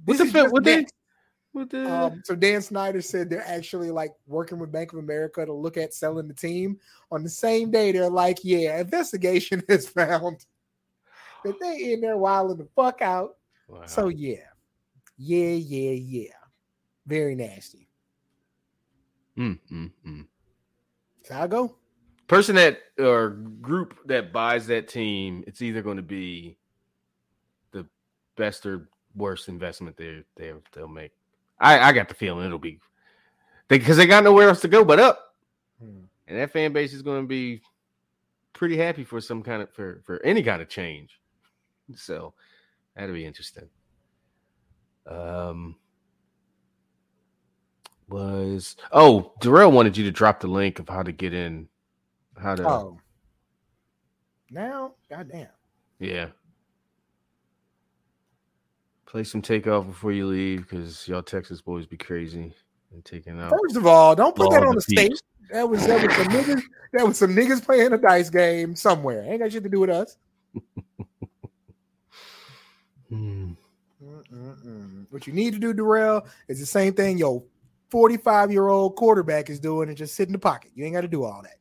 What 0.05 0.17
the 0.19 0.49
what 0.51 0.63
they- 0.63 0.85
What 1.53 1.69
the? 1.71 1.91
Um, 1.91 2.21
so 2.23 2.35
Dan 2.35 2.61
Snyder 2.61 3.01
said 3.01 3.29
they're 3.31 3.45
actually 3.47 3.89
like 3.91 4.13
working 4.27 4.59
with 4.59 4.71
Bank 4.71 4.93
of 4.93 4.99
America 4.99 5.43
to 5.45 5.51
look 5.53 5.75
at 5.75 5.93
selling 5.93 6.27
the 6.27 6.33
team. 6.35 6.79
On 7.11 7.23
the 7.23 7.29
same 7.29 7.71
day, 7.71 7.91
they're 7.91 8.09
like, 8.09 8.39
"Yeah, 8.43 8.79
investigation 8.79 9.61
has 9.69 9.87
found 9.89 10.45
that 11.43 11.59
they 11.59 11.93
in 11.93 12.01
there 12.01 12.17
wilding 12.17 12.57
the 12.57 12.67
fuck 12.75 13.01
out." 13.01 13.37
Wow. 13.67 13.85
So 13.85 14.07
yeah, 14.09 14.35
yeah, 15.17 15.49
yeah, 15.53 15.91
yeah, 15.91 16.33
very 17.05 17.35
nasty. 17.35 17.87
Mm, 19.37 19.59
mm, 19.71 19.91
mm. 20.05 20.25
So 21.23 21.35
I 21.35 21.47
go. 21.47 21.77
person 22.27 22.55
that 22.55 22.79
or 22.99 23.29
group 23.61 23.97
that 24.07 24.33
buys 24.33 24.67
that 24.67 24.87
team, 24.87 25.43
it's 25.47 25.61
either 25.61 25.81
going 25.81 25.97
to 25.97 26.03
be 26.03 26.57
the 27.71 27.85
best 28.35 28.65
or 28.65 28.89
worst 29.15 29.47
investment 29.47 29.95
they 29.95 30.23
they 30.35 30.51
they'll 30.73 30.87
make. 30.87 31.11
I 31.59 31.79
I 31.79 31.91
got 31.93 32.09
the 32.09 32.15
feeling 32.15 32.45
it'll 32.45 32.59
be 32.59 32.79
because 33.69 33.95
they, 33.95 34.05
got 34.05 34.23
nowhere 34.25 34.49
else 34.49 34.59
to 34.61 34.67
go 34.67 34.83
but 34.83 34.99
up, 34.99 35.35
Hmm. 35.81 36.01
and 36.27 36.37
that 36.37 36.51
fan 36.51 36.73
base 36.73 36.93
is 36.93 37.01
going 37.01 37.21
to 37.21 37.27
be 37.27 37.61
pretty 38.51 38.75
happy 38.75 39.05
for 39.05 39.21
some 39.21 39.41
kind 39.43 39.61
of 39.61 39.71
for 39.71 40.01
for 40.05 40.21
any 40.25 40.43
kind 40.43 40.61
of 40.61 40.67
change. 40.67 41.20
So 41.95 42.33
that'll 42.95 43.13
be 43.15 43.25
interesting. 43.25 43.69
Um. 45.07 45.75
Was 48.07 48.75
oh 48.91 49.31
Darrell 49.39 49.71
wanted 49.71 49.95
you 49.95 50.03
to 50.03 50.11
drop 50.11 50.41
the 50.41 50.47
link 50.47 50.79
of 50.79 50.89
how 50.89 51.01
to 51.01 51.13
get 51.13 51.33
in, 51.33 51.69
how 52.37 52.55
to 52.55 52.67
Oh, 52.67 52.99
now, 54.51 54.95
goddamn. 55.09 55.47
Yeah. 55.99 56.27
Play 59.05 59.23
some 59.23 59.41
Takeoff 59.41 59.87
before 59.87 60.11
you 60.11 60.27
leave 60.27 60.67
because 60.69 61.07
y'all 61.07 61.23
Texas 61.23 61.61
boys 61.61 61.85
be 61.85 61.97
crazy 61.97 62.53
and 62.91 63.05
taking 63.05 63.39
out. 63.39 63.51
First 63.51 63.77
of 63.77 63.87
all, 63.87 64.13
don't 64.13 64.35
put 64.35 64.51
that 64.51 64.63
on 64.63 64.75
the 64.75 64.81
state. 64.81 65.11
peeps. 65.11 65.21
That 65.51 65.67
was 65.69 65.85
that 65.87 66.05
was 66.05 66.15
some 66.15 66.27
niggas. 66.27 66.61
That 66.93 67.07
was 67.07 67.17
some 67.17 67.35
niggas 67.35 67.63
playing 67.63 67.93
a 67.93 67.97
dice 67.97 68.29
game 68.29 68.75
somewhere. 68.75 69.23
Ain't 69.23 69.39
got 69.39 69.51
shit 69.51 69.63
to 69.63 69.69
do 69.69 69.79
with 69.79 69.89
us. 69.89 70.17
Mm-mm-mm. 73.11 75.05
What 75.09 75.27
you 75.27 75.33
need 75.33 75.53
to 75.53 75.59
do, 75.59 75.73
Darrell, 75.73 76.25
is 76.47 76.59
the 76.59 76.65
same 76.65 76.93
thing 76.93 77.17
your 77.17 77.43
45 77.89 78.51
year 78.51 78.67
old 78.69 78.95
quarterback 78.95 79.49
is 79.49 79.59
doing 79.59 79.89
and 79.89 79.97
just 79.97 80.15
sit 80.15 80.27
in 80.27 80.33
the 80.33 80.39
pocket. 80.39 80.71
You 80.75 80.85
ain't 80.85 80.93
got 80.95 81.01
to 81.01 81.07
do 81.07 81.23
all 81.23 81.43
that. 81.43 81.57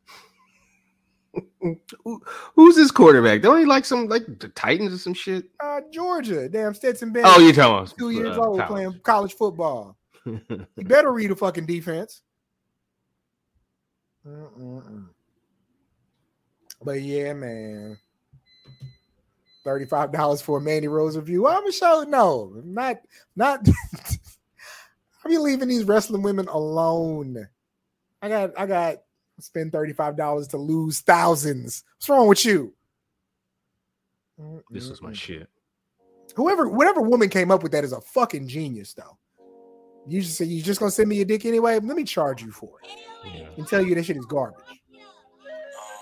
Who's 2.54 2.76
this 2.76 2.90
quarterback? 2.90 3.42
Don't 3.42 3.58
he 3.58 3.64
like 3.64 3.84
some 3.84 4.08
like 4.08 4.24
the 4.38 4.48
Titans 4.48 4.92
or 4.92 4.98
some 4.98 5.14
shit? 5.14 5.44
Uh, 5.62 5.80
Georgia, 5.92 6.48
damn 6.48 6.74
Stetson 6.74 7.12
Bennett, 7.12 7.30
Oh, 7.36 7.40
you 7.40 7.52
talking 7.52 7.76
about 7.76 7.98
two 7.98 8.10
years 8.10 8.36
uh, 8.36 8.40
old 8.40 8.58
college. 8.58 8.68
playing 8.68 9.00
college 9.02 9.34
football. 9.34 9.96
You 10.24 10.40
better 10.78 11.12
read 11.12 11.30
a 11.30 11.36
fucking 11.36 11.66
defense. 11.66 12.22
Mm-mm-mm. 14.26 15.06
But 16.82 17.02
yeah, 17.02 17.32
man. 17.34 17.98
Thirty-five 19.64 20.12
dollars 20.12 20.40
for 20.40 20.58
a 20.58 20.60
Mandy 20.60 20.88
Rose 20.88 21.16
review. 21.16 21.46
I'm 21.46 21.66
a 21.66 21.72
show. 21.72 22.04
No, 22.08 22.52
not 22.64 22.96
not. 23.36 23.66
I'm 25.24 25.30
leaving 25.42 25.68
these 25.68 25.84
wrestling 25.84 26.22
women 26.22 26.48
alone. 26.48 27.46
I 28.22 28.28
got 28.28 28.58
I 28.58 28.66
got 28.66 29.02
spend 29.38 29.72
thirty-five 29.72 30.16
dollars 30.16 30.48
to 30.48 30.56
lose 30.56 31.00
thousands. 31.00 31.84
What's 31.98 32.08
wrong 32.08 32.26
with 32.28 32.44
you? 32.44 32.72
this 34.70 34.88
is 34.88 35.02
my 35.02 35.12
shit. 35.12 35.46
Whoever, 36.34 36.68
whatever 36.68 37.02
woman 37.02 37.28
came 37.28 37.50
up 37.50 37.62
with 37.62 37.72
that 37.72 37.84
is 37.84 37.92
a 37.92 38.00
fucking 38.00 38.48
genius, 38.48 38.94
though. 38.94 39.18
You 40.06 40.22
just 40.22 40.38
say 40.38 40.46
you're 40.46 40.64
just 40.64 40.80
gonna 40.80 40.90
send 40.90 41.08
me 41.10 41.20
a 41.20 41.24
dick 41.26 41.44
anyway. 41.44 41.74
Let 41.74 41.96
me 41.96 42.04
charge 42.04 42.42
you 42.42 42.50
for 42.50 42.78
it 42.82 42.90
Yeah. 43.34 43.48
and 43.58 43.68
tell 43.68 43.84
you 43.84 43.94
that 43.96 44.06
shit 44.06 44.16
is 44.16 44.24
garbage. 44.24 44.64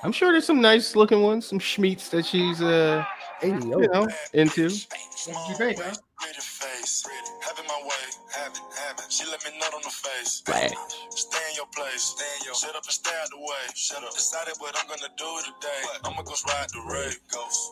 I'm 0.05 0.13
sure 0.13 0.31
there's 0.31 0.47
some 0.47 0.61
nice 0.61 0.95
looking 0.95 1.23
ones, 1.23 1.47
some 1.47 1.59
schmeats 1.59 2.09
that 2.11 2.25
she's 2.25 2.63
uh 2.63 3.05
Hey, 3.41 3.51
yo. 3.51 3.81
you 3.81 3.89
know 3.89 4.09
into. 4.33 4.65
What 4.65 5.49
you 5.49 5.55
think, 5.55 5.79
huh? 5.79 5.95
Pretty 6.19 6.41
face, 6.41 7.07
having 7.41 7.67
my 7.67 7.81
way, 7.85 8.05
having, 8.35 8.63
having. 8.75 9.05
She 9.09 9.25
let 9.31 9.45
me 9.45 9.57
nut 9.61 9.73
on 9.73 9.81
the 9.83 9.91
face. 9.91 10.43
Flash. 10.45 10.73
Stay 11.11 11.39
in 11.51 11.55
your 11.57 11.67
place, 11.75 12.03
stay 12.03 12.25
in 12.41 12.47
your. 12.47 12.55
Shut 12.55 12.75
up 12.75 12.83
and 12.83 12.93
stay 12.93 13.13
out 13.23 13.29
the 13.31 13.39
way. 13.39 13.65
Shut 13.77 14.03
up. 14.03 14.13
Decided 14.13 14.55
what 14.59 14.75
I'm 14.77 14.89
gonna 14.89 15.13
do 15.17 15.39
today. 15.45 15.83
I'ma 16.05 16.23
go 16.23 16.35
ride 16.49 16.69
the 16.71 16.83
rave. 16.91 17.19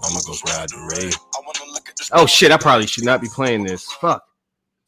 I'ma 0.05 0.21
go 0.25 0.35
ride 0.47 0.69
the 0.69 1.03
rave. 1.03 1.17
I 1.35 1.41
wanna 1.45 1.73
look 1.73 1.89
at 1.89 1.97
the. 1.97 2.09
Oh 2.13 2.27
shit! 2.27 2.53
I 2.53 2.59
probably 2.59 2.87
should 2.87 3.05
not 3.05 3.21
be 3.21 3.29
playing 3.29 3.65
this. 3.65 3.91
Fuck. 4.01 4.23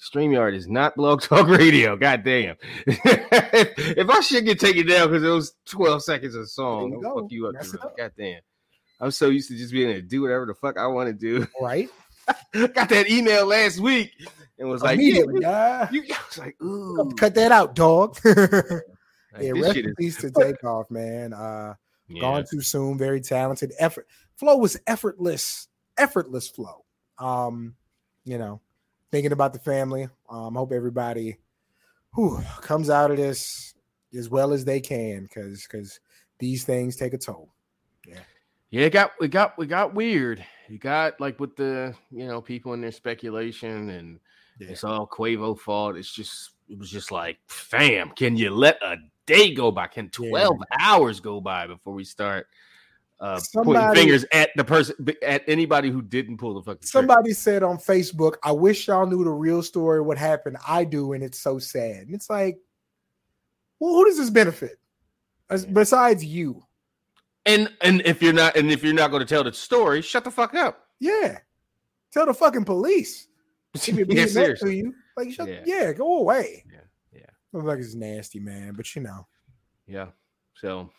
Streamyard 0.00 0.54
is 0.54 0.68
not 0.68 0.94
Blog 0.94 1.22
Talk 1.22 1.48
Radio. 1.58 1.96
God 1.96 2.22
damn. 2.22 2.54
if 2.86 4.08
I 4.08 4.20
should 4.20 4.44
get 4.44 4.60
taken 4.60 4.86
down 4.86 5.08
because 5.08 5.24
it 5.24 5.28
was 5.28 5.54
12 5.66 6.04
seconds 6.04 6.36
of 6.36 6.48
song, 6.48 7.02
I'll 7.04 7.22
fuck 7.22 7.30
you 7.32 7.48
up. 7.48 7.54
It 7.56 7.74
up. 7.82 7.96
God 7.96 8.12
damn. 8.16 8.40
I'm 9.00 9.10
so 9.10 9.28
used 9.28 9.48
to 9.48 9.56
just 9.56 9.72
being 9.72 9.88
able 9.90 10.00
to 10.00 10.06
do 10.06 10.22
whatever 10.22 10.46
the 10.46 10.54
fuck 10.54 10.76
I 10.78 10.86
want 10.86 11.08
to 11.08 11.12
do. 11.12 11.46
Right? 11.60 11.88
Got 12.52 12.88
that 12.88 13.08
email 13.08 13.46
last 13.46 13.78
week 13.80 14.12
and 14.58 14.68
was 14.68 14.82
like, 14.82 14.98
yeah, 14.98 15.04
Immediately, 15.04 15.40
yeah. 15.42 15.88
you, 15.90 16.02
I 16.10 16.18
was 16.28 16.38
like, 16.38 16.62
ooh. 16.62 17.10
Cut 17.16 17.34
that 17.36 17.52
out, 17.52 17.74
dog. 17.74 18.18
yeah, 18.24 18.34
Like, 18.34 19.40
this 19.40 19.62
rest 19.62 19.76
in 19.76 19.94
peace 19.96 20.16
to 20.18 20.30
Takeoff, 20.30 20.90
man. 20.90 21.32
Uh, 21.32 21.74
Yeah. 22.08 22.20
gone 22.20 22.44
too 22.50 22.60
soon. 22.60 22.98
Very 22.98 23.20
talented. 23.20 23.72
Effort. 23.78 24.06
Flow 24.36 24.56
was 24.56 24.76
effortless. 24.86 25.68
Effortless 25.96 26.48
flow. 26.48 26.84
Um, 27.18 27.74
you 28.24 28.38
know, 28.38 28.60
thinking 29.10 29.32
about 29.32 29.52
the 29.52 29.58
family. 29.58 30.08
Um, 30.28 30.54
hope 30.54 30.72
everybody 30.72 31.38
who 32.12 32.40
comes 32.60 32.90
out 32.90 33.10
of 33.10 33.16
this 33.16 33.74
as 34.16 34.28
well 34.28 34.52
as 34.52 34.64
they 34.64 34.80
can, 34.80 35.22
because 35.24 35.62
because 35.62 35.98
these 36.38 36.64
things 36.64 36.94
take 36.96 37.14
a 37.14 37.18
toll. 37.18 37.48
Yeah, 38.06 38.20
it 38.70 38.90
got 38.92 39.12
we 39.20 39.28
got 39.28 39.56
we 39.58 39.66
got 39.66 39.94
weird. 39.94 40.44
You 40.68 40.78
got 40.78 41.20
like 41.20 41.40
with 41.40 41.56
the 41.56 41.94
you 42.10 42.26
know 42.26 42.40
people 42.40 42.74
in 42.74 42.80
their 42.80 42.92
speculation 42.92 43.90
and 43.90 44.20
Yeah. 44.60 44.68
it's 44.68 44.84
all 44.84 45.06
Quavo 45.06 45.58
fault. 45.58 45.96
It's 45.96 46.12
just 46.12 46.50
it 46.68 46.78
was 46.78 46.90
just 46.90 47.10
like, 47.10 47.38
fam, 47.46 48.10
can 48.10 48.36
you 48.36 48.50
let 48.50 48.76
a 48.82 48.96
day 49.26 49.54
go 49.54 49.70
by? 49.70 49.86
Can 49.86 50.10
Yeah. 50.20 50.28
12 50.30 50.56
hours 50.80 51.20
go 51.20 51.40
by 51.40 51.66
before 51.66 51.94
we 51.94 52.04
start 52.04 52.46
uh, 53.20 53.36
Somebody- 53.40 53.78
pointing 53.80 53.94
fingers 54.02 54.24
at 54.32 54.50
the 54.54 54.62
person 54.64 54.94
at 55.22 55.42
anybody 55.48 55.90
who 55.90 56.00
didn't 56.02 56.36
pull 56.36 56.54
the 56.54 56.60
fucking 56.62 56.82
trigger. 56.82 56.86
Somebody 56.88 57.32
said 57.32 57.62
on 57.64 57.76
Facebook, 57.78 58.36
I 58.44 58.52
wish 58.52 58.86
y'all 58.86 59.06
knew 59.06 59.24
the 59.24 59.30
real 59.30 59.60
story, 59.62 60.00
what 60.00 60.16
happened. 60.18 60.56
I 60.66 60.84
do, 60.84 61.14
and 61.14 61.24
it's 61.24 61.40
so 61.40 61.58
sad. 61.58 62.02
And 62.06 62.14
it's 62.14 62.30
like, 62.30 62.58
well, 63.80 63.94
who 63.94 64.04
does 64.04 64.18
this 64.18 64.30
benefit? 64.30 64.78
As- 65.50 65.66
Besides 65.66 66.24
you. 66.24 66.62
And 67.48 67.68
and 67.80 68.02
if 68.04 68.22
you're 68.22 68.32
not 68.32 68.56
and 68.56 68.70
if 68.70 68.84
you're 68.84 68.92
not 68.94 69.10
going 69.10 69.20
to 69.20 69.26
tell 69.26 69.42
the 69.42 69.52
story, 69.52 70.02
shut 70.02 70.22
the 70.22 70.30
fuck 70.30 70.54
up. 70.54 70.84
Yeah. 71.00 71.38
Tell 72.12 72.26
the 72.26 72.34
fucking 72.34 72.64
police. 72.64 73.26
If 73.74 73.88
you're 73.88 73.98
yeah, 74.00 74.04
being 74.04 74.16
that 74.18 74.28
seriously. 74.30 74.70
to 74.70 74.76
you. 74.76 74.94
Like, 75.16 75.30
shut, 75.32 75.48
Yeah. 75.48 75.62
yeah. 75.66 75.92
go 75.92 76.18
away. 76.20 76.64
Yeah, 76.72 76.80
yeah. 77.12 77.26
Looks 77.52 77.66
like 77.66 77.78
it's 77.78 77.94
nasty, 77.94 78.38
man. 78.40 78.74
But 78.74 78.94
you 78.96 79.02
know, 79.02 79.26
Yeah. 79.86 80.06
So 80.54 80.90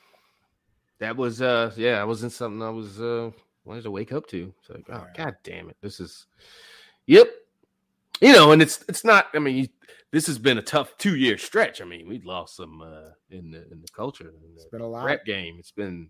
that 1.00 1.16
was 1.16 1.42
uh 1.42 1.72
yeah, 1.78 1.96
that 1.96 2.08
wasn't 2.08 2.32
something 2.32 2.62
I 2.62 2.70
was 2.70 3.00
uh 3.00 3.32
wanted 3.66 3.84
to 3.84 3.92
wake 3.92 4.12
up 4.12 4.28
to. 4.28 4.54
So 4.64 4.74
like, 4.74 4.86
oh 4.90 4.94
Alright. 4.94 5.16
god 5.18 5.36
damn 5.44 5.70
it. 5.70 5.78
This 5.82 6.00
is 6.00 6.26
yep. 7.08 7.28
You 8.22 8.34
know, 8.34 8.52
and 8.54 8.62
it's 8.62 8.84
it's 8.90 9.04
not 9.04 9.28
I 9.34 9.40
mean 9.40 9.56
you, 9.58 9.68
this 10.12 10.26
has 10.28 10.38
been 10.40 10.58
a 10.58 10.62
tough 10.64 10.96
two 10.98 11.16
year 11.16 11.38
stretch. 11.38 11.82
I 11.82 11.86
mean, 11.86 12.08
we 12.08 12.22
lost 12.22 12.56
some 12.56 12.82
uh 12.82 13.10
in 13.32 13.52
the 13.52 13.64
in 13.72 13.82
the 13.82 13.88
culture 13.96 14.30
in 14.30 14.36
it's 14.56 14.64
the 14.66 14.70
been 14.72 14.82
a 14.82 14.88
lot. 14.88 15.06
rap 15.06 15.26
game. 15.26 15.58
It's 15.60 15.72
been 15.72 16.10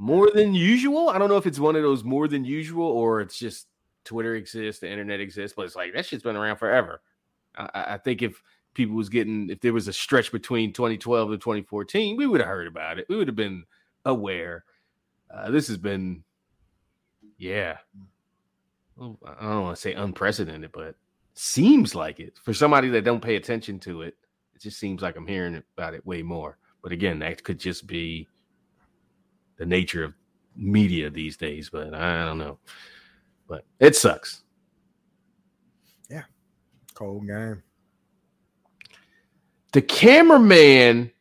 more 0.00 0.30
than 0.30 0.54
usual. 0.54 1.10
I 1.10 1.18
don't 1.18 1.28
know 1.28 1.36
if 1.36 1.46
it's 1.46 1.58
one 1.60 1.76
of 1.76 1.82
those 1.82 2.02
more 2.02 2.26
than 2.26 2.42
usual 2.42 2.86
or 2.86 3.20
it's 3.20 3.38
just 3.38 3.66
Twitter 4.02 4.34
exists, 4.34 4.80
the 4.80 4.90
internet 4.90 5.20
exists, 5.20 5.54
but 5.54 5.66
it's 5.66 5.76
like 5.76 5.92
that 5.92 6.06
shit's 6.06 6.22
been 6.22 6.36
around 6.36 6.56
forever. 6.56 7.02
I, 7.54 7.68
I 7.74 7.98
think 7.98 8.22
if 8.22 8.42
people 8.72 8.96
was 8.96 9.10
getting 9.10 9.50
if 9.50 9.60
there 9.60 9.74
was 9.74 9.88
a 9.88 9.92
stretch 9.92 10.32
between 10.32 10.72
2012 10.72 11.32
and 11.32 11.40
2014, 11.40 12.16
we 12.16 12.26
would 12.26 12.40
have 12.40 12.48
heard 12.48 12.66
about 12.66 12.98
it. 12.98 13.04
We 13.10 13.16
would 13.16 13.28
have 13.28 13.36
been 13.36 13.64
aware. 14.06 14.64
Uh, 15.30 15.50
this 15.50 15.68
has 15.68 15.76
been, 15.76 16.24
yeah. 17.36 17.76
Well, 18.96 19.18
I 19.38 19.50
don't 19.50 19.64
want 19.64 19.76
to 19.76 19.82
say 19.82 19.92
unprecedented, 19.92 20.72
but 20.72 20.94
seems 21.34 21.94
like 21.94 22.20
it 22.20 22.38
for 22.42 22.54
somebody 22.54 22.88
that 22.88 23.04
don't 23.04 23.22
pay 23.22 23.36
attention 23.36 23.78
to 23.80 24.00
it. 24.00 24.16
It 24.54 24.62
just 24.62 24.78
seems 24.78 25.02
like 25.02 25.16
I'm 25.16 25.26
hearing 25.26 25.62
about 25.76 25.92
it 25.92 26.06
way 26.06 26.22
more. 26.22 26.56
But 26.82 26.92
again, 26.92 27.18
that 27.18 27.44
could 27.44 27.60
just 27.60 27.86
be 27.86 28.28
the 29.60 29.66
nature 29.66 30.02
of 30.02 30.14
media 30.56 31.10
these 31.10 31.36
days. 31.36 31.68
But 31.70 31.94
I 31.94 32.24
don't 32.24 32.38
know. 32.38 32.58
But 33.46 33.64
it 33.78 33.94
sucks. 33.94 34.42
Yeah. 36.08 36.22
Cold 36.94 37.26
game. 37.28 37.62
the 39.72 39.82
cameraman 39.82 41.12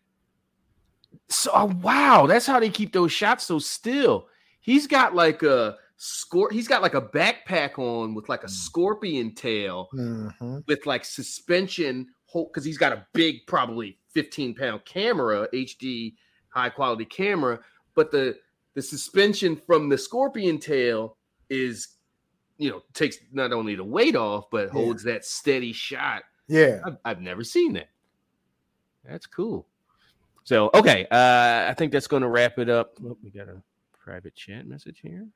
so 1.31 1.51
oh, 1.53 1.65
wow 1.83 2.25
that's 2.25 2.47
how 2.47 2.59
they 2.59 2.69
keep 2.71 2.91
those 2.91 3.11
shots 3.11 3.45
so 3.45 3.59
still 3.59 4.27
he's 4.61 4.87
got 4.87 5.13
like 5.13 5.43
a 5.43 5.75
scor- 5.99 6.51
he's 6.51 6.67
got 6.67 6.81
like 6.81 6.95
a 6.95 7.01
backpack 7.01 7.77
on 7.77 8.15
with 8.15 8.27
like 8.27 8.43
a 8.43 8.49
scorpion 8.49 9.35
tail 9.35 9.87
Mhm. 9.93 10.63
with 10.67 10.83
like 10.87 11.05
suspension 11.05 12.07
because 12.33 12.65
he's 12.65 12.79
got 12.79 12.91
a 12.91 13.05
big 13.13 13.45
probably 13.45 13.99
15 14.15 14.55
pound 14.55 14.83
camera 14.85 15.47
hd 15.53 16.15
high 16.49 16.69
quality 16.69 17.05
camera 17.05 17.59
but 17.95 18.11
the 18.11 18.37
the 18.75 18.81
suspension 18.81 19.55
from 19.55 19.89
the 19.89 19.97
scorpion 19.97 20.57
tail 20.59 21.17
is 21.49 21.87
you 22.57 22.69
know 22.69 22.81
takes 22.93 23.17
not 23.31 23.51
only 23.51 23.75
the 23.75 23.83
weight 23.83 24.15
off 24.15 24.49
but 24.51 24.67
Yeah. 24.67 24.71
holds 24.73 25.03
that 25.03 25.25
steady 25.25 25.73
shot 25.73 26.23
Yeah. 26.47 26.81
I've, 26.85 26.97
I've 27.05 27.21
never 27.21 27.43
seen 27.43 27.73
that. 27.73 27.89
That's 29.05 29.25
cool. 29.27 29.65
So 30.43 30.69
okay, 30.73 31.05
uh, 31.11 31.69
I 31.69 31.73
think 31.77 31.91
that's 31.91 32.07
going 32.07 32.21
to 32.23 32.27
wrap 32.29 32.57
it 32.59 32.69
up. 32.69 32.93
Oh, 33.05 33.17
we 33.23 33.29
got 33.29 33.47
a 33.47 33.61
private 33.97 34.35
chat 34.35 34.65
message 34.67 34.99
here. 35.01 35.27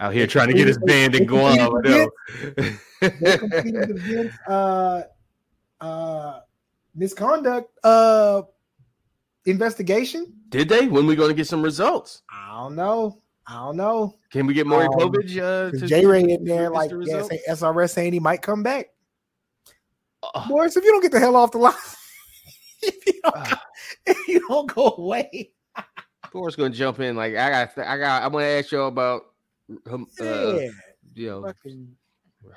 Out 0.00 0.14
here 0.14 0.26
trying 0.26 0.48
to 0.48 0.54
get 0.54 0.66
his 0.66 0.78
band 0.78 1.14
in 1.14 1.26
Guam. 1.26 1.58
I 1.58 1.88
know. 1.88 2.10
They 2.54 2.70
completed 3.38 3.88
the 3.88 3.94
Vince, 3.98 4.34
uh, 4.48 5.02
uh, 5.82 6.40
misconduct 6.94 7.70
uh, 7.84 8.42
investigation. 9.44 10.32
Did 10.52 10.68
they? 10.68 10.86
When 10.86 11.06
we 11.06 11.16
going 11.16 11.30
to 11.30 11.34
get 11.34 11.46
some 11.46 11.62
results? 11.62 12.22
I 12.30 12.60
don't 12.60 12.76
know. 12.76 13.22
I 13.46 13.54
don't 13.54 13.76
know. 13.76 14.18
Can 14.30 14.46
we 14.46 14.54
get 14.54 14.66
Maury 14.66 14.86
Um, 14.86 14.92
Povich? 14.92 15.38
Uh, 15.38 15.86
J 15.86 16.06
Ray 16.06 16.22
in 16.22 16.44
there, 16.44 16.70
like 16.70 16.90
the 16.90 17.04
yeah, 17.06 17.22
say 17.22 17.40
SRS 17.48 17.90
saying 17.90 18.12
he 18.12 18.20
might 18.20 18.42
come 18.42 18.62
back. 18.62 18.90
Uh, 20.22 20.48
Boris, 20.48 20.76
if 20.76 20.84
you 20.84 20.92
don't 20.92 21.00
get 21.00 21.10
the 21.10 21.18
hell 21.18 21.36
off 21.36 21.50
the 21.52 21.58
line, 21.58 21.74
if, 22.82 23.06
you 23.06 23.20
don't, 23.24 23.36
uh, 23.36 23.56
if 24.06 24.28
you 24.28 24.46
don't 24.46 24.72
go 24.72 24.94
away, 24.98 25.50
Boris 26.32 26.54
going 26.54 26.70
to 26.70 26.78
jump 26.78 27.00
in. 27.00 27.16
Like 27.16 27.34
I 27.34 27.50
got, 27.50 27.78
I 27.78 27.98
got. 27.98 28.22
I'm 28.22 28.30
going 28.30 28.44
to 28.44 28.50
ask 28.50 28.70
y'all 28.70 28.88
about, 28.88 29.22
um, 29.90 30.06
uh, 30.20 30.24
yeah, 30.24 30.68
you 31.14 31.26
know, 31.28 31.42
fucking 31.46 31.96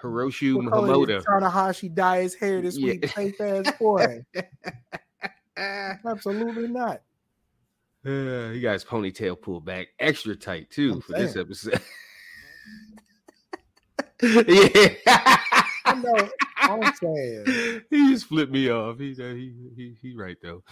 color 0.02 0.32
Hamoda. 0.32 1.24
Tanahashi 1.24 1.94
dye 1.94 2.24
his 2.24 2.36
hair 2.36 2.62
this 2.62 2.78
Yeah. 2.78 2.92
week, 2.92 3.10
fake 3.10 3.40
ass 3.40 3.72
boy. 3.80 4.24
Absolutely 5.58 6.68
not. 6.68 7.02
Uh, 8.06 8.52
he 8.52 8.62
got 8.62 8.74
his 8.74 8.86
ponytail 8.86 9.40
pulled 9.42 9.66
back 9.66 9.88
extra 10.00 10.36
tight 10.36 10.70
too 10.70 10.94
I'm 10.94 11.02
for 11.02 11.14
this 11.14 11.36
episode. 11.36 11.82
yeah, 14.22 14.96
I 15.86 15.94
know. 15.96 16.30
I'm 16.58 16.94
saying. 16.96 17.82
he 17.90 18.10
just 18.12 18.26
flipped 18.28 18.52
me 18.52 18.70
off. 18.70 19.00
He 19.00 19.12
uh, 19.14 19.34
he 19.34 19.54
he, 19.76 19.96
he 20.02 20.14
right 20.16 20.38
though. 20.42 20.64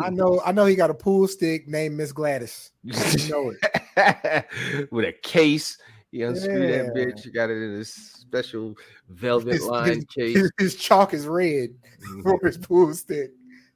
I 0.00 0.10
know. 0.10 0.40
I 0.44 0.52
know 0.52 0.66
he 0.66 0.74
got 0.74 0.90
a 0.90 0.94
pool 0.94 1.28
stick 1.28 1.68
named 1.68 1.96
Miss 1.96 2.12
Gladys. 2.12 2.72
You 2.82 2.94
know 3.28 3.52
it. 3.96 4.88
With 4.90 5.04
a 5.04 5.12
case, 5.22 5.78
you 6.10 6.26
unscrew 6.28 6.66
that 6.72 6.94
bitch. 6.94 7.20
He 7.24 7.30
got 7.30 7.50
it 7.50 7.54
in 7.62 7.78
this 7.78 7.92
special 7.94 8.74
velvet 9.08 9.54
His- 9.54 9.62
lined 9.66 10.08
case. 10.08 10.36
His, 10.36 10.52
his 10.58 10.74
chalk 10.76 11.14
is 11.14 11.26
red 11.26 11.70
Mhm. 12.02 12.22
for 12.24 12.46
his 12.46 12.58
pool 12.58 12.92
stick. 12.94 13.30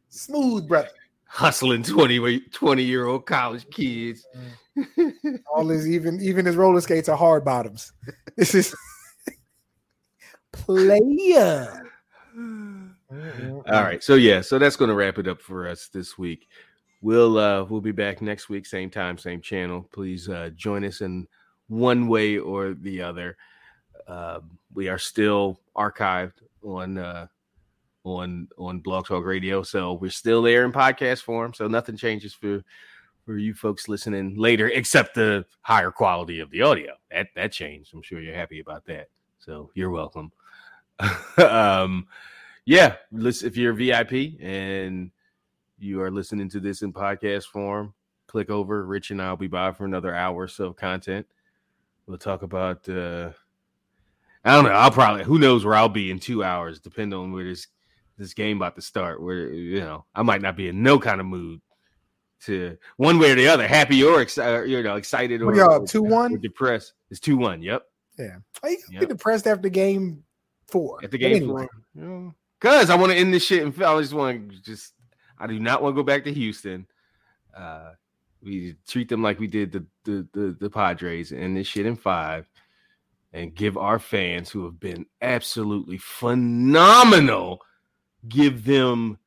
Smooth, 0.09 0.67
brother. 0.67 0.89
Hustling 1.37 1.83
20, 1.83 2.41
20 2.41 2.83
year 2.83 3.05
old 3.05 3.27
college 3.27 3.69
kids. 3.71 4.27
All 5.55 5.69
his 5.69 5.87
even 5.87 6.19
even 6.23 6.47
his 6.47 6.57
roller 6.57 6.81
skates 6.81 7.11
are 7.11 7.17
hard 7.17 7.45
bottoms. 7.45 7.93
This 8.37 8.55
is 8.55 8.75
player. 10.53 11.85
All 12.39 13.63
right. 13.67 14.03
So 14.03 14.15
yeah, 14.15 14.41
so 14.41 14.59
that's 14.59 14.77
going 14.77 14.89
to 14.89 14.95
wrap 14.95 15.19
it 15.19 15.29
up 15.29 15.43
for 15.43 15.69
us 15.69 15.89
this 15.89 16.17
week. 16.17 16.49
We'll 17.03 17.37
uh 17.37 17.65
we'll 17.65 17.83
be 17.83 17.93
back 17.93 18.23
next 18.23 18.49
week, 18.49 18.65
same 18.65 18.89
time, 18.89 19.19
same 19.19 19.43
channel. 19.43 19.87
Please 19.93 20.31
uh 20.31 20.49
join 20.57 20.85
us 20.85 21.03
in 21.03 21.27
one 21.69 22.09
way 22.09 22.39
or 22.39 22.73
the 22.73 23.03
other. 23.03 23.37
Uh, 24.09 24.41
we 24.73 24.89
are 24.89 24.99
still 24.99 25.61
archived 25.77 26.41
on 26.63 26.97
uh 26.97 27.27
on 28.07 28.49
on 28.57 28.79
Blog 28.79 29.07
Talk 29.07 29.25
Radio, 29.25 29.63
so 29.63 29.95
we're 29.95 30.11
still 30.11 30.43
there 30.43 30.65
in 30.65 30.73
podcast 30.73 31.23
form. 31.23 31.53
So 31.53 31.67
nothing 31.67 31.97
changes 31.97 32.33
for 32.33 32.63
for 33.25 33.37
you 33.37 33.53
folks 33.53 33.89
listening 33.89 34.37
later, 34.37 34.69
except 34.69 35.15
the 35.15 35.45
higher 35.63 35.91
quality 35.91 36.41
of 36.41 36.51
the 36.51 36.63
audio. 36.63 36.95
That 37.11 37.29
that 37.35 37.53
changed. 37.53 37.93
I'm 37.93 38.03
sure 38.03 38.21
you're 38.21 38.35
happy 38.35 38.61
about 38.61 38.85
that. 38.87 39.09
So 39.39 39.71
you're 39.75 39.91
welcome. 39.91 40.31
um 41.39 42.07
yeah, 42.65 42.97
listen 43.13 43.49
if 43.49 43.57
you're 43.57 43.73
VIP 43.73 44.41
and 44.41 45.11
you 45.79 46.01
are 46.01 46.11
listening 46.11 46.49
to 46.51 46.61
this 46.61 46.83
in 46.83 46.93
podcast 46.93 47.47
form, 47.47 47.93
click 48.29 48.51
over. 48.51 48.87
Rich 48.87 49.11
and 49.11 49.21
I'll 49.21 49.37
be 49.37 49.49
by 49.49 49.73
for 49.73 49.85
another 49.85 50.15
hour 50.15 50.37
or 50.37 50.49
so 50.49 50.67
of 50.67 50.77
content. 50.77 51.27
We'll 52.07 52.19
talk 52.19 52.43
about 52.43 52.89
uh 52.89 53.31
I 54.45 54.55
don't 54.55 54.65
know. 54.65 54.71
I'll 54.71 54.93
probably 54.93 55.25
who 55.25 55.41
knows 55.41 55.65
where 55.65 55.75
I'll 55.75 55.89
be 55.89 56.13
in 56.13 56.21
two 56.21 56.45
hours, 56.45 56.79
depending 56.79 57.19
on 57.19 57.33
where 57.33 57.43
this 57.43 57.67
this 58.19 58.35
game 58.35 58.57
about 58.57 58.77
to 58.77 58.83
start. 58.83 59.23
Where 59.23 59.49
you 59.53 59.81
know 59.81 60.05
I 60.15 60.23
might 60.23 60.43
not 60.43 60.57
be 60.57 60.69
in 60.69 60.83
no 60.83 60.99
kind 60.99 61.21
of 61.21 61.27
mood 61.27 61.61
to 62.45 62.77
one 62.97 63.19
way 63.19 63.31
or 63.31 63.35
the 63.35 63.49
other, 63.49 63.67
happy 63.67 64.03
or 64.05 64.21
excited, 64.21 64.69
you 64.69 64.83
know, 64.83 64.97
excited 64.97 65.43
or, 65.43 65.55
y'all 65.55 65.87
two 65.87 66.03
one? 66.03 66.39
depressed. 66.41 66.93
It's 67.11 67.21
two 67.21 67.37
one. 67.37 67.63
Yep. 67.63 67.83
Yeah. 68.19 68.37
You 68.65 68.79
Yep. 68.91 69.01
get 69.01 69.09
depressed 69.09 69.47
after 69.47 69.69
game 69.69 70.25
four? 70.67 70.99
at 71.03 71.11
the 71.11 71.19
game 71.19 71.37
anyway, 71.37 71.67
floor. 71.95 72.35
Because 72.61 72.91
I 72.91 72.97
want 72.97 73.13
to 73.13 73.19
end 73.19 73.33
this 73.33 73.45
shit 73.45 73.63
and 73.63 73.83
I 73.83 74.01
just 74.01 74.15
want 74.15 74.51
to 74.51 74.63
just 74.63 74.95
I 75.39 75.47
do 75.47 75.59
not 75.59 75.83
want 75.83 75.95
to 75.95 76.01
go 76.01 76.05
back 76.05 76.25
to 76.25 76.33
Houston. 76.33 76.87
Uh 77.57 77.93
we 78.43 78.77
treat 78.87 79.09
them 79.09 79.23
like 79.23 79.39
we 79.39 79.47
did 79.47 79.73
the 79.73 79.85
the 80.05 80.27
the, 80.33 80.57
the 80.61 80.71
Padres 80.71 81.33
and 81.33 81.57
this 81.57 81.67
shit 81.67 81.87
in 81.87 81.97
five 81.97 82.49
and 83.33 83.55
give 83.55 83.77
our 83.77 83.99
fans 83.99 84.51
who 84.51 84.65
have 84.65 84.79
been 84.81 85.05
absolutely 85.21 85.99
phenomenal 85.99 87.61
give 88.29 88.65
them 88.65 89.19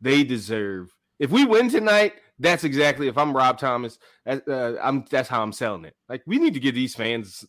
they 0.00 0.24
deserve. 0.24 0.92
If 1.18 1.30
we 1.30 1.44
win 1.44 1.68
tonight, 1.68 2.14
that's 2.38 2.64
exactly 2.64 3.06
if 3.06 3.16
I'm 3.16 3.36
Rob 3.36 3.58
Thomson, 3.58 4.00
that- 4.24 4.48
uh, 4.48 4.76
I'm 4.82 5.04
that's 5.10 5.28
how 5.28 5.42
I'm 5.42 5.52
selling 5.52 5.84
it. 5.84 5.94
Like 6.08 6.22
we 6.26 6.38
need 6.38 6.54
to 6.54 6.60
give 6.60 6.74
these 6.74 6.94
fans 6.94 7.44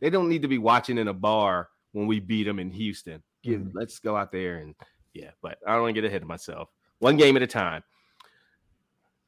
they 0.00 0.10
don't 0.10 0.28
need 0.28 0.42
to 0.42 0.48
be 0.48 0.58
watching 0.58 0.98
in 0.98 1.08
a 1.08 1.14
bar 1.14 1.68
when 1.92 2.06
we 2.06 2.20
beat 2.20 2.44
them 2.44 2.58
in 2.58 2.70
Houston. 2.72 3.22
Give, 3.42 3.60
Mhm. 3.60 3.70
Let's 3.74 3.98
go 3.98 4.16
out 4.16 4.32
there 4.32 4.56
and 4.56 4.74
yeah, 5.14 5.30
but 5.42 5.58
I 5.66 5.72
don't 5.72 5.82
want 5.82 5.94
to 5.94 6.00
get 6.00 6.06
ahead 6.08 6.22
of 6.22 6.28
myself. 6.28 6.68
One 6.98 7.16
game 7.16 7.36
at 7.36 7.42
a 7.42 7.46
time. 7.46 7.82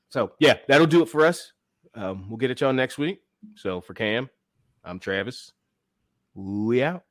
so 0.09 0.33
yeah, 0.41 0.59
that'll 0.67 0.87
do 0.87 1.03
it 1.03 1.09
for 1.09 1.25
us. 1.25 1.53
Um, 1.95 2.29
we'll 2.29 2.37
get 2.39 2.51
at 2.51 2.61
y'all 2.61 2.73
next 2.73 2.99
week. 2.99 3.23
So 3.55 3.81
for 3.81 3.95
Cam, 3.95 4.29
I'm 4.85 4.99
Travis. 4.99 5.53
We 6.35 6.83
out. 6.83 7.05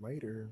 Later. 0.00 0.50